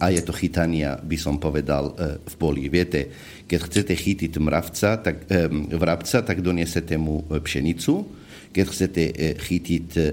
a 0.00 0.06
je 0.10 0.22
to 0.26 0.34
chytania, 0.34 0.98
by 0.98 1.14
som 1.14 1.38
povedal, 1.38 1.94
v 2.26 2.34
poli. 2.34 2.66
Viete, 2.66 3.06
keď 3.46 3.60
chcete 3.70 3.94
chytiť 3.94 4.32
mravca, 4.42 4.98
tak, 4.98 5.30
vrabca, 5.70 6.26
tak 6.26 6.42
doniesete 6.42 6.98
mu 6.98 7.22
pšenicu, 7.22 8.20
keď 8.50 8.66
chcete 8.66 9.02
e, 9.06 9.12
chytiť 9.38 9.88
e, 9.94 10.02
e, 10.02 10.08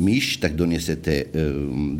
myš, 0.00 0.40
tak 0.40 0.56
donesete, 0.56 1.28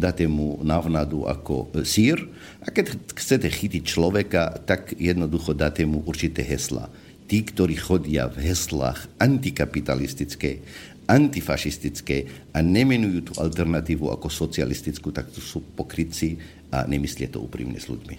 dáte 0.00 0.24
mu 0.24 0.60
navnadu 0.64 1.28
ako 1.28 1.76
sír. 1.84 2.16
A 2.64 2.72
keď 2.72 2.96
chcete 3.12 3.48
chytiť 3.52 3.82
človeka, 3.84 4.64
tak 4.64 4.96
jednoducho 4.96 5.52
dáte 5.52 5.84
mu 5.84 6.00
určité 6.08 6.40
hesla. 6.40 6.88
Tí, 7.26 7.42
ktorí 7.42 7.74
chodia 7.76 8.30
v 8.30 8.54
heslách 8.54 9.10
antikapitalistické, 9.18 10.62
antifašistické 11.06 12.50
a 12.54 12.58
nemenujú 12.62 13.30
tú 13.30 13.32
alternatívu 13.38 14.10
ako 14.10 14.26
socialistickú, 14.26 15.14
tak 15.14 15.30
to 15.30 15.38
sú 15.38 15.62
pokrytci 15.62 16.38
a 16.74 16.82
nemyslie 16.84 17.30
to 17.30 17.38
úprimne 17.38 17.78
s 17.78 17.86
ľuďmi. 17.86 18.16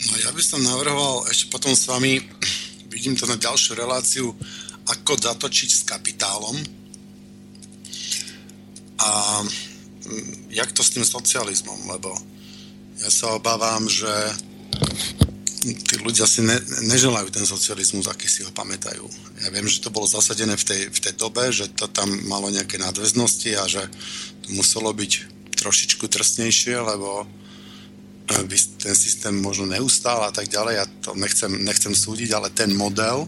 No 0.00 0.14
ja 0.20 0.30
by 0.32 0.42
som 0.44 0.60
navrhoval 0.60 1.28
ešte 1.28 1.48
potom 1.48 1.72
s 1.72 1.88
vami 1.88 2.20
vidím 2.92 3.16
to 3.16 3.24
na 3.24 3.40
ďalšiu 3.40 3.72
reláciu, 3.76 4.26
ako 4.88 5.16
zatočiť 5.16 5.70
s 5.70 5.82
kapitálom 5.88 6.56
a 9.00 9.10
mm, 9.40 10.52
jak 10.52 10.72
to 10.76 10.84
s 10.84 10.92
tým 10.92 11.06
socializmom, 11.06 11.88
lebo 11.88 12.12
ja 13.00 13.08
sa 13.08 13.32
obávam, 13.32 13.88
že 13.88 14.12
tí 15.60 15.94
ľudia 16.00 16.24
si 16.24 16.40
ne, 16.40 16.56
neželajú 16.88 17.28
ten 17.28 17.44
socializmus, 17.44 18.08
aký 18.08 18.26
si 18.26 18.40
ho 18.40 18.50
pamätajú. 18.50 19.04
Ja 19.44 19.52
viem, 19.52 19.68
že 19.68 19.84
to 19.84 19.92
bolo 19.92 20.08
zasadené 20.08 20.56
v 20.56 20.64
tej, 20.64 20.80
v 20.88 20.98
tej 20.98 21.14
dobe, 21.20 21.52
že 21.52 21.68
to 21.76 21.84
tam 21.86 22.08
malo 22.24 22.48
nejaké 22.48 22.80
nadväznosti 22.80 23.50
a 23.60 23.68
že 23.68 23.84
to 24.48 24.48
muselo 24.56 24.88
byť 24.96 25.12
trošičku 25.60 26.08
trstnejšie, 26.08 26.80
lebo 26.80 27.28
by 28.30 28.56
ten 28.78 28.94
systém 28.94 29.34
možno 29.34 29.66
neustál 29.66 30.22
a 30.22 30.30
tak 30.30 30.46
ďalej. 30.46 30.74
Ja 30.78 30.86
to 31.02 31.18
nechcem, 31.18 31.50
nechcem 31.50 31.92
súdiť, 31.92 32.30
ale 32.32 32.48
ten 32.54 32.70
model... 32.72 33.26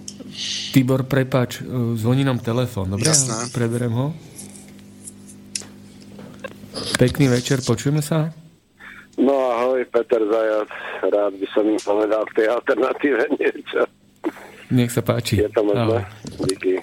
Tibor, 0.72 1.04
prepač, 1.04 1.60
e, 1.60 1.66
zvoní 1.98 2.24
nám 2.24 2.38
telefón, 2.38 2.94
dobre? 2.94 3.10
Jasné. 3.10 3.50
Preberem 3.50 3.92
ho. 3.92 4.14
Pekný 6.96 7.28
večer, 7.28 7.60
počujeme 7.66 8.00
sa? 8.00 8.30
No 9.14 9.34
ahoj, 9.50 9.84
Peter 9.86 10.20
Zajac. 10.20 10.70
Rád 11.04 11.32
by 11.34 11.46
som 11.50 11.64
im 11.66 11.76
povedal 11.78 12.22
k 12.26 12.32
tej 12.34 12.46
alternatíve 12.48 13.22
niečo. 13.34 13.80
Nech 14.68 14.88
sa 14.88 15.00
páči. 15.00 15.36
Je 15.36 15.48
to 15.48 15.60
možné? 15.62 16.00
Díky. 16.42 16.80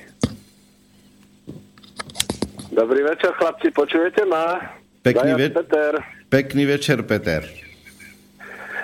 Dobrý 2.70 3.02
večer, 3.02 3.34
chlapci, 3.34 3.72
počujete 3.72 4.24
ma? 4.24 4.62
Pekný, 5.02 5.34
ve- 5.34 5.50
Peter. 5.52 5.92
Pekný 6.30 6.64
večer, 6.68 7.02
Peter. 7.02 7.42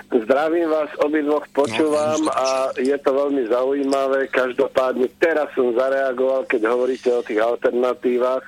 Zdravím 0.05 0.69
vás, 0.69 0.89
obidvoch 1.01 1.49
počúvam 1.49 2.21
no, 2.21 2.31
a 2.31 2.69
je 2.77 2.93
to 3.01 3.09
veľmi 3.09 3.49
zaujímavé. 3.49 4.29
Každopádne 4.29 5.09
teraz 5.17 5.49
som 5.57 5.73
zareagoval, 5.73 6.45
keď 6.45 6.61
hovoríte 6.69 7.09
o 7.09 7.25
tých 7.25 7.41
alternatívach. 7.41 8.45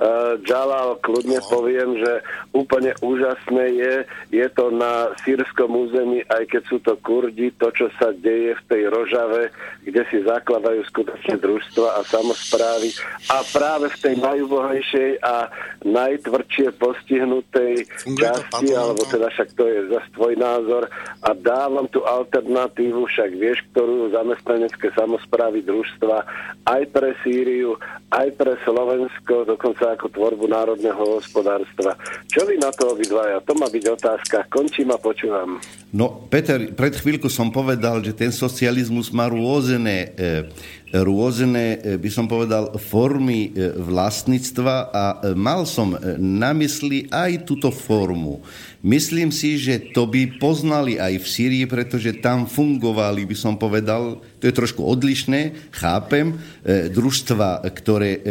Uh, 0.00 0.38
Jalal, 0.46 0.96
kľudne 1.02 1.42
no. 1.42 1.48
poviem, 1.50 1.98
že 1.98 2.22
úplne 2.54 2.94
úžasné 3.02 3.64
je, 3.74 3.94
je 4.32 4.46
to 4.54 4.70
na 4.70 5.12
sírskom 5.26 5.74
území, 5.76 6.22
aj 6.30 6.46
keď 6.46 6.62
sú 6.70 6.78
to 6.80 6.94
kurdi, 7.02 7.52
to, 7.58 7.68
čo 7.74 7.90
sa 7.98 8.14
deje 8.14 8.54
v 8.56 8.62
tej 8.70 8.82
Rožave, 8.88 9.50
kde 9.84 10.02
si 10.08 10.22
zakladajú 10.24 10.86
skutočne 10.88 11.36
družstva 11.42 12.00
a 12.00 12.06
samozprávy 12.06 12.94
a 13.28 13.44
práve 13.50 13.92
v 13.92 14.00
tej 14.00 14.14
najúbohejšej 14.24 15.10
a 15.20 15.52
najtvrdšie 15.84 16.68
postihnutej 16.80 17.84
časti, 18.16 18.68
alebo 18.72 19.02
teda 19.04 19.28
však 19.32 19.48
to 19.58 19.64
je 19.68 19.80
zase 19.90 20.08
tvoj 20.16 20.34
názor, 20.38 20.88
a 21.20 21.36
dávam 21.36 21.84
tú 21.88 22.00
alternatívu, 22.00 23.04
však 23.04 23.30
vieš, 23.36 23.60
ktorú 23.72 24.08
zamestnanecké 24.12 24.88
samozprávy 24.96 25.60
družstva 25.64 26.24
aj 26.64 26.82
pre 26.92 27.12
Sýriu, 27.20 27.76
aj 28.08 28.28
pre 28.40 28.56
Slovensko, 28.64 29.44
dokonca 29.44 29.94
ako 29.94 30.08
tvorbu 30.10 30.48
národného 30.48 31.20
hospodárstva. 31.20 31.94
Čo 32.26 32.48
vy 32.48 32.56
na 32.56 32.72
to 32.72 32.96
obidvaja? 32.96 33.44
To 33.44 33.52
má 33.54 33.68
byť 33.68 33.84
otázka. 33.94 34.36
Končím 34.48 34.90
a 34.90 34.98
počúvam. 34.98 35.60
No, 35.90 36.24
Peter, 36.30 36.70
pred 36.72 36.94
chvíľku 36.94 37.26
som 37.26 37.50
povedal, 37.50 38.00
že 38.00 38.14
ten 38.14 38.30
socializmus 38.30 39.10
má 39.10 39.26
rôzne 39.26 40.14
e, 40.14 40.48
rôzne, 40.90 41.78
e, 41.78 41.94
by 41.98 42.10
som 42.10 42.26
povedal, 42.26 42.74
formy 42.78 43.54
e, 43.54 43.74
vlastníctva 43.78 44.74
a 44.90 45.04
mal 45.38 45.62
som 45.62 45.94
na 46.18 46.50
mysli 46.54 47.06
aj 47.10 47.46
túto 47.46 47.70
formu. 47.70 48.42
Myslím 48.82 49.30
si, 49.30 49.60
že 49.60 49.92
to 49.92 50.08
by 50.10 50.40
poznali 50.40 50.98
aj 50.98 51.20
v 51.22 51.26
Syrii, 51.26 51.66
pretože 51.70 52.18
tam 52.18 52.48
fungovali, 52.48 53.22
by 53.28 53.36
som 53.38 53.54
povedal, 53.54 54.18
to 54.40 54.48
je 54.48 54.56
trošku 54.56 54.80
odlišné, 54.80 55.70
chápem, 55.76 56.40
e, 56.64 56.88
družstva, 56.88 57.60
ktoré 57.76 58.10
e, 58.16 58.20
e, 58.20 58.30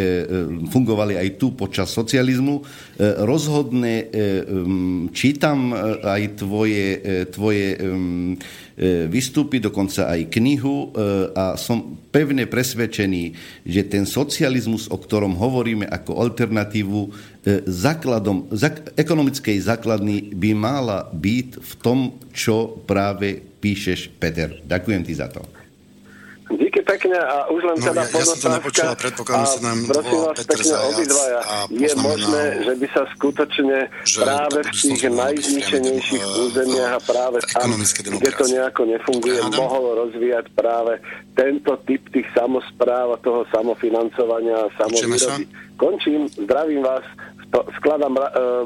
fungovali 0.73 1.14
aj 1.22 1.30
tu 1.38 1.53
počas 1.53 1.94
socializmu. 1.94 2.65
Rozhodne 2.99 4.11
čítam 5.15 5.72
aj 6.03 6.44
tvoje, 6.44 6.99
tvoje 7.31 7.80
vystúpi, 9.07 9.64
dokonca 9.64 10.11
aj 10.11 10.27
knihu 10.36 10.91
a 11.31 11.56
som 11.56 11.95
pevne 12.11 12.44
presvedčený, 12.44 13.23
že 13.64 13.88
ten 13.88 14.03
socializmus, 14.03 14.91
o 14.91 14.99
ktorom 14.99 15.40
hovoríme 15.40 15.88
ako 15.88 16.19
alternatívu, 16.19 16.99
základom, 17.64 18.52
ekonomickej 18.99 19.57
základny 19.64 20.36
by 20.36 20.52
mala 20.52 21.07
byť 21.07 21.49
v 21.56 21.73
tom, 21.80 22.19
čo 22.36 22.84
práve 22.84 23.40
píšeš, 23.40 24.11
Peter. 24.19 24.60
Ďakujem 24.68 25.02
ti 25.07 25.15
za 25.15 25.31
to. 25.31 25.59
Pekne 26.90 27.20
a 27.22 27.45
už 27.53 27.61
len 27.70 27.78
no, 27.78 27.86
teda 27.86 28.02
ja, 28.02 28.18
ja 28.18 28.26
som 28.26 28.40
to 28.41 28.49
nepočula, 28.49 28.98
predpokladám, 28.98 29.45
že 29.45 29.52
sa 29.53 29.61
nám 29.61 29.78
prosím 29.86 30.20
vás 30.26 30.36
Petr 30.41 30.57
pekne 30.57 30.76
obidvaja, 30.90 31.40
je 31.70 31.91
možné, 32.02 32.44
že 32.66 32.74
by 32.82 32.88
sa 32.90 33.02
skutočne 33.14 33.78
práve 34.18 34.60
v 34.66 34.72
tých 34.74 35.03
najzničenejších 35.06 36.24
územiach 36.49 36.94
a 36.98 37.02
práve 37.06 37.38
tam, 37.45 37.70
kde 37.78 38.32
to 38.34 38.45
nejako 38.49 38.82
nefunguje, 38.90 39.38
mohol 39.53 39.84
rozvíjať 40.02 40.45
práve 40.57 40.98
tento 41.38 41.78
typ 41.86 42.02
tých 42.10 42.26
samozpráv 42.34 43.16
a 43.16 43.18
toho 43.22 43.45
samofinancovania 43.53 44.66
a 44.66 44.74
samovýroby. 44.82 45.45
Končím, 45.78 46.26
zdravím 46.41 46.82
vás, 46.84 47.06
skladám, 47.78 48.18
uh, 48.18 48.66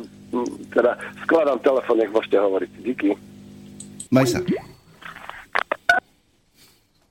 teda 0.72 0.98
skladám 1.28 1.60
telefon, 1.60 2.00
nech 2.00 2.10
môžete 2.10 2.38
hovoriť. 2.40 2.72
Díky. 2.82 3.10
Maj 4.10 4.26
sa. 4.32 4.40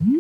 Halo? 0.03 0.19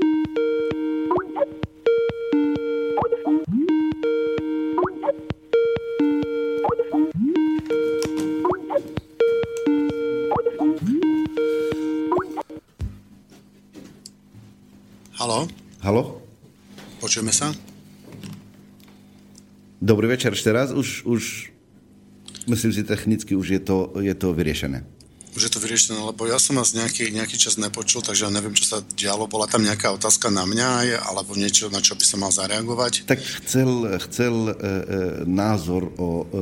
Halo? 15.82 16.22
Počujeme 17.02 17.34
sa? 17.34 17.50
Dobrý 19.82 20.06
večer 20.06 20.30
ešte 20.30 20.54
raz. 20.54 20.70
Už, 20.70 21.02
už 21.10 21.50
myslím 22.46 22.70
si 22.70 22.86
technicky 22.86 23.34
už 23.34 23.58
je 23.58 23.58
to, 23.58 23.98
je 23.98 24.14
to 24.14 24.30
vyriešené 24.30 24.91
už 25.32 25.48
je 25.48 25.52
to 25.52 25.64
vyriešené, 25.64 25.96
lebo 25.96 26.28
ja 26.28 26.36
som 26.36 26.60
vás 26.60 26.76
nejaký, 26.76 27.08
nejaký 27.08 27.40
čas 27.40 27.56
nepočul, 27.56 28.04
takže 28.04 28.28
ja 28.28 28.30
neviem, 28.32 28.52
čo 28.52 28.68
sa 28.68 28.78
dialo. 28.92 29.24
Bola 29.24 29.48
tam 29.48 29.64
nejaká 29.64 29.88
otázka 29.96 30.28
na 30.28 30.44
mňa, 30.44 31.00
alebo 31.08 31.32
niečo, 31.32 31.72
na 31.72 31.80
čo 31.80 31.96
by 31.96 32.04
som 32.04 32.20
mal 32.20 32.28
zareagovať? 32.28 33.08
Tak 33.08 33.20
chcel, 33.40 33.96
chcel 34.08 34.34
e, 34.34 34.52
e, 34.52 34.56
názor 35.24 35.88
o 35.96 36.28
e, 36.28 36.36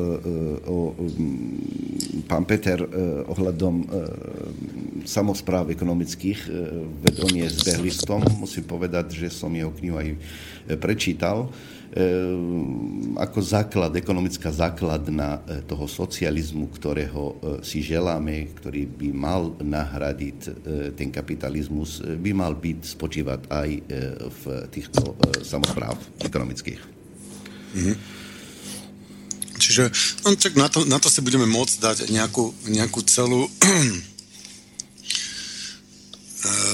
pán 2.27 2.43
Peter 2.47 2.83
ohľadom 3.31 3.87
samozpráv 5.03 5.71
ekonomických 5.71 6.47
vedomie 7.03 7.47
s 7.47 7.63
Behlistom. 7.67 8.23
Musím 8.39 8.67
povedať, 8.67 9.19
že 9.19 9.35
som 9.35 9.51
jeho 9.51 9.75
knihu 9.75 9.99
aj 9.99 10.09
prečítal. 10.79 11.51
Ehm, 11.51 11.80
ako 13.19 13.39
základ, 13.43 13.91
ekonomická 13.99 14.55
základna 14.55 15.43
e, 15.43 15.67
toho 15.67 15.91
socializmu, 15.91 16.71
ktorého 16.71 17.23
e, 17.23 17.35
si 17.67 17.83
želáme, 17.83 18.47
ktorý 18.63 18.87
by 18.87 19.09
mal 19.11 19.43
nahradiť 19.59 20.39
e, 20.47 20.51
ten 20.95 21.11
kapitalizmus, 21.11 21.99
by 21.99 22.31
mal 22.31 22.55
byť 22.55 22.79
spočívať 22.95 23.41
aj 23.51 23.71
v 24.31 24.43
týchto 24.71 25.19
samozpráv 25.43 25.99
ekonomických. 26.23 26.81
Mm-hmm. 27.75 27.97
Čiže 29.61 29.83
no, 30.25 30.33
na, 30.57 30.69
to, 30.73 30.79
na 30.89 30.99
to 31.03 31.13
si 31.13 31.21
budeme 31.21 31.45
môcť 31.45 31.77
dať 31.83 31.97
nejakú, 32.09 32.55
nejakú 32.71 33.05
celú 33.05 33.45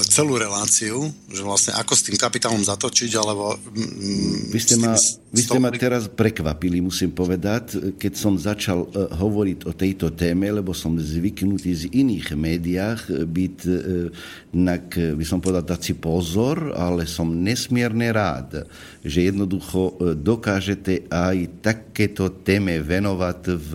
celú 0.07 0.39
reláciu, 0.39 1.11
že 1.27 1.43
vlastne 1.43 1.75
ako 1.75 1.91
s 1.91 2.07
tým 2.07 2.15
kapitálom 2.15 2.63
zatočiť, 2.63 3.11
alebo... 3.19 3.59
Mm, 3.75 4.47
vy 4.47 4.59
ste, 4.63 4.75
ma, 4.79 4.95
vy 5.31 5.41
ste 5.43 5.59
ma 5.59 5.69
teraz 5.75 6.07
prekvapili, 6.07 6.79
musím 6.79 7.11
povedať, 7.11 7.95
keď 7.99 8.13
som 8.15 8.39
začal 8.39 8.87
uh, 8.87 9.11
hovoriť 9.11 9.67
o 9.67 9.75
tejto 9.75 10.15
téme, 10.15 10.47
lebo 10.47 10.71
som 10.71 10.95
zvyknutý 10.95 11.71
z 11.75 11.83
iných 11.91 12.31
médiách 12.39 13.27
byť, 13.27 13.57
uh, 13.67 14.07
nak, 14.55 14.95
by 14.95 15.25
som 15.27 15.43
povedal, 15.43 15.67
dať 15.67 15.81
si 15.83 15.93
pozor, 15.99 16.71
ale 16.71 17.03
som 17.03 17.27
nesmierne 17.27 18.07
rád, 18.15 18.63
že 19.03 19.27
jednoducho 19.27 19.81
uh, 19.83 20.15
dokážete 20.15 21.11
aj 21.11 21.59
takéto 21.59 22.31
téme 22.39 22.79
venovať 22.79 23.41
v, 23.51 23.71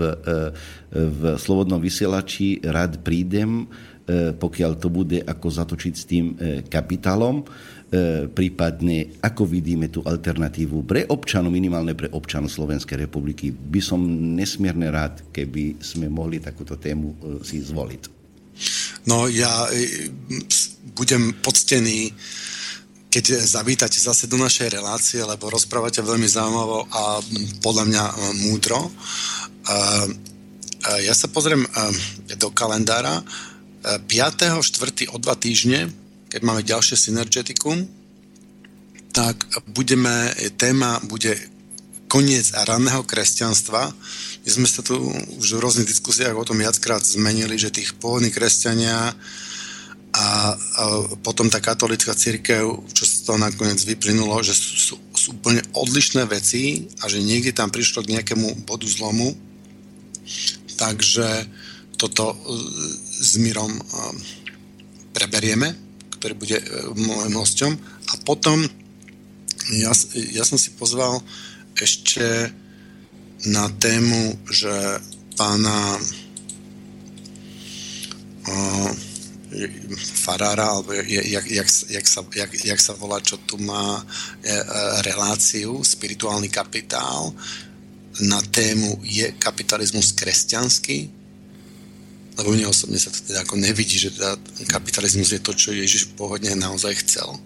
v 0.93 1.21
Slobodnom 1.37 1.81
vysielači. 1.81 2.65
Rád 2.65 3.05
prídem, 3.05 3.69
E, 3.69 3.92
pokiaľ 4.35 4.73
to 4.83 4.89
bude 4.91 5.23
ako 5.23 5.47
zatočiť 5.47 5.95
s 5.95 6.05
tým 6.11 6.35
e, 6.35 6.67
kapitálom, 6.67 7.39
e, 7.39 7.45
prípadne 8.27 9.23
ako 9.23 9.47
vidíme 9.47 9.95
tú 9.95 10.03
alternatívu 10.03 10.83
pre 10.83 11.07
občanov, 11.07 11.55
minimálne 11.55 11.95
pre 11.95 12.11
občanov 12.11 12.51
Slovenskej 12.51 13.07
republiky. 13.07 13.55
By 13.55 13.79
som 13.79 14.03
nesmierne 14.35 14.91
rád, 14.91 15.31
keby 15.31 15.79
sme 15.79 16.11
mohli 16.11 16.43
takúto 16.43 16.75
tému 16.75 17.41
si 17.47 17.63
zvoliť. 17.63 18.03
No 19.07 19.31
ja 19.31 19.71
budem 20.95 21.35
poctený, 21.43 22.11
keď 23.07 23.43
zavítate 23.43 23.99
zase 23.99 24.27
do 24.27 24.39
našej 24.39 24.71
relácie, 24.71 25.21
lebo 25.23 25.51
rozprávate 25.51 26.03
veľmi 26.03 26.29
zaujímavo 26.29 26.87
a 26.91 27.03
podľa 27.65 27.85
mňa 27.89 28.05
múdro. 28.47 28.79
Ja 31.03 31.15
sa 31.15 31.27
pozriem 31.31 31.67
do 32.39 32.49
kalendára 32.55 33.25
5.4. 33.83 35.11
o 35.11 35.19
dva 35.19 35.35
týždne, 35.35 35.91
keď 36.31 36.41
máme 36.47 36.63
ďalšie 36.63 36.97
synergetikum, 36.97 37.85
tak 39.13 39.45
budeme, 39.69 40.33
téma 40.57 41.03
bude 41.05 41.37
koniec 42.09 42.53
ranného 42.53 43.05
kresťanstva. 43.05 43.93
My 44.45 44.51
sme 44.51 44.69
sa 44.69 44.85
tu 44.85 44.97
už 45.41 45.57
v 45.57 45.63
rôznych 45.63 45.89
diskusiách 45.89 46.37
o 46.37 46.45
tom 46.45 46.61
viackrát 46.61 47.01
zmenili, 47.01 47.57
že 47.57 47.73
tých 47.73 47.97
pôvodní 47.97 48.29
kresťania 48.33 49.13
a, 49.13 49.17
a 50.13 50.27
potom 51.25 51.49
tá 51.49 51.57
katolická 51.57 52.13
církev, 52.13 52.69
čo 52.93 53.05
z 53.09 53.25
toho 53.25 53.41
nakoniec 53.41 53.81
vyplynulo, 53.81 54.45
že 54.45 54.53
sú, 54.53 54.73
sú, 54.77 54.95
sú 55.17 55.29
úplne 55.33 55.65
odlišné 55.73 56.29
veci 56.29 56.85
a 57.01 57.09
že 57.09 57.25
niekde 57.25 57.57
tam 57.57 57.73
prišlo 57.73 58.05
k 58.05 58.21
nejakému 58.21 58.69
bodu 58.69 58.85
zlomu. 58.85 59.33
Takže 60.77 61.49
toto 61.97 62.37
s 63.23 63.39
Mirom 63.39 63.71
um, 63.71 64.17
preberieme, 65.15 65.79
ktorý 66.19 66.35
bude 66.35 66.59
uh, 66.59 66.91
môjim 66.99 67.39
hosťom. 67.39 67.73
A 68.11 68.15
potom 68.27 68.67
ja, 69.79 69.95
ja 70.35 70.43
som 70.43 70.59
si 70.59 70.75
pozval 70.75 71.23
ešte 71.79 72.51
na 73.47 73.71
tému, 73.79 74.43
že 74.51 74.99
pána 75.39 76.03
uh, 78.51 78.91
Farára, 80.25 80.73
alebo 80.73 80.97
jak, 80.97 81.45
jak, 81.47 81.69
jak, 81.91 82.07
sa, 82.09 82.25
jak, 82.33 82.51
jak 82.65 82.81
sa 82.81 82.97
volá, 82.97 83.21
čo 83.21 83.37
tu 83.45 83.61
má 83.61 84.01
je, 84.41 84.57
reláciu, 85.05 85.85
spirituálny 85.85 86.49
kapitál, 86.49 87.37
na 88.25 88.41
tému 88.41 89.05
je 89.05 89.29
kapitalizmus 89.37 90.17
kresťanský, 90.17 91.22
lebo 92.43 92.59
mne 92.59 92.67
osobne 92.67 92.99
sa 92.99 93.15
to 93.15 93.23
teda 93.23 93.47
ako 93.47 93.55
nevidí, 93.55 94.03
že 94.03 94.11
teda 94.11 94.35
kapitalizmus 94.67 95.31
je 95.31 95.39
to, 95.39 95.55
čo 95.55 95.71
Ježiš 95.71 96.11
pôvodne 96.19 96.59
naozaj 96.59 96.99
chcel. 97.07 97.39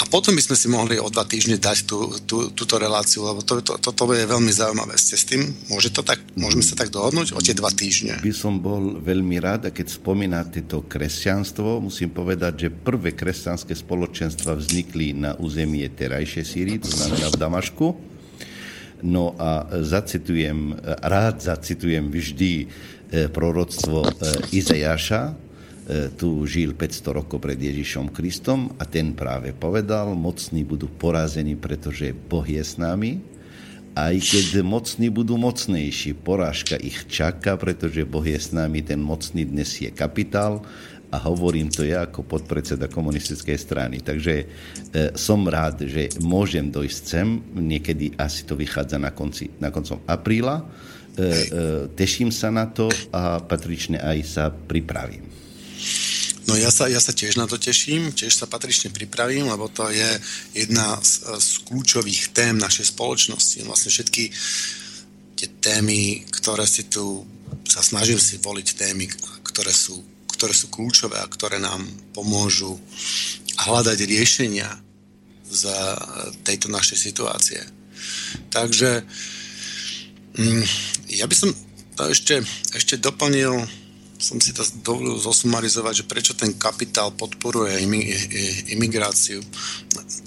A 0.00 0.08
potom 0.08 0.32
by 0.32 0.40
sme 0.40 0.56
si 0.56 0.64
mohli 0.64 0.96
o 0.96 1.12
dva 1.12 1.28
týždne 1.28 1.60
dať 1.60 1.84
tú, 1.84 2.08
tú, 2.24 2.48
túto 2.56 2.80
reláciu, 2.80 3.20
lebo 3.20 3.44
to, 3.44 3.60
to, 3.60 3.76
to, 3.76 3.92
to 3.92 4.04
je 4.16 4.24
veľmi 4.24 4.48
zaujímavé. 4.48 4.96
Ste 4.96 5.14
s 5.20 5.28
tým? 5.28 5.44
Môže 5.68 5.92
to 5.92 6.00
tak, 6.00 6.24
môžeme 6.40 6.64
sa 6.64 6.72
tak 6.72 6.88
dohodnúť 6.88 7.36
o 7.36 7.40
tie 7.44 7.52
dva 7.52 7.68
týždne? 7.68 8.16
By 8.16 8.32
som 8.32 8.64
bol 8.64 8.96
veľmi 8.96 9.36
rád, 9.36 9.68
a 9.68 9.70
keď 9.70 9.92
spomínate 9.92 10.64
to 10.64 10.88
kresťanstvo, 10.88 11.84
musím 11.84 12.16
povedať, 12.16 12.66
že 12.66 12.68
prvé 12.72 13.12
kresťanské 13.12 13.76
spoločenstva 13.76 14.56
vznikli 14.56 15.12
na 15.12 15.36
území 15.36 15.84
terajšej 15.92 16.44
Sýrii, 16.48 16.80
to 16.80 16.88
znamená 16.88 17.28
v 17.28 17.36
Damašku. 17.36 17.86
No 19.04 19.36
a 19.36 19.68
zacitujem, 19.84 20.80
rád 21.04 21.44
zacitujem 21.44 22.08
vždy 22.08 22.72
proroctvo 23.10 24.06
e, 24.06 24.10
Izajaša, 24.54 25.22
e, 25.26 25.32
tu 26.14 26.46
žil 26.46 26.78
500 26.78 27.18
rokov 27.18 27.42
pred 27.42 27.58
Ježišom 27.58 28.14
Kristom 28.14 28.70
a 28.78 28.86
ten 28.86 29.18
práve 29.18 29.50
povedal, 29.50 30.14
mocní 30.14 30.62
budú 30.62 30.86
porazení, 30.86 31.58
pretože 31.58 32.14
Boh 32.14 32.46
je 32.46 32.62
s 32.62 32.78
nami, 32.78 33.18
aj 33.98 34.14
keď 34.22 34.62
mocní 34.62 35.10
budú 35.10 35.34
mocnejší, 35.34 36.14
porážka 36.22 36.78
ich 36.78 37.10
čaká, 37.10 37.58
pretože 37.58 38.06
Boh 38.06 38.22
je 38.22 38.38
s 38.38 38.54
nami, 38.54 38.86
ten 38.86 39.02
mocný 39.02 39.42
dnes 39.42 39.82
je 39.82 39.90
kapitál 39.90 40.62
a 41.10 41.18
hovorím 41.18 41.66
to 41.66 41.82
ja 41.82 42.06
ako 42.06 42.22
podpredseda 42.22 42.86
komunistickej 42.86 43.58
strany. 43.58 43.98
Takže 43.98 44.34
e, 44.38 44.46
som 45.18 45.42
rád, 45.42 45.82
že 45.82 46.14
môžem 46.22 46.70
dojsť 46.70 47.02
sem, 47.02 47.42
niekedy 47.58 48.14
asi 48.14 48.46
to 48.46 48.54
vychádza 48.54 49.02
na, 49.02 49.10
konci, 49.10 49.50
na 49.58 49.74
koncom 49.74 49.98
apríla, 50.06 50.62
E, 50.62 50.66
e, 50.66 50.89
teším 51.96 52.30
sa 52.30 52.48
na 52.50 52.66
to 52.70 52.88
a 53.10 53.42
patrične 53.42 53.98
aj 53.98 54.18
sa 54.24 54.44
pripravím. 54.50 55.26
No 56.50 56.58
ja 56.58 56.72
sa, 56.74 56.90
ja 56.90 56.98
sa 56.98 57.14
tiež 57.14 57.38
na 57.38 57.46
to 57.46 57.62
teším, 57.62 58.10
tiež 58.10 58.34
sa 58.34 58.50
patrične 58.50 58.90
pripravím, 58.90 59.46
lebo 59.46 59.70
to 59.70 59.86
je 59.86 60.10
jedna 60.56 60.98
z, 60.98 61.22
z 61.38 61.50
kľúčových 61.62 62.34
tém 62.34 62.58
našej 62.58 62.90
spoločnosti. 62.90 63.62
Vlastne 63.62 63.94
všetky 63.94 64.24
tie 65.38 65.48
témy, 65.62 66.26
ktoré 66.26 66.66
si 66.66 66.90
tu 66.90 67.22
sa 67.70 67.86
snažím 67.86 68.18
si 68.18 68.42
voliť 68.42 68.68
témy, 68.74 69.06
ktoré 69.46 69.70
sú, 69.70 70.02
ktoré 70.26 70.50
sú 70.50 70.74
kľúčové 70.74 71.22
a 71.22 71.30
ktoré 71.30 71.62
nám 71.62 71.86
pomôžu 72.10 72.74
hľadať 73.62 73.98
riešenia 74.10 74.70
za 75.46 75.98
tejto 76.42 76.70
našej 76.70 76.98
situácie. 76.98 77.62
Takže 78.50 79.02
mm, 79.02 79.39
ja 81.10 81.26
by 81.28 81.36
som 81.36 81.50
to 81.96 82.08
ešte, 82.08 82.40
ešte 82.72 82.96
doplnil, 82.96 83.60
som 84.20 84.36
si 84.40 84.52
to 84.52 84.64
dovolil 84.84 85.16
zosumarizovať, 85.16 86.04
že 86.04 86.08
prečo 86.08 86.32
ten 86.36 86.56
kapitál 86.56 87.12
podporuje 87.12 87.80
imigráciu. 88.72 89.40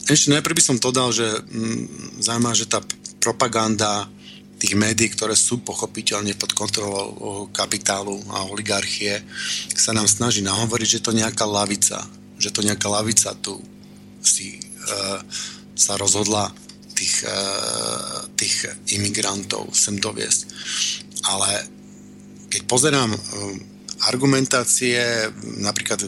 Ešte 0.09 0.33
najprv 0.33 0.57
by 0.57 0.63
som 0.63 0.81
dodal, 0.81 1.13
že 1.13 1.25
mm, 1.25 2.21
zaujímavé, 2.21 2.55
že 2.57 2.69
tá 2.69 2.81
propaganda 3.21 4.09
tých 4.57 4.79
médií, 4.79 5.11
ktoré 5.11 5.35
sú 5.35 5.59
pochopiteľne 5.59 6.33
pod 6.39 6.55
kontrolou 6.55 7.51
kapitálu 7.51 8.15
a 8.31 8.47
oligarchie, 8.47 9.19
sa 9.75 9.91
nám 9.91 10.07
snaží 10.07 10.39
nahovoriť, 10.39 10.87
že 10.99 11.03
to 11.03 11.11
nejaká 11.11 11.43
lavica, 11.43 11.99
že 12.39 12.49
to 12.49 12.63
nejaká 12.63 12.87
lavica 12.87 13.35
tu 13.43 13.59
si 14.23 14.55
uh, 14.57 15.19
sa 15.75 15.99
rozhodla 15.99 16.47
tých, 17.03 17.27
eh, 17.27 18.19
tých 18.39 18.55
imigrantov 18.95 19.75
sem 19.75 19.99
doviesť. 19.99 20.41
Ale 21.27 21.67
keď 22.47 22.61
pozerám 22.63 23.11
eh, 23.11 23.19
argumentácie, 24.07 25.27
napríklad 25.59 26.07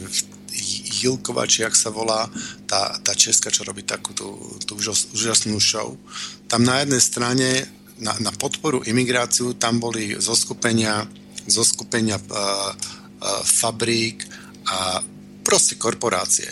Hilkova, 1.04 1.44
či 1.44 1.68
jak 1.68 1.76
sa 1.76 1.92
volá, 1.92 2.32
tá, 2.64 2.96
tá 3.04 3.12
Česka, 3.12 3.52
čo 3.52 3.68
robí 3.68 3.84
takú 3.84 4.16
tú, 4.16 4.40
tú 4.64 4.80
úžasnú 5.12 5.60
show, 5.60 6.00
tam 6.48 6.64
na 6.64 6.80
jednej 6.80 7.04
strane 7.04 7.48
na, 8.00 8.16
na 8.24 8.32
podporu 8.32 8.84
imigráciu 8.88 9.56
tam 9.56 9.80
boli 9.80 10.16
zoskupenia, 10.20 11.08
zoskupenia 11.48 12.20
uh, 12.20 12.28
uh, 12.32 13.44
fabrík 13.44 14.24
a 14.68 15.00
proste 15.44 15.80
korporácie. 15.80 16.52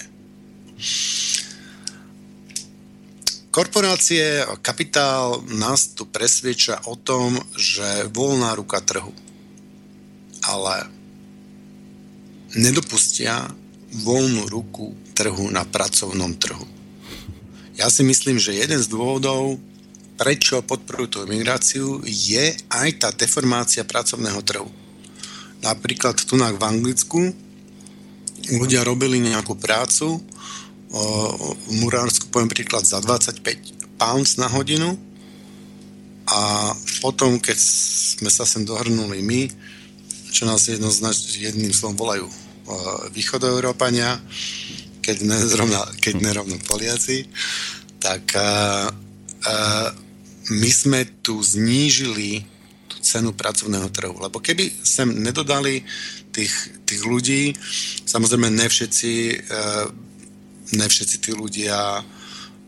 Korporácie, 3.53 4.41
kapitál 4.65 5.45
nás 5.45 5.93
tu 5.93 6.09
presvieča 6.09 6.89
o 6.89 6.97
tom, 6.97 7.37
že 7.53 8.09
voľná 8.09 8.57
ruka 8.57 8.81
trhu. 8.81 9.13
ale 10.41 10.89
nedopustia 12.57 13.45
voľnú 13.93 14.49
ruku 14.49 14.97
trhu 15.13 15.53
na 15.53 15.69
pracovnom 15.69 16.33
trhu. 16.33 16.65
Ja 17.77 17.93
si 17.93 18.01
myslím, 18.01 18.41
že 18.41 18.57
jeden 18.57 18.81
z 18.81 18.89
dôvodov, 18.89 19.61
prečo 20.17 20.65
podporujú 20.65 21.07
tú 21.07 21.17
imigráciu, 21.29 22.01
je 22.09 22.57
aj 22.73 22.89
tá 22.97 23.09
deformácia 23.13 23.85
pracovného 23.85 24.41
trhu. 24.41 24.69
Napríklad 25.61 26.17
tu 26.17 26.41
v 26.41 26.57
Anglicku 26.57 27.21
ľudia 28.49 28.81
robili 28.81 29.21
nejakú 29.21 29.55
prácu, 29.55 30.19
v 30.93 31.71
Murársku 31.81 32.29
poviem 32.29 32.53
príklad 32.53 32.85
za 32.85 33.01
25 33.01 33.97
pounds 33.97 34.37
na 34.37 34.45
hodinu 34.45 34.93
a 36.29 36.71
potom, 37.01 37.41
keď 37.41 37.57
sme 37.57 38.29
sa 38.29 38.45
sem 38.45 38.61
dohrnuli 38.61 39.25
my, 39.25 39.41
čo 40.29 40.45
nás 40.45 40.69
jednoznačne 40.69 41.49
jedným 41.49 41.73
slovom 41.73 41.97
volajú 41.97 42.27
východoeurópania, 43.11 44.21
keď 45.03 45.17
ne, 45.27 45.37
zrovna, 45.43 45.83
keď 45.99 46.23
nerovno 46.23 46.55
Poliaci, 46.63 47.27
tak 47.99 48.23
uh, 48.39 48.87
uh, 48.87 49.89
my 50.47 50.71
sme 50.71 51.03
tu 51.19 51.43
znížili 51.43 52.47
tú 52.87 53.03
cenu 53.03 53.35
pracovného 53.35 53.91
trhu. 53.91 54.15
Lebo 54.15 54.39
keby 54.39 54.71
sem 54.83 55.11
nedodali 55.11 55.83
tých, 56.31 56.51
tých 56.87 57.01
ľudí, 57.03 57.51
samozrejme 58.07 58.47
ne 58.47 58.67
všetci, 58.71 59.11
uh, 59.43 59.85
ne 60.73 60.87
všetci 60.89 61.17
tí 61.21 61.31
ľudia 61.31 62.01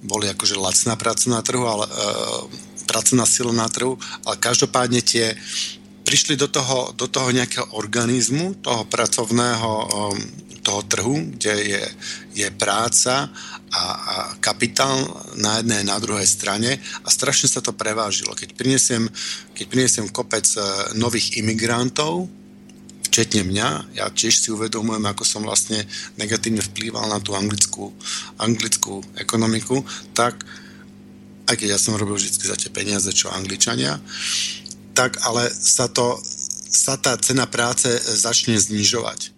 boli 0.06 0.30
akože 0.30 0.56
lacná 0.56 0.94
práca 0.96 1.26
na 1.34 1.42
trhu, 1.42 1.66
ale 1.66 1.86
uh, 1.90 2.46
pracovná 2.86 3.26
sila 3.26 3.50
na 3.50 3.66
trhu, 3.66 3.98
ale 4.24 4.38
každopádne 4.38 5.02
tie 5.02 5.34
prišli 6.06 6.38
do 6.38 6.46
toho, 6.46 6.94
do 6.94 7.10
toho 7.10 7.34
nejakého 7.34 7.74
organizmu, 7.74 8.62
toho 8.62 8.86
pracovného 8.86 9.72
um, 9.74 10.14
toho 10.66 10.82
trhu, 10.90 11.16
kde 11.38 11.54
je, 11.78 11.84
je 12.34 12.48
práca 12.58 13.30
a, 13.70 13.84
a 13.86 14.16
kapitál 14.42 14.98
na 15.38 15.62
jednej 15.62 15.86
na 15.86 16.02
druhej 16.02 16.26
strane 16.26 16.82
a 17.06 17.08
strašne 17.14 17.46
sa 17.46 17.62
to 17.62 17.70
prevážilo. 17.78 18.34
Keď 18.34 18.58
priniesiem, 18.58 19.06
keď 19.54 19.66
priniesiem 19.70 20.10
kopec 20.10 20.50
e, 20.58 20.60
nových 20.98 21.38
imigrantov, 21.38 22.26
včetne 23.16 23.48
mňa, 23.48 23.96
ja 23.96 24.12
tiež 24.12 24.44
si 24.44 24.52
uvedomujem, 24.52 25.08
ako 25.08 25.24
som 25.24 25.48
vlastne 25.48 25.88
negatívne 26.20 26.60
vplýval 26.60 27.08
na 27.08 27.24
tú 27.24 27.32
anglickú, 27.32 27.96
anglickú 28.36 29.00
ekonomiku, 29.16 29.80
tak 30.12 30.44
aj 31.48 31.56
keď 31.56 31.68
ja 31.72 31.80
som 31.80 31.96
robil 31.96 32.20
vždy 32.20 32.44
za 32.44 32.60
tie 32.60 32.68
peniaze, 32.68 33.08
čo 33.16 33.32
Angličania, 33.32 34.04
tak 34.92 35.16
ale 35.24 35.48
sa, 35.48 35.88
to, 35.88 36.20
sa 36.68 37.00
tá 37.00 37.16
cena 37.16 37.48
práce 37.48 37.88
začne 38.04 38.60
znižovať. 38.60 39.32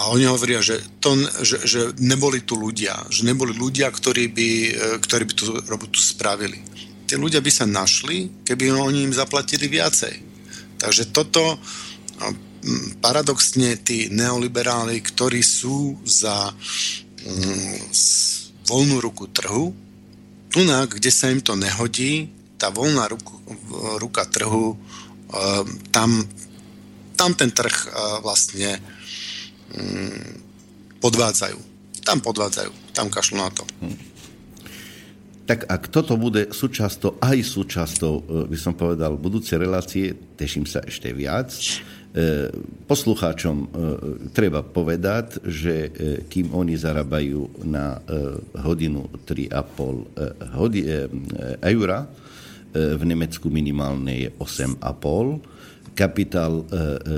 A 0.00 0.08
oni 0.08 0.24
hovoria, 0.24 0.64
že, 0.64 0.80
to, 1.04 1.12
že, 1.44 1.68
že 1.68 1.80
neboli 2.00 2.40
tu 2.40 2.56
ľudia, 2.56 2.96
že 3.12 3.28
neboli 3.28 3.52
ľudia, 3.52 3.92
ktorí 3.92 4.32
by, 4.32 4.48
e, 4.64 4.72
ktorí 5.04 5.28
by 5.28 5.34
tú 5.36 5.44
robotu 5.68 6.00
spravili. 6.00 6.64
Tí 7.04 7.20
ľudia 7.20 7.44
by 7.44 7.52
sa 7.52 7.68
našli, 7.68 8.48
keby 8.48 8.72
oni 8.72 9.10
im 9.10 9.12
zaplatili 9.12 9.68
viacej. 9.68 10.14
Takže 10.80 11.10
toto 11.12 11.58
no, 12.22 12.47
paradoxne 12.98 13.78
tí 13.80 14.10
neoliberáli, 14.10 14.98
ktorí 15.00 15.40
sú 15.44 15.98
za 16.02 16.50
mm, 17.22 17.76
voľnú 18.66 18.96
ruku 18.98 19.30
trhu, 19.30 19.72
tu 20.48 20.60
kde 20.64 21.10
sa 21.12 21.28
im 21.28 21.44
to 21.44 21.54
nehodí, 21.54 22.32
tá 22.56 22.72
voľná 22.72 23.06
ruku, 23.06 23.36
ruka 24.00 24.24
trhu, 24.26 24.74
e, 24.74 24.76
tam, 25.92 26.24
tam 27.14 27.30
ten 27.36 27.52
trh 27.52 27.76
e, 27.84 27.88
vlastne 28.24 28.80
Mm, 29.68 30.40
podvádzajú. 31.04 31.58
Tam 32.00 32.24
podvádzajú, 32.24 32.72
tam 32.96 33.12
kašľú 33.12 33.36
na 33.36 33.50
to. 33.52 33.64
Hm. 33.84 33.98
Tak 35.44 35.64
ak 35.64 35.82
toto 35.88 36.16
bude 36.20 36.52
súčasťou, 36.52 37.20
aj 37.20 37.38
súčasťou, 37.44 38.14
e, 38.16 38.22
by 38.48 38.56
som 38.56 38.72
povedal, 38.72 39.20
budúcej 39.20 39.60
relácie, 39.60 40.16
teším 40.40 40.64
sa 40.64 40.80
ešte 40.84 41.12
viac. 41.12 41.52
E, 42.18 42.50
poslucháčom 42.90 43.56
e, 43.62 43.66
treba 44.34 44.66
povedať, 44.66 45.38
že 45.46 45.92
kým 46.26 46.50
oni 46.50 46.74
zarábajú 46.74 47.62
na 47.62 48.02
hodinu 48.58 49.06
3,5 49.22 50.58
hodi, 50.58 50.82
eura, 51.62 52.10
v 52.74 53.02
Nemecku 53.06 53.46
minimálne 53.48 54.26
je 54.26 54.28
8,5. 54.34 55.94
Kapitál 55.94 56.62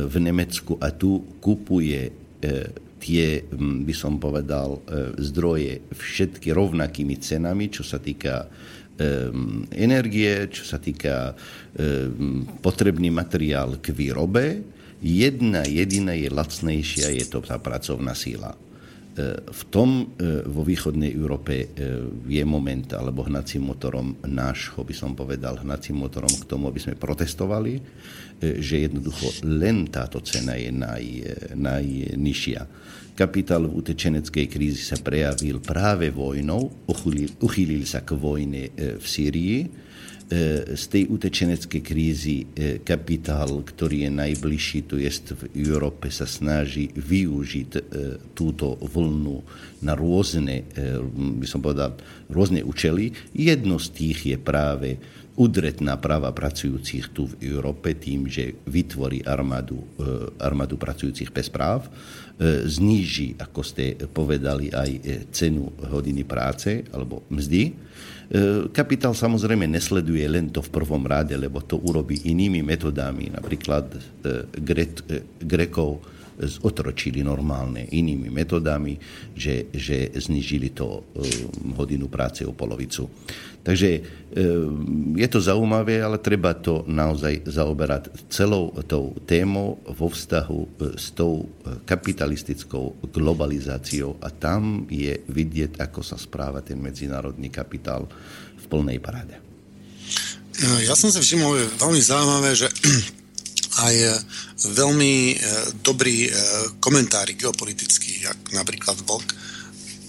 v 0.09 0.17
Nemecku 0.21 0.79
a 0.81 0.89
tu 0.95 1.21
kupuje 1.43 2.21
E, 2.41 2.73
tie, 3.01 3.45
by 3.57 3.95
som 3.97 4.21
povedal, 4.21 4.81
e, 4.81 4.81
zdroje 5.21 5.93
všetky 5.93 6.53
rovnakými 6.53 7.17
cenami, 7.21 7.69
čo 7.73 7.85
sa 7.85 8.01
týka 8.01 8.45
e, 8.45 8.49
energie, 9.77 10.49
čo 10.49 10.65
sa 10.65 10.81
týka 10.81 11.37
potrebný 12.61 13.15
materiál 13.15 13.79
k 13.79 13.95
výrobe. 13.95 14.45
Jedna 15.01 15.65
jediná 15.65 16.13
je 16.13 16.29
lacnejšia, 16.29 17.17
je 17.17 17.25
to 17.25 17.41
tá 17.41 17.57
pracovná 17.57 18.13
síla. 18.13 18.53
V 19.51 19.63
tom 19.69 20.15
vo 20.47 20.63
východnej 20.63 21.13
Európe 21.13 21.73
je 22.25 22.45
moment, 22.47 22.89
alebo 22.95 23.27
hnacím 23.27 23.69
motorom 23.69 24.17
nášho, 24.23 24.81
by 24.81 24.95
som 24.95 25.19
povedal, 25.19 25.61
hnacím 25.61 26.05
motorom 26.05 26.31
k 26.31 26.49
tomu, 26.49 26.71
aby 26.71 26.81
sme 26.81 27.01
protestovali, 27.01 27.81
že 28.41 28.89
jednoducho 28.89 29.45
len 29.45 29.91
táto 29.93 30.25
cena 30.25 30.57
je 30.57 30.71
naj, 30.73 31.05
najnižšia. 31.59 32.61
Kapitál 33.21 33.69
v 33.69 33.85
utečeneckej 33.85 34.47
krízi 34.49 34.81
sa 34.81 34.97
prejavil 34.97 35.61
práve 35.61 36.09
vojnou, 36.09 36.89
uchýlil 37.45 37.85
sa 37.85 38.01
k 38.01 38.17
vojne 38.17 38.73
e, 38.73 38.97
v 38.97 39.05
Sýrii. 39.05 39.59
E, 40.31 40.79
z 40.79 40.85
tej 40.87 41.11
utečeneckej 41.11 41.83
krízy 41.83 42.47
e, 42.47 42.79
kapitál, 42.87 43.67
ktorý 43.67 44.07
je 44.07 44.11
najbližší, 44.15 44.87
to 44.87 44.95
je 44.95 45.11
v 45.11 45.67
Európe, 45.67 46.07
sa 46.07 46.23
snaží 46.23 46.87
využiť 46.95 47.91
túto 48.39 48.79
vlnu 48.79 49.43
na 49.83 49.99
rôzne, 49.99 50.63
by 51.11 51.47
som 51.51 51.59
povedal, 51.59 51.99
rôzne 52.31 52.63
účely. 52.63 53.11
Jedno 53.35 53.83
z 53.83 53.89
tých 53.91 54.19
je 54.31 54.37
práve 54.39 55.03
udreť 55.41 55.81
na 55.81 55.97
práva 55.97 56.37
pracujúcich 56.37 57.17
tu 57.17 57.25
v 57.33 57.49
Európe 57.49 57.97
tým, 57.97 58.29
že 58.29 58.61
vytvorí 58.69 59.25
armádu, 59.25 59.81
e, 59.97 60.37
armádu 60.37 60.77
pracujúcich 60.77 61.33
bez 61.33 61.49
práv, 61.49 61.89
e, 61.89 62.69
zníži, 62.69 63.41
ako 63.41 63.61
ste 63.65 63.97
povedali, 64.13 64.69
aj 64.69 64.91
e, 64.93 65.01
cenu 65.33 65.73
hodiny 65.89 66.29
práce 66.29 66.85
alebo 66.93 67.25
mzdy. 67.33 67.89
Kapitál 68.71 69.11
samozrejme 69.11 69.67
nesleduje 69.67 70.23
len 70.31 70.55
to 70.55 70.63
v 70.63 70.71
prvom 70.71 71.03
rade, 71.03 71.35
lebo 71.35 71.67
to 71.67 71.83
urobí 71.83 72.31
inými 72.31 72.63
metodami. 72.63 73.27
Napríklad 73.27 73.91
Grekov 75.43 75.99
zotročili 76.41 77.21
normálne 77.21 77.85
inými 77.91 78.33
metodami, 78.33 78.97
že, 79.37 79.69
že 79.75 80.09
znižili 80.17 80.73
to 80.73 81.05
hodinu 81.77 82.09
práce 82.09 82.47
o 82.47 82.57
polovicu. 82.57 83.09
Takže 83.61 83.91
e, 83.93 84.01
je 85.21 85.29
to 85.29 85.37
zaujímavé, 85.37 86.01
ale 86.01 86.17
treba 86.17 86.57
to 86.57 86.81
naozaj 86.89 87.45
zaoberať 87.45 88.09
celou 88.33 88.73
tou 88.89 89.13
témou 89.29 89.77
vo 89.85 90.09
vztahu 90.09 90.61
e, 90.65 90.69
s 90.97 91.13
tou 91.13 91.45
kapitalistickou 91.85 93.05
globalizáciou 93.13 94.17
a 94.25 94.33
tam 94.33 94.89
je 94.89 95.13
vidieť, 95.29 95.77
ako 95.77 96.01
sa 96.01 96.17
správa 96.17 96.65
ten 96.65 96.81
medzinárodný 96.81 97.53
kapitál 97.53 98.09
v 98.57 98.65
plnej 98.65 98.97
paráde. 98.97 99.37
Ja 100.85 100.97
som 100.97 101.13
si 101.13 101.21
všimol, 101.21 101.57
je 101.57 101.67
veľmi 101.81 102.01
zaujímavé, 102.01 102.51
že 102.57 102.69
aj 103.71 103.95
veľmi 104.67 105.39
dobrý 105.87 106.27
komentári 106.83 107.39
geopolitický, 107.39 108.27
jak 108.27 108.39
napríklad 108.51 108.99
Vlk, 109.07 109.31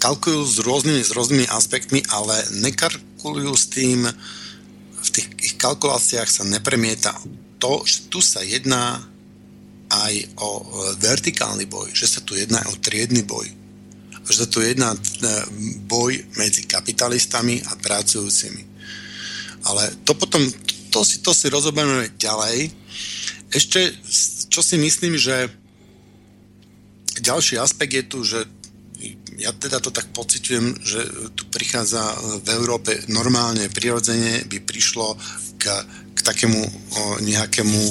kalkujú 0.02 0.42
s 0.42 0.58
rôznymi, 0.66 1.02
s 1.06 1.14
rôznymi 1.14 1.46
aspektmi, 1.46 2.02
ale 2.10 2.42
nekar, 2.58 2.90
kalkulujú 3.22 3.54
s 3.54 3.70
tým, 3.70 4.10
v 5.02 5.10
tých 5.14 5.30
ich 5.46 5.56
kalkuláciách 5.62 6.26
sa 6.26 6.42
nepremieta 6.42 7.14
to, 7.62 7.86
že 7.86 8.10
tu 8.10 8.18
sa 8.18 8.42
jedná 8.42 8.98
aj 9.94 10.14
o 10.42 10.66
vertikálny 10.98 11.70
boj, 11.70 11.94
že 11.94 12.10
sa 12.10 12.26
tu 12.26 12.34
jedná 12.34 12.66
aj 12.66 12.74
o 12.74 12.82
triedny 12.82 13.22
boj, 13.22 13.46
že 14.26 14.34
sa 14.42 14.48
tu 14.50 14.66
jedná 14.66 14.90
e, 14.90 15.00
boj 15.86 16.18
medzi 16.34 16.66
kapitalistami 16.66 17.62
a 17.70 17.78
pracujúcimi. 17.78 18.66
Ale 19.70 19.94
to 20.02 20.18
potom, 20.18 20.42
to 20.90 21.06
si, 21.06 21.22
to 21.22 21.30
si 21.38 21.46
rozoberieme 21.54 22.18
ďalej. 22.18 22.74
Ešte, 23.52 23.92
čo 24.48 24.64
si 24.64 24.80
myslím, 24.80 25.20
že 25.20 25.52
ďalší 27.20 27.60
aspekt 27.60 27.94
je 27.94 28.04
tu, 28.08 28.20
že 28.24 28.40
ja 29.42 29.52
teda 29.52 29.82
to 29.82 29.90
tak 29.90 30.14
pociťujem, 30.14 30.86
že 30.86 31.00
tu 31.34 31.50
prichádza 31.50 32.16
v 32.46 32.48
Európe 32.54 32.94
normálne, 33.10 33.68
prirodzene 33.74 34.46
by 34.46 34.58
prišlo 34.62 35.18
k, 35.58 35.66
k 36.14 36.20
takému 36.22 36.62
nejakému 37.26 37.82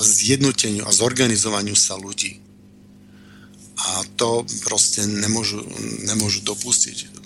zjednoteniu 0.00 0.84
a 0.88 0.94
zorganizovaniu 0.94 1.76
sa 1.76 1.94
ľudí. 1.94 2.40
A 3.80 4.04
to 4.16 4.44
proste 4.64 5.08
nemôžu, 5.08 5.64
nemôžu 6.04 6.44
dopustiť. 6.44 7.20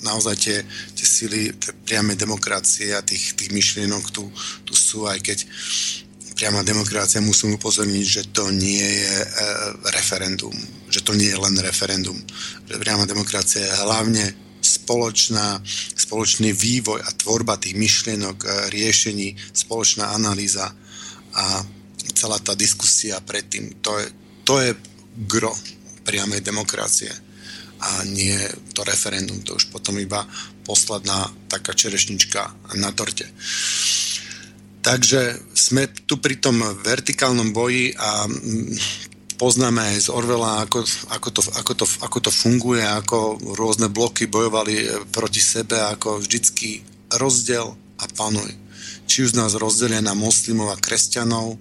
Naozaj 0.00 0.34
tie, 0.40 0.58
tie 0.96 1.06
sily 1.06 1.52
priamej 1.86 2.18
demokracie 2.18 2.96
a 2.96 3.04
tých, 3.04 3.36
tých 3.36 3.52
myšlienok 3.52 4.10
tu, 4.10 4.26
tu 4.64 4.74
sú, 4.74 5.06
aj 5.06 5.20
keď 5.22 5.38
priama 6.40 6.64
demokracia 6.64 7.20
musím 7.20 7.60
upozorniť, 7.60 8.04
že 8.08 8.22
to 8.32 8.48
nie 8.48 8.80
je 8.80 9.16
e, 9.20 9.28
referendum, 9.92 10.56
že 10.88 11.04
to 11.04 11.12
nie 11.12 11.28
je 11.28 11.36
len 11.36 11.52
referendum, 11.60 12.16
že 12.64 12.80
priama 12.80 13.04
demokracia 13.04 13.60
je 13.60 13.80
hlavne 13.84 14.24
spoločná, 14.64 15.60
spoločný 16.00 16.56
vývoj 16.56 17.04
a 17.04 17.12
tvorba 17.12 17.60
tých 17.60 17.76
myšlienok, 17.76 18.36
e, 18.40 18.48
riešení, 18.72 19.36
spoločná 19.52 20.16
analýza 20.16 20.72
a 21.36 21.60
celá 22.16 22.40
tá 22.40 22.56
diskusia 22.56 23.20
predtým, 23.20 23.84
to 23.84 24.00
je, 24.00 24.08
to 24.48 24.64
je 24.64 24.72
gro 25.28 25.52
priamej 26.08 26.40
demokracie 26.40 27.12
a 27.84 28.00
nie 28.08 28.40
to 28.72 28.80
referendum, 28.88 29.44
to 29.44 29.60
už 29.60 29.68
potom 29.68 30.00
iba 30.00 30.24
posledná 30.64 31.28
taká 31.52 31.76
čerešnička 31.76 32.72
na 32.80 32.88
torte. 32.96 33.28
Takže 34.80 35.36
sme 35.52 35.92
tu 36.08 36.16
pri 36.16 36.40
tom 36.40 36.64
vertikálnom 36.80 37.52
boji 37.52 37.92
a 38.00 38.24
mm, 38.24 38.72
poznáme 39.36 39.96
aj 39.96 40.08
z 40.08 40.08
Orvela, 40.08 40.64
ako, 40.64 40.84
ako, 41.12 41.28
to, 41.32 41.40
ako, 41.52 41.72
to, 41.76 41.86
ako 42.00 42.18
to 42.24 42.30
funguje, 42.32 42.84
ako 42.84 43.36
rôzne 43.56 43.92
bloky 43.92 44.24
bojovali 44.24 44.74
e, 44.80 44.86
proti 45.12 45.40
sebe, 45.40 45.76
ako 45.76 46.24
vždycky 46.24 46.80
rozdiel 47.12 47.76
a 48.00 48.04
panuj. 48.16 48.56
Či 49.04 49.28
už 49.28 49.36
nás 49.36 49.52
rozdelia 49.56 50.00
na 50.00 50.16
moslimov 50.16 50.72
a 50.72 50.80
kresťanov, 50.80 51.60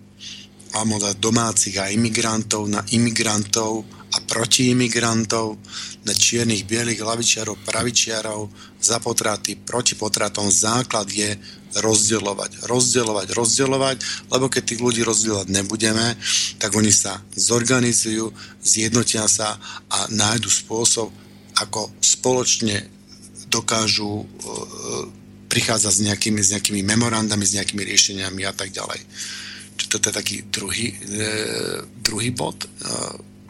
alebo 0.70 1.02
na 1.02 1.12
domácich 1.18 1.76
a 1.82 1.90
imigrantov, 1.90 2.70
na 2.72 2.86
imigrantov 2.94 3.84
a 4.10 4.18
proti 4.26 4.72
imigrantov, 4.74 5.58
na 6.06 6.14
čiernych, 6.14 6.66
bielých, 6.66 7.02
lavičiarov, 7.02 7.62
pravičiarov, 7.68 8.50
za 8.80 8.98
potraty, 9.02 9.60
proti 9.60 9.94
potratom. 9.94 10.50
Základ 10.50 11.10
je 11.10 11.36
rozdielovať, 11.78 12.66
rozdielovať, 12.66 13.28
rozdielovať, 13.38 13.98
lebo 14.34 14.50
keď 14.50 14.64
tých 14.74 14.82
ľudí 14.82 15.02
rozdielovať 15.06 15.48
nebudeme, 15.54 16.18
tak 16.58 16.74
oni 16.74 16.90
sa 16.90 17.22
zorganizujú, 17.38 18.34
zjednotia 18.64 19.30
sa 19.30 19.58
a 19.90 20.10
nájdu 20.10 20.50
spôsob, 20.50 21.14
ako 21.60 21.92
spoločne 22.02 22.88
dokážu 23.50 24.24
e, 24.24 24.26
prichádzať 25.50 25.94
s 25.94 26.04
nejakými, 26.06 26.42
s 26.42 26.50
nejakými 26.54 26.82
memorandami, 26.86 27.46
s 27.46 27.58
nejakými 27.58 27.82
riešeniami 27.86 28.42
a 28.46 28.54
tak 28.54 28.70
ďalej. 28.70 29.02
Čiže 29.78 29.90
toto 29.90 30.06
je 30.10 30.16
taký 30.16 30.36
druhý, 30.50 30.94
e, 30.94 31.26
druhý 32.02 32.30
bod. 32.30 32.66
E, 32.66 32.68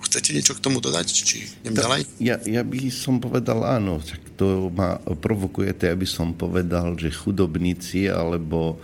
Chcete 0.05 0.29
niečo 0.33 0.53
k 0.55 0.63
tomu 0.63 0.79
dodať? 0.79 1.07
Či 1.09 1.45
idem 1.63 1.75
ďalej? 1.75 2.01
Ja, 2.19 2.39
ja 2.43 2.63
by 2.63 2.89
som 2.89 3.19
povedal 3.19 3.61
áno. 3.63 3.99
Tak 3.99 4.39
to 4.39 4.71
ma 4.71 4.97
provokujete, 4.99 5.89
aby 5.91 6.07
som 6.07 6.33
povedal, 6.33 6.95
že 6.95 7.13
chudobníci 7.13 8.09
alebo 8.09 8.79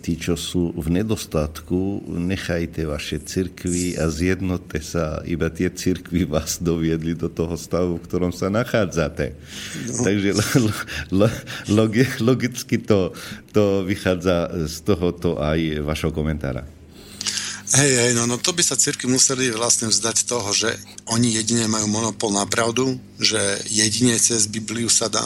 tí, 0.00 0.16
čo 0.16 0.40
sú 0.40 0.72
v 0.72 0.88
nedostatku, 0.88 2.00
nechajte 2.08 2.88
vaše 2.88 3.20
cirkvy 3.20 4.00
a 4.00 4.08
zjednote 4.08 4.80
sa. 4.80 5.20
Iba 5.28 5.52
tie 5.52 5.68
cirkvy 5.68 6.24
vás 6.24 6.56
doviedli 6.64 7.12
do 7.12 7.28
toho 7.28 7.60
stavu, 7.60 8.00
v 8.00 8.04
ktorom 8.08 8.32
sa 8.32 8.48
nachádzate. 8.48 9.36
No. 9.84 10.00
Takže 10.00 10.30
lo, 11.12 11.28
lo, 11.68 11.86
logicky 12.24 12.80
to, 12.80 13.12
to 13.52 13.84
vychádza 13.84 14.48
z 14.64 14.76
tohoto 14.80 15.36
aj 15.36 15.84
vašho 15.84 16.10
komentára. 16.16 16.64
Hej, 17.70 17.92
hej, 18.02 18.12
no, 18.18 18.26
no 18.26 18.34
to 18.34 18.50
by 18.50 18.66
sa 18.66 18.74
cirky 18.74 19.06
museli 19.06 19.54
vlastne 19.54 19.86
vzdať 19.86 20.26
toho, 20.26 20.50
že 20.50 20.74
oni 21.06 21.38
jedine 21.38 21.70
majú 21.70 21.86
monopol 21.86 22.34
na 22.34 22.42
pravdu, 22.42 22.98
že 23.14 23.38
jedine 23.70 24.18
cez 24.18 24.50
Bibliu 24.50 24.90
sa 24.90 25.06
dá 25.06 25.22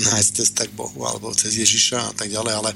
nájsť 0.00 0.30
cesta 0.36 0.68
k 0.68 0.76
Bohu 0.76 1.08
alebo 1.08 1.32
cez 1.32 1.56
Ježiša 1.56 1.98
a 2.04 2.12
tak 2.12 2.28
ďalej, 2.28 2.52
ale 2.52 2.70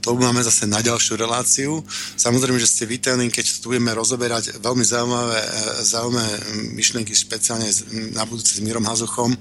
to 0.00 0.16
máme 0.16 0.40
zase 0.40 0.64
na 0.64 0.80
ďalšiu 0.80 1.20
reláciu. 1.20 1.84
Samozrejme, 2.16 2.56
že 2.56 2.72
ste 2.72 2.88
vítaní, 2.88 3.28
keď 3.28 3.60
tu 3.60 3.76
budeme 3.76 3.92
rozoberať 3.92 4.56
veľmi 4.56 4.84
zaujímavé, 4.88 5.36
e, 5.36 5.48
zaujímavé 5.84 6.32
myšlienky, 6.80 7.12
špeciálne 7.12 7.68
na 8.16 8.24
budúce 8.24 8.56
s 8.56 8.64
Mírom 8.64 8.88
Hazuchom, 8.88 9.36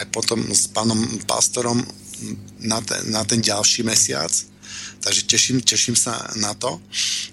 aj 0.00 0.06
potom 0.08 0.40
s 0.48 0.64
pánom 0.72 0.96
pastorom 1.28 1.84
na 2.64 2.80
ten, 2.80 3.04
na 3.12 3.20
ten 3.28 3.44
ďalší 3.44 3.84
mesiac 3.84 4.32
Takže 5.00 5.22
teším, 5.26 5.58
teším 5.62 5.96
sa 5.96 6.18
na 6.40 6.54
to. 6.54 6.80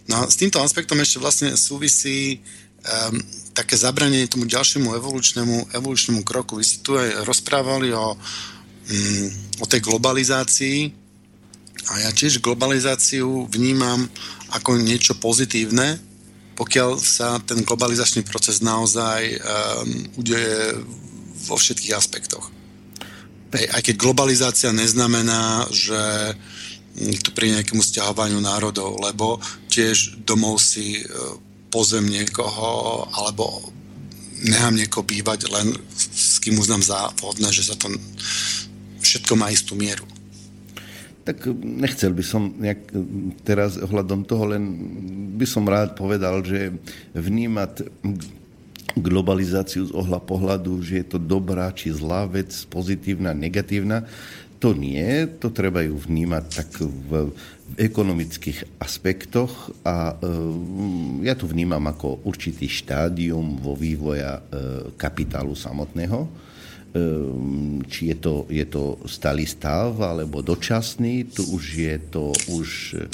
No 0.07 0.23
a 0.23 0.29
s 0.29 0.35
týmto 0.37 0.61
aspektom 0.61 0.99
ešte 1.01 1.17
vlastne 1.17 1.49
súvisí 1.57 2.37
um, 2.83 3.17
také 3.53 3.77
zabranie 3.77 4.29
tomu 4.29 4.45
ďalšiemu 4.45 4.93
evolučnému, 4.93 5.73
evolučnému 5.73 6.21
kroku. 6.21 6.59
Vy 6.59 6.65
ste 6.65 6.77
tu 6.85 6.97
aj 6.99 7.25
rozprávali 7.25 7.93
o, 7.95 8.13
um, 8.13 9.27
o 9.63 9.65
tej 9.65 9.81
globalizácii 9.81 11.03
a 11.83 11.93
ja 12.07 12.09
tiež 12.15 12.39
globalizáciu 12.39 13.49
vnímam 13.51 14.07
ako 14.53 14.79
niečo 14.79 15.17
pozitívne, 15.19 15.99
pokiaľ 16.53 17.01
sa 17.01 17.41
ten 17.43 17.65
globalizačný 17.65 18.23
proces 18.23 18.61
naozaj 18.61 19.21
um, 19.33 19.41
udeje 20.21 20.77
vo 21.49 21.57
všetkých 21.57 21.97
aspektoch. 21.97 22.53
Aj, 23.53 23.65
aj 23.77 23.81
keď 23.81 23.95
globalizácia 23.97 24.69
neznamená, 24.71 25.67
že 25.73 26.33
to 26.93 27.29
pri 27.33 27.57
nejakému 27.57 27.81
stiahovaniu 27.81 28.37
národov, 28.37 29.01
lebo 29.01 29.41
tiež 29.73 30.21
domov 30.23 30.61
si 30.61 31.01
e, 31.01 31.03
pozem 31.73 32.05
niekoho 32.05 33.03
alebo 33.09 33.73
nechám 34.45 34.77
niekoho 34.77 35.01
bývať 35.01 35.49
len 35.49 35.73
s 35.97 36.37
kým 36.37 36.59
uznám 36.59 36.85
za 36.85 37.09
vhodné, 37.17 37.49
že 37.49 37.65
sa 37.65 37.75
to 37.79 37.89
všetko 39.01 39.33
má 39.33 39.49
istú 39.49 39.73
mieru. 39.73 40.05
Tak 41.23 41.47
nechcel 41.55 42.11
by 42.11 42.23
som 42.23 42.51
nejak 42.59 42.91
teraz 43.47 43.79
ohľadom 43.79 44.27
toho, 44.27 44.43
len 44.53 44.63
by 45.39 45.47
som 45.47 45.63
rád 45.63 45.95
povedal, 45.95 46.43
že 46.43 46.75
vnímať 47.15 47.87
globalizáciu 48.93 49.89
z 49.89 49.95
ohľa 49.95 50.21
pohľadu, 50.21 50.83
že 50.85 51.01
je 51.01 51.05
to 51.15 51.17
dobrá 51.17 51.71
či 51.73 51.89
zlá 51.89 52.29
vec, 52.29 52.51
pozitívna, 52.69 53.33
negatívna, 53.33 54.05
to 54.63 54.71
nie, 54.71 55.27
to 55.43 55.51
treba 55.51 55.83
ju 55.83 55.99
vnímať 55.99 56.43
tak 56.47 56.71
v, 56.79 57.35
ekonomických 57.75 58.79
aspektoch 58.79 59.73
a 59.81 60.13
e, 60.13 60.25
ja 61.25 61.33
to 61.33 61.49
vnímam 61.49 61.81
ako 61.89 62.21
určitý 62.23 62.69
štádium 62.69 63.57
vo 63.57 63.73
vývoja 63.73 64.37
e, 64.37 64.41
kapitálu 64.93 65.57
samotného. 65.57 66.19
E, 66.23 66.29
či 67.89 68.13
je 68.13 68.17
to, 68.21 68.45
je 68.45 68.65
to 68.69 69.01
stály 69.09 69.49
stav 69.49 69.97
alebo 69.97 70.45
dočasný, 70.45 71.33
tu 71.33 71.43
už 71.49 71.63
je 71.73 71.95
to 72.13 72.29
už 72.53 72.69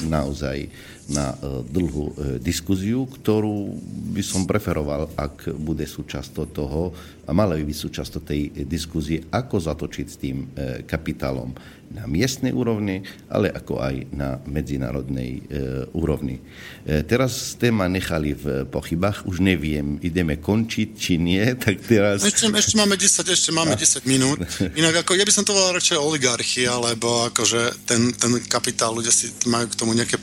naozaj 0.05 0.67
na 1.09 1.33
e, 1.33 1.65
dlhú 1.65 2.05
e, 2.09 2.13
diskuziu, 2.37 3.09
ktorú 3.09 3.75
by 4.13 4.21
som 4.21 4.45
preferoval, 4.45 5.09
ak 5.17 5.53
bude 5.57 5.83
súčasť 5.83 6.53
toho 6.53 6.93
a 7.25 7.31
mala 7.33 7.57
by 7.57 7.65
byť 7.65 7.77
súčasť 7.77 8.13
tej 8.21 8.41
diskuzie, 8.65 9.25
ako 9.29 9.57
zatočiť 9.57 10.05
s 10.05 10.15
tým 10.21 10.37
e, 10.41 10.45
kapitálom 10.85 11.53
na 11.89 12.05
miestnej 12.05 12.53
úrovni, 12.53 13.01
ale 13.33 13.49
ako 13.49 13.81
aj 13.81 13.95
na 14.13 14.37
medzinárodnej 14.45 15.41
e, 15.41 15.89
úrovni. 15.97 16.37
E, 16.85 17.01
teraz 17.01 17.57
ste 17.57 17.73
ma 17.73 17.89
nechali 17.89 18.37
v 18.37 18.69
pochybách, 18.69 19.25
už 19.25 19.41
neviem, 19.41 19.97
ideme 20.05 20.37
končiť, 20.37 20.89
či 20.93 21.17
nie, 21.17 21.41
tak 21.63 21.81
teraz... 21.81 22.21
Ešte, 22.21 22.45
ešte 22.53 22.77
máme 22.77 22.93
10, 22.93 23.25
ešte 23.25 23.49
máme 23.49 23.73
10 23.73 24.05
minút. 24.05 24.37
Inak 24.77 25.01
ako, 25.01 25.17
ja 25.17 25.25
by 25.25 25.33
som 25.33 25.45
to 25.45 25.57
volal 25.57 25.73
radšej 25.73 25.97
oligarchia, 25.97 26.77
lebo 26.77 27.25
akože 27.33 27.89
ten, 27.89 28.13
ten 28.13 28.37
kapitál, 28.45 28.93
ľudia 28.93 29.11
si 29.11 29.33
majú 29.49 29.65
k 29.65 29.77
tomu 29.77 29.97
nejaké 29.97 30.21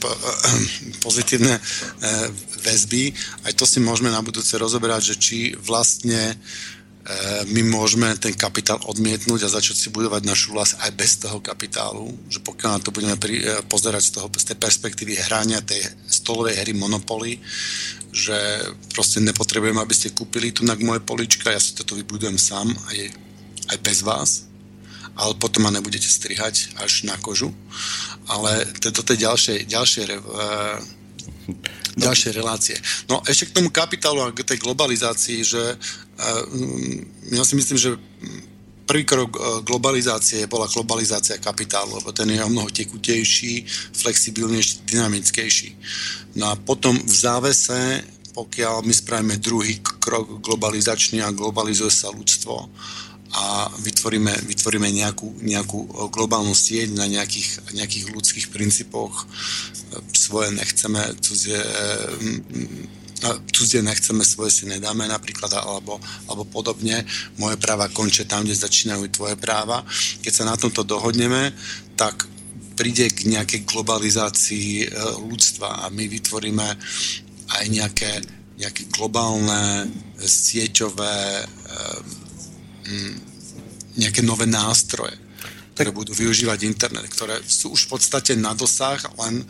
pozitívne 1.05 1.59
e, 1.59 1.61
väzby. 2.63 3.11
Aj 3.43 3.53
to 3.59 3.67
si 3.67 3.83
môžeme 3.83 4.15
na 4.15 4.23
budúce 4.23 4.55
rozoberať, 4.55 5.15
že 5.15 5.17
či 5.19 5.39
vlastne 5.59 6.39
my 7.55 7.63
môžeme 7.71 8.11
ten 8.19 8.35
kapitál 8.35 8.83
odmietnúť 8.83 9.47
a 9.47 9.55
začať 9.55 9.77
si 9.79 9.89
budovať 9.95 10.27
našu 10.27 10.51
vlast 10.51 10.75
aj 10.83 10.91
bez 10.99 11.23
toho 11.23 11.39
kapitálu, 11.39 12.11
že 12.27 12.43
pokiaľ 12.43 12.71
na 12.75 12.81
to 12.83 12.91
budeme 12.91 13.15
pri, 13.15 13.47
eh, 13.47 13.63
pozerať 13.71 14.03
z, 14.03 14.11
toho, 14.19 14.27
z 14.27 14.45
tej 14.51 14.59
perspektívy 14.59 15.15
hrania 15.15 15.63
tej 15.63 15.87
stolovej 16.11 16.59
hry 16.59 16.75
Monopoly, 16.75 17.39
že 18.11 18.35
proste 18.91 19.23
nepotrebujem, 19.23 19.79
aby 19.79 19.95
ste 19.95 20.11
kúpili 20.11 20.51
tu 20.51 20.67
na 20.67 20.75
moje 20.75 20.99
polička, 21.07 21.55
ja 21.55 21.63
si 21.63 21.79
toto 21.79 21.95
vybudujem 21.95 22.35
sám 22.35 22.75
aj, 22.91 22.99
aj 23.71 23.79
bez 23.87 24.03
vás, 24.03 24.51
ale 25.15 25.39
potom 25.39 25.63
ma 25.63 25.71
nebudete 25.71 26.11
strihať 26.11 26.75
až 26.83 27.07
na 27.07 27.15
kožu. 27.23 27.55
Ale 28.27 28.67
do 28.83 29.03
tej 29.07 29.31
ďalšej, 29.31 29.59
ďalšej 29.71 30.05
ďalšie 31.97 32.31
relácie. 32.37 32.77
No 33.09 33.25
ešte 33.25 33.51
k 33.51 33.57
tomu 33.57 33.73
kapitálu 33.73 34.21
a 34.21 34.31
k 34.31 34.45
tej 34.45 34.61
globalizácii, 34.61 35.41
že 35.41 35.63
uh, 35.75 36.45
ja 37.33 37.43
si 37.43 37.57
myslím, 37.57 37.79
že 37.81 37.91
prvý 38.87 39.03
krok 39.03 39.35
e, 39.35 39.41
globalizácie 39.67 40.47
bola 40.47 40.71
globalizácia 40.71 41.43
kapitálu, 41.43 41.99
lebo 41.99 42.15
ten 42.15 42.31
je 42.31 42.39
o 42.39 42.49
mnoho 42.49 42.71
tekutejší, 42.71 43.67
flexibilnejší, 43.93 44.87
dynamickejší. 44.87 45.69
No 46.39 46.55
a 46.55 46.55
potom 46.55 46.95
v 46.95 47.11
závese, 47.11 48.07
pokiaľ 48.31 48.87
my 48.87 48.95
spravíme 48.95 49.43
druhý 49.43 49.83
krok 49.83 50.39
globalizačný 50.39 51.19
a 51.19 51.35
globalizuje 51.35 51.91
sa 51.91 52.15
ľudstvo 52.15 52.71
a 53.35 53.73
vytvoríme, 53.83 54.33
vytvoríme 54.47 54.89
nejakú, 54.93 55.43
nejakú 55.43 56.11
globálnu 56.15 56.55
sieť 56.55 56.95
na 56.95 57.11
nejakých, 57.11 57.75
nejakých 57.75 58.05
ľudských 58.15 58.47
princípoch, 58.55 59.27
svoje 60.15 60.55
nechceme, 60.55 61.01
cudzie 61.21 61.59
cudzie 63.53 63.83
nechceme, 63.83 64.25
svoje 64.25 64.51
si 64.51 64.65
nedáme 64.69 65.09
napríklad, 65.09 65.49
alebo, 65.57 65.97
alebo 66.29 66.45
podobne. 66.45 67.05
Moje 67.41 67.57
práva 67.57 67.89
končia 67.89 68.29
tam, 68.29 68.45
kde 68.45 68.55
začínajú 68.55 69.09
tvoje 69.09 69.37
práva. 69.41 69.83
Keď 70.21 70.33
sa 70.33 70.45
na 70.45 70.57
tomto 70.57 70.85
dohodneme, 70.85 71.53
tak 71.97 72.29
príde 72.77 73.09
k 73.09 73.33
nejakej 73.33 73.65
globalizácii 73.65 74.85
e, 74.85 74.87
ľudstva 75.17 75.81
a 75.81 75.85
my 75.89 76.05
vytvoríme 76.13 76.69
aj 77.57 77.65
nejaké, 77.73 78.21
nejaké 78.61 78.85
globálne 78.93 79.89
sieťové 80.21 81.17
e, 81.41 81.45
nejaké 83.97 84.21
nové 84.23 84.45
nástroje 84.45 85.27
ktoré 85.77 85.93
budú 85.93 86.17
využívať 86.17 86.65
internet, 86.65 87.05
ktoré 87.13 87.37
sú 87.45 87.77
už 87.77 87.85
v 87.85 88.01
podstate 88.01 88.33
na 88.33 88.57
dosah, 88.57 88.97
len, 89.21 89.45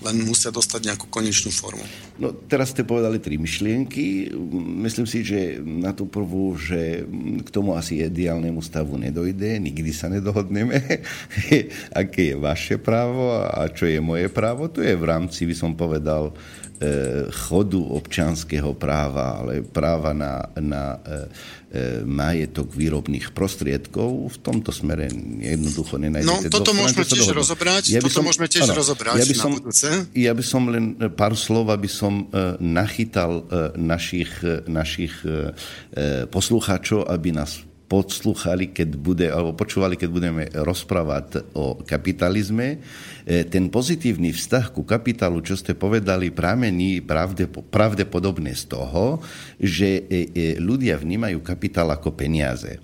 len 0.00 0.16
musia 0.24 0.48
dostať 0.48 0.80
nejakú 0.92 1.06
konečnú 1.12 1.52
formu. 1.52 1.84
No 2.16 2.32
teraz 2.32 2.72
ste 2.72 2.84
povedali 2.84 3.20
tri 3.20 3.36
myšlienky. 3.36 4.32
Myslím 4.80 5.04
si, 5.04 5.20
že 5.20 5.60
na 5.60 5.92
tú 5.92 6.08
prvú, 6.08 6.56
že 6.56 7.04
k 7.44 7.48
tomu 7.52 7.76
asi 7.76 8.00
ideálnemu 8.00 8.60
stavu 8.64 8.96
nedojde, 8.96 9.60
nikdy 9.60 9.92
sa 9.92 10.08
nedohodneme, 10.08 11.04
aké 12.00 12.32
je 12.32 12.36
vaše 12.36 12.76
právo 12.80 13.44
a 13.44 13.68
čo 13.68 13.84
je 13.84 14.00
moje 14.00 14.32
právo. 14.32 14.72
To 14.72 14.80
je 14.80 14.96
v 14.96 15.04
rámci, 15.04 15.44
by 15.44 15.54
som 15.56 15.72
povedal, 15.76 16.32
E, 16.80 17.28
chodu 17.28 17.76
občanského 17.76 18.72
práva, 18.72 19.44
ale 19.44 19.60
práva 19.60 20.16
na, 20.16 20.48
na 20.56 20.96
e, 20.96 21.28
e, 21.76 22.00
majetok 22.08 22.72
výrobných 22.72 23.36
prostriedkov 23.36 24.32
v 24.32 24.36
tomto 24.40 24.72
smere 24.72 25.12
jednoducho 25.44 26.00
nenájdete. 26.00 26.24
No, 26.24 26.40
toto 26.48 26.72
môžeme 26.72 27.04
tiež 27.04 27.36
rozobrať, 27.36 27.92
ja 27.92 28.00
toto 28.00 28.16
som, 28.16 28.24
môžeme 28.24 28.48
tiež 28.48 28.64
ano, 28.64 28.80
rozobrať 28.80 29.12
ja 29.12 29.28
by 29.28 29.36
som, 29.36 29.52
Ja 30.14 30.32
by 30.36 30.44
som 30.44 30.68
len 30.70 30.94
pár 31.14 31.34
slov, 31.34 31.70
aby 31.72 31.88
som 31.90 32.28
nachytal 32.60 33.44
našich, 33.74 34.30
našich 34.68 35.12
poslucháčov, 36.30 37.08
aby 37.08 37.34
nás 37.34 37.64
podsluchali, 37.90 38.70
keď 38.70 38.88
bude, 38.94 39.26
alebo 39.26 39.58
počúvali, 39.58 39.98
keď 39.98 40.08
budeme 40.14 40.46
rozprávať 40.54 41.42
o 41.58 41.82
kapitalizme. 41.82 42.78
E, 43.26 43.42
ten 43.50 43.66
pozitívny 43.66 44.30
vztah 44.30 44.70
ku 44.70 44.86
kapitálu, 44.86 45.42
čo 45.42 45.58
ste 45.58 45.74
povedali, 45.74 46.30
pramení 46.30 47.02
pravdepodobne 47.74 48.54
z 48.54 48.64
toho, 48.70 49.18
že 49.58 50.06
e, 50.06 50.30
e, 50.30 50.44
ľudia 50.62 51.02
vnímajú 51.02 51.42
kapitál 51.42 51.90
ako 51.90 52.14
peniaze. 52.14 52.78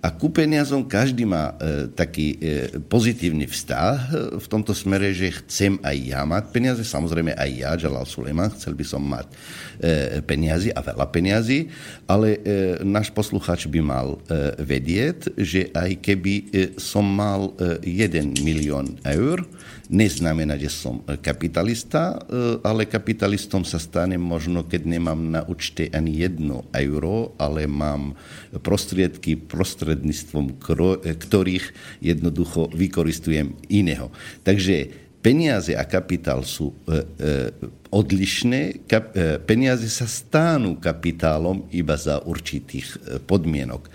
A 0.00 0.08
ku 0.08 0.32
peniazom 0.32 0.88
každý 0.88 1.28
má 1.28 1.52
e, 1.60 1.84
taký 1.92 2.40
e, 2.40 2.80
pozitívny 2.80 3.44
vzťah 3.44 3.96
e, 4.00 4.10
v 4.40 4.46
tomto 4.48 4.72
smere, 4.72 5.12
že 5.12 5.28
chcem 5.44 5.76
aj 5.84 5.96
ja 6.00 6.24
mať 6.24 6.44
peniaze, 6.48 6.80
samozrejme 6.80 7.36
aj 7.36 7.50
ja, 7.52 7.76
Jalal 7.76 8.08
Suleiman, 8.08 8.48
chcel 8.56 8.72
by 8.72 8.84
som 8.88 9.04
mať 9.04 9.28
e, 9.28 10.24
peniazy 10.24 10.72
a 10.72 10.80
veľa 10.80 11.04
peniazy, 11.12 11.68
ale 12.08 12.40
e, 12.40 12.80
náš 12.80 13.12
posluchač 13.12 13.68
by 13.68 13.80
mal 13.84 14.16
e, 14.24 14.56
vedieť, 14.64 15.36
že 15.36 15.68
aj 15.76 16.00
keby 16.00 16.32
e, 16.32 16.44
som 16.80 17.04
mal 17.04 17.52
e, 17.60 17.84
1 18.08 18.40
milión 18.40 18.96
eur, 19.04 19.44
neznamená, 19.90 20.54
že 20.54 20.70
som 20.70 21.02
kapitalista, 21.18 22.14
e, 22.14 22.62
ale 22.62 22.86
kapitalistom 22.86 23.66
sa 23.66 23.82
stane 23.82 24.14
možno, 24.16 24.62
keď 24.62 24.86
nemám 24.86 25.18
na 25.18 25.42
účte 25.42 25.90
ani 25.90 26.22
jedno 26.22 26.64
euro, 26.70 27.34
ale 27.36 27.66
mám 27.66 28.14
prostriedky, 28.62 29.34
prostredníctvom 29.34 30.62
ktorých 31.18 31.66
jednoducho 31.98 32.70
vykoristujem 32.70 33.58
iného. 33.66 34.14
Takže 34.46 34.94
peniaze 35.20 35.74
a 35.74 35.82
kapitál 35.82 36.46
sú 36.46 36.70
e, 36.70 36.74
e, 36.86 37.34
odlišné. 37.90 38.86
Peniaze 39.50 39.90
sa 39.90 40.06
stanú 40.06 40.78
kapitálom 40.78 41.66
iba 41.74 41.98
za 41.98 42.22
určitých 42.22 43.18
podmienok. 43.26 43.90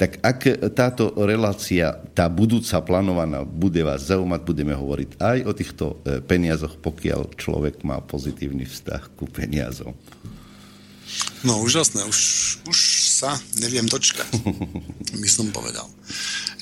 Tak 0.00 0.16
ak 0.24 0.72
táto 0.72 1.12
relácia, 1.12 1.92
tá 2.16 2.24
budúca 2.32 2.80
plánovaná, 2.80 3.44
bude 3.44 3.84
vás 3.84 4.08
zaujímať, 4.08 4.40
budeme 4.48 4.72
hovoriť 4.72 5.20
aj 5.20 5.38
o 5.44 5.52
týchto 5.52 5.84
e, 6.00 6.24
peniazoch, 6.24 6.80
pokiaľ 6.80 7.36
človek 7.36 7.84
má 7.84 8.00
pozitívny 8.00 8.64
vzťah 8.64 9.02
ku 9.12 9.28
peniazom. 9.28 9.92
No 11.44 11.60
úžasné, 11.60 12.08
už, 12.08 12.20
už 12.64 12.78
sa 13.12 13.36
neviem 13.60 13.84
dočkať, 13.84 14.40
by 15.20 15.28
som 15.28 15.52
povedal. 15.52 15.84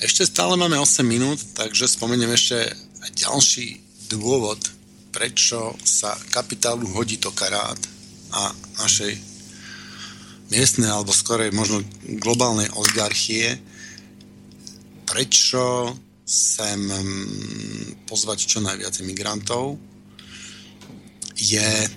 Ešte 0.03 0.27
stále 0.27 0.59
máme 0.59 0.75
8 0.75 0.99
minút, 1.07 1.39
takže 1.55 1.87
spomeniem 1.87 2.35
ešte 2.35 2.75
ďalší 3.23 3.79
dôvod, 4.11 4.59
prečo 5.15 5.79
sa 5.87 6.11
kapitálu 6.35 6.91
hodí 6.91 7.15
to 7.15 7.31
karát 7.31 7.79
a 8.35 8.51
našej 8.83 9.28
miestnej 10.49 10.89
alebo 10.89 11.13
skorej 11.13 11.53
možno 11.53 11.85
globálnej 12.21 12.69
oligarchie, 12.73 13.61
prečo 15.05 15.93
sem 16.25 16.77
mm, 16.77 18.05
pozvať 18.05 18.45
čo 18.45 18.59
najviac 18.61 18.93
imigrantov, 19.01 19.81
je 21.39 21.89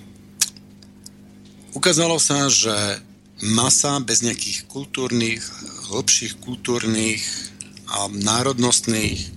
ukázalo 1.73 2.17
sa, 2.17 2.49
že 2.49 2.73
masa 3.43 3.99
bez 3.99 4.23
nejakých 4.23 4.69
kultúrnych, 4.71 5.43
hlbších 5.91 6.39
kultúrnych 6.39 7.21
a 7.91 8.07
národnostných, 8.07 9.19
e, 9.19 9.29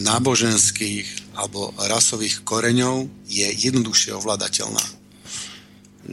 náboženských 0.00 1.34
alebo 1.34 1.74
rasových 1.76 2.46
koreňov 2.46 3.10
je 3.26 3.48
jednoduchšie 3.50 4.14
ovládateľná. 4.14 4.84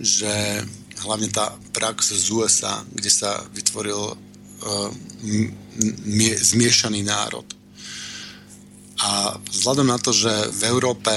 Že 0.01 0.65
hlavne 1.01 1.29
tá 1.33 1.53
prax 1.73 2.13
z 2.13 2.25
USA, 2.31 2.85
kde 2.93 3.09
sa 3.09 3.41
vytvoril 3.53 4.13
uh, 4.13 4.89
mie, 6.05 6.33
zmiešaný 6.37 7.01
národ. 7.01 7.45
A 9.01 9.33
vzhľadom 9.49 9.89
na 9.89 9.97
to, 9.97 10.13
že 10.13 10.29
v 10.53 10.61
Európe 10.69 11.13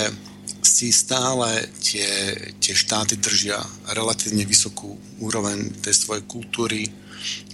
si 0.64 0.88
stále 0.88 1.68
tie, 1.84 2.08
tie 2.56 2.72
štáty 2.72 3.20
držia 3.20 3.60
relatívne 3.92 4.48
vysokú 4.48 4.96
úroveň 5.20 5.68
tej 5.84 5.92
svojej 5.92 6.24
kultúry 6.24 6.88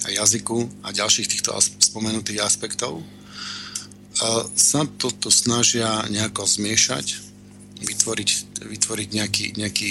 a 0.06 0.14
jazyku 0.14 0.86
a 0.86 0.94
ďalších 0.94 1.26
týchto 1.26 1.50
spomenutých 1.58 2.46
aspektov, 2.46 3.02
uh, 3.02 3.04
sa 4.54 4.86
toto 4.86 5.34
snažia 5.34 6.06
nejako 6.06 6.46
zmiešať, 6.46 7.06
vytvoriť, 7.82 8.30
vytvoriť 8.70 9.08
nejaký, 9.10 9.46
nejaký, 9.58 9.88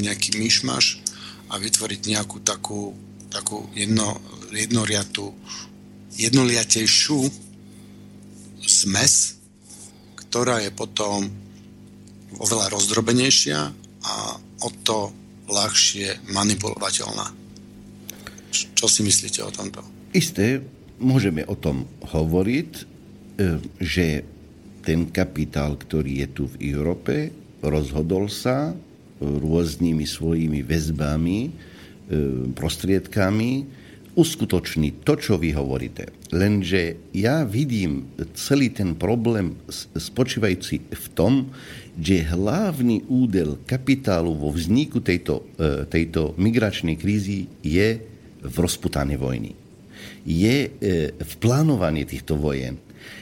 nejaký 0.00 0.28
myšmaš 0.40 1.07
a 1.48 1.54
vytvoriť 1.56 2.00
nejakú 2.12 2.44
takú, 2.44 2.92
takú 3.32 3.68
jedno, 3.72 4.20
jednoriatú, 4.52 5.32
jednoliatejšiu 6.16 7.18
zmes, 8.68 9.40
ktorá 10.28 10.60
je 10.60 10.70
potom 10.72 11.24
oveľa 12.36 12.76
rozdrobenejšia 12.76 13.60
a 14.04 14.14
o 14.60 14.68
to 14.84 15.08
ľahšie 15.48 16.28
manipulovateľná. 16.28 17.26
Čo 18.52 18.86
si 18.86 19.00
myslíte 19.00 19.40
o 19.40 19.50
tomto? 19.52 19.80
Isté, 20.12 20.60
môžeme 21.00 21.44
o 21.48 21.56
tom 21.56 21.88
hovoriť, 22.04 22.70
e, 22.76 22.84
že 23.80 24.24
ten 24.84 25.08
kapitál, 25.08 25.76
ktorý 25.76 26.24
je 26.24 26.28
tu 26.32 26.44
v 26.48 26.56
Európe, 26.72 27.32
rozhodol 27.60 28.28
sa 28.28 28.72
rôznymi 29.20 30.04
svojimi 30.06 30.60
väzbami, 30.62 31.38
e, 31.46 31.50
prostriedkami 32.54 33.50
uskutočniť 34.18 35.06
to, 35.06 35.14
čo 35.14 35.34
vy 35.38 35.54
hovoríte. 35.54 36.10
Lenže 36.34 36.98
ja 37.14 37.46
vidím 37.46 38.10
celý 38.34 38.74
ten 38.74 38.98
problém 38.98 39.54
spočívajúci 39.94 40.90
v 40.90 41.06
tom, 41.14 41.54
že 41.94 42.26
hlavný 42.26 43.06
údel 43.06 43.62
kapitálu 43.62 44.34
vo 44.34 44.50
vzniku 44.50 44.98
tejto, 44.98 45.46
e, 45.54 45.86
tejto 45.86 46.34
migračnej 46.34 46.98
krízy 46.98 47.46
je 47.62 48.02
v 48.42 48.54
rozputaní 48.58 49.14
vojny. 49.14 49.54
Je 50.26 50.66
e, 50.66 50.70
v 51.14 51.32
plánovaní 51.38 52.02
týchto 52.02 52.34
vojen. 52.34 52.78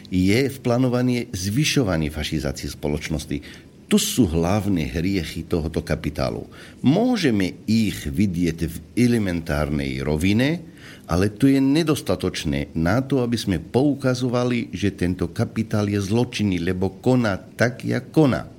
Je 0.09 0.48
v 0.48 0.59
plánovaní 0.64 1.28
zvyšovaní 1.35 2.09
fašizácie 2.09 2.73
spoločnosti 2.73 3.65
tu 3.87 4.03
sú 4.03 4.27
hlavné 4.27 4.91
hriechy 4.91 5.47
tohoto 5.47 5.83
kapitálu. 5.83 6.47
Môžeme 6.83 7.55
ich 7.71 8.07
vidieť 8.07 8.59
v 8.67 8.77
elementárnej 8.99 10.03
rovine, 10.03 10.63
ale 11.07 11.31
to 11.31 11.47
je 11.47 11.63
nedostatočné 11.63 12.75
na 12.75 12.99
to, 12.99 13.23
aby 13.23 13.39
sme 13.39 13.63
poukazovali, 13.63 14.75
že 14.75 14.91
tento 14.91 15.31
kapitál 15.31 15.87
je 15.87 16.03
zločinný, 16.03 16.59
lebo 16.59 16.99
koná 16.99 17.39
tak, 17.39 17.87
jak 17.87 18.11
koná. 18.11 18.51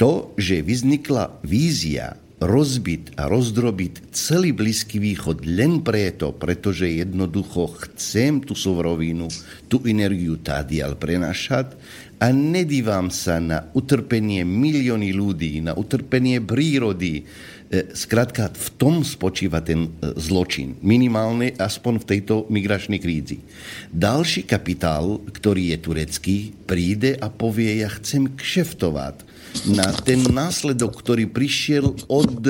To, 0.00 0.32
že 0.40 0.64
vznikla 0.64 1.44
vízia 1.44 2.16
rozbiť 2.38 3.18
a 3.18 3.26
rozdrobiť 3.26 4.14
celý 4.14 4.54
Blízky 4.54 5.02
východ 5.02 5.42
len 5.42 5.82
preto, 5.82 6.30
pretože 6.30 6.86
jednoducho 6.86 7.74
chcem 7.86 8.38
tú 8.42 8.54
surovinu, 8.54 9.26
tú 9.66 9.82
energiu 9.82 10.38
tádial 10.38 10.94
prenašať 10.94 11.74
a 12.22 12.30
nedívam 12.30 13.10
sa 13.10 13.42
na 13.42 13.66
utrpenie 13.74 14.46
milióny 14.46 15.10
ľudí, 15.14 15.62
na 15.62 15.74
utrpenie 15.74 16.38
prírody, 16.42 17.26
Skrátka, 17.68 18.48
v 18.48 18.68
tom 18.80 19.04
spočíva 19.04 19.60
ten 19.60 19.92
e, 20.00 20.16
zločin. 20.16 20.80
Minimálne 20.80 21.52
aspoň 21.52 22.00
v 22.00 22.08
tejto 22.08 22.34
migračnej 22.48 22.96
krízi. 22.96 23.44
Další 23.92 24.48
kapitál, 24.48 25.20
ktorý 25.28 25.76
je 25.76 25.78
turecký, 25.84 26.36
príde 26.64 27.20
a 27.20 27.28
povie, 27.28 27.84
ja 27.84 27.92
chcem 27.92 28.32
kšeftovať 28.32 29.27
na 29.68 29.90
ten 29.92 30.22
následok, 30.24 30.98
ktorý 31.00 31.28
prišiel 31.28 31.94
od 32.08 32.40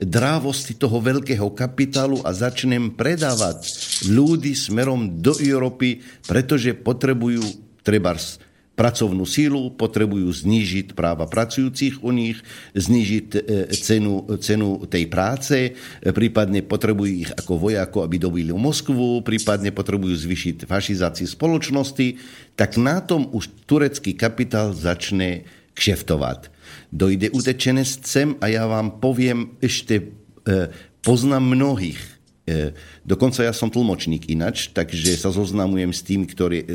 drávosti 0.00 0.76
toho 0.76 1.00
veľkého 1.00 1.50
kapitálu 1.52 2.22
a 2.22 2.30
začnem 2.32 2.92
predávať 2.94 3.68
ľudí 4.08 4.56
smerom 4.56 5.20
do 5.20 5.36
Európy, 5.40 6.04
pretože 6.24 6.76
potrebujú 6.76 7.42
trebárs 7.84 8.40
pracovnú 8.74 9.22
sílu, 9.22 9.70
potrebujú 9.70 10.26
znížiť 10.26 10.98
práva 10.98 11.30
pracujúcich 11.30 12.02
u 12.02 12.10
nich, 12.10 12.42
znížiť 12.74 13.26
e, 13.30 13.40
cenu, 13.70 14.26
cenu 14.42 14.82
tej 14.90 15.06
práce, 15.06 15.56
e, 15.70 16.10
prípadne 16.10 16.66
potrebujú 16.66 17.10
ich 17.22 17.30
ako 17.30 17.70
vojako, 17.70 18.02
aby 18.02 18.16
dobili 18.18 18.50
Moskvu, 18.50 19.22
prípadne 19.22 19.70
potrebujú 19.70 20.18
zvyšiť 20.18 20.66
fašizáciu 20.66 21.30
spoločnosti, 21.30 22.18
tak 22.58 22.74
na 22.74 22.98
tom 22.98 23.30
už 23.30 23.46
turecký 23.70 24.18
kapitál 24.18 24.74
začne 24.74 25.46
kšeftovať. 25.74 26.50
Dojde 26.94 27.34
utečenec 27.34 28.06
sem 28.06 28.38
a 28.38 28.46
ja 28.50 28.64
vám 28.70 29.02
poviem 29.02 29.58
ešte, 29.58 30.14
e, 30.46 30.70
poznám 31.02 31.54
mnohých 31.54 32.14
E, 32.44 32.76
dokonca 33.08 33.40
ja 33.40 33.56
som 33.56 33.72
tlmočník 33.72 34.28
inač, 34.28 34.68
takže 34.68 35.16
sa 35.16 35.32
zoznamujem 35.32 35.96
s 35.96 36.04
tým, 36.04 36.28
ktorí 36.28 36.58
e, 36.60 36.66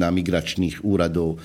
na 0.00 0.08
migračných 0.08 0.80
úradov 0.80 1.36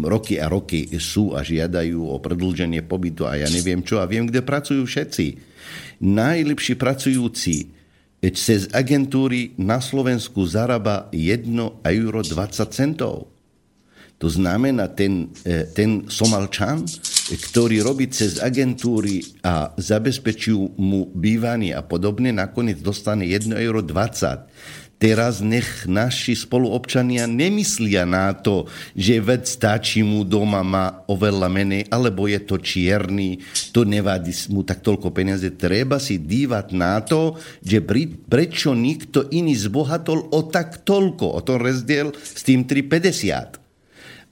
roky 0.00 0.40
a 0.40 0.48
roky 0.48 0.88
sú 0.96 1.36
a 1.36 1.44
žiadajú 1.44 2.00
o 2.08 2.16
predlženie 2.16 2.80
pobytu 2.88 3.28
a 3.28 3.36
ja 3.36 3.52
neviem 3.52 3.84
čo 3.84 4.00
a 4.00 4.08
viem, 4.08 4.24
kde 4.24 4.40
pracujú 4.40 4.80
všetci. 4.88 5.26
Najlepší 6.08 6.80
pracujúci 6.80 7.68
cez 8.32 8.72
agentúry 8.72 9.52
na 9.60 9.84
Slovensku 9.84 10.48
zarába 10.48 11.12
1 11.12 11.52
euro 11.84 12.20
20 12.24 12.32
centov. 12.72 13.35
To 14.16 14.32
znamená, 14.32 14.88
ten, 14.96 15.28
ten 15.76 16.08
Somalčan 16.08 16.88
ktorý 17.34 17.82
robí 17.82 18.06
cez 18.06 18.38
agentúry 18.38 19.18
a 19.42 19.74
zabezpečujú 19.74 20.78
mu 20.78 21.10
bývanie 21.10 21.74
a 21.74 21.82
podobne, 21.82 22.30
nakoniec 22.30 22.78
dostane 22.78 23.26
1,20 23.26 23.58
euro. 23.66 23.82
Teraz 24.96 25.44
nech 25.44 25.84
naši 25.84 26.32
spoluobčania 26.32 27.28
nemyslia 27.28 28.08
na 28.08 28.32
to, 28.32 28.64
že 28.96 29.20
ved 29.20 29.44
stačí 29.44 30.00
mu 30.00 30.24
doma 30.24 30.64
má 30.64 31.04
oveľa 31.04 31.52
menej, 31.52 31.84
alebo 31.92 32.24
je 32.24 32.40
to 32.40 32.56
čierny, 32.56 33.36
to 33.76 33.84
nevadí 33.84 34.32
mu 34.48 34.64
tak 34.64 34.80
toľko 34.80 35.12
peniaze. 35.12 35.52
Treba 35.52 36.00
si 36.00 36.16
dívať 36.16 36.72
na 36.72 37.04
to, 37.04 37.36
že 37.60 37.84
prečo 38.24 38.72
nikto 38.72 39.28
iný 39.28 39.52
zbohatol 39.60 40.32
o 40.32 40.40
tak 40.48 40.80
toľko, 40.88 41.28
o 41.28 41.40
tom 41.44 41.60
rozdiel 41.60 42.16
s 42.16 42.40
tým 42.40 42.64
3,50. 42.64 43.65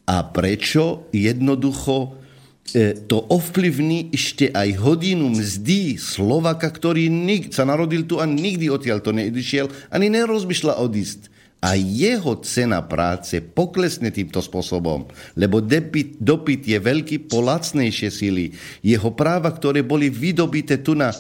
A 0.04 0.20
prečo 0.28 1.08
jednoducho 1.12 2.24
E, 2.72 2.96
to 2.96 3.20
ovplyvní 3.20 4.08
ešte 4.08 4.48
aj 4.48 4.80
hodinu 4.80 5.28
mzdy 5.36 6.00
Slovaka, 6.00 6.72
ktorý 6.72 7.12
nik- 7.12 7.52
sa 7.52 7.68
narodil 7.68 8.08
tu 8.08 8.16
a 8.16 8.24
nikdy 8.24 8.72
odtiaľ 8.72 9.04
to 9.04 9.12
neišiel, 9.12 9.68
ani 9.92 10.08
nerozmýšľa 10.08 10.80
odísť. 10.80 11.28
A 11.60 11.76
jeho 11.76 12.40
cena 12.40 12.80
práce 12.80 13.40
poklesne 13.44 14.08
týmto 14.08 14.40
spôsobom, 14.40 15.08
lebo 15.36 15.60
dopyt, 15.60 16.16
dopyt 16.20 16.64
je 16.64 16.78
veľký 16.80 17.28
po 17.28 17.44
lacnejšie 17.44 18.08
sily. 18.08 18.56
Jeho 18.80 19.12
práva, 19.12 19.52
ktoré 19.52 19.84
boli 19.84 20.08
vydobité 20.08 20.80
tu 20.80 20.96
na 20.96 21.12
e, 21.12 21.16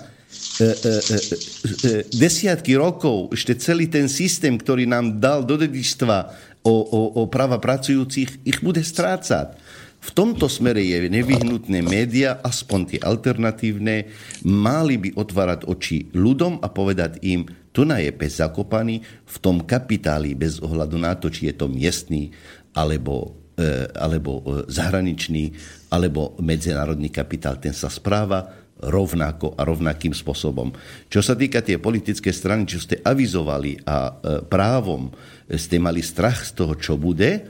e, 0.64 0.64
e, 0.64 1.16
e, 1.20 1.90
desiatky 2.08 2.72
rokov, 2.76 3.36
ešte 3.36 3.56
celý 3.60 3.88
ten 3.88 4.08
systém, 4.08 4.56
ktorý 4.56 4.88
nám 4.88 5.20
dal 5.20 5.44
do 5.44 5.60
dedičstva 5.60 6.52
o, 6.64 6.74
o, 6.74 7.00
o 7.20 7.22
práva 7.28 7.60
pracujúcich, 7.60 8.42
ich 8.42 8.58
bude 8.64 8.80
strácať. 8.80 9.60
V 10.04 10.10
tomto 10.12 10.52
smere 10.52 10.84
je 10.84 11.08
nevyhnutné 11.08 11.80
média, 11.80 12.36
aspoň 12.44 12.80
tie 12.92 13.00
alternatívne, 13.00 14.12
mali 14.44 15.00
by 15.00 15.16
otvárať 15.16 15.64
oči 15.64 16.12
ľudom 16.12 16.60
a 16.60 16.68
povedať 16.68 17.24
im, 17.24 17.48
tu 17.72 17.88
na 17.88 18.04
je 18.04 18.12
pes 18.12 18.36
zakopaný 18.36 19.00
v 19.04 19.36
tom 19.40 19.64
kapitáli 19.64 20.36
bez 20.36 20.60
ohľadu 20.60 20.96
na 21.00 21.16
to, 21.16 21.32
či 21.32 21.48
je 21.48 21.54
to 21.56 21.72
miestný 21.72 22.36
alebo, 22.76 23.32
e, 23.56 23.88
alebo 23.96 24.44
e, 24.44 24.68
zahraničný 24.68 25.56
alebo 25.88 26.36
medzinárodný 26.36 27.08
kapitál. 27.08 27.56
Ten 27.56 27.72
sa 27.72 27.88
správa 27.88 28.63
rovnako 28.82 29.54
a 29.54 29.62
rovnakým 29.62 30.10
spôsobom. 30.10 30.74
Čo 31.06 31.20
sa 31.22 31.38
týka 31.38 31.62
tie 31.62 31.78
politické 31.78 32.34
strany, 32.34 32.66
čo 32.66 32.82
ste 32.82 32.98
avizovali 32.98 33.86
a 33.86 33.96
e, 34.10 34.12
právom 34.44 35.14
ste 35.46 35.78
mali 35.78 36.02
strach 36.02 36.42
z 36.42 36.52
toho, 36.58 36.74
čo 36.74 36.98
bude, 36.98 37.30
e, 37.34 37.40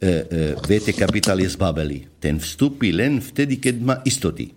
e, 0.00 0.12
viete, 0.68 0.92
kapitál 0.92 1.40
je 1.40 1.48
zbabeli. 1.48 2.20
Ten 2.20 2.36
vstupí 2.36 2.92
len 2.92 3.22
vtedy, 3.22 3.56
keď 3.56 3.74
má 3.80 3.96
istoty. 4.04 4.52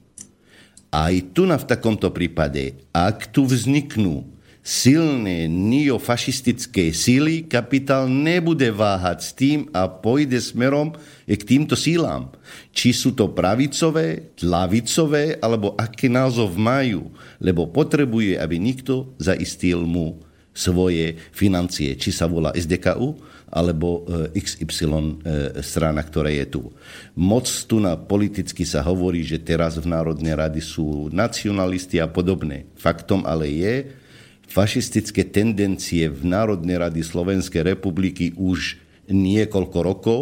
Aj 0.89 1.13
tu 1.31 1.45
na 1.45 1.55
v 1.55 1.69
takomto 1.69 2.09
prípade, 2.09 2.81
ak 2.91 3.29
tu 3.29 3.45
vzniknú 3.45 4.38
silné 4.63 5.47
neofašistické 5.47 6.91
síly, 6.91 7.47
kapitál 7.47 8.05
nebude 8.11 8.69
váhať 8.69 9.19
s 9.23 9.31
tým 9.33 9.59
a 9.71 9.87
pôjde 9.87 10.37
smerom 10.37 10.93
k 11.25 11.41
týmto 11.41 11.73
sílám. 11.79 12.29
Či 12.75 12.93
sú 12.93 13.09
to 13.15 13.31
pravicové, 13.31 14.35
tlavicové, 14.35 15.39
alebo 15.39 15.73
aké 15.79 16.11
názov 16.11 16.59
majú, 16.59 17.09
lebo 17.39 17.71
potrebuje, 17.71 18.37
aby 18.37 18.55
nikto 18.59 19.15
zaistil 19.17 19.87
mu 19.87 20.19
svoje 20.53 21.15
financie, 21.31 21.95
či 21.95 22.11
sa 22.11 22.27
volá 22.27 22.51
SDKU, 22.51 23.15
alebo 23.49 24.05
e, 24.35 24.37
XY 24.43 24.75
e, 24.75 25.13
strana, 25.65 26.05
ktorá 26.05 26.29
je 26.29 26.45
tu. 26.45 26.61
Moc 27.17 27.49
tu 27.65 27.81
na 27.81 27.97
politicky 27.97 28.61
sa 28.61 28.85
hovorí, 28.85 29.25
že 29.25 29.41
teraz 29.41 29.81
v 29.81 29.89
Národnej 29.89 30.37
rady 30.37 30.61
sú 30.61 31.09
nacionalisti 31.09 31.97
a 31.97 32.05
podobné. 32.05 32.69
Faktom 32.77 33.25
ale 33.25 33.49
je, 33.49 33.75
fašistické 34.49 35.29
tendencie 35.29 36.09
v 36.09 36.21
Národnej 36.25 36.81
rady 36.81 37.05
Slovenskej 37.05 37.63
republiky 37.77 38.33
už 38.33 38.81
niekoľko 39.07 39.77
rokov 39.85 40.19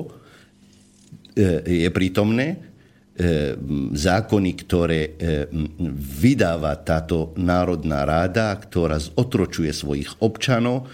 e, 1.35 1.87
je 1.87 1.89
prítomné. 1.91 2.67
Zákony, 3.97 4.51
ktoré 4.61 5.17
vydáva 6.21 6.77
táto 6.77 7.33
Národná 7.33 8.05
rada, 8.05 8.53
ktorá 8.53 9.01
zotročuje 9.01 9.73
svojich 9.73 10.21
občanov, 10.21 10.85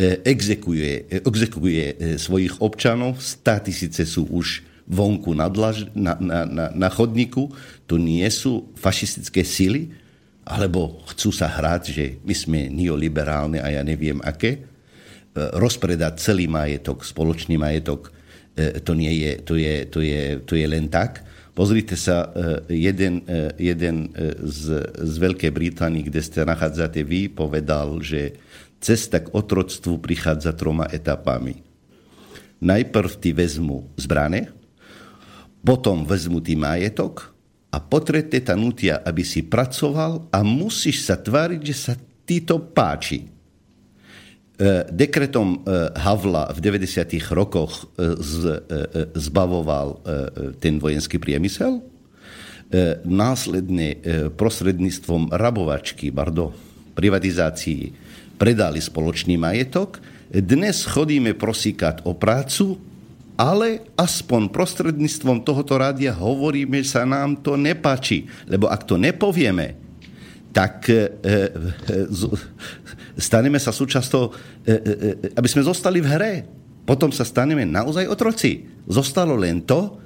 E, 0.00 0.16
exekuje, 0.24 1.04
e, 1.12 1.20
exekuje 1.20 1.84
e, 1.92 1.94
svojich 2.16 2.56
občanov, 2.64 3.20
stá 3.20 3.60
tisíce 3.60 4.08
sú 4.08 4.24
už 4.32 4.64
vonku 4.88 5.36
na, 5.36 5.44
dlaž, 5.52 5.92
na, 5.92 6.16
na, 6.16 6.48
na, 6.48 6.72
na 6.72 6.88
chodníku, 6.88 7.52
to 7.84 8.00
nie 8.00 8.24
sú 8.32 8.72
fašistické 8.80 9.44
sily, 9.44 9.92
alebo 10.44 11.02
chcú 11.12 11.30
sa 11.30 11.48
hrať, 11.48 11.82
že 11.92 12.04
my 12.24 12.34
sme 12.34 12.60
neoliberálne 12.72 13.60
a 13.60 13.68
ja 13.70 13.82
neviem 13.84 14.18
aké, 14.24 14.66
rozpredať 15.34 16.18
celý 16.18 16.50
majetok, 16.50 17.06
spoločný 17.06 17.54
majetok, 17.54 18.10
to, 18.56 18.92
nie 18.98 19.14
je, 19.14 19.32
to, 19.46 19.54
je, 19.54 19.74
to, 19.86 20.00
je, 20.02 20.22
to 20.42 20.58
je 20.58 20.66
len 20.66 20.90
tak. 20.90 21.22
Pozrite 21.54 21.94
sa, 21.94 22.34
jeden, 22.66 23.22
jeden 23.54 24.10
z, 24.42 24.90
z 24.90 25.14
Veľkej 25.22 25.52
Británie, 25.54 26.02
kde 26.02 26.18
ste 26.18 26.42
nachádzate 26.42 27.06
vy, 27.06 27.30
povedal, 27.30 28.02
že 28.02 28.34
Cesta 28.80 29.20
k 29.20 29.28
otroctvu 29.36 30.00
prichádza 30.00 30.56
troma 30.56 30.88
etapami. 30.88 31.60
Najprv 32.64 33.10
ti 33.20 33.36
vezmu 33.36 33.92
zbrane, 34.00 34.48
potom 35.60 36.08
vezmu 36.08 36.40
ti 36.40 36.56
majetok 36.56 37.28
a 37.70 37.78
po 37.78 38.02
tretie 38.02 38.42
ta 38.42 38.58
nutia, 38.58 38.98
aby 39.06 39.22
si 39.22 39.46
pracoval 39.46 40.26
a 40.34 40.42
musíš 40.42 41.06
sa 41.06 41.14
tváriť, 41.14 41.60
že 41.62 41.74
sa 41.74 41.94
ti 42.26 42.42
to 42.42 42.58
páči. 42.58 43.30
dekretom 44.92 45.64
Havla 45.96 46.52
v 46.52 46.58
90. 46.60 47.16
rokoch 47.32 47.88
zbavoval 49.16 50.04
ten 50.60 50.76
vojenský 50.76 51.16
priemysel, 51.16 51.80
následne 53.08 53.98
prostredníctvom 54.36 55.32
rabovačky, 55.32 56.12
bardo, 56.12 56.52
privatizácii 56.92 57.82
predali 58.36 58.84
spoločný 58.84 59.40
majetok. 59.40 59.98
Dnes 60.30 60.84
chodíme 60.86 61.34
prosíkať 61.34 62.04
o 62.06 62.14
prácu, 62.14 62.78
ale 63.40 63.88
aspoň 63.96 64.52
prostredníctvom 64.52 65.40
tohoto 65.40 65.80
rádia 65.80 66.12
hovoríme, 66.12 66.84
sa 66.84 67.08
nám 67.08 67.40
to 67.40 67.56
nepáči. 67.56 68.28
Lebo 68.44 68.68
ak 68.68 68.84
to 68.84 69.00
nepovieme, 69.00 69.80
tak 70.52 70.92
e, 70.92 71.08
e, 71.24 71.36
staneme 73.16 73.56
sa 73.56 73.72
súčasťou, 73.72 74.24
e, 74.28 74.30
aby 75.40 75.48
sme 75.48 75.64
zostali 75.64 76.04
v 76.04 76.10
hre. 76.12 76.34
Potom 76.84 77.08
sa 77.08 77.24
staneme 77.24 77.64
naozaj 77.64 78.12
otroci. 78.12 78.68
Zostalo 78.84 79.40
len 79.40 79.64
to, 79.64 79.96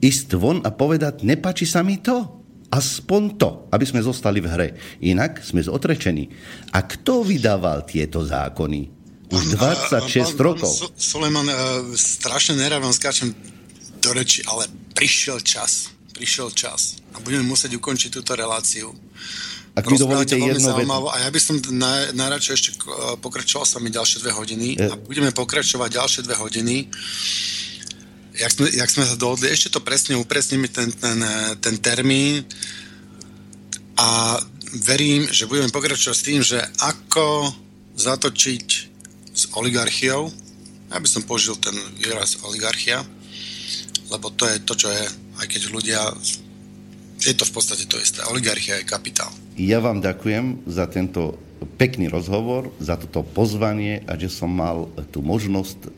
ísť 0.00 0.40
von 0.40 0.64
a 0.64 0.72
povedať, 0.72 1.28
nepáči 1.28 1.68
sa 1.68 1.84
mi 1.84 2.00
to. 2.00 2.40
Aspoň 2.72 3.22
to, 3.36 3.50
aby 3.68 3.84
sme 3.84 4.00
zostali 4.00 4.40
v 4.40 4.48
hre. 4.48 4.68
Inak 5.04 5.44
sme 5.44 5.60
zotrečení. 5.60 6.32
A 6.72 6.84
kto 6.88 7.20
vydával 7.20 7.84
tieto 7.84 8.24
zákony? 8.24 8.97
Už 9.28 9.56
26 9.56 10.34
pán, 10.34 10.40
rokov. 10.40 10.72
Pán 10.72 10.96
Suleman, 10.96 11.48
uh, 11.48 11.56
strašne 11.92 12.56
nerávam 12.56 12.92
skáčem 12.92 13.36
do 14.00 14.10
reči, 14.16 14.40
ale 14.48 14.64
prišiel 14.96 15.44
čas. 15.44 15.92
Prišiel 16.16 16.48
čas. 16.54 16.98
A 17.12 17.20
budeme 17.20 17.44
musieť 17.44 17.76
ukončiť 17.76 18.10
túto 18.14 18.32
reláciu. 18.32 18.94
Ak 19.78 19.86
mi 19.86 19.94
dovolíte 19.94 20.34
jedno 20.34 20.74
zaujímavé. 20.74 21.06
A 21.14 21.16
ja 21.22 21.30
by 21.30 21.38
som 21.38 21.54
naj, 21.60 22.10
najradšej 22.16 22.54
ešte 22.58 22.70
pokračoval 23.22 23.62
sa 23.62 23.78
mi 23.78 23.94
ďalšie 23.94 24.18
dve 24.26 24.32
hodiny. 24.34 24.74
Je... 24.74 24.90
A 24.90 24.98
budeme 24.98 25.30
pokračovať 25.30 25.88
ďalšie 25.94 26.20
dve 26.26 26.34
hodiny. 26.34 26.90
Jak 28.38 28.50
sme, 28.54 28.66
jak 28.70 28.90
sme 28.90 29.04
sa 29.06 29.14
dohodli, 29.14 29.50
ešte 29.50 29.70
to 29.70 29.82
presne 29.82 30.18
upresníme 30.18 30.66
ten, 30.70 30.90
ten, 30.94 31.18
ten 31.58 31.74
termín 31.78 32.46
a 33.98 34.38
verím, 34.86 35.26
že 35.26 35.50
budeme 35.50 35.74
pokračovať 35.74 36.14
s 36.14 36.26
tým, 36.26 36.40
že 36.42 36.58
ako 36.78 37.50
zatočiť 37.98 38.87
s 39.38 39.46
oligarchiou. 39.54 40.26
Ja 40.90 40.98
by 40.98 41.06
som 41.06 41.22
použil 41.22 41.54
ten 41.62 41.78
výraz 41.94 42.42
oligarchia, 42.42 43.06
lebo 44.10 44.34
to 44.34 44.50
je 44.50 44.58
to, 44.66 44.74
čo 44.74 44.88
je, 44.90 45.04
aj 45.38 45.46
keď 45.46 45.62
ľudia 45.70 46.00
je 47.22 47.34
to 47.34 47.46
v 47.46 47.54
podstate 47.54 47.86
to 47.86 47.98
isté. 47.98 48.22
Oligarchia 48.26 48.82
je 48.82 48.86
kapitál. 48.86 49.30
Ja 49.58 49.78
vám 49.78 50.02
ďakujem 50.02 50.66
za 50.70 50.86
tento 50.86 51.38
pekný 51.78 52.06
rozhovor, 52.06 52.70
za 52.78 52.94
toto 52.94 53.26
pozvanie 53.26 54.06
a 54.06 54.14
že 54.14 54.30
som 54.30 54.50
mal 54.50 54.86
tú 55.10 55.26
možnosť 55.26 55.78
e, 55.82 55.88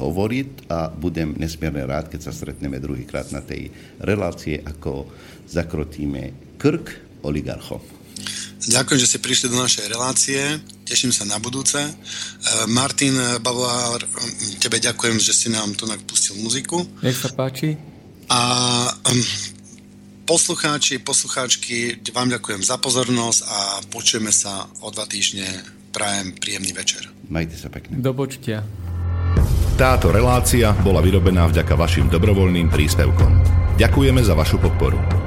hovoriť 0.00 0.72
a 0.72 0.88
budem 0.88 1.36
nesmierne 1.36 1.84
rád, 1.84 2.08
keď 2.08 2.28
sa 2.28 2.32
stretneme 2.32 2.80
druhýkrát 2.80 3.28
na 3.28 3.44
tej 3.44 3.68
relácie, 4.00 4.64
ako 4.64 5.04
zakrotíme 5.52 6.56
krk 6.56 7.20
oligarchom. 7.20 7.84
Ďakujem, 8.62 9.00
že 9.00 9.08
ste 9.12 9.20
prišli 9.20 9.52
do 9.52 9.60
našej 9.60 9.84
relácie. 9.92 10.40
Teším 10.92 11.08
sa 11.08 11.24
na 11.24 11.40
budúce. 11.40 11.80
E, 11.80 11.92
Martin 12.68 13.16
Bavlár, 13.40 14.04
tebe 14.60 14.76
ďakujem, 14.76 15.16
že 15.16 15.32
si 15.32 15.48
nám 15.48 15.72
tu 15.72 15.88
pustil 16.04 16.36
muziku. 16.36 16.84
Nech 17.00 17.16
sa 17.16 17.32
páči. 17.32 17.80
A 18.28 18.40
poslucháči, 20.28 21.00
poslucháčky, 21.00 21.96
vám 22.12 22.28
ďakujem 22.28 22.60
za 22.60 22.76
pozornosť 22.76 23.40
a 23.40 23.58
počujeme 23.88 24.28
sa 24.28 24.68
o 24.84 24.92
dva 24.92 25.08
týždne. 25.08 25.48
Prajem 25.96 26.36
príjemný 26.36 26.76
večer. 26.76 27.08
Majte 27.32 27.56
sa 27.56 27.72
pekne. 27.72 27.96
Do 27.96 28.12
počutia. 28.12 28.60
Táto 29.80 30.12
relácia 30.12 30.76
bola 30.84 31.00
vyrobená 31.00 31.48
vďaka 31.48 31.72
vašim 31.72 32.12
dobrovoľným 32.12 32.68
príspevkom. 32.68 33.32
Ďakujeme 33.80 34.20
za 34.20 34.36
vašu 34.36 34.60
podporu. 34.60 35.21